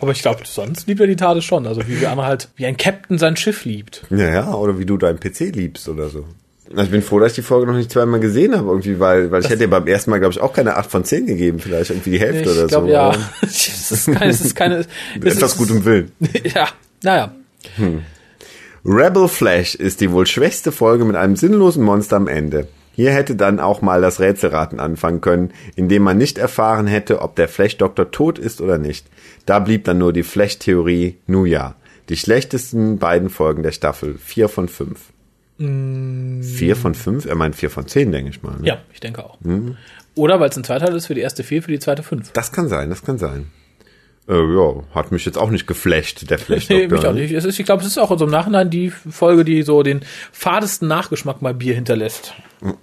Aber 0.00 0.12
ich 0.12 0.22
glaube, 0.22 0.40
sonst 0.44 0.86
liebt 0.86 1.00
er 1.00 1.06
die 1.06 1.16
TARDIS 1.16 1.44
schon. 1.44 1.66
Also 1.66 1.86
wie 1.88 2.00
wir 2.00 2.10
andere 2.10 2.26
halt, 2.28 2.48
wie 2.56 2.66
ein 2.66 2.76
Captain 2.76 3.18
sein 3.18 3.36
Schiff 3.36 3.64
liebt. 3.64 4.04
Ja, 4.10 4.30
ja, 4.30 4.54
oder 4.54 4.78
wie 4.78 4.86
du 4.86 4.96
deinen 4.96 5.18
PC 5.18 5.54
liebst 5.54 5.88
oder 5.88 6.08
so. 6.08 6.24
Also 6.76 6.86
ich 6.86 6.90
bin 6.90 7.02
froh, 7.02 7.20
dass 7.20 7.32
ich 7.32 7.36
die 7.36 7.42
Folge 7.42 7.66
noch 7.66 7.76
nicht 7.76 7.90
zweimal 7.90 8.20
gesehen 8.20 8.56
habe, 8.56 8.68
irgendwie, 8.68 8.98
weil, 9.00 9.30
weil 9.30 9.42
ich 9.42 9.48
hätte 9.48 9.62
ihr 9.64 9.70
beim 9.70 9.86
ersten 9.86 10.10
Mal, 10.10 10.18
glaube 10.18 10.32
ich, 10.32 10.40
auch 10.40 10.52
keine 10.52 10.76
8 10.76 10.90
von 10.90 11.04
10 11.04 11.26
gegeben, 11.26 11.58
vielleicht 11.60 11.90
irgendwie 11.90 12.10
die 12.10 12.20
Hälfte 12.20 12.50
oder 12.52 12.62
Ich 12.64 12.68
glaube, 12.68 12.86
so. 12.86 12.92
ja. 12.92 13.14
Es 13.42 13.90
ist 13.90 14.06
keine, 14.06 14.30
es 14.30 14.40
ist 14.40 14.54
keine, 14.54 14.76
Mit 15.14 15.26
etwas 15.26 15.52
ist, 15.52 15.58
gutem 15.58 15.84
Willen. 15.84 16.12
Ja, 16.54 16.68
naja. 17.02 17.34
Rebel 18.84 19.28
Flash 19.28 19.74
ist 19.74 20.00
die 20.00 20.10
wohl 20.10 20.26
schwächste 20.26 20.72
Folge 20.72 21.04
mit 21.04 21.16
einem 21.16 21.36
sinnlosen 21.36 21.82
Monster 21.84 22.16
am 22.16 22.28
Ende. 22.28 22.68
Hier 22.96 23.10
hätte 23.12 23.34
dann 23.34 23.58
auch 23.58 23.82
mal 23.82 24.00
das 24.00 24.20
Rätselraten 24.20 24.78
anfangen 24.78 25.20
können, 25.20 25.52
indem 25.74 26.02
man 26.02 26.16
nicht 26.16 26.38
erfahren 26.38 26.86
hätte, 26.86 27.22
ob 27.22 27.34
der 27.34 27.48
Flash-Doktor 27.48 28.10
tot 28.12 28.38
ist 28.38 28.60
oder 28.60 28.78
nicht. 28.78 29.06
Da 29.46 29.58
blieb 29.58 29.84
dann 29.84 29.98
nur 29.98 30.12
die 30.12 30.22
Flash-Theorie, 30.22 31.16
nu 31.26 31.44
ja. 31.44 31.74
Die 32.08 32.16
schlechtesten 32.16 32.98
beiden 32.98 33.30
Folgen 33.30 33.62
der 33.62 33.72
Staffel. 33.72 34.16
Vier 34.22 34.48
von 34.48 34.68
fünf. 34.68 35.00
Vier 35.56 36.76
von 36.76 36.94
fünf? 36.94 37.26
Er 37.26 37.36
meint 37.36 37.54
vier 37.54 37.70
von 37.70 37.86
zehn, 37.86 38.10
denke 38.10 38.30
ich 38.30 38.42
mal. 38.42 38.56
Ne? 38.60 38.66
Ja, 38.66 38.78
ich 38.92 39.00
denke 39.00 39.24
auch. 39.24 39.38
Mhm. 39.40 39.76
Oder 40.16 40.40
weil 40.40 40.48
es 40.50 40.56
ein 40.56 40.64
Zweiteil 40.64 40.94
ist 40.94 41.06
für 41.06 41.14
die 41.14 41.20
erste 41.20 41.42
vier, 41.44 41.62
für 41.62 41.70
die 41.70 41.78
zweite 41.78 42.02
fünf. 42.02 42.32
Das 42.32 42.50
kann 42.52 42.68
sein, 42.68 42.90
das 42.90 43.02
kann 43.02 43.18
sein. 43.18 43.46
Äh, 44.28 44.34
ja, 44.34 44.82
hat 44.94 45.12
mich 45.12 45.24
jetzt 45.26 45.36
auch 45.36 45.50
nicht 45.50 45.66
geflasht, 45.66 46.28
der 46.30 46.38
Nee, 46.38 46.44
Flash-Doktor. 46.44 46.96
mich 46.96 47.06
auch 47.06 47.12
nicht. 47.12 47.32
Es 47.32 47.44
ist, 47.44 47.58
ich 47.58 47.66
glaube, 47.66 47.82
es 47.82 47.88
ist 47.88 47.98
auch 47.98 48.16
so 48.18 48.24
im 48.24 48.30
Nachhinein 48.30 48.70
die 48.70 48.90
Folge, 48.90 49.44
die 49.44 49.62
so 49.62 49.82
den 49.82 50.00
fadesten 50.32 50.88
Nachgeschmack 50.88 51.36
bei 51.40 51.52
Bier 51.52 51.74
hinterlässt. 51.74 52.34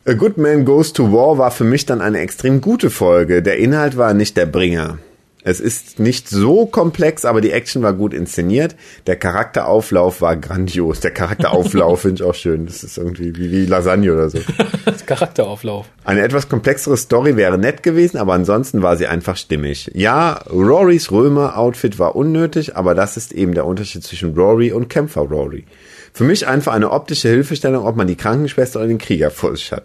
A 0.06 0.14
Good 0.14 0.38
Man 0.38 0.66
Goes 0.66 0.94
to 0.94 1.12
War 1.12 1.38
war 1.38 1.52
für 1.52 1.64
mich 1.64 1.86
dann 1.86 2.00
eine 2.02 2.20
extrem 2.20 2.62
gute 2.62 2.90
Folge. 2.90 3.42
Der 3.42 3.58
Inhalt 3.58 3.98
war 3.98 4.14
nicht 4.14 4.38
der 4.38 4.46
Bringer. 4.46 5.00
Es 5.44 5.60
ist 5.60 6.00
nicht 6.00 6.30
so 6.30 6.66
komplex, 6.66 7.26
aber 7.26 7.42
die 7.42 7.52
Action 7.52 7.82
war 7.82 7.94
gut 7.94 8.14
inszeniert. 8.14 8.76
Der 9.08 9.16
Charakterauflauf 9.16 10.22
war 10.22 10.36
grandios. 10.38 11.00
Der 11.00 11.12
Charakterauflauf 11.12 12.02
finde 12.02 12.24
ich 12.24 12.30
auch 12.30 12.36
schön. 12.36 12.66
Das 12.66 12.84
ist 12.84 12.98
irgendwie 12.98 13.36
wie, 13.36 13.52
wie 13.52 13.66
Lasagne 13.66 14.14
oder 14.14 14.30
so. 14.30 14.40
Charakterauflauf. 15.06 15.88
Eine 16.04 16.22
etwas 16.22 16.48
komplexere 16.50 16.98
Story 16.98 17.36
wäre 17.36 17.58
nett 17.58 17.84
gewesen, 17.84 18.18
aber 18.18 18.34
ansonsten 18.34 18.82
war 18.82 18.98
sie 18.98 19.08
einfach 19.08 19.38
stimmig. 19.38 19.90
Ja, 19.94 20.34
Rorys 20.52 21.12
Römer-Outfit 21.12 22.00
war 22.00 22.16
unnötig, 22.16 22.76
aber 22.76 22.96
das 22.96 23.18
ist 23.18 23.32
eben 23.32 23.54
der 23.54 23.66
Unterschied 23.66 24.04
zwischen 24.04 24.36
Rory 24.36 24.72
und 24.72 24.90
Kämpfer 24.90 25.22
Rory. 25.22 25.66
Für 26.14 26.24
mich 26.26 26.46
einfach 26.46 26.74
eine 26.74 26.92
optische 26.92 27.30
Hilfestellung, 27.30 27.86
ob 27.86 27.96
man 27.96 28.08
die 28.08 28.16
Krankenschwester 28.16 28.80
oder 28.80 28.90
den 28.90 28.98
Krieger 28.98 29.32
vor 29.32 29.56
sich 29.56 29.72
hat. 29.72 29.84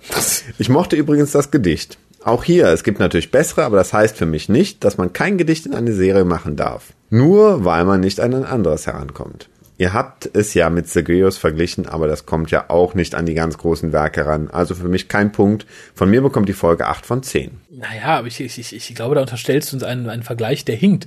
Ich 0.58 0.68
mochte 0.68 0.96
übrigens 0.96 1.30
das 1.30 1.50
Gedicht. 1.50 1.98
Auch 2.26 2.42
hier, 2.42 2.66
es 2.66 2.82
gibt 2.82 2.98
natürlich 2.98 3.30
bessere, 3.30 3.62
aber 3.62 3.76
das 3.76 3.92
heißt 3.92 4.16
für 4.16 4.26
mich 4.26 4.48
nicht, 4.48 4.82
dass 4.82 4.98
man 4.98 5.12
kein 5.12 5.38
Gedicht 5.38 5.64
in 5.64 5.74
eine 5.74 5.92
Serie 5.92 6.24
machen 6.24 6.56
darf. 6.56 6.92
Nur 7.08 7.64
weil 7.64 7.84
man 7.84 8.00
nicht 8.00 8.18
an 8.18 8.34
ein 8.34 8.44
anderes 8.44 8.88
herankommt. 8.88 9.48
Ihr 9.78 9.92
habt 9.92 10.28
es 10.32 10.52
ja 10.52 10.68
mit 10.68 10.88
Sergeus 10.88 11.38
verglichen, 11.38 11.86
aber 11.86 12.08
das 12.08 12.26
kommt 12.26 12.50
ja 12.50 12.68
auch 12.68 12.94
nicht 12.94 13.14
an 13.14 13.26
die 13.26 13.34
ganz 13.34 13.58
großen 13.58 13.92
Werke 13.92 14.26
ran. 14.26 14.50
Also 14.50 14.74
für 14.74 14.88
mich 14.88 15.06
kein 15.06 15.30
Punkt. 15.30 15.66
Von 15.94 16.10
mir 16.10 16.20
bekommt 16.20 16.48
die 16.48 16.52
Folge 16.52 16.88
8 16.88 17.06
von 17.06 17.22
10. 17.22 17.52
Naja, 17.70 18.18
aber 18.18 18.26
ich, 18.26 18.40
ich, 18.40 18.74
ich 18.74 18.94
glaube, 18.96 19.14
da 19.14 19.20
unterstellst 19.20 19.70
du 19.70 19.76
uns 19.76 19.84
einen, 19.84 20.08
einen 20.08 20.24
Vergleich, 20.24 20.64
der 20.64 20.74
hinkt. 20.74 21.06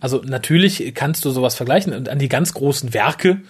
Also 0.00 0.20
natürlich 0.26 0.92
kannst 0.96 1.24
du 1.24 1.30
sowas 1.30 1.54
vergleichen 1.54 1.92
und 1.92 2.08
an 2.08 2.18
die 2.18 2.28
ganz 2.28 2.54
großen 2.54 2.92
Werke, 2.92 3.40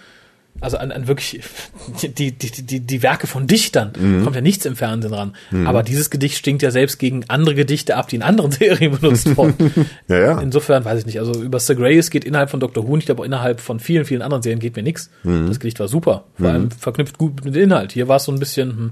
also 0.59 0.77
an, 0.77 0.91
an 0.91 1.07
wirklich 1.07 1.41
die, 2.01 2.31
die, 2.31 2.31
die, 2.31 2.79
die 2.79 3.03
Werke 3.03 3.27
von 3.27 3.47
Dichtern, 3.47 3.93
kommt 4.23 4.35
ja 4.35 4.41
nichts 4.41 4.65
im 4.65 4.75
Fernsehen 4.75 5.13
ran. 5.13 5.35
Aber 5.65 5.83
dieses 5.83 6.09
Gedicht 6.09 6.37
stinkt 6.37 6.61
ja 6.61 6.71
selbst 6.71 6.99
gegen 6.99 7.23
andere 7.27 7.55
Gedichte 7.55 7.95
ab, 7.95 8.07
die 8.09 8.17
in 8.17 8.21
anderen 8.23 8.51
Serien 8.51 8.97
benutzt 8.97 9.35
wurden. 9.37 9.71
Ja, 10.07 10.19
ja. 10.19 10.39
Insofern 10.41 10.83
weiß 10.83 10.99
ich 10.99 11.05
nicht. 11.05 11.19
Also 11.19 11.41
über 11.41 11.59
Sir 11.59 11.75
Grey's 11.75 12.09
geht 12.09 12.25
innerhalb 12.25 12.49
von 12.49 12.59
Doctor 12.59 12.87
Who 12.87 12.97
nicht, 12.97 13.09
aber 13.09 13.25
innerhalb 13.25 13.59
von 13.59 13.79
vielen, 13.79 14.05
vielen 14.05 14.21
anderen 14.21 14.41
Serien 14.41 14.59
geht 14.59 14.75
mir 14.75 14.83
nichts. 14.83 15.09
Das 15.23 15.59
Gedicht 15.59 15.79
war 15.79 15.87
super. 15.87 16.25
Vor 16.35 16.49
allem 16.49 16.71
verknüpft 16.71 17.17
gut 17.17 17.43
mit 17.45 17.55
dem 17.55 17.63
Inhalt. 17.63 17.91
Hier 17.91 18.07
war 18.07 18.17
es 18.17 18.25
so 18.25 18.31
ein 18.31 18.39
bisschen, 18.39 18.69
hm. 18.69 18.91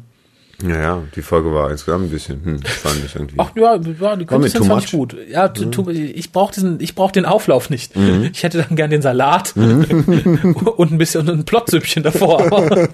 Ja, 0.62 0.78
ja, 0.78 1.03
die 1.16 1.22
Folge 1.22 1.53
war 1.53 1.72
insgesamt 1.72 2.05
ein 2.05 2.10
bisschen, 2.10 2.43
hm, 2.43 2.62
fand 2.62 2.97
ich 3.05 3.16
irgendwie. 3.16 3.36
Ach 3.38 3.51
ja, 3.55 3.76
ja 3.76 4.16
die 4.18 4.26
too 4.26 4.64
fand 4.66 4.84
ich 4.84 4.91
gut. 4.91 5.16
Ja, 5.30 5.47
tu, 5.47 5.89
ich 5.89 6.32
brauche 6.34 6.53
diesen, 6.53 6.82
ich 6.82 6.95
brauche 6.95 7.14
den 7.14 7.26
Auflauf 7.26 7.70
nicht. 7.70 7.93
Ich 7.95 8.43
hätte 8.43 8.57
dann 8.57 8.76
gern 8.76 8.89
den 8.89 9.01
Salat 9.01 9.53
und 9.55 10.91
ein 10.91 10.97
bisschen 10.97 11.30
ein 11.30 11.45
Plotzüppchen 11.45 12.03
davor. 12.03 12.39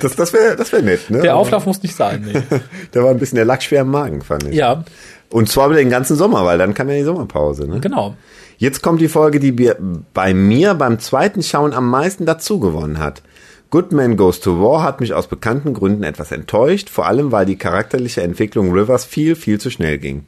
Das, 0.00 0.16
das 0.16 0.32
wäre 0.32 0.56
das 0.56 0.72
wär 0.72 0.82
nett, 0.82 1.10
ne? 1.10 1.20
der 1.20 1.36
Auflauf 1.36 1.66
muss 1.66 1.82
nicht 1.82 1.94
sein. 1.94 2.26
Nee. 2.32 2.40
Da 2.92 3.02
war 3.02 3.10
ein 3.10 3.18
bisschen 3.18 3.36
der 3.36 3.44
Lack 3.44 3.62
schwer 3.62 3.82
im 3.82 3.90
Magen, 3.90 4.22
fand 4.22 4.44
ich. 4.44 4.54
Ja, 4.54 4.84
Und 5.30 5.48
zwar 5.48 5.66
über 5.66 5.76
den 5.76 5.90
ganzen 5.90 6.16
Sommer, 6.16 6.44
weil 6.44 6.58
dann 6.58 6.74
kam 6.74 6.88
ja 6.88 6.94
die 6.96 7.04
Sommerpause, 7.04 7.68
ne? 7.68 7.80
genau. 7.80 8.16
Jetzt 8.58 8.82
kommt 8.82 9.00
die 9.00 9.08
Folge, 9.08 9.38
die 9.38 9.72
bei 10.12 10.34
mir 10.34 10.74
beim 10.74 10.98
zweiten 10.98 11.42
Schauen 11.42 11.72
am 11.72 11.88
meisten 11.88 12.26
dazu 12.26 12.58
gewonnen 12.58 12.98
hat. 12.98 13.22
Good 13.70 13.92
Man 13.92 14.16
Goes 14.16 14.40
to 14.40 14.62
War 14.62 14.82
hat 14.82 15.00
mich 15.02 15.12
aus 15.12 15.26
bekannten 15.26 15.74
Gründen 15.74 16.02
etwas 16.02 16.32
enttäuscht, 16.32 16.88
vor 16.88 17.06
allem 17.06 17.32
weil 17.32 17.44
die 17.44 17.56
charakterliche 17.56 18.22
Entwicklung 18.22 18.72
Rivers 18.72 19.04
viel, 19.04 19.36
viel 19.36 19.60
zu 19.60 19.68
schnell 19.68 19.98
ging. 19.98 20.24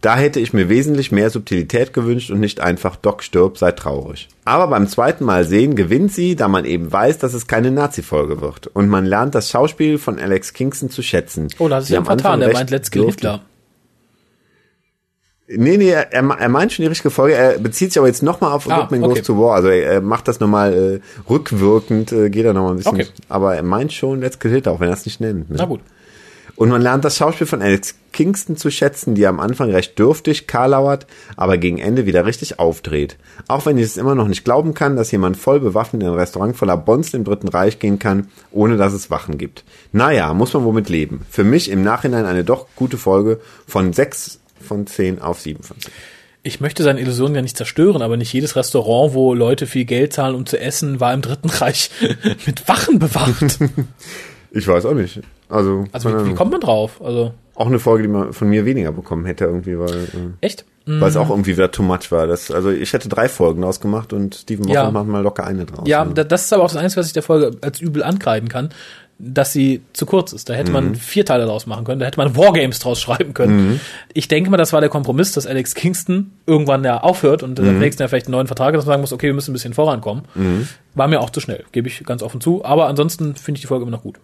Da 0.00 0.16
hätte 0.16 0.38
ich 0.38 0.52
mir 0.52 0.68
wesentlich 0.68 1.10
mehr 1.10 1.30
Subtilität 1.30 1.92
gewünscht 1.92 2.30
und 2.30 2.38
nicht 2.38 2.60
einfach 2.60 2.94
Doc 2.94 3.24
stirb, 3.24 3.58
sei 3.58 3.72
traurig. 3.72 4.28
Aber 4.44 4.68
beim 4.68 4.86
zweiten 4.86 5.24
Mal 5.24 5.44
sehen 5.44 5.74
gewinnt 5.74 6.12
sie, 6.12 6.36
da 6.36 6.46
man 6.46 6.64
eben 6.66 6.92
weiß, 6.92 7.18
dass 7.18 7.34
es 7.34 7.48
keine 7.48 7.72
Nazi-Folge 7.72 8.40
wird. 8.40 8.68
Und 8.68 8.88
man 8.88 9.06
lernt 9.06 9.34
das 9.34 9.50
Schauspiel 9.50 9.98
von 9.98 10.20
Alex 10.20 10.52
Kingston 10.52 10.88
zu 10.90 11.02
schätzen. 11.02 11.48
Oh, 11.58 11.66
da 11.66 11.76
hat 11.76 11.84
sich 11.84 11.94
ja 11.94 12.04
vertan. 12.04 12.38
Der 12.38 12.52
meint 12.52 12.70
Let's 12.70 12.90
dürftig- 12.90 13.14
Hitler. 13.28 13.40
Nee, 15.46 15.76
nee, 15.76 15.90
er, 15.90 16.10
er 16.10 16.48
meint 16.48 16.72
schon 16.72 16.84
die 16.84 16.88
richtige 16.88 17.10
Folge. 17.10 17.34
Er 17.34 17.58
bezieht 17.58 17.92
sich 17.92 17.98
aber 17.98 18.06
jetzt 18.06 18.22
nochmal 18.22 18.52
auf 18.52 18.68
Ah, 18.70 18.80
Good 18.80 18.92
Man 18.92 19.04
okay. 19.04 19.14
Goes 19.14 19.26
to 19.26 19.38
War. 19.38 19.56
Also 19.56 19.68
er, 19.68 19.92
er 19.92 20.00
macht 20.00 20.26
das 20.26 20.40
nochmal 20.40 21.02
äh, 21.02 21.30
rückwirkend, 21.30 22.12
äh, 22.12 22.30
geht 22.30 22.46
er 22.46 22.54
nochmal 22.54 22.72
ein 22.72 22.76
bisschen. 22.78 22.94
Okay. 22.94 23.06
Aber 23.28 23.54
er 23.54 23.62
meint 23.62 23.92
schon 23.92 24.20
Let's 24.20 24.38
Kill 24.38 24.52
Hitler, 24.52 24.72
auch 24.72 24.80
wenn 24.80 24.88
er 24.88 24.94
es 24.94 25.04
nicht 25.04 25.20
nennt. 25.20 25.50
Ne? 25.50 25.56
Na 25.58 25.66
gut. 25.66 25.80
Und 26.56 26.68
man 26.68 26.80
lernt 26.80 27.04
das 27.04 27.16
Schauspiel 27.16 27.48
von 27.48 27.62
Alex 27.62 27.96
Kingston 28.12 28.56
zu 28.56 28.70
schätzen, 28.70 29.16
die 29.16 29.26
am 29.26 29.40
Anfang 29.40 29.70
recht 29.70 29.98
dürftig, 29.98 30.46
karlauert, 30.46 31.06
aber 31.36 31.58
gegen 31.58 31.78
Ende 31.78 32.06
wieder 32.06 32.26
richtig 32.26 32.60
aufdreht. 32.60 33.16
Auch 33.48 33.66
wenn 33.66 33.76
ich 33.76 33.84
es 33.84 33.96
immer 33.96 34.14
noch 34.14 34.28
nicht 34.28 34.44
glauben 34.44 34.72
kann, 34.72 34.94
dass 34.94 35.10
jemand 35.10 35.36
voll 35.36 35.58
bewaffnet 35.58 36.02
in 36.02 36.08
ein 36.08 36.14
Restaurant 36.14 36.56
voller 36.56 36.76
Bonzen 36.76 37.16
im 37.16 37.24
Dritten 37.24 37.48
Reich 37.48 37.80
gehen 37.80 37.98
kann, 37.98 38.28
ohne 38.52 38.76
dass 38.76 38.92
es 38.92 39.10
Wachen 39.10 39.36
gibt. 39.36 39.64
Naja, 39.90 40.32
muss 40.32 40.54
man 40.54 40.64
womit 40.64 40.88
leben. 40.88 41.22
Für 41.28 41.42
mich 41.42 41.70
im 41.70 41.82
Nachhinein 41.82 42.24
eine 42.24 42.44
doch 42.44 42.68
gute 42.76 42.98
Folge 42.98 43.40
von 43.66 43.92
6 43.92 44.38
von 44.64 44.86
10 44.86 45.20
auf 45.20 45.40
7 45.40 45.62
von 45.62 45.78
10. 45.78 45.92
Ich 46.46 46.60
möchte 46.60 46.82
seine 46.82 47.00
Illusionen 47.00 47.34
ja 47.36 47.40
nicht 47.42 47.56
zerstören, 47.56 48.02
aber 48.02 48.16
nicht 48.18 48.32
jedes 48.32 48.54
Restaurant, 48.56 49.14
wo 49.14 49.32
Leute 49.32 49.66
viel 49.66 49.84
Geld 49.86 50.12
zahlen, 50.12 50.34
um 50.34 50.44
zu 50.44 50.60
essen, 50.60 51.00
war 51.00 51.14
im 51.14 51.22
Dritten 51.22 51.48
Reich 51.48 51.90
mit 52.46 52.68
Wachen 52.68 52.98
bewacht. 52.98 53.58
Ich 54.56 54.68
weiß 54.68 54.86
auch 54.86 54.94
nicht. 54.94 55.20
Also, 55.48 55.84
Also 55.90 56.10
wie, 56.24 56.30
wie 56.30 56.34
kommt 56.34 56.52
man 56.52 56.60
drauf? 56.60 57.00
Also 57.04 57.32
auch 57.56 57.66
eine 57.66 57.80
Folge, 57.80 58.04
die 58.04 58.08
man 58.08 58.32
von 58.32 58.48
mir 58.48 58.64
weniger 58.64 58.92
bekommen 58.92 59.24
hätte 59.26 59.46
irgendwie, 59.46 59.76
weil, 59.78 59.90
äh, 60.04 60.06
echt? 60.46 60.64
weil 60.86 61.08
es 61.08 61.16
auch 61.16 61.28
irgendwie 61.30 61.52
wieder 61.56 61.70
too 61.72 61.82
much 61.82 62.12
war. 62.12 62.28
Das, 62.28 62.52
also 62.52 62.70
ich 62.70 62.92
hätte 62.92 63.08
drei 63.08 63.28
Folgen 63.28 63.62
draus 63.62 63.80
gemacht 63.80 64.12
und 64.12 64.34
Steven 64.34 64.62
Moffat 64.66 64.74
Ja. 64.84 64.90
macht 64.92 65.06
mal 65.08 65.22
locker 65.24 65.44
eine 65.44 65.64
draus. 65.64 65.88
Ja, 65.88 66.04
da- 66.04 66.22
das 66.22 66.44
ist 66.44 66.52
aber 66.52 66.62
auch 66.62 66.68
das 66.72 66.76
Einzige, 66.76 67.00
was 67.00 67.08
ich 67.08 67.12
der 67.14 67.22
Folge 67.24 67.56
als 67.62 67.80
übel 67.80 68.04
ankreiden 68.04 68.48
kann, 68.48 68.68
dass 69.18 69.52
sie 69.52 69.80
zu 69.92 70.06
kurz 70.06 70.32
ist. 70.32 70.48
Da 70.48 70.54
hätte 70.54 70.70
Mhm. 70.70 70.72
man 70.74 70.94
vier 70.96 71.24
Teile 71.24 71.46
draus 71.46 71.66
machen 71.66 71.84
können, 71.84 72.00
da 72.00 72.06
hätte 72.06 72.18
man 72.18 72.36
Wargames 72.36 72.78
draus 72.80 73.00
schreiben 73.00 73.32
können. 73.34 73.68
Mhm. 73.72 73.80
Ich 74.12 74.28
denke 74.28 74.50
mal, 74.50 74.56
das 74.56 74.72
war 74.72 74.80
der 74.80 74.90
Kompromiss, 74.90 75.32
dass 75.32 75.46
Alex 75.46 75.74
Kingston 75.74 76.32
irgendwann 76.46 76.82
ja 76.84 77.00
aufhört 77.00 77.42
und 77.42 77.58
Mhm. 77.60 77.68
am 77.68 77.78
nächsten 77.78 78.02
Jahr 78.02 78.08
vielleicht 78.08 78.26
einen 78.26 78.32
neuen 78.32 78.46
Vertrag 78.48 78.68
hat, 78.68 78.74
man 78.74 78.86
sagen 78.86 79.00
muss, 79.00 79.12
okay, 79.12 79.26
wir 79.28 79.34
müssen 79.34 79.50
ein 79.50 79.54
bisschen 79.54 79.74
vorankommen. 79.74 80.24
Mhm. 80.34 80.68
War 80.94 81.08
mir 81.08 81.20
auch 81.20 81.30
zu 81.30 81.40
schnell, 81.40 81.64
gebe 81.72 81.88
ich 81.88 82.02
ganz 82.04 82.22
offen 82.22 82.40
zu. 82.40 82.64
Aber 82.64 82.86
ansonsten 82.88 83.36
finde 83.36 83.58
ich 83.58 83.62
die 83.62 83.66
Folge 83.68 83.82
immer 83.84 83.92
noch 83.92 84.02
gut. 84.02 84.16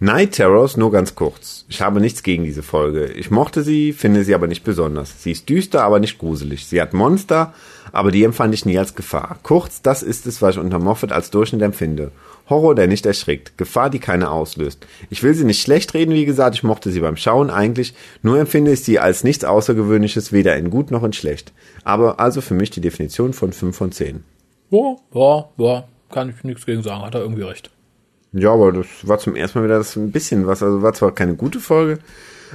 Night 0.00 0.32
Terrors 0.32 0.76
nur 0.76 0.90
ganz 0.90 1.14
kurz. 1.14 1.64
Ich 1.68 1.80
habe 1.80 2.00
nichts 2.00 2.22
gegen 2.24 2.42
diese 2.44 2.64
Folge. 2.64 3.06
Ich 3.06 3.30
mochte 3.30 3.62
sie, 3.62 3.92
finde 3.92 4.24
sie 4.24 4.34
aber 4.34 4.48
nicht 4.48 4.64
besonders. 4.64 5.22
Sie 5.22 5.30
ist 5.30 5.48
düster, 5.48 5.82
aber 5.84 6.00
nicht 6.00 6.18
gruselig. 6.18 6.66
Sie 6.66 6.82
hat 6.82 6.92
Monster, 6.92 7.54
aber 7.92 8.10
die 8.10 8.24
empfand 8.24 8.52
ich 8.54 8.66
nie 8.66 8.76
als 8.76 8.96
Gefahr. 8.96 9.38
Kurz, 9.44 9.82
das 9.82 10.02
ist 10.02 10.26
es, 10.26 10.42
was 10.42 10.56
ich 10.56 10.60
unter 10.60 10.80
Moffat 10.80 11.12
als 11.12 11.30
Durchschnitt 11.30 11.62
empfinde. 11.62 12.10
Horror, 12.48 12.74
der 12.74 12.86
nicht 12.86 13.06
erschrickt. 13.06 13.56
Gefahr, 13.56 13.90
die 13.90 13.98
keine 13.98 14.30
auslöst. 14.30 14.86
Ich 15.10 15.22
will 15.22 15.34
sie 15.34 15.44
nicht 15.44 15.62
schlecht 15.62 15.94
reden, 15.94 16.14
wie 16.14 16.26
gesagt, 16.26 16.56
ich 16.56 16.62
mochte 16.62 16.90
sie 16.90 17.00
beim 17.00 17.16
Schauen 17.16 17.50
eigentlich, 17.50 17.94
nur 18.22 18.38
empfinde 18.38 18.72
ich 18.72 18.82
sie 18.82 18.98
als 18.98 19.24
nichts 19.24 19.44
Außergewöhnliches, 19.44 20.32
weder 20.32 20.56
in 20.56 20.70
gut 20.70 20.90
noch 20.90 21.02
in 21.04 21.12
schlecht. 21.12 21.52
Aber 21.84 22.20
also 22.20 22.40
für 22.40 22.54
mich 22.54 22.70
die 22.70 22.80
Definition 22.80 23.32
von 23.32 23.52
5 23.52 23.76
von 23.76 23.92
10. 23.92 24.24
Ja, 24.70 24.96
ja, 25.14 25.48
ja, 25.56 25.84
kann 26.10 26.30
ich 26.30 26.44
nichts 26.44 26.66
gegen 26.66 26.82
sagen, 26.82 27.02
hat 27.02 27.14
er 27.14 27.22
irgendwie 27.22 27.42
recht. 27.42 27.70
Ja, 28.32 28.52
aber 28.52 28.72
das 28.72 28.86
war 29.02 29.18
zum 29.18 29.36
ersten 29.36 29.58
Mal 29.58 29.66
wieder 29.66 29.78
das 29.78 29.94
ein 29.96 30.10
bisschen 30.10 30.46
was. 30.46 30.62
Also 30.62 30.82
war 30.82 30.92
zwar 30.92 31.14
keine 31.14 31.36
gute 31.36 31.60
Folge, 31.60 32.00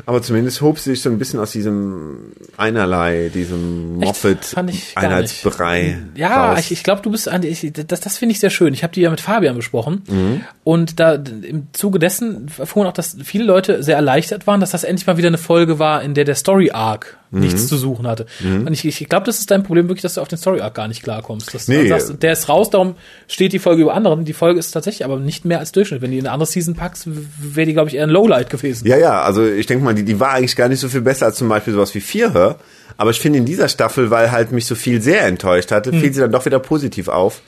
aber 0.05 0.21
zumindest 0.21 0.61
hob 0.61 0.79
sie 0.79 0.91
sich 0.91 1.01
so 1.01 1.09
ein 1.09 1.17
bisschen 1.19 1.39
aus 1.39 1.51
diesem 1.51 2.31
Einerlei, 2.57 3.29
diesem 3.33 3.97
Moffat 3.97 4.45
Fand 4.45 4.69
ich 4.71 4.95
gar 4.95 5.03
Einheitsbrei. 5.05 5.97
Ja, 6.15 6.51
raus. 6.53 6.59
ich, 6.59 6.71
ich 6.71 6.83
glaube, 6.83 7.01
du 7.01 7.11
bist 7.11 7.29
an 7.29 7.43
ich, 7.43 7.71
das, 7.73 7.99
das 7.99 8.17
finde 8.17 8.33
ich 8.33 8.39
sehr 8.39 8.49
schön. 8.49 8.73
Ich 8.73 8.83
habe 8.83 8.93
die 8.93 9.01
ja 9.01 9.09
mit 9.09 9.21
Fabian 9.21 9.55
besprochen 9.55 10.01
Mhm. 10.07 10.41
und 10.63 10.99
da 10.99 11.13
im 11.13 11.67
Zuge 11.73 11.99
dessen 11.99 12.49
erfuhren 12.57 12.87
auch, 12.87 12.93
dass 12.93 13.17
viele 13.23 13.43
Leute 13.43 13.83
sehr 13.83 13.95
erleichtert 13.95 14.47
waren, 14.47 14.59
dass 14.59 14.71
das 14.71 14.83
endlich 14.83 15.05
mal 15.07 15.17
wieder 15.17 15.27
eine 15.27 15.37
Folge 15.37 15.79
war, 15.79 16.01
in 16.01 16.13
der 16.13 16.25
der 16.25 16.35
Story 16.35 16.71
Arc 16.71 17.17
Mhm. 17.31 17.41
nichts 17.41 17.67
zu 17.67 17.77
suchen 17.77 18.07
hatte. 18.07 18.25
Und 18.43 18.71
ich, 18.73 18.83
ich 18.85 19.07
glaube, 19.07 19.25
das 19.25 19.39
ist 19.39 19.51
dein 19.51 19.63
Problem 19.63 19.87
wirklich, 19.87 20.01
dass 20.01 20.15
du 20.15 20.21
auf 20.21 20.27
den 20.27 20.37
Story 20.39 20.61
Arc 20.61 20.73
gar 20.73 20.87
nicht 20.87 21.03
klarkommst. 21.03 21.53
Dass 21.53 21.67
Nee. 21.67 21.83
du 21.83 21.89
sagst, 21.89 22.23
der 22.23 22.33
ist 22.33 22.49
raus, 22.49 22.69
darum 22.71 22.95
steht 23.27 23.53
die 23.53 23.59
Folge 23.59 23.83
über 23.83 23.93
anderen. 23.93 24.25
Die 24.25 24.33
Folge 24.33 24.59
ist 24.59 24.71
tatsächlich 24.71 25.05
aber 25.05 25.17
nicht 25.19 25.45
mehr 25.45 25.59
als 25.59 25.71
Durchschnitt. 25.71 26.01
Wenn 26.01 26.11
die 26.11 26.17
in 26.17 26.25
eine 26.25 26.33
andere 26.33 26.47
Season 26.49 26.73
packst, 26.75 27.07
wäre 27.07 27.67
die, 27.67 27.73
glaube 27.73 27.89
ich, 27.89 27.95
eher 27.95 28.03
ein 28.03 28.09
Lowlight 28.09 28.49
gewesen. 28.49 28.87
ja, 28.87 28.97
ja, 28.97 29.21
also 29.21 29.45
ich 29.45 29.65
denke 29.67 29.83
mal, 29.85 29.93
die, 29.93 30.03
die 30.03 30.19
war 30.19 30.31
eigentlich 30.31 30.55
gar 30.55 30.69
nicht 30.69 30.79
so 30.79 30.89
viel 30.89 31.01
besser 31.01 31.27
als 31.27 31.37
zum 31.37 31.49
Beispiel 31.49 31.73
sowas 31.73 31.93
wie 31.93 32.01
Vierhör. 32.01 32.55
Aber 32.97 33.11
ich 33.11 33.19
finde 33.19 33.37
in 33.39 33.45
dieser 33.45 33.67
Staffel, 33.69 34.09
weil 34.09 34.31
halt 34.31 34.51
mich 34.51 34.65
so 34.65 34.75
viel 34.75 35.01
sehr 35.01 35.21
enttäuscht 35.25 35.71
hatte, 35.71 35.91
fiel 35.93 36.11
sie 36.13 36.19
dann 36.19 36.31
doch 36.31 36.45
wieder 36.45 36.59
positiv 36.59 37.07
auf. 37.07 37.41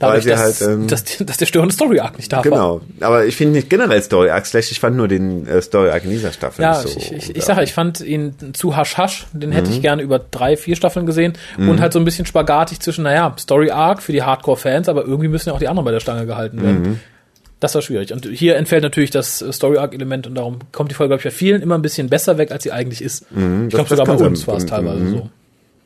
Dadurch, 0.00 0.24
weil 0.24 0.32
dass, 0.32 0.60
halt, 0.62 0.70
ähm, 0.72 0.86
dass, 0.88 1.04
dass 1.18 1.36
der 1.36 1.46
störende 1.46 1.72
Story 1.74 2.00
Arc 2.00 2.16
nicht 2.16 2.32
da 2.32 2.38
war. 2.38 2.42
Genau. 2.42 2.80
Aber 3.00 3.26
ich 3.26 3.36
finde 3.36 3.54
nicht 3.54 3.70
generell 3.70 4.02
Story 4.02 4.30
Arc 4.30 4.46
schlecht. 4.46 4.72
Ich 4.72 4.80
fand 4.80 4.96
nur 4.96 5.06
den 5.08 5.46
äh, 5.46 5.60
Story 5.62 5.90
Arc 5.90 6.04
in 6.04 6.10
dieser 6.10 6.32
Staffel 6.32 6.62
Ja, 6.62 6.82
nicht 6.82 6.92
so. 6.94 6.98
ich, 6.98 7.12
ich, 7.12 7.36
ich 7.36 7.44
sage, 7.44 7.62
ich 7.62 7.72
fand 7.72 8.00
ihn 8.00 8.34
zu 8.54 8.74
hasch 8.76 8.96
hasch. 8.96 9.26
Den 9.32 9.52
hätte 9.52 9.68
Mhm. 9.68 9.76
ich 9.76 9.82
gerne 9.82 10.02
über 10.02 10.18
drei, 10.18 10.56
vier 10.56 10.74
Staffeln 10.74 11.06
gesehen. 11.06 11.34
Und 11.58 11.80
halt 11.80 11.92
so 11.92 11.98
ein 11.98 12.04
bisschen 12.04 12.26
spagatig 12.26 12.80
zwischen, 12.80 13.04
naja, 13.04 13.34
Story 13.38 13.70
Arc 13.70 14.02
für 14.02 14.12
die 14.12 14.22
Hardcore-Fans, 14.22 14.88
aber 14.88 15.04
irgendwie 15.04 15.28
müssen 15.28 15.50
ja 15.50 15.54
auch 15.54 15.58
die 15.60 15.68
anderen 15.68 15.84
bei 15.84 15.92
der 15.92 16.00
Stange 16.00 16.26
gehalten 16.26 16.62
werden. 16.62 16.82
Mhm. 16.82 17.00
Das 17.60 17.74
war 17.74 17.82
schwierig. 17.82 18.10
Und 18.14 18.24
hier 18.26 18.56
entfällt 18.56 18.82
natürlich 18.82 19.10
das 19.10 19.42
äh, 19.42 19.52
Story 19.52 19.76
Arc-Element 19.76 20.26
und 20.26 20.34
darum 20.34 20.60
kommt 20.72 20.90
die 20.90 20.94
Folge, 20.94 21.10
glaube 21.10 21.20
ich, 21.20 21.24
bei 21.24 21.30
vielen 21.30 21.60
immer 21.60 21.74
ein 21.74 21.82
bisschen 21.82 22.08
besser 22.08 22.38
weg, 22.38 22.52
als 22.52 22.62
sie 22.62 22.72
eigentlich 22.72 23.02
ist. 23.02 23.26
ich 23.30 23.36
Mhm, 23.36 23.68
das- 23.68 23.74
glaube, 23.74 23.90
sogar 23.96 24.16
bei 24.16 24.24
uns 24.24 24.46
war 24.48 24.56
es 24.56 24.64
Mhm. 24.64 24.68
teilweise 24.68 25.10
so. 25.10 25.30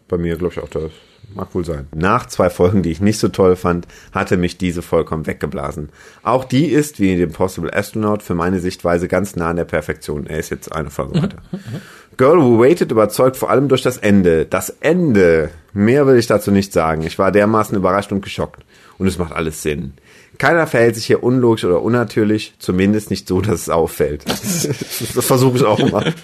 Bei 0.08 0.18
mir 0.18 0.36
glaube 0.36 0.54
ich 0.54 0.60
auch 0.60 0.68
das. 0.68 0.90
Mag 1.34 1.54
wohl 1.54 1.64
sein. 1.64 1.88
Nach 1.94 2.26
zwei 2.26 2.50
Folgen, 2.50 2.82
die 2.82 2.90
ich 2.90 3.00
nicht 3.00 3.18
so 3.18 3.28
toll 3.28 3.56
fand, 3.56 3.88
hatte 4.12 4.36
mich 4.36 4.58
diese 4.58 4.82
vollkommen 4.82 5.26
weggeblasen. 5.26 5.88
Auch 6.22 6.44
die 6.44 6.66
ist, 6.66 7.00
wie 7.00 7.12
in 7.12 7.18
dem 7.18 7.32
Possible 7.32 7.72
Astronaut, 7.74 8.22
für 8.22 8.34
meine 8.34 8.60
Sichtweise 8.60 9.08
ganz 9.08 9.34
nah 9.34 9.50
an 9.50 9.56
der 9.56 9.64
Perfektion. 9.64 10.26
Er 10.26 10.38
ist 10.38 10.50
jetzt 10.50 10.70
eine 10.72 10.90
Folge 10.90 11.22
weiter. 11.22 11.38
Girl 12.16 12.40
Who 12.40 12.60
Waited 12.60 12.92
überzeugt 12.92 13.36
vor 13.36 13.50
allem 13.50 13.68
durch 13.68 13.82
das 13.82 13.96
Ende. 13.96 14.46
Das 14.46 14.70
Ende. 14.80 15.50
Mehr 15.72 16.06
will 16.06 16.18
ich 16.18 16.26
dazu 16.26 16.50
nicht 16.50 16.72
sagen. 16.72 17.02
Ich 17.02 17.18
war 17.18 17.32
dermaßen 17.32 17.76
überrascht 17.76 18.12
und 18.12 18.20
geschockt. 18.20 18.64
Und 18.98 19.08
es 19.08 19.18
macht 19.18 19.32
alles 19.32 19.62
Sinn. 19.62 19.94
Keiner 20.38 20.66
verhält 20.66 20.94
sich 20.96 21.06
hier 21.06 21.22
unlogisch 21.22 21.64
oder 21.64 21.82
unnatürlich, 21.82 22.54
zumindest 22.58 23.10
nicht 23.10 23.26
so, 23.26 23.40
dass 23.40 23.62
es 23.62 23.70
auffällt. 23.70 24.24
das 24.28 25.26
versuche 25.26 25.56
ich 25.56 25.64
auch 25.64 25.80
immer. 25.80 26.04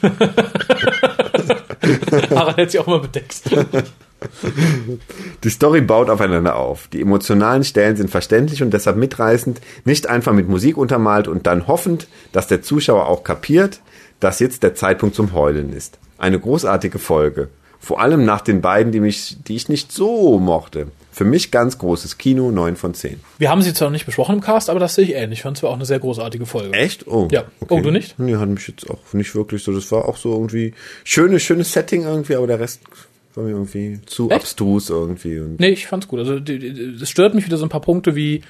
Harald 2.31 2.57
hätte 2.57 2.71
sich 2.73 2.81
auch 2.81 2.87
mal 2.87 3.01
bedeckt. 3.01 3.43
Die 5.45 5.51
Story 5.51 5.81
baut 5.81 6.11
aufeinander 6.11 6.57
auf. 6.57 6.89
Die 6.89 7.01
emotionalen 7.01 7.65
Stellen 7.65 7.97
sind 7.97 8.11
verständlich 8.11 8.63
und 8.63 8.73
deshalb 8.73 8.97
mitreißend, 8.97 9.61
nicht 9.85 10.09
einfach 10.09 10.33
mit 10.33 10.49
Musik 10.49 10.77
untermalt 10.77 11.27
und 11.29 11.47
dann 11.47 11.67
hoffend, 11.67 12.07
dass 12.33 12.47
der 12.47 12.63
Zuschauer 12.63 13.07
auch 13.07 13.25
kapiert, 13.25 13.81
dass 14.21 14.41
jetzt 14.41 14.63
der 14.63 14.75
Zeitpunkt 14.75 15.15
zum 15.15 15.33
Heulen 15.33 15.73
ist. 15.73 15.99
Eine 16.19 16.39
großartige 16.39 16.99
Folge. 16.99 17.49
Vor 17.79 18.01
allem 18.01 18.27
nach 18.27 18.43
den 18.43 18.61
beiden, 18.61 18.93
die 18.93 19.01
mich, 19.01 19.39
die 19.47 19.57
ich 19.57 19.71
nicht 19.71 19.91
so 19.91 20.39
mochte. 20.39 20.89
Für 21.13 21.25
mich 21.25 21.51
ganz 21.51 21.79
großes 21.79 22.19
Kino, 22.19 22.51
9 22.51 22.77
von 22.77 22.95
10. 22.95 23.21
Wir 23.39 23.51
haben 23.51 23.63
sie 23.63 23.75
zwar 23.75 23.89
noch 23.89 23.93
nicht 23.93 24.07
besprochen 24.07 24.37
im 24.37 24.41
Cast, 24.41 24.71
aber 24.71 24.79
das 24.79 24.95
sehe 24.95 25.05
ich 25.05 25.15
ähnlich. 25.15 25.41
Ich 25.41 25.43
fand 25.43 25.57
es 25.57 25.63
war 25.63 25.71
auch 25.71 25.75
eine 25.75 25.85
sehr 25.85 25.99
großartige 25.99 26.47
Folge. 26.47 26.73
Echt? 26.73 27.07
Oh. 27.07 27.29
Ja. 27.31 27.45
Oh, 27.69 27.81
du 27.81 27.91
nicht? 27.91 28.19
Nee, 28.19 28.37
hat 28.37 28.49
mich 28.49 28.69
jetzt 28.69 28.89
auch 28.89 29.13
nicht 29.13 29.35
wirklich 29.35 29.63
so. 29.65 29.73
Das 29.73 29.91
war 29.91 30.07
auch 30.07 30.17
so 30.17 30.33
irgendwie 30.33 30.75
schönes, 31.05 31.43
schönes 31.43 31.73
Setting 31.73 32.05
irgendwie, 32.05 32.37
aber 32.37 32.47
der 32.47 32.61
Rest 32.61 32.81
war 33.35 33.45
mir 33.45 33.51
irgendwie 33.51 34.01
zu 34.07 34.31
Echt? 34.31 34.41
abstrus 34.41 34.91
irgendwie. 34.91 35.39
Und 35.39 35.61
Nee, 35.61 35.71
ich 35.71 35.87
fand's 35.87 36.09
gut. 36.09 36.21
Also 36.21 36.35
es 36.37 37.11
stört 37.11 37.35
mich 37.35 37.47
wieder 37.47 37.57
so 37.57 37.65
ein 37.67 37.71
paar 37.71 37.81
Punkte 37.81 38.15
wie 38.15 38.43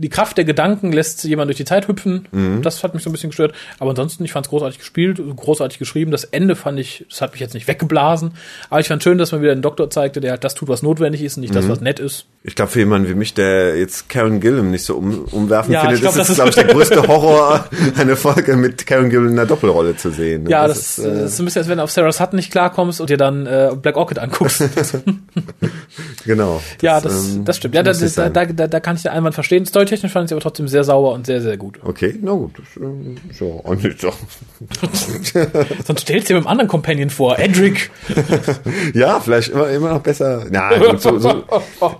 die 0.00 0.08
Kraft 0.08 0.36
der 0.36 0.44
Gedanken 0.44 0.92
lässt 0.92 1.24
jemand 1.24 1.48
durch 1.48 1.56
die 1.56 1.64
Zeit 1.64 1.88
hüpfen. 1.88 2.26
Mhm. 2.30 2.62
Das 2.62 2.84
hat 2.84 2.94
mich 2.94 3.02
so 3.02 3.10
ein 3.10 3.12
bisschen 3.12 3.30
gestört. 3.30 3.52
Aber 3.80 3.90
ansonsten, 3.90 4.24
ich 4.24 4.32
fand's 4.32 4.48
großartig 4.48 4.78
gespielt, 4.78 5.20
großartig 5.36 5.78
geschrieben. 5.78 6.10
Das 6.12 6.24
Ende 6.24 6.54
fand 6.56 6.78
ich, 6.78 7.04
das 7.10 7.20
hat 7.20 7.32
mich 7.32 7.40
jetzt 7.40 7.54
nicht 7.54 7.66
weggeblasen. 7.68 8.32
Aber 8.70 8.80
ich 8.80 8.88
fand 8.88 9.02
schön, 9.02 9.18
dass 9.18 9.32
man 9.32 9.42
wieder 9.42 9.52
einen 9.52 9.62
Doktor 9.62 9.90
zeigte, 9.90 10.20
der 10.20 10.30
halt 10.32 10.44
das 10.44 10.54
tut, 10.54 10.68
was 10.68 10.82
notwendig 10.82 11.22
ist 11.22 11.36
und 11.36 11.40
nicht 11.40 11.50
Mhm. 11.50 11.56
das, 11.56 11.68
was 11.68 11.80
nett 11.80 11.98
ist. 12.00 12.26
ich 12.44 12.54
glaube, 12.54 12.70
für 12.70 12.78
jemanden 12.78 13.08
wie 13.08 13.14
mich, 13.14 13.34
der 13.34 13.76
jetzt 13.76 14.08
Karen 14.08 14.40
Gillan 14.40 14.70
nicht 14.70 14.84
so 14.84 14.94
um, 14.96 15.24
umwerfen 15.32 15.72
Ja, 15.72 15.80
findet, 15.80 16.00
glaub, 16.00 16.12
ist 16.12 16.18
das 16.18 16.26
es, 16.26 16.30
ist- 16.30 16.34
glaube 16.36 16.50
ich, 16.50 16.54
der 16.54 16.64
größte 16.74 17.06
Horror, 17.08 17.64
eine 17.98 18.14
Folge 18.16 18.56
mit 18.56 18.86
Karen 18.86 19.10
Gillan 19.10 19.28
in 19.30 19.36
der 19.36 19.46
Doppelrolle 19.46 19.96
zu 19.96 20.10
sehen. 20.10 20.48
Ja, 20.48 20.66
das, 20.68 20.78
ist, 20.78 20.98
äh, 21.00 21.14
das 21.22 21.32
ist 21.32 21.38
ein 21.40 21.44
bisschen, 21.44 21.60
als 21.62 21.68
wenn 21.68 21.78
du 21.78 21.84
auf 21.84 21.90
Sarah 21.90 22.12
Sutton 22.12 22.36
nicht 22.36 22.50
klarkommst 22.52 23.00
und 23.00 23.10
dir 23.10 23.16
dann 23.16 23.46
äh, 23.46 23.70
Black 23.80 23.96
Orchid 23.96 24.18
anguckst. 24.20 24.62
genau. 26.24 26.62
ja, 26.80 27.00
das, 27.00 27.34
ähm, 27.34 27.44
das 27.44 27.56
stimmt. 27.56 27.74
Ja, 27.74 27.82
da, 27.82 27.92
da, 27.92 28.28
da, 28.30 28.44
da, 28.46 28.66
da 28.66 28.80
kann 28.80 28.96
ich 28.96 29.02
den 29.02 29.12
Einwand 29.12 29.34
verstehen. 29.34 29.64
Storytechnisch 29.88 30.12
fand 30.12 30.24
ich 30.24 30.28
es 30.28 30.32
aber 30.32 30.40
trotzdem 30.42 30.68
sehr 30.68 30.84
sauber 30.84 31.12
und 31.12 31.26
sehr, 31.26 31.40
sehr 31.40 31.56
gut. 31.56 31.78
Okay, 31.82 32.14
na 32.22 32.32
gut. 32.32 32.52
Das, 32.58 32.82
ähm, 32.82 33.16
ist 33.28 33.40
ja 33.40 33.46
auch 33.46 33.74
nicht 33.74 34.00
so. 34.00 34.10
Sonst 35.86 36.00
stellst 36.02 36.28
du 36.28 36.34
dir 36.34 36.38
mit 36.38 36.44
einem 36.44 36.46
anderen 36.46 36.68
Companion 36.68 37.10
vor, 37.10 37.38
Edric. 37.38 37.90
Ja, 38.94 39.20
vielleicht 39.20 39.50
immer, 39.50 39.68
immer 39.70 39.90
noch 39.94 40.00
besser. 40.02 40.46
Na, 40.50 40.76
gut, 40.78 41.00
so, 41.00 41.18
so. 41.18 41.44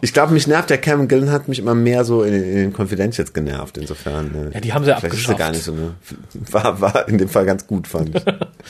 Ich 0.01 0.12
glaube, 0.12 0.32
mich 0.32 0.47
nervt 0.47 0.70
der 0.70 0.78
Cameron 0.78 1.09
Gillen 1.09 1.30
hat 1.30 1.49
mich 1.49 1.59
immer 1.59 1.74
mehr 1.74 2.05
so 2.05 2.22
in, 2.22 2.34
in 2.34 2.55
den 2.57 2.72
Confidentials 2.72 3.32
genervt. 3.32 3.78
Insofern. 3.78 4.51
äh, 4.51 4.55
Ja, 4.55 4.61
die 4.61 4.72
haben 4.72 4.84
sie 4.84 4.91
vielleicht 4.91 5.05
ist 5.05 5.11
abgeschafft. 5.28 5.39
gar 5.39 5.51
nicht 5.51 5.62
so 5.62 5.72
eine. 5.72 5.95
War, 6.51 6.80
war 6.80 7.09
in 7.09 7.18
dem 7.18 7.28
Fall 7.28 7.47
ganz 7.47 7.66
gut, 7.66 7.86
fand 7.86 8.14
ich. 8.16 8.22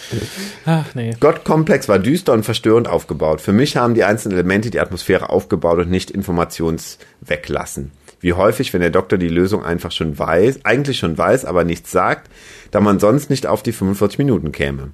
Ach, 0.66 0.84
nee. 0.94 1.14
Gottkomplex 1.18 1.88
war 1.88 1.98
düster 1.98 2.32
und 2.32 2.44
verstörend 2.44 2.88
aufgebaut. 2.88 3.40
Für 3.40 3.52
mich 3.52 3.76
haben 3.76 3.94
die 3.94 4.04
einzelnen 4.04 4.34
Elemente 4.36 4.70
die 4.70 4.80
Atmosphäre 4.80 5.30
aufgebaut 5.30 5.78
und 5.78 5.90
nicht 5.90 6.10
informationsweglassen. 6.10 7.92
Wie 8.20 8.32
häufig, 8.32 8.72
wenn 8.72 8.80
der 8.80 8.90
Doktor 8.90 9.16
die 9.18 9.28
Lösung 9.28 9.64
einfach 9.64 9.92
schon 9.92 10.18
weiß, 10.18 10.60
eigentlich 10.64 10.98
schon 10.98 11.16
weiß, 11.16 11.44
aber 11.44 11.64
nichts 11.64 11.90
sagt, 11.90 12.30
da 12.70 12.80
man 12.80 12.98
sonst 12.98 13.30
nicht 13.30 13.46
auf 13.46 13.62
die 13.62 13.72
45 13.72 14.18
Minuten 14.18 14.52
käme. 14.52 14.90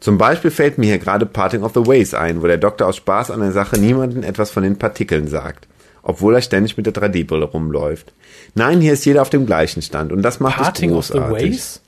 Zum 0.00 0.18
Beispiel 0.18 0.50
fällt 0.50 0.78
mir 0.78 0.86
hier 0.86 0.98
gerade 0.98 1.26
Parting 1.26 1.62
of 1.62 1.72
the 1.74 1.86
Ways 1.86 2.14
ein, 2.14 2.42
wo 2.42 2.46
der 2.46 2.58
Doktor 2.58 2.88
aus 2.88 2.96
Spaß 2.96 3.30
an 3.30 3.40
der 3.40 3.52
Sache 3.52 3.78
niemanden 3.78 4.22
etwas 4.22 4.50
von 4.50 4.62
den 4.62 4.78
Partikeln 4.78 5.28
sagt, 5.28 5.66
obwohl 6.02 6.34
er 6.34 6.42
ständig 6.42 6.76
mit 6.76 6.86
der 6.86 6.94
3D-Brille 6.94 7.46
rumläuft. 7.46 8.12
Nein, 8.54 8.80
hier 8.80 8.92
ist 8.92 9.04
jeder 9.04 9.22
auf 9.22 9.30
dem 9.30 9.46
gleichen 9.46 9.82
Stand 9.82 10.12
und 10.12 10.22
das 10.22 10.40
macht 10.40 10.58
Parting 10.58 10.90
es 10.90 10.96
of 10.96 11.06
the 11.06 11.12
großartig. 11.14 11.50
Ways? 11.52 11.82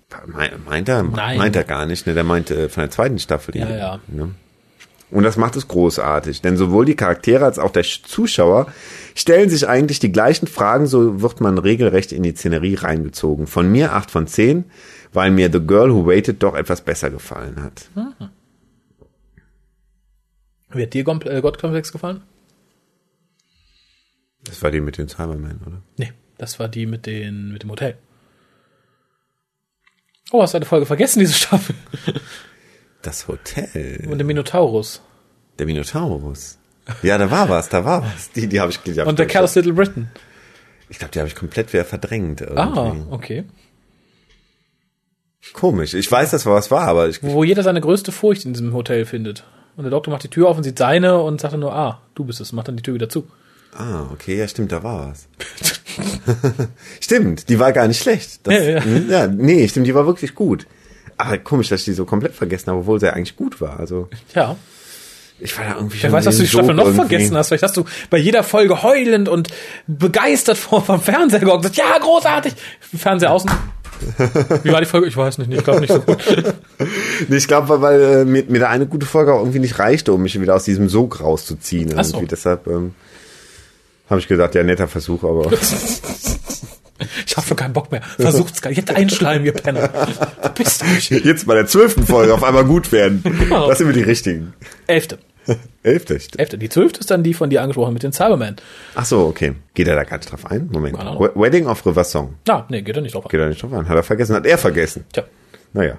Meint, 0.66 0.88
er? 0.88 1.02
Nein. 1.02 1.38
Meint 1.38 1.54
er 1.54 1.64
gar 1.64 1.84
nicht, 1.84 2.06
ne? 2.06 2.14
Der 2.14 2.24
meint 2.24 2.50
äh, 2.50 2.68
von 2.70 2.82
der 2.82 2.90
zweiten 2.90 3.18
Staffel. 3.18 3.56
Ja, 3.56 3.68
ja. 3.68 4.00
Ne? 4.08 4.30
Und 5.11 5.22
das 5.24 5.36
macht 5.38 5.56
es 5.56 5.68
großartig, 5.68 6.42
denn 6.42 6.56
sowohl 6.59 6.84
die 6.84 6.94
Charaktere 6.96 7.44
als 7.46 7.59
auch 7.59 7.70
der 7.70 7.84
Sch- 7.84 8.04
Zuschauer 8.04 8.70
stellen 9.14 9.48
sich 9.48 9.66
eigentlich 9.66 10.00
die 10.00 10.12
gleichen 10.12 10.46
Fragen, 10.46 10.86
so 10.86 11.22
wird 11.22 11.40
man 11.40 11.56
regelrecht 11.56 12.12
in 12.12 12.22
die 12.22 12.34
Szenerie 12.34 12.74
reingezogen. 12.74 13.46
Von 13.46 13.72
mir 13.72 13.94
8 13.94 14.11
von 14.11 14.26
10, 14.26 14.64
weil 15.14 15.30
mir 15.30 15.50
The 15.50 15.61
Girl 15.66 15.92
Who 15.94 16.06
Waited 16.06 16.42
doch 16.42 16.54
etwas 16.54 16.82
besser 16.82 17.09
gefallen 17.09 17.62
hat. 17.62 17.88
Wie 20.70 20.82
hat 20.82 20.92
dir 20.92 21.00
äh, 21.09 21.40
Gottkomplex 21.40 21.90
gefallen? 21.90 22.22
Das 24.44 24.62
war 24.62 24.70
die 24.70 24.80
mit 24.82 24.98
den 24.98 25.09
Cybermen, 25.09 25.61
oder? 25.66 25.82
Nee, 25.96 26.12
das 26.36 26.59
war 26.59 26.68
die 26.68 26.84
mit, 26.86 27.06
den, 27.06 27.52
mit 27.52 27.62
dem 27.62 27.70
Hotel. 27.70 27.96
Oh, 30.30 30.42
hast 30.42 30.52
du 30.52 30.59
eine 30.59 30.66
Folge 30.66 30.84
vergessen, 30.84 31.20
diese 31.20 31.32
Staffel? 31.32 31.74
Das 33.03 33.28
Hotel. 33.28 34.09
Und 34.11 34.18
dem 34.18 34.26
Minotaurus. 34.26 35.03
Der 35.59 35.66
Minotaurus. 35.66 36.59
Ja, 37.03 37.18
da 37.18 37.30
war 37.30 37.49
was, 37.49 37.68
da 37.68 37.84
war 37.84 38.03
was. 38.03 38.32
Die, 38.32 38.46
die 38.46 38.61
habe 38.61 38.70
ich, 38.70 38.78
die 38.78 38.99
hab 38.99 39.07
Und 39.07 39.18
der 39.18 39.26
Kerl 39.26 39.44
aus 39.44 39.55
Little 39.55 39.72
Britain. 39.74 40.11
ich, 40.88 40.99
glaube, 40.99 41.12
die 41.12 41.18
habe 41.18 41.28
ich 41.28 41.34
komplett 41.34 41.72
wieder 41.72 41.84
verdrängt. 41.84 42.40
Irgendwie. 42.40 42.61
Ah, 42.61 42.96
okay. 43.11 43.44
Komisch. 45.53 45.94
Ich 45.94 46.11
weiß, 46.11 46.30
dass 46.30 46.46
was 46.46 46.70
war, 46.70 46.88
aber 46.88 47.09
ich, 47.09 47.22
Wo 47.22 47.44
jeder 47.44 47.62
seine 47.62 47.80
größte 47.80 48.12
Furcht 48.12 48.44
in 48.44 48.53
diesem 48.53 48.72
Hotel 48.74 49.05
findet. 49.05 49.44
Und 49.76 49.84
der 49.84 49.90
Doktor 49.90 50.11
macht 50.11 50.24
die 50.24 50.28
Tür 50.28 50.49
auf 50.49 50.57
und 50.57 50.64
sieht 50.64 50.78
seine 50.78 51.20
und 51.20 51.40
sagt 51.40 51.53
dann 51.53 51.61
nur, 51.61 51.72
ah, 51.72 52.03
du 52.14 52.24
bist 52.24 52.40
es, 52.40 52.53
macht 52.53 52.68
dann 52.68 52.76
die 52.76 52.82
Tür 52.82 52.94
wieder 52.94 53.09
zu. 53.09 53.28
Ah, 53.72 54.07
okay, 54.12 54.36
ja, 54.36 54.49
stimmt, 54.49 54.72
da 54.72 54.82
war 54.82 55.11
was. 55.11 55.28
stimmt, 57.01 57.49
die 57.49 57.59
war 57.59 57.72
gar 57.72 57.86
nicht 57.86 58.03
schlecht. 58.03 58.46
Das, 58.46 58.55
Ja, 58.55 58.61
ja. 58.62 58.84
Hm, 58.84 59.11
ja, 59.11 59.26
nee, 59.26 59.68
stimmt, 59.68 59.86
die 59.86 59.94
war 59.94 60.07
wirklich 60.07 60.34
gut. 60.34 60.66
Aber 61.18 61.36
komisch, 61.38 61.68
dass 61.68 61.80
ich 61.80 61.84
die 61.86 61.92
so 61.92 62.04
komplett 62.04 62.34
vergessen 62.34 62.68
habe, 62.70 62.80
obwohl 62.80 63.00
sie 63.00 63.06
ja 63.06 63.12
eigentlich 63.12 63.36
gut 63.36 63.60
war. 63.60 63.78
Also, 63.80 64.08
Ja. 64.34 64.56
ich 65.40 65.56
war 65.58 65.64
da 65.66 65.74
irgendwie 65.76 66.02
Wer 66.02 66.12
weiß, 66.12 66.26
was 66.26 66.36
du 66.36 66.42
die 66.42 66.48
Staffel 66.48 66.74
noch 66.74 66.84
irgendwie- 66.86 67.06
vergessen 67.08 67.36
hast. 67.36 67.48
Vielleicht 67.48 67.64
hast 67.64 67.76
du 67.76 67.84
bei 68.10 68.18
jeder 68.18 68.42
Folge 68.44 68.82
heulend 68.82 69.28
und 69.28 69.48
begeistert 69.86 70.56
vor 70.58 70.82
vom 70.84 71.00
Fernseher 71.00 71.40
gehockt 71.40 71.62
gesagt, 71.62 71.76
ja, 71.76 71.98
großartig. 71.98 72.54
Fernseher 72.96 73.32
außen. 73.32 73.50
Wie 74.62 74.70
war 74.70 74.80
die 74.80 74.86
Folge? 74.86 75.08
Ich 75.08 75.16
weiß 75.16 75.38
nicht, 75.38 75.52
ich 75.52 75.64
glaube 75.64 75.80
nicht 75.80 75.92
so 75.92 76.00
gut. 76.00 76.18
Nee, 77.28 77.36
ich 77.36 77.48
glaube, 77.48 77.80
weil 77.82 78.00
äh, 78.00 78.24
mir, 78.24 78.44
mir 78.44 78.60
da 78.60 78.68
eine 78.68 78.86
gute 78.86 79.06
Folge 79.06 79.34
auch 79.34 79.40
irgendwie 79.40 79.58
nicht 79.58 79.80
reichte, 79.80 80.12
um 80.12 80.22
mich 80.22 80.40
wieder 80.40 80.54
aus 80.54 80.62
diesem 80.62 80.88
Sog 80.88 81.20
rauszuziehen. 81.20 81.94
Ach 81.96 82.04
so. 82.04 82.20
Deshalb 82.22 82.68
ähm, 82.68 82.94
habe 84.08 84.20
ich 84.20 84.28
gesagt, 84.28 84.54
ja, 84.54 84.62
netter 84.62 84.86
Versuch, 84.86 85.24
aber 85.24 85.50
Ich 87.26 87.36
habe 87.36 87.55
keinen 87.55 87.72
Bock 87.72 87.92
mehr. 87.92 88.03
Versucht's 88.03 88.61
gar 88.61 88.70
nicht. 88.70 88.78
Jetzt 88.78 88.94
einschleimen, 88.94 89.44
ihr 89.44 89.53
Penner. 89.53 89.88
Verpisst 90.40 90.82
euch. 90.82 91.11
jetzt 91.11 91.46
bei 91.46 91.55
der 91.55 91.66
zwölften 91.66 92.07
Folge 92.07 92.34
auf 92.34 92.42
einmal 92.42 92.64
gut 92.64 92.92
werden. 92.92 93.22
Genau. 93.22 93.68
Das 93.68 93.78
sind 93.78 93.86
wir 93.86 93.94
die 93.94 94.03
richtigen. 94.03 94.55
Elfte. 94.86 95.18
Elfte. 95.82 96.18
Elfte. 96.36 96.59
Die 96.59 96.68
zwölfte 96.68 97.01
ist 97.01 97.11
dann 97.11 97.22
die 97.22 97.34
von 97.34 97.51
dir 97.51 97.62
angesprochen 97.62 97.94
mit 97.94 98.03
den 98.03 98.12
Cybermen. 98.12 98.57
Ach 98.94 99.05
so, 99.05 99.26
okay. 99.26 99.55
Geht 99.74 99.88
er 99.88 99.96
da 99.96 100.05
gar 100.05 100.18
nicht 100.18 100.30
drauf 100.30 100.44
ein? 100.46 100.68
Moment. 100.70 100.99
Wedding 100.99 101.66
of 101.66 101.84
River 101.86 102.05
Song. 102.05 102.34
Na, 102.46 102.66
nee, 102.68 102.82
geht 102.82 102.96
er 102.96 103.03
nicht 103.03 103.14
drauf 103.14 103.24
an. 103.24 103.30
Geht 103.30 103.40
er 103.40 103.49
nicht 103.49 103.62
drauf 103.62 103.72
an. 103.72 103.88
Hat 103.88 103.96
er 103.96 104.03
vergessen? 104.03 104.34
Hat 104.36 104.46
er 104.46 104.59
vergessen? 104.59 105.05
Tja. 105.12 105.24
Naja. 105.74 105.98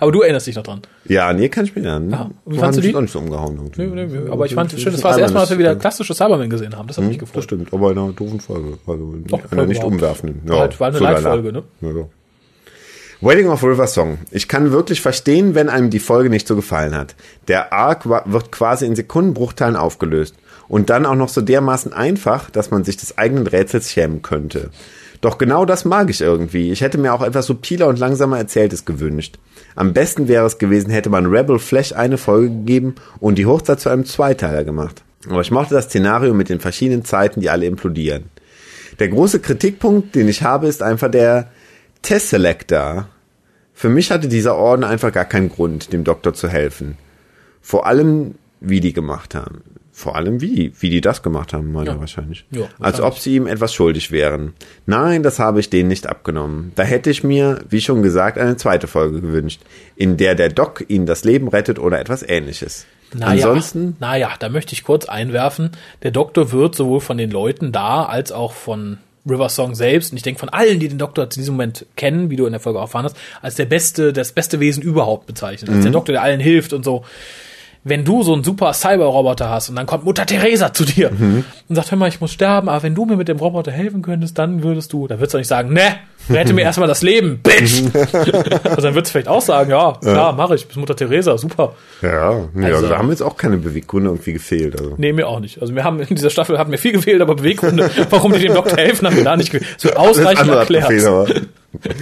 Aber 0.00 0.12
du 0.12 0.22
erinnerst 0.22 0.46
dich 0.46 0.54
noch 0.56 0.62
dran. 0.62 0.80
Ja, 1.06 1.32
nee, 1.32 1.48
kann 1.48 1.64
ich 1.64 1.74
mich 1.74 1.84
erinnern. 1.84 2.10
Ja. 2.10 2.30
Wie 2.46 2.56
fandst 2.58 2.78
du 2.78 2.82
mich 2.82 2.90
die? 2.92 2.96
auch 2.96 3.00
nicht 3.00 3.10
so 3.12 3.18
umgehauen. 3.18 3.56
irgendwie. 3.56 3.82
Nö, 3.82 3.94
nö, 3.94 4.06
nö. 4.06 4.32
Aber 4.32 4.46
ich 4.46 4.54
fand 4.54 4.72
Das 4.72 4.80
schön, 4.80 4.92
das 4.92 5.02
war 5.02 5.10
das 5.12 5.20
erste 5.20 5.34
Mal, 5.34 5.40
dass 5.40 5.50
wir 5.50 5.58
wieder 5.58 5.74
klassische 5.76 6.14
Cybermen 6.14 6.48
gesehen 6.48 6.76
haben. 6.76 6.86
Das 6.86 6.96
hat 6.96 7.04
mich 7.04 7.18
Das 7.18 7.28
gefreut. 7.28 7.44
stimmt, 7.44 7.72
aber 7.74 7.90
in 7.92 7.98
einer 7.98 8.12
doofen 8.12 8.40
Folge. 8.40 8.78
Also 8.86 9.12
in 9.14 9.24
Doch, 9.26 9.40
einer 9.50 9.66
nicht 9.66 9.78
überhaupt. 9.78 9.94
umwerfenden. 9.94 10.40
War 10.48 10.60
halt- 10.60 10.78
war 10.80 10.88
eine 10.88 10.98
so. 10.98 11.04
Leitfolge, 11.04 11.52
ne? 11.52 11.62
Ja, 11.80 11.92
so. 11.92 12.10
Wedding 13.22 13.48
of 13.48 13.62
River 13.64 13.86
Song. 13.86 14.18
Ich 14.30 14.46
kann 14.46 14.72
wirklich 14.72 15.00
verstehen, 15.00 15.54
wenn 15.54 15.68
einem 15.70 15.88
die 15.90 15.98
Folge 16.00 16.28
nicht 16.28 16.46
so 16.46 16.54
gefallen 16.54 16.94
hat. 16.94 17.14
Der 17.48 17.72
Arc 17.72 18.06
wird 18.08 18.52
quasi 18.52 18.84
in 18.86 18.94
Sekundenbruchteilen 18.94 19.74
aufgelöst. 19.74 20.34
Und 20.68 20.90
dann 20.90 21.06
auch 21.06 21.14
noch 21.14 21.28
so 21.30 21.40
dermaßen 21.40 21.92
einfach, 21.92 22.50
dass 22.50 22.70
man 22.70 22.84
sich 22.84 22.96
des 22.96 23.16
eigenen 23.18 23.46
Rätsels 23.46 23.90
schämen 23.90 24.20
könnte. 24.22 24.70
Doch 25.20 25.38
genau 25.38 25.64
das 25.64 25.84
mag 25.84 26.10
ich 26.10 26.20
irgendwie. 26.20 26.70
Ich 26.70 26.80
hätte 26.80 26.98
mir 26.98 27.14
auch 27.14 27.22
etwas 27.22 27.46
subtiler 27.46 27.88
und 27.88 27.98
langsamer 27.98 28.38
Erzähltes 28.38 28.84
gewünscht. 28.84 29.38
Am 29.74 29.92
besten 29.92 30.28
wäre 30.28 30.46
es 30.46 30.58
gewesen, 30.58 30.90
hätte 30.90 31.10
man 31.10 31.26
Rebel 31.26 31.58
Flash 31.58 31.92
eine 31.92 32.18
Folge 32.18 32.50
gegeben 32.50 32.94
und 33.20 33.36
die 33.36 33.46
Hochzeit 33.46 33.80
zu 33.80 33.88
einem 33.88 34.04
Zweiteiler 34.04 34.64
gemacht. 34.64 35.02
Aber 35.28 35.40
ich 35.40 35.50
mochte 35.50 35.74
das 35.74 35.86
Szenario 35.86 36.34
mit 36.34 36.48
den 36.48 36.60
verschiedenen 36.60 37.04
Zeiten, 37.04 37.40
die 37.40 37.50
alle 37.50 37.66
implodieren. 37.66 38.24
Der 38.98 39.08
große 39.08 39.40
Kritikpunkt, 39.40 40.14
den 40.14 40.28
ich 40.28 40.42
habe, 40.42 40.68
ist 40.68 40.82
einfach 40.82 41.10
der 41.10 41.50
Tesselector. 42.02 43.08
Für 43.74 43.88
mich 43.88 44.10
hatte 44.10 44.28
dieser 44.28 44.56
Orden 44.56 44.84
einfach 44.84 45.12
gar 45.12 45.24
keinen 45.24 45.50
Grund, 45.50 45.92
dem 45.92 46.04
Doktor 46.04 46.32
zu 46.32 46.48
helfen. 46.48 46.96
Vor 47.60 47.86
allem, 47.86 48.36
wie 48.60 48.80
die 48.80 48.92
gemacht 48.92 49.34
haben. 49.34 49.62
Vor 49.98 50.14
allem 50.14 50.42
wie, 50.42 50.72
wie 50.78 50.90
die 50.90 51.00
das 51.00 51.22
gemacht 51.22 51.54
haben, 51.54 51.72
meiner 51.72 51.92
ja. 51.92 52.00
wahrscheinlich. 52.00 52.44
Ja, 52.50 52.68
Als 52.78 53.00
ob 53.00 53.18
sie 53.18 53.36
ihm 53.36 53.46
etwas 53.46 53.72
schuldig 53.72 54.12
wären. 54.12 54.52
Nein, 54.84 55.22
das 55.22 55.38
habe 55.38 55.58
ich 55.58 55.70
denen 55.70 55.88
nicht 55.88 56.06
abgenommen. 56.06 56.72
Da 56.74 56.82
hätte 56.82 57.08
ich 57.08 57.24
mir, 57.24 57.60
wie 57.70 57.80
schon 57.80 58.02
gesagt, 58.02 58.36
eine 58.36 58.58
zweite 58.58 58.88
Folge 58.88 59.22
gewünscht, 59.22 59.62
in 59.96 60.18
der 60.18 60.34
der 60.34 60.50
Doc 60.50 60.84
ihnen 60.88 61.06
das 61.06 61.24
Leben 61.24 61.48
rettet 61.48 61.78
oder 61.78 61.98
etwas 61.98 62.22
ähnliches. 62.22 62.84
Naja, 63.14 63.46
Ansonsten. 63.46 63.96
Naja, 63.98 64.34
da 64.38 64.50
möchte 64.50 64.74
ich 64.74 64.84
kurz 64.84 65.06
einwerfen. 65.06 65.70
Der 66.02 66.10
Doktor 66.10 66.52
wird 66.52 66.74
sowohl 66.74 67.00
von 67.00 67.16
den 67.16 67.30
Leuten 67.30 67.72
da 67.72 68.04
als 68.04 68.32
auch 68.32 68.52
von 68.52 68.98
River 69.26 69.48
Song 69.48 69.74
selbst, 69.74 70.12
und 70.12 70.18
ich 70.18 70.22
denke 70.22 70.40
von 70.40 70.50
allen, 70.50 70.78
die 70.78 70.88
den 70.88 70.98
Doktor 70.98 71.24
in 71.24 71.30
diesem 71.30 71.54
Moment 71.54 71.86
kennen, 71.96 72.28
wie 72.28 72.36
du 72.36 72.44
in 72.44 72.52
der 72.52 72.60
Folge 72.60 72.80
erfahren 72.80 73.06
hast, 73.06 73.16
als 73.40 73.54
der 73.54 73.64
beste, 73.64 74.12
das 74.12 74.32
beste 74.32 74.60
Wesen 74.60 74.82
überhaupt 74.82 75.26
bezeichnet. 75.26 75.70
Als 75.70 75.78
mhm. 75.78 75.84
der 75.84 75.92
Doktor, 75.92 76.12
der 76.12 76.22
allen 76.22 76.40
hilft 76.40 76.74
und 76.74 76.84
so 76.84 77.02
wenn 77.88 78.04
du 78.04 78.24
so 78.24 78.34
einen 78.34 78.42
super 78.42 78.72
Cyber-Roboter 78.72 79.48
hast 79.48 79.68
und 79.68 79.76
dann 79.76 79.86
kommt 79.86 80.04
Mutter 80.04 80.26
Teresa 80.26 80.72
zu 80.72 80.84
dir 80.84 81.12
mhm. 81.12 81.44
und 81.68 81.76
sagt, 81.76 81.92
hör 81.92 81.98
mal, 81.98 82.08
ich 82.08 82.20
muss 82.20 82.32
sterben, 82.32 82.68
aber 82.68 82.82
wenn 82.82 82.96
du 82.96 83.04
mir 83.04 83.16
mit 83.16 83.28
dem 83.28 83.38
Roboter 83.38 83.70
helfen 83.70 84.02
könntest, 84.02 84.36
dann 84.38 84.64
würdest 84.64 84.92
du, 84.92 85.06
da 85.06 85.18
würdest 85.18 85.34
du 85.34 85.38
nicht 85.38 85.46
sagen, 85.46 85.72
ne, 85.72 85.94
rette 86.28 86.52
mir 86.52 86.62
erstmal 86.64 86.88
das 86.88 87.02
Leben, 87.02 87.38
Bitch. 87.44 87.84
also 87.94 88.82
dann 88.82 88.94
würdest 88.94 89.06
du 89.06 89.12
vielleicht 89.12 89.28
auch 89.28 89.40
sagen, 89.40 89.70
ja, 89.70 89.96
klar, 90.00 90.30
ja. 90.30 90.32
mache 90.32 90.56
ich, 90.56 90.66
bis 90.66 90.76
Mutter 90.76 90.96
Teresa, 90.96 91.38
super. 91.38 91.74
Ja, 92.02 92.48
nee, 92.54 92.64
also, 92.64 92.78
also 92.78 92.88
da 92.88 92.98
haben 92.98 93.10
jetzt 93.10 93.22
auch 93.22 93.36
keine 93.36 93.56
Beweggründe 93.56 94.10
irgendwie 94.10 94.32
gefehlt. 94.32 94.80
Also. 94.80 94.94
Nee, 94.96 95.12
mir 95.12 95.28
auch 95.28 95.38
nicht. 95.38 95.62
Also 95.62 95.72
wir 95.72 95.84
haben 95.84 96.00
in 96.00 96.16
dieser 96.16 96.30
Staffel 96.30 96.58
hat 96.58 96.68
mir 96.68 96.78
viel 96.78 96.92
gefehlt, 96.92 97.22
aber 97.22 97.36
Beweggründe, 97.36 97.88
warum 98.10 98.32
die 98.32 98.40
dem 98.40 98.54
Doktor 98.54 98.78
helfen, 98.78 99.06
haben 99.06 99.16
wir 99.16 99.24
da 99.24 99.36
nicht 99.36 99.52
gefehlt. 99.52 99.84
Wird 99.84 99.96
ausreichend 99.96 100.50
erklärt. 100.50 100.88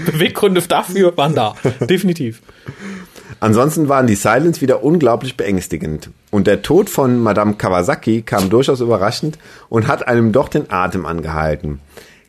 Beweggründe 0.06 0.62
dafür 0.62 1.14
waren 1.16 1.34
da, 1.34 1.56
definitiv. 1.80 2.40
Ansonsten 3.40 3.88
waren 3.88 4.06
die 4.06 4.14
Silence 4.14 4.60
wieder 4.60 4.82
unglaublich 4.82 5.36
beängstigend. 5.36 6.10
Und 6.30 6.46
der 6.46 6.62
Tod 6.62 6.90
von 6.90 7.18
Madame 7.20 7.54
Kawasaki 7.54 8.22
kam 8.22 8.50
durchaus 8.50 8.80
überraschend 8.80 9.38
und 9.68 9.86
hat 9.86 10.06
einem 10.06 10.32
doch 10.32 10.48
den 10.48 10.70
Atem 10.70 11.06
angehalten. 11.06 11.80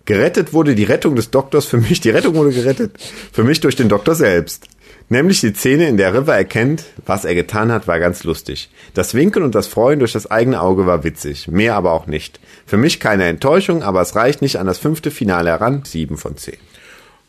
Gerettet 0.05 0.53
wurde 0.53 0.75
die 0.75 0.83
Rettung 0.83 1.15
des 1.15 1.31
Doktors 1.31 1.65
für 1.65 1.77
mich, 1.77 1.99
die 1.99 2.11
Rettung 2.11 2.35
wurde 2.35 2.51
gerettet, 2.51 2.97
für 3.31 3.43
mich 3.43 3.59
durch 3.59 3.75
den 3.75 3.89
Doktor 3.89 4.13
selbst. 4.13 4.67
Nämlich 5.09 5.41
die 5.41 5.53
Szene, 5.53 5.87
in 5.87 5.97
der 5.97 6.13
River 6.13 6.35
erkennt, 6.35 6.83
was 7.05 7.25
er 7.25 7.35
getan 7.35 7.71
hat, 7.71 7.87
war 7.87 7.99
ganz 7.99 8.23
lustig. 8.23 8.69
Das 8.95 9.13
Winken 9.13 9.43
und 9.43 9.53
das 9.53 9.67
Freuen 9.67 9.99
durch 9.99 10.13
das 10.13 10.29
eigene 10.29 10.61
Auge 10.61 10.87
war 10.87 11.03
witzig, 11.03 11.47
mehr 11.47 11.75
aber 11.75 11.91
auch 11.91 12.07
nicht. 12.07 12.39
Für 12.65 12.77
mich 12.77 12.99
keine 12.99 13.25
Enttäuschung, 13.25 13.83
aber 13.83 14.01
es 14.01 14.15
reicht 14.15 14.41
nicht 14.41 14.57
an 14.57 14.65
das 14.65 14.79
fünfte 14.79 15.11
Finale 15.11 15.51
heran, 15.51 15.83
sieben 15.85 16.17
von 16.17 16.37
zehn. 16.37 16.57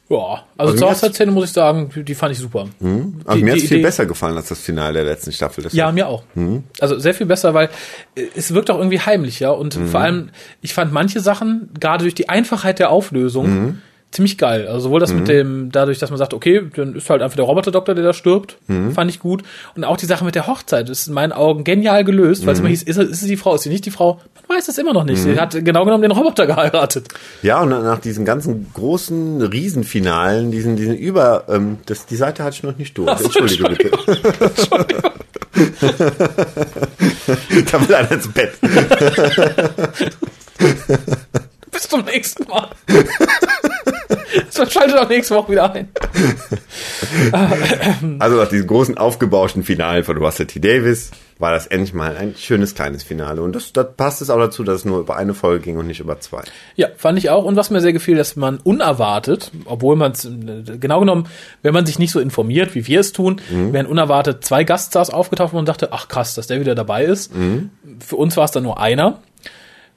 Ja, 0.09 0.17
also, 0.17 0.45
also 0.57 0.77
zur 0.77 0.91
Hochzeitsszene 0.91 1.33
muss 1.33 1.47
ich 1.47 1.53
sagen, 1.53 1.91
die 1.95 2.15
fand 2.15 2.33
ich 2.33 2.39
super. 2.39 2.69
Mhm. 2.79 3.23
Also 3.25 3.39
die, 3.39 3.45
mir 3.45 3.53
hat 3.53 3.59
es 3.59 3.69
viel 3.69 3.83
besser 3.83 4.07
gefallen 4.07 4.37
als 4.37 4.49
das 4.49 4.61
Finale 4.61 4.95
der 4.95 5.05
letzten 5.05 5.33
Staffel. 5.33 5.65
Deshalb. 5.65 5.77
Ja, 5.77 5.91
mir 5.91 6.07
auch. 6.07 6.23
Mhm. 6.35 6.63
Also 6.79 6.99
sehr 6.99 7.13
viel 7.13 7.27
besser, 7.27 7.55
weil 7.55 7.71
es 8.15 8.55
wirkt 8.55 8.71
auch 8.71 8.79
irgendwie 8.79 9.01
heimlich, 9.01 9.41
ja. 9.41 9.51
Und 9.51 9.77
mhm. 9.77 9.89
vor 9.89 10.01
allem, 10.01 10.31
ich 10.63 10.75
fand 10.75 10.93
manche 10.93 11.21
Sachen, 11.21 11.71
gerade 11.81 12.05
durch 12.05 12.15
die 12.15 12.29
Einfachheit 12.29 12.79
der 12.79 12.91
Auflösung, 12.91 13.49
mhm 13.49 13.83
ziemlich 14.17 14.39
geil. 14.39 14.67
Also 14.67 14.81
sowohl 14.81 15.01
das 15.01 15.13
mhm. 15.13 15.19
mit 15.19 15.29
dem, 15.29 15.73
dadurch, 15.73 15.99
dass 15.99 16.11
man 16.11 16.19
sagt, 16.19 16.35
okay, 16.35 16.63
dann 16.75 16.97
ist 16.97 17.09
halt 17.09 17.23
einfach 17.23 17.37
der 17.37 17.45
Roboterdoktor, 17.45 17.95
der 17.95 18.05
da 18.05 18.13
stirbt, 18.13 18.59
mhm. 18.67 18.93
fand 18.93 19.11
ich 19.11 19.21
gut. 19.21 19.43
Und 19.75 19.85
auch 19.85 19.97
die 19.97 20.07
Sache 20.07 20.25
mit 20.25 20.35
der 20.35 20.47
Hochzeit 20.47 20.89
ist 20.89 21.07
in 21.07 21.15
meinen 21.15 21.33
Augen 21.33 21.65
genial 21.65 22.05
gelöst, 22.05 22.47
weil 22.47 22.55
es 22.55 22.59
mhm. 22.59 22.67
immer 22.67 22.71
hieß, 22.71 22.83
ist, 22.83 22.99
ist 22.99 23.23
es 23.23 23.29
die 23.29 23.37
Frau, 23.37 23.55
ist 23.55 23.63
sie 23.63 23.69
nicht 23.69 23.87
die 23.87 23.91
Frau? 23.91 24.21
Man 24.49 24.59
weiß 24.59 24.69
es 24.69 24.79
immer 24.79 24.93
noch 24.93 25.05
nicht. 25.05 25.23
Sie 25.23 25.31
mhm. 25.31 25.41
hat 25.41 25.53
genau 25.65 25.85
genommen 25.85 26.03
den 26.03 26.13
Roboter 26.13 26.47
geheiratet. 26.47 27.09
Ja, 27.43 27.61
und 27.61 27.71
nach 27.71 28.01
diesen 28.01 28.25
ganzen 28.25 28.71
großen 28.75 29.43
Riesenfinalen, 29.43 30.51
diesen, 30.51 30.77
diesen 30.77 30.97
Über, 30.97 31.45
ähm, 31.49 31.79
das, 31.87 32.07
die 32.07 32.17
Seite 32.17 32.43
hatte 32.43 32.57
ich 32.57 32.63
noch 32.63 32.77
nicht 32.77 32.97
durch. 32.99 33.11
Ach, 33.11 33.21
Entschuldige, 33.21 33.67
Entschuldigung, 33.67 34.01
bitte. 34.07 34.45
Entschuldigung. 34.45 35.03
da 37.73 37.89
will 37.89 37.95
einer 37.95 38.13
ins 38.13 38.29
Bett. 38.29 38.53
Bis 41.71 41.89
zum 41.89 42.05
nächsten 42.05 42.47
Mal. 42.49 42.69
Schaltet 44.71 44.99
auch 44.99 45.09
nächste 45.09 45.35
Woche 45.35 45.53
wieder 45.53 45.73
ein. 45.73 45.89
also 48.19 48.37
nach 48.37 48.49
diesem 48.49 48.67
großen 48.67 48.99
aufgebauschten 48.99 49.63
Finale 49.63 50.05
von 50.05 50.17
Russell 50.17 50.47
T. 50.47 50.61
Davis 50.61 51.11
war 51.39 51.53
das 51.53 51.67
endlich 51.67 51.93
mal 51.93 52.17
ein 52.17 52.35
schönes 52.35 52.75
kleines 52.75 53.03
Finale. 53.03 53.43
Und 53.43 53.55
das, 53.55 53.73
das 53.73 53.87
passt 53.97 54.23
es 54.23 54.31
auch 54.31 54.39
dazu, 54.39 54.65
dass 54.65 54.77
es 54.77 54.85
nur 54.87 55.01
über 55.01 55.17
eine 55.17 55.35
Folge 55.35 55.65
ging 55.65 55.77
und 55.77 55.87
nicht 55.87 56.01
über 56.01 56.19
zwei. 56.19 56.43
Ja, 56.77 56.89
fand 56.97 57.19
ich 57.19 57.29
auch. 57.29 57.45
Und 57.45 57.57
was 57.57 57.69
mir 57.69 57.83
sehr 57.83 57.93
gefiel, 57.93 58.17
dass 58.17 58.37
man 58.37 58.57
unerwartet, 58.59 59.51
obwohl 59.67 59.97
man 59.97 60.13
es, 60.13 60.27
genau 60.81 61.01
genommen, 61.01 61.29
wenn 61.63 61.75
man 61.75 61.85
sich 61.85 61.99
nicht 61.99 62.11
so 62.11 62.21
informiert, 62.21 62.75
wie 62.75 62.87
wir 62.87 63.01
es 63.01 63.13
tun, 63.13 63.41
mhm. 63.51 63.75
wären 63.75 63.87
unerwartet 63.87 64.45
zwei 64.45 64.65
Gaststars 64.65 65.11
aufgetaucht 65.11 65.53
und 65.53 65.59
man 65.59 65.67
dachte, 65.67 65.93
ach 65.93 66.09
krass, 66.09 66.35
dass 66.35 66.47
der 66.47 66.61
wieder 66.61 66.75
dabei 66.75 67.05
ist. 67.05 67.35
Mhm. 67.35 67.71
Für 68.01 68.17
uns 68.17 68.37
war 68.37 68.45
es 68.45 68.51
dann 68.51 68.63
nur 68.63 68.81
einer 68.81 69.21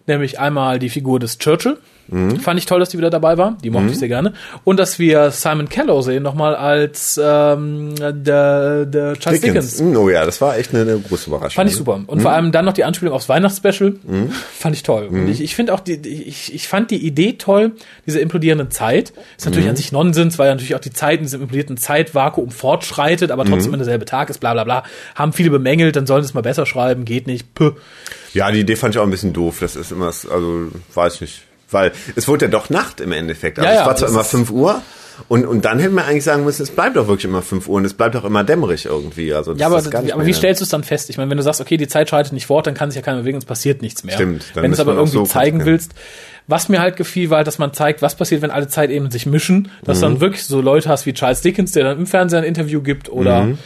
nämlich 0.10 0.40
einmal 0.40 0.80
die 0.80 0.90
Figur 0.90 1.22
des 1.22 1.38
Churchill. 1.38 1.78
Mhm. 2.12 2.40
Fand 2.40 2.60
ich 2.60 2.66
toll, 2.66 2.80
dass 2.80 2.90
die 2.90 2.98
wieder 2.98 3.10
dabbai 3.10 3.38
war. 3.38 3.58
Die 3.64 3.70
mochte 3.70 3.86
mhm. 3.86 3.92
ich 3.92 4.00
sehr 4.00 4.08
gerne. 4.08 4.34
Und 4.64 4.80
dass 4.80 5.00
wir 5.00 5.32
Simon 5.32 5.70
Kellow 5.70 6.02
sehen, 6.02 6.24
nochmal 6.24 6.56
als 6.56 7.20
ähm, 7.22 7.96
der, 7.96 8.86
der 8.86 9.14
Charles 9.20 9.42
Dickens. 9.42 9.78
Dickens. 9.78 9.82
Mhm, 9.82 9.98
oh 9.98 10.10
ja, 10.10 10.26
das 10.26 10.42
war 10.42 10.58
echt 10.58 10.74
eine, 10.74 10.84
eine 10.84 11.00
große 11.00 11.30
Überraschung. 11.30 11.56
Fand 11.56 11.70
ich 11.70 11.76
super. 11.76 12.02
Und 12.06 12.18
mhm. 12.18 12.22
vor 12.22 12.32
allem 12.32 12.52
dann 12.52 12.66
noch 12.66 12.74
die 12.74 12.84
Anspielung 12.84 13.14
aufs 13.14 13.30
Weihnachtsspecial. 13.30 13.96
Mhm. 14.04 14.32
Fand 14.32 14.76
ich 14.76 14.84
toll. 14.84 15.08
Und 15.08 15.24
mhm. 15.24 15.32
ich, 15.32 15.42
ich 15.42 15.56
finde 15.56 15.74
auch, 15.74 15.80
die, 15.80 15.96
ich, 16.08 16.54
ich 16.54 16.68
fand 16.68 16.92
die 16.92 17.06
Idee 17.06 17.34
toll, 17.34 17.74
diese 18.06 18.20
implodierende 18.20 18.70
Zeit. 18.70 19.14
Ist 19.38 19.46
natürlich 19.46 19.70
an 19.70 19.76
sich 19.76 19.92
Nonsens, 19.92 20.40
weil 20.40 20.50
natürlich 20.50 20.76
auch 20.76 20.80
die 20.80 20.94
Zeit 20.94 21.20
in 21.20 21.26
diesem 21.26 21.42
implodierten 21.42 21.78
Zeitvakuum 21.78 22.52
fortschreitet, 22.52 23.32
aber 23.32 23.46
trotzdem 23.46 23.72
mhm. 23.72 23.78
derselbe 23.78 24.06
Tag 24.06 24.30
ist, 24.30 24.40
bla 24.40 24.54
bla 24.54 24.64
bla. 24.64 24.84
Haben 25.16 25.34
viele 25.34 25.50
bemängelt, 25.50 25.96
dann 25.96 26.08
sollen 26.08 26.24
sie 26.24 26.30
es 26.30 26.34
mal 26.34 26.42
besser 26.42 26.66
schreiben, 26.66 27.06
geht 27.06 27.28
nicht. 27.28 27.54
Puh. 27.54 27.72
Ja, 28.34 28.52
die 28.52 28.60
Idee 28.60 28.76
fand 28.76 28.96
ich 28.96 29.00
auch 29.00 29.04
ein 29.04 29.12
bisschen 29.12 29.34
doof. 29.34 29.58
Das 29.60 29.76
ist 29.76 29.92
immer, 29.92 30.08
also 30.08 30.68
weiß 30.94 31.16
ich 31.16 31.22
nicht. 31.22 31.49
Weil 31.72 31.92
es 32.16 32.28
wurde 32.28 32.46
ja 32.46 32.52
doch 32.52 32.70
Nacht 32.70 33.00
im 33.00 33.12
Endeffekt. 33.12 33.60
Also 33.60 33.72
ja, 33.72 33.82
es 33.82 33.88
war 33.88 33.96
zwar 33.96 34.10
immer 34.10 34.24
5 34.24 34.52
Uhr, 34.52 34.82
und, 35.28 35.46
und 35.46 35.66
dann 35.66 35.80
hätten 35.80 35.96
wir 35.96 36.06
eigentlich 36.06 36.24
sagen 36.24 36.46
müssen, 36.46 36.64
es 36.64 36.72
bleibt 36.72 36.96
doch 36.96 37.08
wirklich 37.08 37.26
immer 37.26 37.42
5 37.42 37.68
Uhr 37.68 37.76
und 37.76 37.86
es 37.86 37.94
bleibt 37.94 38.16
auch 38.16 38.24
immer 38.24 38.44
dämmerig 38.44 38.86
irgendwie. 38.86 39.34
Also 39.34 39.54
ja, 39.54 39.68
aber, 39.68 39.78
aber 39.78 40.26
wie 40.26 40.34
stellst 40.34 40.62
du 40.62 40.64
es 40.64 40.70
dann 40.70 40.84
fest? 40.84 41.10
Ich 41.10 41.18
meine, 41.18 41.30
wenn 41.30 41.38
du 41.38 41.44
sagst, 41.44 41.60
okay, 41.60 41.78
die 41.78 41.88
Zeit 41.88 42.10
schreitet 42.10 42.34
nicht 42.34 42.46
fort, 42.46 42.68
dann 42.68 42.74
kann 42.74 42.90
sich 42.90 42.96
ja 42.96 43.02
keiner 43.02 43.20
bewegen, 43.20 43.38
es 43.38 43.46
passiert 43.46 43.82
nichts 43.82 44.04
mehr. 44.04 44.16
Stimmt. 44.16 44.46
Wenn 44.54 44.72
du 44.72 44.72
es 44.72 44.80
aber 44.80 44.94
irgendwie 44.94 45.18
so 45.18 45.24
zeigen 45.24 45.66
willst, 45.66 45.92
was 46.48 46.70
mir 46.70 46.80
halt 46.80 46.96
gefiel, 46.96 47.30
war 47.30 47.38
halt, 47.38 47.48
dass 47.48 47.60
man 47.60 47.74
zeigt, 47.74 48.02
was 48.02 48.16
passiert, 48.16 48.42
wenn 48.42 48.52
alle 48.52 48.68
Zeit 48.68 48.90
eben 48.90 49.12
sich 49.12 49.26
mischen, 49.26 49.72
dass 49.84 49.98
mhm. 49.98 50.04
dann 50.04 50.22
wirklich 50.22 50.46
so 50.46 50.62
Leute 50.62 50.90
hast 50.90 51.06
wie 51.06 51.14
Charles 51.14 51.42
Dickens, 51.42 51.74
der 51.74 51.84
dann 51.84 52.00
im 52.00 52.08
Fernsehen 52.08 52.40
ein 52.40 52.46
Interview 52.46 52.82
gibt 52.82 53.10
oder 53.10 53.44
mhm 53.44 53.58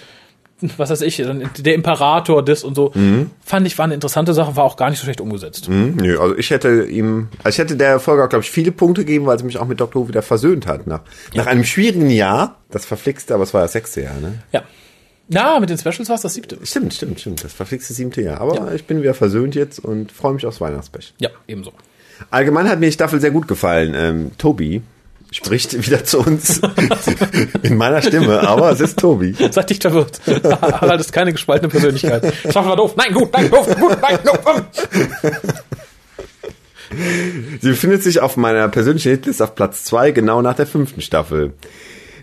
was 0.78 0.90
weiß 0.90 1.02
ich, 1.02 1.18
der 1.18 1.74
Imperator, 1.74 2.44
das 2.44 2.64
und 2.64 2.76
so, 2.76 2.92
mhm. 2.94 3.32
fand 3.44 3.68
ich, 3.68 3.78
war 3.78 3.86
eine 3.86 3.94
interessante 3.94 4.34
Sache, 4.34 4.56
war 4.56 4.64
auch 4.64 4.78
gar 4.78 4.90
nicht 4.90 5.00
so 5.00 5.06
schlecht 5.06 5.22
umgesetzt. 5.22 5.70
Mhm, 5.70 5.98
nö, 5.98 6.20
also 6.20 6.38
ich 6.38 6.50
hätte 6.50 6.86
ihm, 6.86 7.30
also 7.44 7.50
ich 7.50 7.58
hätte 7.60 7.76
der 7.76 8.00
Folge 8.00 8.24
auch, 8.24 8.30
glaube 8.30 8.44
ich, 8.44 8.52
viele 8.52 8.72
Punkte 8.72 9.06
gegeben, 9.06 9.26
weil 9.26 9.38
sie 9.38 9.46
mich 9.46 9.58
auch 9.58 9.68
mit 9.68 9.80
Dr. 9.80 10.04
Who 10.04 10.08
wieder 10.08 10.22
versöhnt 10.22 10.68
hat. 10.68 10.88
Nach, 10.88 11.02
ja. 11.34 11.44
nach 11.44 11.48
einem 11.48 11.64
schwierigen 11.64 12.10
Jahr, 12.10 12.58
das 12.72 12.86
verflixte, 12.86 13.34
aber 13.34 13.44
es 13.44 13.54
war 13.54 13.62
das 13.62 13.74
sechste 13.74 14.02
Jahr, 14.02 14.20
ne? 14.20 14.40
Ja. 14.52 14.64
Na, 15.30 15.60
mit 15.60 15.70
den 15.70 15.78
Specials 15.78 16.10
war 16.10 16.16
es 16.16 16.22
das 16.22 16.34
siebte. 16.34 16.58
Stimmt, 16.64 16.94
stimmt, 16.94 17.20
stimmt. 17.20 17.44
Das 17.44 17.54
verflixte 17.54 17.94
siebte 17.94 18.22
Jahr. 18.22 18.42
Aber 18.42 18.56
ja. 18.56 18.74
ich 18.74 18.86
bin 18.86 19.02
wieder 19.02 19.14
versöhnt 19.14 19.56
jetzt 19.56 19.80
und 19.80 20.12
freue 20.12 20.34
mich 20.34 20.46
aufs 20.46 20.60
Weihnachtsspecial. 20.60 21.14
Ja, 21.20 21.30
ebenso. 21.48 21.72
Allgemein 22.30 22.70
hat 22.70 22.80
mir 22.80 22.88
die 22.88 22.92
Staffel 22.92 23.20
sehr 23.22 23.32
gut 23.32 23.48
gefallen. 23.48 23.94
Ähm, 23.96 24.32
Tobi, 24.38 24.82
spricht 25.34 25.86
wieder 25.86 26.06
zu 26.06 26.20
uns 26.20 26.62
in 27.64 27.76
meiner 27.76 28.02
Stimme, 28.02 28.48
aber 28.48 28.72
es 28.72 28.80
ist 28.80 29.00
Tobi. 29.00 29.36
Sag 29.52 29.68
dich 29.68 29.80
verwirrt. 29.80 30.22
Harald 30.28 31.02
ist 31.02 31.12
keine 31.12 31.34
gespaltene 31.34 31.70
Persönlichkeit. 31.70 32.34
Schaffen 32.52 32.70
wir 32.70 32.76
doof. 32.76 32.96
Nein, 32.96 33.14
gut, 33.14 33.34
nein, 33.34 33.50
doof, 33.50 33.68
gut, 33.76 33.98
nein, 34.02 34.20
doof. 34.24 34.64
Sie 37.62 37.70
befindet 37.70 38.04
sich 38.04 38.20
auf 38.20 38.38
meiner 38.38 38.70
persönlichen 38.70 39.10
Hitlist 39.10 39.42
auf 39.42 39.56
Platz 39.56 39.84
zwei, 39.84 40.12
genau 40.12 40.44
nach 40.44 40.56
der 40.56 40.68
fünften 40.68 41.02
Staffel. 41.02 41.54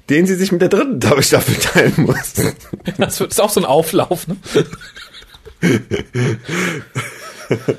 Den 0.08 0.26
sie 0.26 0.36
sich 0.36 0.52
mit 0.52 0.62
der 0.62 0.68
dritten 0.68 1.00
Staffel 1.22 1.56
teilen 1.56 1.94
muss. 1.96 2.34
Das 2.96 3.20
ist 3.20 3.40
auch 3.40 3.50
so 3.50 3.60
ein 3.60 3.66
Auflauf, 3.66 4.28
ne? 4.28 4.36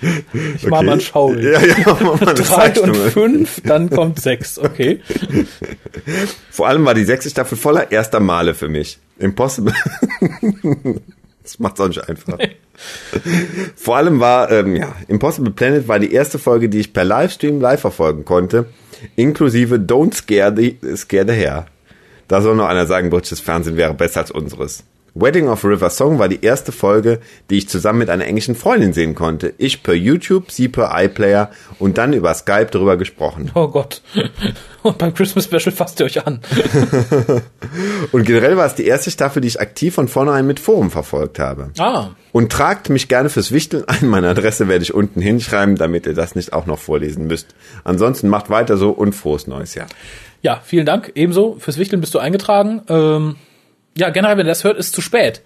Ich 0.00 0.64
okay. 0.64 0.68
mach 0.68 0.82
mal 0.82 0.92
ein 0.92 1.00
Schaubild. 1.00 1.44
Ja, 1.44 1.64
ja, 1.64 1.98
mach 2.00 2.20
mal 2.20 2.34
Drei 2.34 2.80
und 2.80 2.96
fünf, 2.96 3.60
dann 3.64 3.90
kommt 3.90 4.20
sechs, 4.20 4.58
okay. 4.58 5.00
Vor 6.50 6.68
allem 6.68 6.84
war 6.84 6.94
die 6.94 7.04
sechste 7.04 7.30
Staffel 7.30 7.58
voller 7.58 7.90
erster 7.90 8.20
Male 8.20 8.54
für 8.54 8.68
mich. 8.68 8.98
Impossible. 9.18 9.74
das 11.42 11.58
macht's 11.58 11.80
auch 11.80 11.88
nicht 11.88 12.08
einfach. 12.08 12.38
Nee. 12.38 12.56
Vor 13.74 13.96
allem 13.96 14.20
war, 14.20 14.52
ähm, 14.52 14.76
ja, 14.76 14.94
Impossible 15.08 15.50
Planet 15.50 15.88
war 15.88 15.98
die 15.98 16.12
erste 16.12 16.38
Folge, 16.38 16.68
die 16.68 16.78
ich 16.78 16.92
per 16.92 17.04
Livestream 17.04 17.60
live 17.60 17.80
verfolgen 17.80 18.24
konnte, 18.24 18.66
inklusive 19.16 19.76
Don't 19.76 20.14
Scare 20.14 20.54
the, 20.56 20.78
scare 20.96 21.26
the 21.26 21.34
Hair. 21.34 21.66
Da 22.28 22.40
soll 22.40 22.54
noch 22.54 22.68
einer 22.68 22.86
sagen, 22.86 23.10
britisches 23.10 23.40
Fernsehen 23.40 23.76
wäre 23.76 23.94
besser 23.94 24.20
als 24.20 24.30
unseres. 24.30 24.84
Wedding 25.20 25.48
of 25.48 25.64
River 25.64 25.90
Song 25.90 26.18
war 26.18 26.28
die 26.28 26.42
erste 26.42 26.70
Folge, 26.70 27.18
die 27.50 27.58
ich 27.58 27.68
zusammen 27.68 27.98
mit 27.98 28.10
einer 28.10 28.26
englischen 28.26 28.54
Freundin 28.54 28.92
sehen 28.92 29.14
konnte. 29.14 29.52
Ich 29.58 29.82
per 29.82 29.94
YouTube, 29.94 30.50
sie 30.50 30.68
per 30.68 30.92
iPlayer 30.94 31.50
und 31.78 31.98
dann 31.98 32.12
über 32.12 32.32
Skype 32.34 32.68
darüber 32.70 32.96
gesprochen. 32.96 33.50
Oh 33.54 33.68
Gott. 33.68 34.02
Und 34.84 34.96
beim 34.96 35.12
Christmas 35.12 35.44
Special 35.44 35.72
fasst 35.72 35.98
ihr 35.98 36.06
euch 36.06 36.24
an. 36.24 36.40
und 38.12 38.24
generell 38.24 38.56
war 38.56 38.64
es 38.64 38.76
die 38.76 38.86
erste 38.86 39.10
Staffel, 39.10 39.42
die 39.42 39.48
ich 39.48 39.60
aktiv 39.60 39.92
von 39.92 40.06
vornherein 40.06 40.46
mit 40.46 40.60
Forum 40.60 40.92
verfolgt 40.92 41.40
habe. 41.40 41.72
Ah. 41.78 42.10
Und 42.30 42.52
tragt 42.52 42.88
mich 42.88 43.08
gerne 43.08 43.28
fürs 43.28 43.50
Wichteln 43.50 43.84
ein. 43.88 44.06
Meine 44.06 44.28
Adresse 44.28 44.68
werde 44.68 44.84
ich 44.84 44.94
unten 44.94 45.20
hinschreiben, 45.20 45.74
damit 45.74 46.06
ihr 46.06 46.14
das 46.14 46.36
nicht 46.36 46.52
auch 46.52 46.66
noch 46.66 46.78
vorlesen 46.78 47.26
müsst. 47.26 47.56
Ansonsten 47.82 48.28
macht 48.28 48.50
weiter 48.50 48.76
so 48.76 48.90
und 48.90 49.14
frohes 49.14 49.48
neues 49.48 49.74
Jahr. 49.74 49.88
Ja, 50.42 50.62
vielen 50.64 50.86
Dank. 50.86 51.12
Ebenso. 51.16 51.56
Fürs 51.58 51.76
Wichteln 51.76 52.00
bist 52.00 52.14
du 52.14 52.20
eingetragen. 52.20 52.82
Ähm, 52.88 53.36
ja, 53.98 54.10
generell, 54.10 54.36
wenn 54.36 54.46
ihr 54.46 54.50
das 54.50 54.64
hört, 54.64 54.78
ist 54.78 54.94
zu 54.94 55.00
spät. 55.00 55.42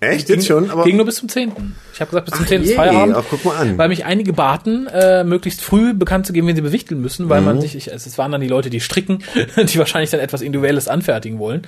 Echt? 0.00 0.26
Ging, 0.26 0.36
Jetzt 0.36 0.48
schon? 0.48 0.70
Aber 0.70 0.84
ging 0.84 0.96
nur 0.96 1.06
bis 1.06 1.14
zum 1.16 1.28
10. 1.30 1.52
Ich 1.94 2.00
habe 2.00 2.10
gesagt, 2.10 2.26
bis 2.26 2.34
zum 2.34 2.44
Ach 2.44 2.48
10. 2.48 2.62
ist 2.62 2.68
je, 2.70 2.74
Feierabend. 2.76 3.16
ach, 3.16 3.24
guck 3.30 3.44
mal 3.44 3.56
an. 3.56 3.78
Weil 3.78 3.88
mich 3.88 4.04
einige 4.04 4.32
baten, 4.34 4.86
äh, 4.88 5.24
möglichst 5.24 5.62
früh 5.62 5.94
bekannt 5.94 6.26
zu 6.26 6.32
geben, 6.34 6.46
wenn 6.46 6.56
sie 6.56 6.62
bewichteln 6.62 7.00
müssen, 7.00 7.30
weil 7.30 7.40
Mhm. 7.40 7.46
man 7.46 7.60
sich, 7.62 7.74
ich, 7.74 7.86
es 7.88 8.18
waren 8.18 8.30
dann 8.30 8.40
die 8.42 8.48
Leute, 8.48 8.68
die 8.68 8.80
stricken, 8.80 9.22
die 9.56 9.78
wahrscheinlich 9.78 10.10
dann 10.10 10.20
etwas 10.20 10.42
Individuelles 10.42 10.88
anfertigen 10.88 11.38
wollen. 11.38 11.62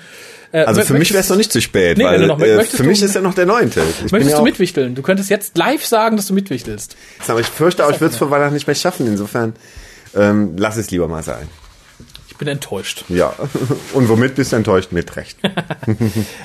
Äh, 0.53 0.65
also 0.65 0.83
für 0.83 0.95
mich 0.95 1.11
wäre 1.13 1.21
es 1.21 1.31
noch 1.31 1.37
nicht 1.37 1.51
zu 1.53 1.63
spät, 1.63 1.97
Nee, 1.97 2.05
weil 2.05 2.27
noch- 2.27 2.41
äh, 2.41 2.63
für 2.65 2.83
du- 2.83 2.89
mich 2.89 3.01
ist 3.03 3.15
ja 3.15 3.23
noch 3.23 3.35
der 3.35 3.47
neunte. 3.47 3.81
Ich 3.81 3.97
bin 4.03 4.09
Möchtest 4.13 4.33
ja 4.33 4.39
du 4.39 4.45
mitwichteln? 4.45 4.95
Du 4.95 5.03
könntest 5.03 5.31
jetzt 5.31 5.57
live 5.57 5.87
sagen, 5.87 6.17
dass 6.17 6.27
du 6.27 6.35
mitwichtelst. 6.35 6.95
aber 7.29 7.41
ich 7.41 7.47
fürchte 7.47 7.87
auch, 7.87 7.91
ich 7.91 8.01
würde 8.01 8.13
es 8.13 8.19
vor 8.19 8.31
Weihnachten 8.31 8.55
nicht 8.55 8.67
mehr 8.67 8.77
schaffen. 8.77 9.07
Insofern 9.07 9.55
ähm, 10.15 10.55
lass 10.59 10.77
es 10.77 10.91
lieber 10.91 11.09
mal 11.09 11.23
sein. 11.23 11.49
Ich 12.37 12.39
bin 12.39 12.49
enttäuscht. 12.49 13.05
Ja. 13.09 13.33
Und 13.95 14.11
womit 14.11 14.35
bist 14.35 14.53
du 14.53 14.57
enttäuscht? 14.57 14.93
Mit 14.93 15.17
Recht. 15.17 15.39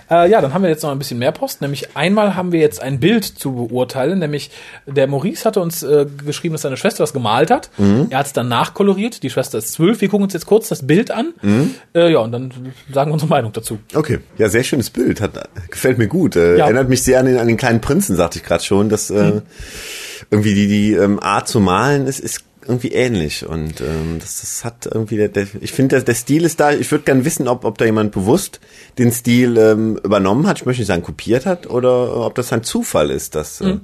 Äh, 0.10 0.30
ja, 0.30 0.42
dann 0.42 0.54
haben 0.54 0.62
wir 0.64 0.70
jetzt 0.70 0.84
noch 0.84 0.92
ein 0.92 0.98
bisschen 1.00 1.20
mehr 1.20 1.32
Post. 1.32 1.62
Nämlich 1.62 1.96
einmal 1.96 2.36
haben 2.36 2.52
wir 2.52 2.60
jetzt 2.60 2.82
ein 2.82 3.00
Bild 3.00 3.24
zu 3.26 3.54
beurteilen. 3.54 4.20
Nämlich 4.20 4.52
der 4.86 5.08
Maurice 5.08 5.46
hatte 5.46 5.60
uns 5.62 5.84
äh, 5.84 6.06
geschrieben, 6.26 6.54
dass 6.54 6.62
seine 6.64 6.76
Schwester 6.78 7.04
was 7.04 7.14
gemalt 7.14 7.50
hat. 7.52 7.70
Mhm. 7.78 8.08
Er 8.10 8.20
hat 8.20 8.26
es 8.28 8.34
dann 8.34 8.48
nachkoloriert. 8.48 9.24
Die 9.24 9.30
Schwester 9.30 9.58
ist 9.58 9.74
zwölf. 9.74 10.00
Wir 10.02 10.10
gucken 10.10 10.24
uns 10.26 10.34
jetzt 10.34 10.46
kurz 10.46 10.68
das 10.70 10.86
Bild 10.88 11.12
an. 11.12 11.34
Mhm. 11.42 11.76
Äh, 11.94 12.12
ja, 12.12 12.20
und 12.20 12.32
dann 12.32 12.52
sagen 12.94 13.10
wir 13.12 13.14
unsere 13.14 13.30
Meinung 13.30 13.52
dazu. 13.54 13.80
Okay. 13.94 14.20
Ja, 14.38 14.48
sehr 14.50 14.64
schönes 14.64 14.90
Bild. 14.90 15.20
Hat, 15.22 15.32
gefällt 15.70 15.98
mir 15.98 16.08
gut. 16.08 16.36
Äh, 16.36 16.58
Ja. 16.58 16.66
Erinnert 16.66 16.90
mich 16.90 17.04
sehr 17.04 17.20
an 17.20 17.26
den, 17.26 17.38
an 17.38 17.48
den 17.48 17.58
kleinen 17.58 17.82
Prinzen, 17.82 18.16
sagte 18.16 18.40
ich 18.40 18.46
gerade 18.46 18.64
schon. 18.64 18.88
Dass 18.90 19.10
äh, 19.10 19.32
Mhm. 19.32 19.42
irgendwie 20.30 20.54
die, 20.54 20.68
die 20.68 20.94
ähm, 20.94 21.20
Art 21.22 21.48
zu 21.48 21.60
malen 21.60 22.08
ist, 22.08 22.20
ist 22.20 22.44
irgendwie 22.64 22.92
ähnlich. 22.92 23.46
Und 23.46 23.82
ähm, 23.82 24.18
das, 24.20 24.42
das 24.42 24.66
hat 24.66 24.86
irgendwie, 24.86 25.18
der, 25.18 25.30
der, 25.30 25.48
ich 25.60 25.72
finde, 25.72 25.96
der, 25.96 26.04
der 26.04 26.16
Stil 26.16 26.46
ist 26.46 26.60
da. 26.60 26.72
Ich 26.72 26.92
würde 26.92 27.04
gern 27.04 27.26
wissen, 27.26 27.48
ob, 27.48 27.66
ob 27.66 27.78
da 27.78 27.86
jemand 27.86 28.12
bewusst 28.12 28.60
den 28.98 29.12
Stil 29.12 29.58
ähm, 29.58 29.98
übernommen 30.04 30.48
hat. 30.48 30.60
Ich 30.60 30.66
möchte 30.66 30.82
nicht 30.82 30.88
sagen, 30.88 31.04
kopiert 31.04 31.46
hat. 31.46 31.68
Oder 31.68 32.18
ob 32.18 32.36
das 32.36 32.54
ein 32.54 32.64
Zufall 32.64 33.12
ist. 33.12 33.36
Dass, 33.36 33.62
äh, 33.62 33.78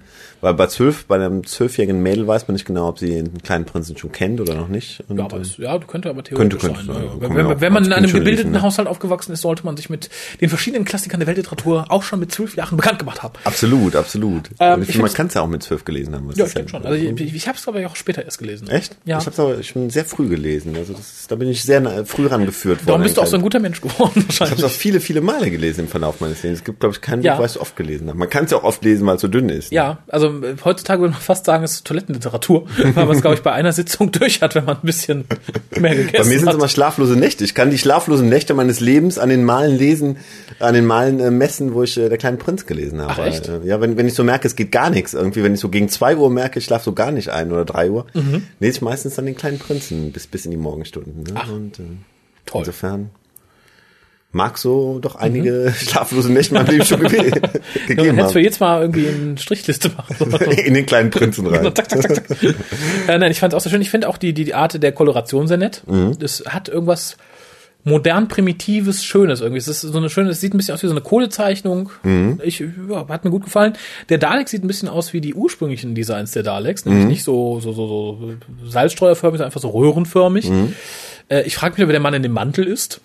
weil 0.48 0.54
bei 0.54 0.68
zwölf, 0.68 1.06
bei 1.08 1.16
einem 1.16 1.46
zwölfjährigen 1.46 2.02
Mädel 2.02 2.26
weiß 2.26 2.48
man 2.48 2.54
nicht 2.54 2.64
genau, 2.66 2.88
ob 2.88 3.00
sie 3.00 3.08
den 3.10 3.44
kleinen 3.44 3.66
Prinzen 3.66 3.98
schon 3.98 4.14
kennt 4.14 4.40
oder 4.40 4.56
noch 4.56 4.70
nicht. 4.70 5.04
Und, 5.10 5.18
Ja, 5.18 5.26
aber 5.26 5.42
es, 5.42 5.58
ja, 5.58 5.78
könnte 5.80 6.10
aber 6.10 6.24
theoretisch 6.24 6.62
Könnte, 6.62 6.78
könnte, 6.78 6.94
sein. 6.94 7.04
ja, 7.04 7.12
Wenn, 7.22 7.34
man 7.34 7.50
wenn, 7.50 7.62
wenn 7.62 7.74
man 7.74 7.84
in 7.84 7.92
einem 7.92 8.06
gebildeten 8.10 8.38
lesen, 8.38 8.52
ne? 8.54 8.62
Haushalt 8.62 8.88
aufgewachsen 8.88 9.34
ist, 9.34 9.42
sollte 9.42 9.66
man 9.66 9.76
sich 9.76 9.90
mit 9.90 10.10
den 10.40 10.48
verschiedenen 10.48 10.86
Klassikern 10.86 11.20
der 11.20 11.28
Weltliteratur 11.28 11.88
auch 11.90 12.04
schon 12.04 12.20
mit 12.22 12.32
zwölf 12.32 12.56
Jahren 12.56 12.78
bekannt 12.78 13.00
gemacht 13.00 13.24
haben. 13.24 13.34
Absolut, 13.44 13.96
absolut. 13.98 14.50
Ähm, 14.62 14.84
ich 14.84 14.90
ich 14.90 14.98
man 15.02 15.12
kann 15.12 15.28
es 15.28 15.34
ja 15.34 15.42
auch 15.42 15.48
mit 15.48 15.64
zwölf 15.64 15.84
gelesen 15.84 16.16
haben. 16.16 16.30
Ja, 16.34 16.46
ich 16.46 16.54
denke 16.54 16.70
schon. 16.72 16.86
Also 16.86 16.96
ich, 16.98 17.36
ich 17.36 17.48
habe 17.50 17.58
es 17.58 17.68
aber 17.68 17.86
auch 17.86 17.98
später 17.98 18.24
erst 18.24 18.40
gelesen. 18.40 18.70
Echt? 18.70 18.96
Ja. 19.04 19.18
Ich 19.20 19.26
habe 19.26 19.42
aber 19.42 19.64
schon 19.64 19.90
sehr 19.90 20.06
früh 20.06 20.30
gelesen. 20.30 20.76
Also 20.78 20.94
das 20.94 21.28
da 21.28 21.36
bin 21.36 21.50
ich 21.50 21.64
sehr 21.64 22.06
früh 22.06 22.28
rangeführt 22.28 22.80
worden. 22.80 22.88
Darum 22.88 23.02
bist 23.04 23.18
du 23.18 23.22
auch 23.22 23.26
so 23.28 23.36
ein 23.36 23.42
Ich 23.42 23.44
guter 23.44 23.60
Mensch 23.60 23.82
geworden 23.82 24.12
habe 24.16 24.26
es 24.30 24.36
auch 24.42 24.50
wahrscheinlich. 24.50 24.72
viele, 24.72 25.00
viele 25.02 25.20
Male 25.22 25.52
gelesen 25.52 25.82
im 25.82 25.88
Verlauf 25.90 26.22
meines 26.22 26.42
Lebens. 26.44 26.60
Es 26.60 26.64
gibt, 26.66 26.80
glaube 26.80 26.96
ich, 26.96 27.02
kein 27.02 27.22
Ja. 27.22 27.36
Buch, 27.36 27.44
was 27.44 27.56
ich 27.56 27.62
oft 27.62 27.76
gelesen 27.76 28.08
habe. 28.08 28.18
Man 28.18 28.30
kann 28.30 28.46
es 28.46 28.52
ja 28.52 28.58
auch 28.58 28.64
oft 28.64 28.84
lesen, 28.86 29.06
weil 29.08 29.16
es 29.16 29.22
so 29.22 29.28
dünn 29.28 29.50
ist. 29.50 29.72
ne? 29.72 29.76
Ja, 29.76 29.98
also 30.08 30.37
äh, 30.44 30.56
heutzutage 30.64 31.02
würde 31.02 31.14
man 31.14 31.22
fast 31.22 31.46
sagen, 31.46 31.64
es 31.64 31.74
ist 31.74 31.86
Toilettenliteratur, 31.88 32.68
weil 32.78 33.06
man 33.06 33.16
es, 33.16 33.22
glaube 33.22 33.36
ich, 33.36 33.42
bei 33.44 33.52
einer 33.52 33.72
Sitzung 33.74 34.12
durch 34.12 34.42
hat, 34.42 34.56
wenn 34.56 34.66
man 34.66 34.76
ein 34.78 34.86
bisschen 34.86 35.26
mehr 35.78 35.96
gegessen 35.96 36.14
Bei 36.18 36.24
mir 36.24 36.40
sind 36.40 36.42
es 36.44 36.48
hat. 36.48 36.54
immer 36.56 36.68
schlaflose 36.68 37.16
Nächte. 37.16 37.44
Ich 37.44 37.54
kann 37.56 37.70
die 37.72 37.78
schlaflosen 37.78 38.30
Nächte 38.30 38.54
meines 38.54 38.80
Lebens 38.80 39.18
an 39.20 39.30
den 39.30 39.44
Malen 39.44 39.78
lesen, 39.78 40.18
an 40.60 40.74
den 40.74 40.86
Malen 40.86 41.20
äh, 41.20 41.32
messen, 41.32 41.74
wo 41.74 41.84
ich 41.84 41.98
äh, 41.98 42.10
der 42.10 42.18
kleine 42.18 42.38
Prinz 42.38 42.66
gelesen 42.66 43.02
habe. 43.02 43.14
Ach, 43.14 43.26
echt? 43.26 43.48
Äh, 43.48 43.60
ja, 43.66 43.80
wenn, 43.82 43.98
wenn 43.98 44.08
ich 44.08 44.14
so 44.14 44.24
merke, 44.24 44.48
es 44.48 44.56
geht 44.56 44.72
gar 44.72 44.90
nichts. 44.90 45.14
Irgendwie, 45.14 45.44
wenn 45.44 45.54
ich 45.54 45.60
so 45.60 45.70
gegen 45.70 45.90
zwei 45.90 46.16
Uhr 46.18 46.30
merke, 46.30 46.60
ich 46.60 46.66
schlafe 46.66 46.86
so 46.86 46.94
gar 46.94 47.12
nicht 47.12 47.30
ein 47.30 47.52
oder 47.52 47.66
drei 47.66 47.90
Uhr, 47.90 48.06
Mhm. 48.14 48.44
lese 48.60 48.78
ich 48.78 48.82
meistens 48.82 49.16
dann 49.16 49.26
den 49.26 49.36
kleinen 49.36 49.60
Prinzen 49.60 50.12
bis, 50.12 50.28
bis 50.28 50.46
in 50.46 50.52
die 50.52 50.58
Morgenstunden. 50.58 51.24
Ne? 51.24 51.32
Ach, 51.36 51.52
Und, 51.52 51.80
äh, 51.80 51.84
Toll. 52.46 52.62
Insofern 52.62 53.10
mag 54.32 54.58
so 54.58 55.00
doch 55.00 55.16
einige 55.16 55.74
schlaflose 55.78 56.32
Nächte 56.32 56.56
in 56.56 56.62
meinem 56.62 56.72
Leben 56.72 56.86
schon 56.86 57.00
ge 57.04 57.32
gegeben 57.88 58.08
dann 58.08 58.16
hättest 58.18 58.36
du 58.36 58.40
haben. 58.40 58.44
jetzt 58.44 58.60
mal 58.60 58.82
irgendwie 58.82 59.08
eine 59.08 59.38
Strichliste 59.38 59.90
machen 59.96 60.16
sollen. 60.18 60.52
In 60.60 60.74
den 60.74 60.86
kleinen 60.86 61.10
Prinzen 61.10 61.48
rein. 61.48 61.64
zack, 61.76 61.90
zack, 61.90 62.02
zack, 62.04 62.28
zack. 62.28 62.42
äh, 63.08 63.18
nein, 63.18 63.32
ich 63.32 63.40
fand 63.40 63.54
es 63.54 63.58
auch 63.58 63.62
sehr 63.62 63.72
schön. 63.72 63.82
Ich 63.82 63.90
finde 63.90 64.10
auch 64.10 64.18
die, 64.18 64.34
die, 64.34 64.44
die 64.44 64.54
Art 64.54 64.82
der 64.82 64.92
Koloration 64.92 65.48
sehr 65.48 65.58
nett. 65.58 65.82
Mhm. 65.88 66.18
Das 66.20 66.44
hat 66.48 66.68
irgendwas 66.70 67.18
modern 67.84 68.28
primitives, 68.28 69.06
schönes 69.06 69.40
irgendwie. 69.40 69.60
Es 69.60 69.70
ist 69.70 69.80
so 69.82 69.98
eine 69.98 70.10
schöne, 70.10 70.30
es 70.32 70.42
sieht 70.42 70.54
ein 70.54 70.58
bisschen 70.58 70.74
aus 70.74 70.84
wie 70.84 70.88
so 70.88 70.94
eine 70.94 71.00
Kohlezeichnung. 71.02 71.90
Mhm. 72.04 72.42
Ich, 72.44 72.60
ja, 72.60 73.08
hat 73.08 73.24
mir 73.24 73.32
gut 73.32 73.46
gefallen. 73.46 73.74
Der 74.10 74.18
Dalek 74.18 74.50
sieht 74.50 74.62
ein 74.64 74.68
bisschen 74.68 74.90
aus 74.90 75.14
wie 75.14 75.22
die 75.22 75.34
ursprünglichen 75.36 75.96
Designs 75.96 76.32
der 76.32 76.44
Daleks, 76.44 76.84
nämlich 76.86 77.04
Mhm. 77.06 77.10
nicht 77.10 77.24
so, 77.24 77.62
so, 77.62 77.72
so, 77.72 77.88
so 77.88 78.34
salzstreuerförmig, 78.70 79.38
sondern 79.38 79.48
einfach 79.48 79.62
so 79.62 79.70
röhrenförmig. 79.70 80.50
Mhm. 80.50 80.74
Äh, 81.30 81.44
ich 81.44 81.56
frage 81.56 81.76
mich, 81.78 81.84
ob 81.86 81.90
der 81.92 82.02
Mann 82.02 82.14
in 82.14 82.24
dem 82.24 82.34
Mantel 82.34 82.66
ist. 82.68 83.00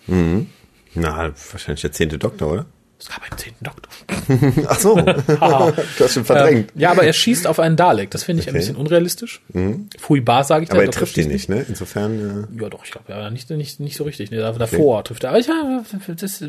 Na, 0.95 1.31
wahrscheinlich 1.51 1.81
der 1.81 1.91
zehnte 1.91 2.17
Doktor, 2.17 2.51
oder? 2.51 2.65
Es 2.99 3.09
gab 3.09 3.21
einen 3.29 3.37
zehnten 3.37 3.65
Doktor. 3.65 4.63
Ach 4.69 4.79
so, 4.79 4.95
du 5.01 6.03
hast 6.03 6.13
schon 6.13 6.23
verdrängt. 6.23 6.71
Ja, 6.73 6.91
aber 6.91 7.03
er 7.03 7.11
schießt 7.11 7.47
auf 7.47 7.59
einen 7.59 7.75
Dalek. 7.75 8.11
Das 8.11 8.23
finde 8.23 8.41
ich 8.41 8.47
ein 8.47 8.51
Okay. 8.51 8.59
Mhm. 8.59 8.61
bisschen 8.61 8.75
unrealistisch. 8.77 9.41
Fui 9.99 10.21
bar, 10.21 10.45
sage 10.45 10.63
ich 10.63 10.69
da. 10.69 10.75
Aber 10.75 10.83
er 10.83 10.85
Ich 10.89 10.91
glaub, 10.91 10.99
trifft 11.03 11.17
ihn 11.17 11.27
nicht, 11.27 11.49
ne? 11.49 11.65
Insofern, 11.67 12.47
äh, 12.55 12.61
Ja, 12.63 12.69
doch, 12.69 12.85
ich 12.85 12.91
glaube, 12.91 13.11
ja, 13.11 13.29
nicht, 13.29 13.49
nicht, 13.49 13.81
nicht 13.81 13.97
so 13.97 14.05
richtig. 14.05 14.29
Da- 14.29 14.53
davor 14.53 15.03
trifft 15.03 15.25
er. 15.25 15.31
Aber 15.31 15.39
ja, 15.39 15.83
das 16.15 16.43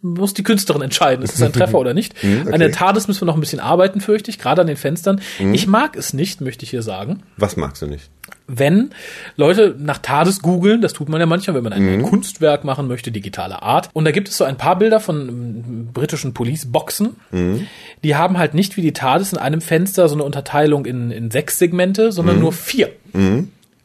muss 0.00 0.32
die 0.32 0.42
Künstlerin 0.42 0.80
entscheiden. 0.80 1.22
Ist 1.22 1.34
es 1.34 1.42
ein 1.42 1.52
Treffer 1.52 1.78
oder 1.78 1.92
nicht? 1.92 2.14
Mhm, 2.24 2.42
okay. 2.42 2.52
An 2.54 2.60
der 2.60 2.72
TARDIS 2.72 3.06
müssen 3.06 3.20
wir 3.20 3.26
noch 3.26 3.34
ein 3.34 3.40
bisschen 3.40 3.60
arbeiten, 3.60 4.00
fürchte 4.00 4.30
ich, 4.30 4.38
gerade 4.38 4.62
an 4.62 4.68
den 4.68 4.78
Fenstern. 4.78 5.20
Ich 5.52 5.66
mag 5.66 5.96
es 5.96 6.14
nicht, 6.14 6.40
möchte 6.40 6.64
ich 6.64 6.70
hier 6.70 6.82
sagen, 6.82 7.24
was 7.36 7.56
magst 7.56 7.82
du 7.82 7.86
nicht? 7.86 8.08
Wenn 8.52 8.90
Leute 9.36 9.74
nach 9.78 9.98
TARDIS 9.98 10.42
googeln, 10.42 10.80
das 10.80 10.92
tut 10.92 11.08
man 11.08 11.20
ja 11.20 11.26
manchmal, 11.26 11.56
wenn 11.56 11.62
man 11.64 11.72
ein, 11.72 11.82
Mhm. 11.98 12.02
Kunstwerk 12.02 12.64
machen 12.64 12.88
möchte, 12.88 13.12
digitale 13.12 13.62
Art. 13.62 13.88
Und 13.92 14.04
da 14.04 14.10
gibt 14.10 14.28
es 14.28 14.36
so 14.36 14.44
ein 14.44 14.56
paar 14.56 14.76
Bilder 14.78 15.00
von 15.00 15.28
ähm, 15.28 15.88
britischen 15.92 16.34
Police-Boxen. 16.34 17.16
Mhm. 17.30 17.66
Die 18.04 18.16
haben 18.16 18.38
halt 18.38 18.54
nicht 18.54 18.76
wie 18.76 18.82
die 18.82 18.92
TARDIS 18.92 19.32
in 19.32 19.38
einem 19.38 19.60
Fenster 19.60 20.08
so 20.08 20.14
eine 20.14 20.24
Unterteilung 20.24 20.84
in, 20.86 21.10
in 21.10 21.30
sechs 21.30 21.58
Segmente, 21.58 22.12
sondern 22.12 22.36
Mhm. 22.36 22.42
nur 22.42 22.52
vier. 22.52 22.90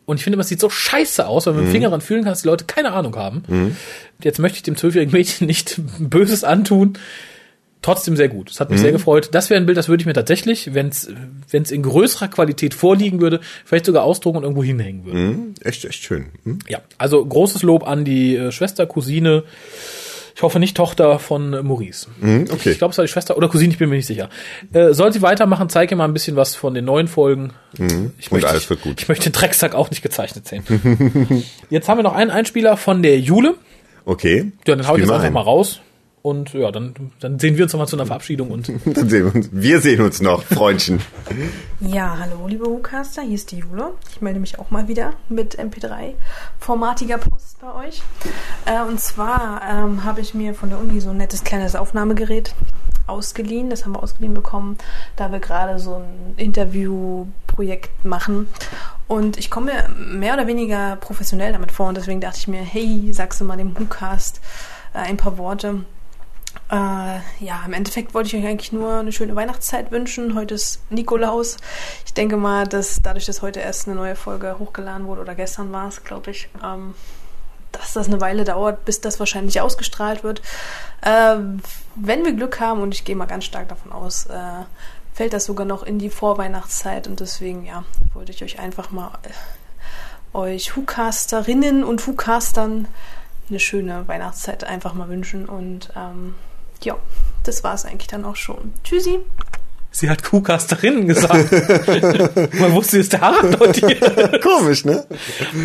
Und 0.07 0.18
ich 0.18 0.24
finde, 0.24 0.38
das 0.38 0.47
sieht 0.49 0.59
so 0.59 0.70
scheiße 0.70 1.26
aus, 1.28 1.47
weil 1.47 1.53
man 1.53 1.63
mit 1.63 1.70
dem 1.72 1.74
Finger 1.74 1.91
ran 1.91 2.01
fühlen 2.01 2.24
kann, 2.24 2.32
dass 2.32 2.43
die 2.43 2.47
Leute 2.47 2.66
keine 2.66 2.91
Ahnung 2.93 3.16
haben. 3.16 3.76
Jetzt 4.22 4.39
möchte 4.39 4.57
ich 4.57 4.63
dem 4.63 4.76
zwölfjährigen 4.78 5.11
Mädchen 5.13 5.47
nicht 5.47 5.80
Böses 5.99 6.43
antun. 6.43 6.93
Trotzdem 7.82 8.15
sehr 8.15 8.30
gut. 8.30 8.49
Das 8.49 8.59
hat 8.59 8.71
mich 8.71 8.80
sehr 8.80 8.91
gefreut. 8.91 9.30
Das 9.34 9.51
wäre 9.51 9.59
ein 9.59 9.67
Bild, 9.67 9.78
das 9.78 9.89
würde 9.89 10.01
ich 10.01 10.07
mir 10.07 10.13
tatsächlich, 10.13 10.73
wenn 10.73 10.88
es 10.89 11.71
in 11.71 11.84
größerer 11.84 12.30
Qualität 12.30 12.73
vorliegen 12.73 13.21
würde, 13.21 13.41
vielleicht 13.63 13.86
sogar 13.86 14.03
ausdrucken 14.03 14.38
und 14.38 14.43
irgendwo 14.43 14.63
hinhängen 14.63 15.05
würde. 15.05 15.19
Hm? 15.19 15.53
Echt, 15.61 15.86
echt 15.86 16.03
schön. 16.03 16.26
Hm? 16.45 16.59
Ja, 16.67 16.80
also 16.97 17.23
großes 17.23 17.61
Lob 17.61 17.88
an 17.88 18.03
die 18.03 18.38
äh, 18.38 18.51
Schwester, 18.51 18.88
Cousine. 18.88 19.43
Ich 20.36 20.41
hoffe 20.41 20.59
nicht 20.59 20.76
Tochter 20.76 21.17
von 21.19 21.53
äh, 21.53 21.63
Maurice. 21.63 22.07
Hm, 22.19 22.47
okay. 22.51 22.71
Ich 22.71 22.78
glaube, 22.78 22.91
es 22.91 22.97
war 22.97 23.05
die 23.05 23.11
Schwester 23.11 23.38
oder 23.38 23.47
Cousine, 23.47 23.71
ich 23.71 23.78
bin 23.78 23.89
mir 23.89 23.95
nicht 23.95 24.07
sicher. 24.07 24.30
Äh, 24.73 24.93
soll 24.93 25.13
sie 25.13 25.21
weitermachen, 25.21 25.69
zeig 25.69 25.91
ihr 25.91 25.97
mal 25.97 26.05
ein 26.05 26.13
bisschen 26.13 26.36
was 26.36 26.55
von 26.55 26.73
den 26.73 26.86
neuen 26.86 27.07
Folgen. 27.07 27.53
Ich 27.78 27.82
Hm. 27.91 28.11
Und 28.32 28.45
alles 28.45 28.69
wird 28.69 28.82
gut. 28.82 28.99
Ich 28.99 29.07
möchte 29.07 29.30
den 29.30 29.34
Drecksack 29.34 29.76
auch 29.76 29.89
nicht 29.91 30.01
gezeichnet 30.01 30.47
sehen. 30.47 30.63
jetzt 31.69 31.88
haben 31.88 31.99
wir 31.99 32.03
noch 32.03 32.15
einen 32.15 32.32
Einspieler 32.32 32.76
von 32.76 33.01
der 33.01 33.19
Jule. 33.19 33.55
Okay. 34.05 34.51
Ja, 34.67 34.76
dann 34.76 34.88
hau 34.88 34.95
ich 34.95 35.01
jetzt 35.01 35.11
einfach 35.11 35.26
ein. 35.26 35.34
mal 35.34 35.41
raus. 35.41 35.80
Und 36.26 36.53
ja, 36.53 36.71
dann, 36.71 36.95
dann 37.19 37.38
sehen 37.38 37.55
wir 37.55 37.65
uns 37.65 37.73
nochmal 37.73 37.88
zu 37.88 37.95
einer 37.97 38.07
Verabschiedung 38.07 38.49
und 38.49 38.67
Dann 38.86 39.09
sehen 39.09 39.26
wir 39.26 39.36
uns. 39.36 39.49
Wir 39.51 39.80
sehen 39.80 40.01
uns 40.01 40.21
noch, 40.23 40.41
Freundchen. 40.41 40.99
Ja, 41.80 42.17
hallo 42.19 42.47
liebe 42.47 42.65
Hucaster, 42.65 43.21
hier 43.21 43.36
ist 43.36 43.51
die 43.51 43.59
Jule. 43.59 43.91
Ich 44.09 44.21
melde 44.21 44.39
mich 44.39 44.57
auch 44.57 44.71
mal 44.71 44.88
wieder 44.88 45.13
mit 45.30 45.59
MP3-formatiger 45.59 47.19
Post 47.19 47.59
bei 47.61 47.71
euch. 47.76 48.01
Äh, 48.65 48.82
und 48.82 48.99
zwar 48.99 49.61
ähm, 49.69 50.03
habe 50.03 50.19
ich 50.19 50.34
mir 50.34 50.55
von 50.55 50.69
der 50.69 50.80
Uni 50.80 50.99
so 50.99 51.11
ein 51.11 51.17
nettes 51.17 51.43
kleines 51.43 51.76
Aufnahmegerät 51.76 52.55
ausgeliehen. 53.05 53.69
Das 53.69 53.86
haben 53.86 53.91
wir 53.91 54.01
ausgeliehen 54.01 54.34
bekommen, 54.34 54.80
da 55.17 55.32
wir 55.32 55.38
gerade 55.38 55.78
so 55.78 55.97
ein 55.97 56.34
Interviewprojekt 56.38 58.03
machen. 58.03 58.47
Und 59.07 59.38
ich 59.38 59.51
komme 59.51 59.73
mir 59.73 59.89
mehr 60.17 60.34
oder 60.34 60.47
weniger 60.47 60.95
professionell 60.95 61.53
damit 61.53 61.71
vor 61.71 61.89
und 61.89 61.97
deswegen 61.97 62.19
dachte 62.19 62.39
ich 62.39 62.47
mir, 62.47 62.63
hey, 62.63 63.13
sagst 63.13 63.39
du 63.39 63.45
mal 63.45 63.57
dem 63.57 63.78
Hucast 63.78 64.41
äh, 64.95 64.97
ein 64.97 65.17
paar 65.17 65.38
Worte. 65.38 65.86
Äh, 66.72 67.20
ja, 67.43 67.63
im 67.66 67.74
Endeffekt 67.74 68.13
wollte 68.13 68.28
ich 68.28 68.43
euch 68.43 68.49
eigentlich 68.49 68.72
nur 68.72 68.93
eine 68.95 69.11
schöne 69.11 69.36
Weihnachtszeit 69.36 69.91
wünschen. 69.91 70.36
Heute 70.36 70.55
ist 70.55 70.82
Nikolaus. 70.89 71.58
Ich 72.05 72.13
denke 72.13 72.37
mal, 72.37 72.66
dass 72.67 73.01
dadurch, 73.04 73.25
dass 73.25 73.43
heute 73.43 73.59
erst 73.59 73.87
eine 73.87 73.96
neue 73.96 74.16
Folge 74.16 74.58
hochgeladen 74.58 75.05
wurde 75.05 75.21
oder 75.21 75.36
gestern 75.36 75.71
war 75.71 75.87
es, 75.87 76.04
glaube 76.04 76.32
ich, 76.32 76.50
ähm, 76.63 76.96
dass 77.71 77.93
das 77.93 78.08
eine 78.08 78.20
Weile 78.20 78.46
dauert, 78.46 78.83
bis 78.83 79.00
das 79.00 79.20
wahrscheinlich 79.20 79.62
ausgestrahlt 79.62 80.24
wird. 80.24 80.42
Äh, 81.01 81.37
wenn 81.96 82.25
wir 82.25 82.33
Glück 82.33 82.59
haben, 82.59 82.82
und 82.82 82.96
ich 82.96 83.04
gehe 83.04 83.16
mal 83.16 83.25
ganz 83.25 83.46
stark 83.46 83.70
davon 83.70 83.92
aus, 83.92 84.25
äh, 84.25 84.63
fällt 85.13 85.33
das 85.33 85.46
sogar 85.46 85.67
noch 85.67 85.83
in 85.83 86.00
die 86.00 86.09
Vorweihnachtszeit 86.09 87.08
und 87.08 87.20
deswegen, 87.20 87.66
ja, 87.66 87.83
wollte 88.13 88.32
ich 88.32 88.43
euch 88.43 88.59
einfach 88.59 88.89
mal 88.89 89.12
äh, 89.24 90.37
euch 90.37 90.75
Hukasterinnen 90.75 91.83
und 91.83 92.05
Hukastern 92.08 92.87
eine 93.50 93.59
schöne 93.59 94.08
Weihnachtszeit 94.08 94.63
einfach 94.63 94.96
mal 94.96 95.08
wünschen 95.08 95.46
und 95.46 95.92
ähm, 95.96 96.33
ja, 96.83 96.97
das 97.43 97.63
war 97.63 97.73
es 97.73 97.85
eigentlich 97.85 98.07
dann 98.07 98.25
auch 98.25 98.35
schon. 98.35 98.73
Tschüssi! 98.83 99.19
Sie 99.96 100.09
hat 100.09 100.24
Kuhcasterinnen 100.24 101.08
gesagt. 101.08 101.54
Man 102.59 102.74
wusste, 102.74 102.97
ist 102.97 103.13
der 103.13 103.22
Harald 103.22 103.58
heute 103.62 103.88
hier. 103.88 104.39
Komisch, 104.42 104.84
ne? 104.84 105.05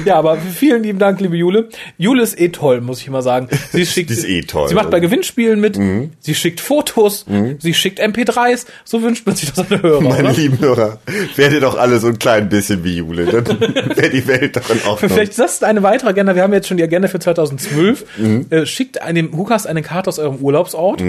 Ja, 0.05 0.20
aber 0.20 0.39
vielen 0.39 0.85
lieben 0.85 1.01
Dank, 1.01 1.20
liebe 1.20 1.36
Jule. 1.36 1.69
Jule 1.98 2.23
ist 2.23 2.40
eh 2.40 2.51
toll, 2.51 2.81
muss 2.81 3.01
ich 3.01 3.09
immer 3.09 3.23
sagen. 3.23 3.48
Sie 3.73 3.85
schickt, 3.85 4.09
ist 4.12 4.24
eh 4.24 4.43
toll. 4.43 4.69
Sie 4.69 4.77
macht 4.77 4.90
bei 4.90 5.01
Gewinnspielen 5.01 5.59
mit. 5.61 5.81
Sie 6.20 6.35
schickt 6.36 6.61
Fotos. 6.61 7.27
Sie 7.59 7.74
schickt 7.74 8.01
MP3s. 8.01 8.66
So 8.85 9.02
wünscht 9.02 9.27
man 9.27 9.35
sich 9.35 9.51
das 9.51 9.59
an 9.59 9.66
der 9.69 9.82
Hörer. 9.82 10.01
Meine 10.01 10.28
oder? 10.28 10.32
lieben 10.32 10.61
Hörer, 10.61 10.98
werdet 11.35 11.65
doch 11.65 11.77
alle 11.77 11.98
so 11.98 12.07
ein 12.07 12.20
klein 12.20 12.48
bisschen 12.48 12.85
wie 12.85 12.98
Jule. 12.98 13.27
Dann 13.27 13.47
wäre 13.61 14.11
die 14.11 14.28
Welt 14.28 14.57
doch 14.57 14.70
in 14.70 14.81
Ordnung. 14.86 15.11
Vielleicht 15.11 15.32
ist 15.32 15.40
das 15.40 15.62
eine 15.65 15.82
weitere 15.82 16.11
Agenda. 16.11 16.36
Wir 16.36 16.44
haben 16.44 16.52
jetzt 16.52 16.69
schon 16.69 16.77
die 16.77 16.85
Agenda 16.85 17.09
für 17.09 17.19
2012. 17.19 18.05
Mhm. 18.16 18.47
Äh, 18.51 18.65
schickt 18.65 19.02
einem 19.02 19.36
Hukas 19.36 19.66
eine 19.66 19.82
Karte 19.82 20.09
aus 20.09 20.20
eurem 20.20 20.36
Urlaubsort. 20.36 21.02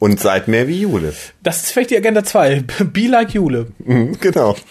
Und 0.00 0.20
seid 0.20 0.46
mehr 0.46 0.68
wie 0.68 0.80
Jule. 0.80 1.12
Das 1.42 1.62
ist 1.62 1.72
vielleicht 1.72 1.90
die 1.90 1.96
Agenda 1.96 2.22
2. 2.22 2.62
Be 2.92 3.08
like 3.08 3.34
Jule. 3.34 3.66
Mhm, 3.84 4.18
genau. 4.20 4.56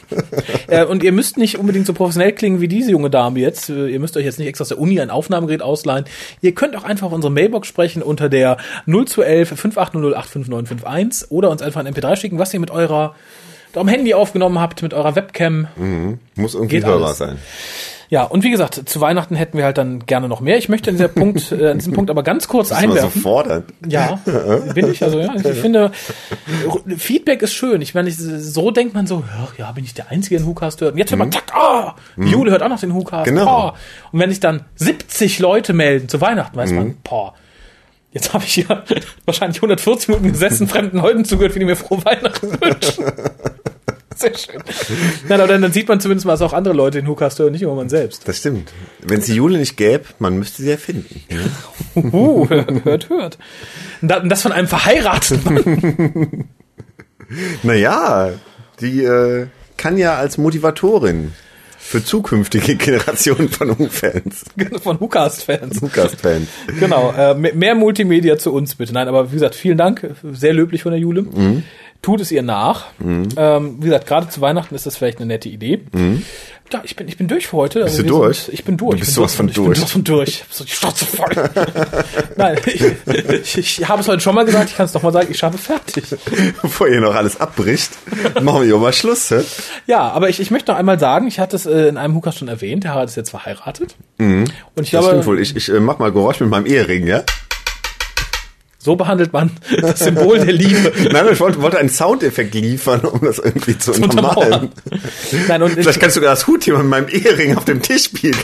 Äh, 0.69 0.83
und 0.83 1.01
ihr 1.01 1.13
müsst 1.13 1.37
nicht 1.37 1.57
unbedingt 1.57 1.85
so 1.87 1.93
professionell 1.93 2.33
klingen 2.33 2.59
wie 2.59 2.67
diese 2.67 2.91
junge 2.91 3.09
Dame 3.09 3.39
jetzt. 3.39 3.69
Äh, 3.69 3.87
Ihr 3.87 3.99
müsst 4.01 4.17
euch 4.17 4.25
jetzt 4.25 4.37
nicht 4.37 4.47
extra 4.47 4.63
aus 4.63 4.69
der 4.69 4.79
Uni 4.79 4.99
ein 4.99 5.09
Aufnahmegerät 5.09 5.61
ausleihen. 5.61 6.03
Ihr 6.41 6.53
könnt 6.53 6.75
auch 6.75 6.83
einfach 6.83 7.07
auf 7.07 7.13
unsere 7.13 7.31
Mailbox 7.31 7.69
sprechen 7.69 8.01
unter 8.01 8.27
der 8.27 8.57
0211 8.85 9.47
5800 9.49 11.31
oder 11.31 11.49
uns 11.49 11.61
einfach 11.61 11.79
ein 11.79 11.93
MP3 11.93 12.17
schicken, 12.17 12.37
was 12.37 12.53
ihr 12.53 12.59
mit 12.59 12.71
eurer 12.71 13.15
eurem 13.75 13.87
Handy 13.87 14.13
aufgenommen 14.13 14.59
habt, 14.59 14.81
mit 14.81 14.93
eurer 14.93 15.15
Webcam. 15.15 15.67
Muss 16.35 16.55
irgendwie 16.55 16.77
Geht 16.77 16.85
hörbar 16.85 17.07
alles. 17.07 17.17
sein. 17.19 17.37
Ja, 18.09 18.23
und 18.23 18.43
wie 18.43 18.51
gesagt, 18.51 18.81
zu 18.87 19.01
Weihnachten 19.01 19.35
hätten 19.35 19.57
wir 19.57 19.65
halt 19.65 19.77
dann 19.77 20.05
gerne 20.05 20.29
noch 20.29 20.39
mehr. 20.39 20.57
Ich 20.57 20.69
möchte 20.69 20.89
an, 20.89 20.95
dieser 20.95 21.09
Punkt, 21.09 21.51
äh, 21.51 21.71
an 21.71 21.77
diesem 21.77 21.93
Punkt 21.93 22.09
aber 22.09 22.23
ganz 22.23 22.47
kurz 22.47 22.69
Das 22.69 22.81
immer 22.81 22.93
so 22.93 22.97
einwerfen. 22.99 23.21
fordernd. 23.21 23.65
Ja, 23.87 24.19
bin 24.73 24.89
ich. 24.91 25.03
Also 25.03 25.19
ja, 25.19 25.33
ich 25.35 25.41
finde, 25.59 25.91
Feedback 26.97 27.41
ist 27.41 27.53
schön. 27.53 27.81
Ich 27.81 27.93
meine, 27.93 28.09
ich- 28.09 28.17
so 28.17 28.71
denkt 28.71 28.93
man 28.93 29.07
so, 29.07 29.23
ja, 29.57 29.71
bin 29.73 29.83
ich 29.83 29.93
der 29.93 30.09
Einzige, 30.09 30.35
der 30.37 30.45
den 30.45 30.47
WhoCast 30.49 30.81
hört. 30.81 30.93
Und 30.93 30.97
jetzt 30.99 31.11
hört 31.11 31.19
man, 31.19 31.31
zack, 31.31 31.53
ah, 31.53 31.95
Jule 32.17 32.51
hört 32.51 32.63
auch 32.63 32.69
noch 32.69 32.79
den 32.79 32.93
WhoCast. 32.93 33.25
Genau. 33.25 33.45
Boah. 33.45 33.73
Und 34.11 34.19
wenn 34.19 34.29
sich 34.29 34.39
dann 34.39 34.65
70 34.75 35.39
Leute 35.39 35.73
melden 35.73 36.07
zu 36.09 36.21
Weihnachten, 36.21 36.55
weiß 36.55 36.71
man, 36.71 36.95
boah, 37.03 37.33
jetzt 38.11 38.33
habe 38.33 38.43
ich 38.45 38.53
hier 38.53 38.65
wahrscheinlich 39.25 39.57
140 39.57 40.07
Minuten 40.09 40.31
gesessen, 40.31 40.67
fremden 40.67 40.97
Leuten 40.99 41.25
zugehört, 41.25 41.55
wie 41.55 41.59
die 41.59 41.65
mir 41.65 41.75
frohe 41.75 42.03
Weihnachten 42.05 42.51
wünschen. 42.61 43.05
Sehr 44.17 44.35
schön. 44.37 44.61
Nein, 45.29 45.39
aber 45.39 45.47
dann, 45.47 45.61
dann 45.61 45.71
sieht 45.71 45.87
man 45.87 45.99
zumindest 45.99 46.25
mal, 46.25 46.33
dass 46.33 46.41
auch 46.41 46.53
andere 46.53 46.73
Leute 46.73 46.99
den 47.01 47.07
WhoCast 47.07 47.39
hören, 47.39 47.51
nicht 47.51 47.61
nur 47.61 47.75
man 47.75 47.89
selbst. 47.89 48.27
Das 48.27 48.37
stimmt. 48.37 48.73
Wenn 49.03 49.19
es 49.19 49.25
die 49.27 49.35
Jule 49.35 49.57
nicht 49.59 49.77
gäbe, 49.77 50.05
man 50.19 50.37
müsste 50.37 50.63
sie 50.63 50.71
erfinden. 50.71 51.23
Uh, 51.95 52.47
hört, 52.49 53.09
hört. 53.09 53.37
Und 54.01 54.07
da- 54.09 54.17
und 54.21 54.29
das 54.29 54.41
von 54.41 54.51
einem 54.51 54.67
verheirateten. 54.67 56.45
Naja, 57.63 58.31
die 58.79 59.03
äh, 59.03 59.47
kann 59.75 59.97
ja 59.97 60.15
als 60.15 60.37
Motivatorin 60.37 61.33
für 61.77 62.03
zukünftige 62.03 62.75
Generationen 62.75 63.49
von 63.49 63.71
U-Fans, 63.71 64.43
von 64.81 64.99
WhoCast-Fans. 64.99 65.79
Lucas-Fans. 65.81 66.47
Genau, 66.79 67.13
äh, 67.17 67.33
me- 67.33 67.53
mehr 67.53 67.75
Multimedia 67.75 68.37
zu 68.37 68.53
uns 68.53 68.75
bitte. 68.75 68.93
Nein, 68.93 69.07
aber 69.07 69.29
wie 69.31 69.35
gesagt, 69.35 69.55
vielen 69.55 69.77
Dank, 69.77 70.09
sehr 70.33 70.53
löblich 70.53 70.83
von 70.83 70.91
der 70.91 70.99
Jule. 70.99 71.21
Mhm. 71.23 71.63
Tut 72.01 72.21
es 72.21 72.31
ihr 72.31 72.41
nach. 72.43 72.85
Ähm, 73.03 73.77
wie 73.79 73.85
gesagt, 73.85 74.07
gerade 74.07 74.29
zu 74.29 74.39
Weihnachten 74.39 74.75
ist 74.75 74.85
das 74.85 74.95
vielleicht 74.95 75.17
eine 75.17 75.25
nette 75.25 75.49
Idee. 75.49 75.81
Ja, 76.71 76.81
ich 76.83 76.95
bin, 76.97 77.07
ich 77.07 77.17
bin 77.17 77.27
durch 77.27 77.47
für 77.47 77.57
heute. 77.57 77.83
Also 77.83 78.01
Mhm. 78.03 78.07
du 78.07 78.13
durch? 78.19 78.39
Sind, 78.43 78.53
ich 78.53 78.63
bin 78.65 78.77
durch. 78.77 78.91
Du 78.95 78.99
bist 78.99 79.09
bin 79.11 79.15
sowas 79.15 79.35
von 79.35 79.47
Ich 79.49 79.55
bin 79.55 79.65
durch. 79.65 79.77
sowas 79.79 79.91
von 79.91 80.03
durch. 80.03 80.29
Ich 80.29 80.41
hab 80.43 80.53
so 80.53 80.63
die 80.63 80.71
Schnauze 80.71 81.05
voll. 81.05 81.31
Nein, 82.37 82.57
ich, 82.65 82.83
ich, 83.43 83.57
ich 83.79 83.87
habe 83.89 84.01
es 84.01 84.07
heute 84.07 84.19
schon 84.21 84.35
mal 84.35 84.45
gesagt, 84.45 84.69
ich 84.69 84.75
kann 84.77 84.85
es 84.85 84.93
noch 84.93 85.01
mal 85.01 85.11
sagen, 85.13 85.27
ich 85.31 85.37
schaffe 85.37 85.57
fertig. 85.57 86.03
Bevor 86.61 86.87
ihr 86.87 86.99
noch 87.01 87.15
alles 87.15 87.39
abbricht, 87.41 87.91
machen 88.41 88.61
wir 88.61 88.65
hier 88.65 88.77
mal 88.77 88.93
Schluss. 88.93 89.31
Hä? 89.31 89.41
Ja, 89.87 90.09
aber 90.09 90.29
ich, 90.29 90.39
ich 90.39 90.51
möchte 90.51 90.71
noch 90.71 90.77
einmal 90.79 90.99
sagen, 90.99 91.27
ich 91.27 91.39
hatte 91.39 91.55
es 91.55 91.65
äh, 91.65 91.87
in 91.87 91.97
einem 91.97 92.15
Hukas 92.15 92.35
schon 92.37 92.47
erwähnt, 92.49 92.83
der 92.83 92.91
Harald 92.93 93.09
ist 93.09 93.15
jetzt 93.15 93.29
verheiratet. 93.31 93.95
Und 94.19 94.45
ich 94.75 94.75
Das 94.75 94.89
glaube, 94.89 95.07
stimmt 95.07 95.25
wohl. 95.25 95.39
Ich, 95.39 95.55
ich 95.55 95.69
äh, 95.69 95.79
mach 95.79 95.99
mal 95.99 96.11
Geräusch 96.11 96.39
mit 96.41 96.49
meinem 96.49 96.65
Ehering, 96.65 97.07
ja? 97.07 97.23
So 98.87 98.95
behandelt 98.95 99.33
man 99.33 99.51
das 99.81 99.99
Symbol 99.99 100.39
der 100.39 100.53
Liebe. 100.53 100.93
Nein, 101.11 101.25
ich 101.29 101.41
wollte, 101.41 101.61
wollte 101.61 101.77
einen 101.77 101.89
Soundeffekt 101.89 102.55
liefern, 102.55 103.01
um 103.01 103.19
das 103.19 103.37
irgendwie 103.37 103.77
zu 103.77 103.91
untermalen. 103.91 104.69
Nein, 105.49 105.61
und 105.61 105.73
Vielleicht 105.73 105.99
kannst 105.99 106.15
du 106.15 106.21
das 106.21 106.47
Hut 106.47 106.63
hier 106.63 106.77
mit 106.77 106.87
meinem 106.87 107.09
Ehering 107.09 107.57
auf 107.57 107.65
dem 107.65 107.81
Tisch 107.81 108.05
spielen. 108.05 108.37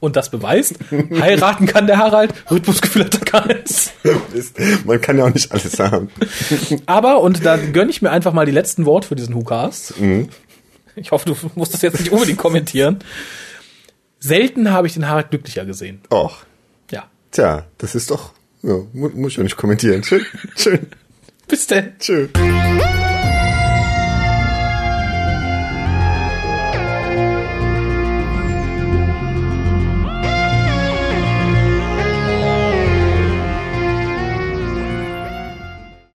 Und 0.00 0.16
das 0.16 0.30
beweist, 0.30 0.74
heiraten 1.20 1.66
kann 1.66 1.86
der 1.86 1.98
Harald, 1.98 2.32
Rhythmusgefühl 2.50 3.04
hat 3.04 3.14
er 3.14 3.20
keins. 3.20 3.92
Man 4.84 5.00
kann 5.00 5.18
ja 5.18 5.24
auch 5.24 5.34
nicht 5.34 5.52
alles 5.52 5.78
haben. 5.78 6.08
Aber, 6.86 7.20
und 7.20 7.44
da 7.44 7.56
gönne 7.56 7.90
ich 7.90 8.02
mir 8.02 8.10
einfach 8.10 8.32
mal 8.32 8.46
die 8.46 8.52
letzten 8.52 8.86
Worte 8.86 9.06
für 9.06 9.16
diesen 9.16 9.36
Hucast. 9.36 9.94
Ich 10.98 11.10
hoffe, 11.12 11.26
du 11.26 11.36
musst 11.54 11.74
das 11.74 11.82
jetzt 11.82 11.98
nicht 12.00 12.12
unbedingt 12.12 12.38
kommentieren. 12.38 12.98
Selten 14.20 14.70
habe 14.70 14.86
ich 14.86 14.94
den 14.94 15.08
Harald 15.08 15.30
glücklicher 15.30 15.64
gesehen. 15.64 16.00
Och, 16.12 16.44
Ja. 16.90 17.04
tja, 17.32 17.66
das 17.78 17.94
ist 17.94 18.10
doch, 18.10 18.32
ja, 18.62 18.74
mu 18.92 19.08
muss 19.10 19.32
ich 19.32 19.36
ja 19.38 19.42
nicht 19.44 19.56
kommentieren. 19.56 20.02
Schön, 20.04 20.24
schön, 20.56 20.86
Bis 21.46 21.66
denn. 21.66 21.92
Thank 21.98 22.97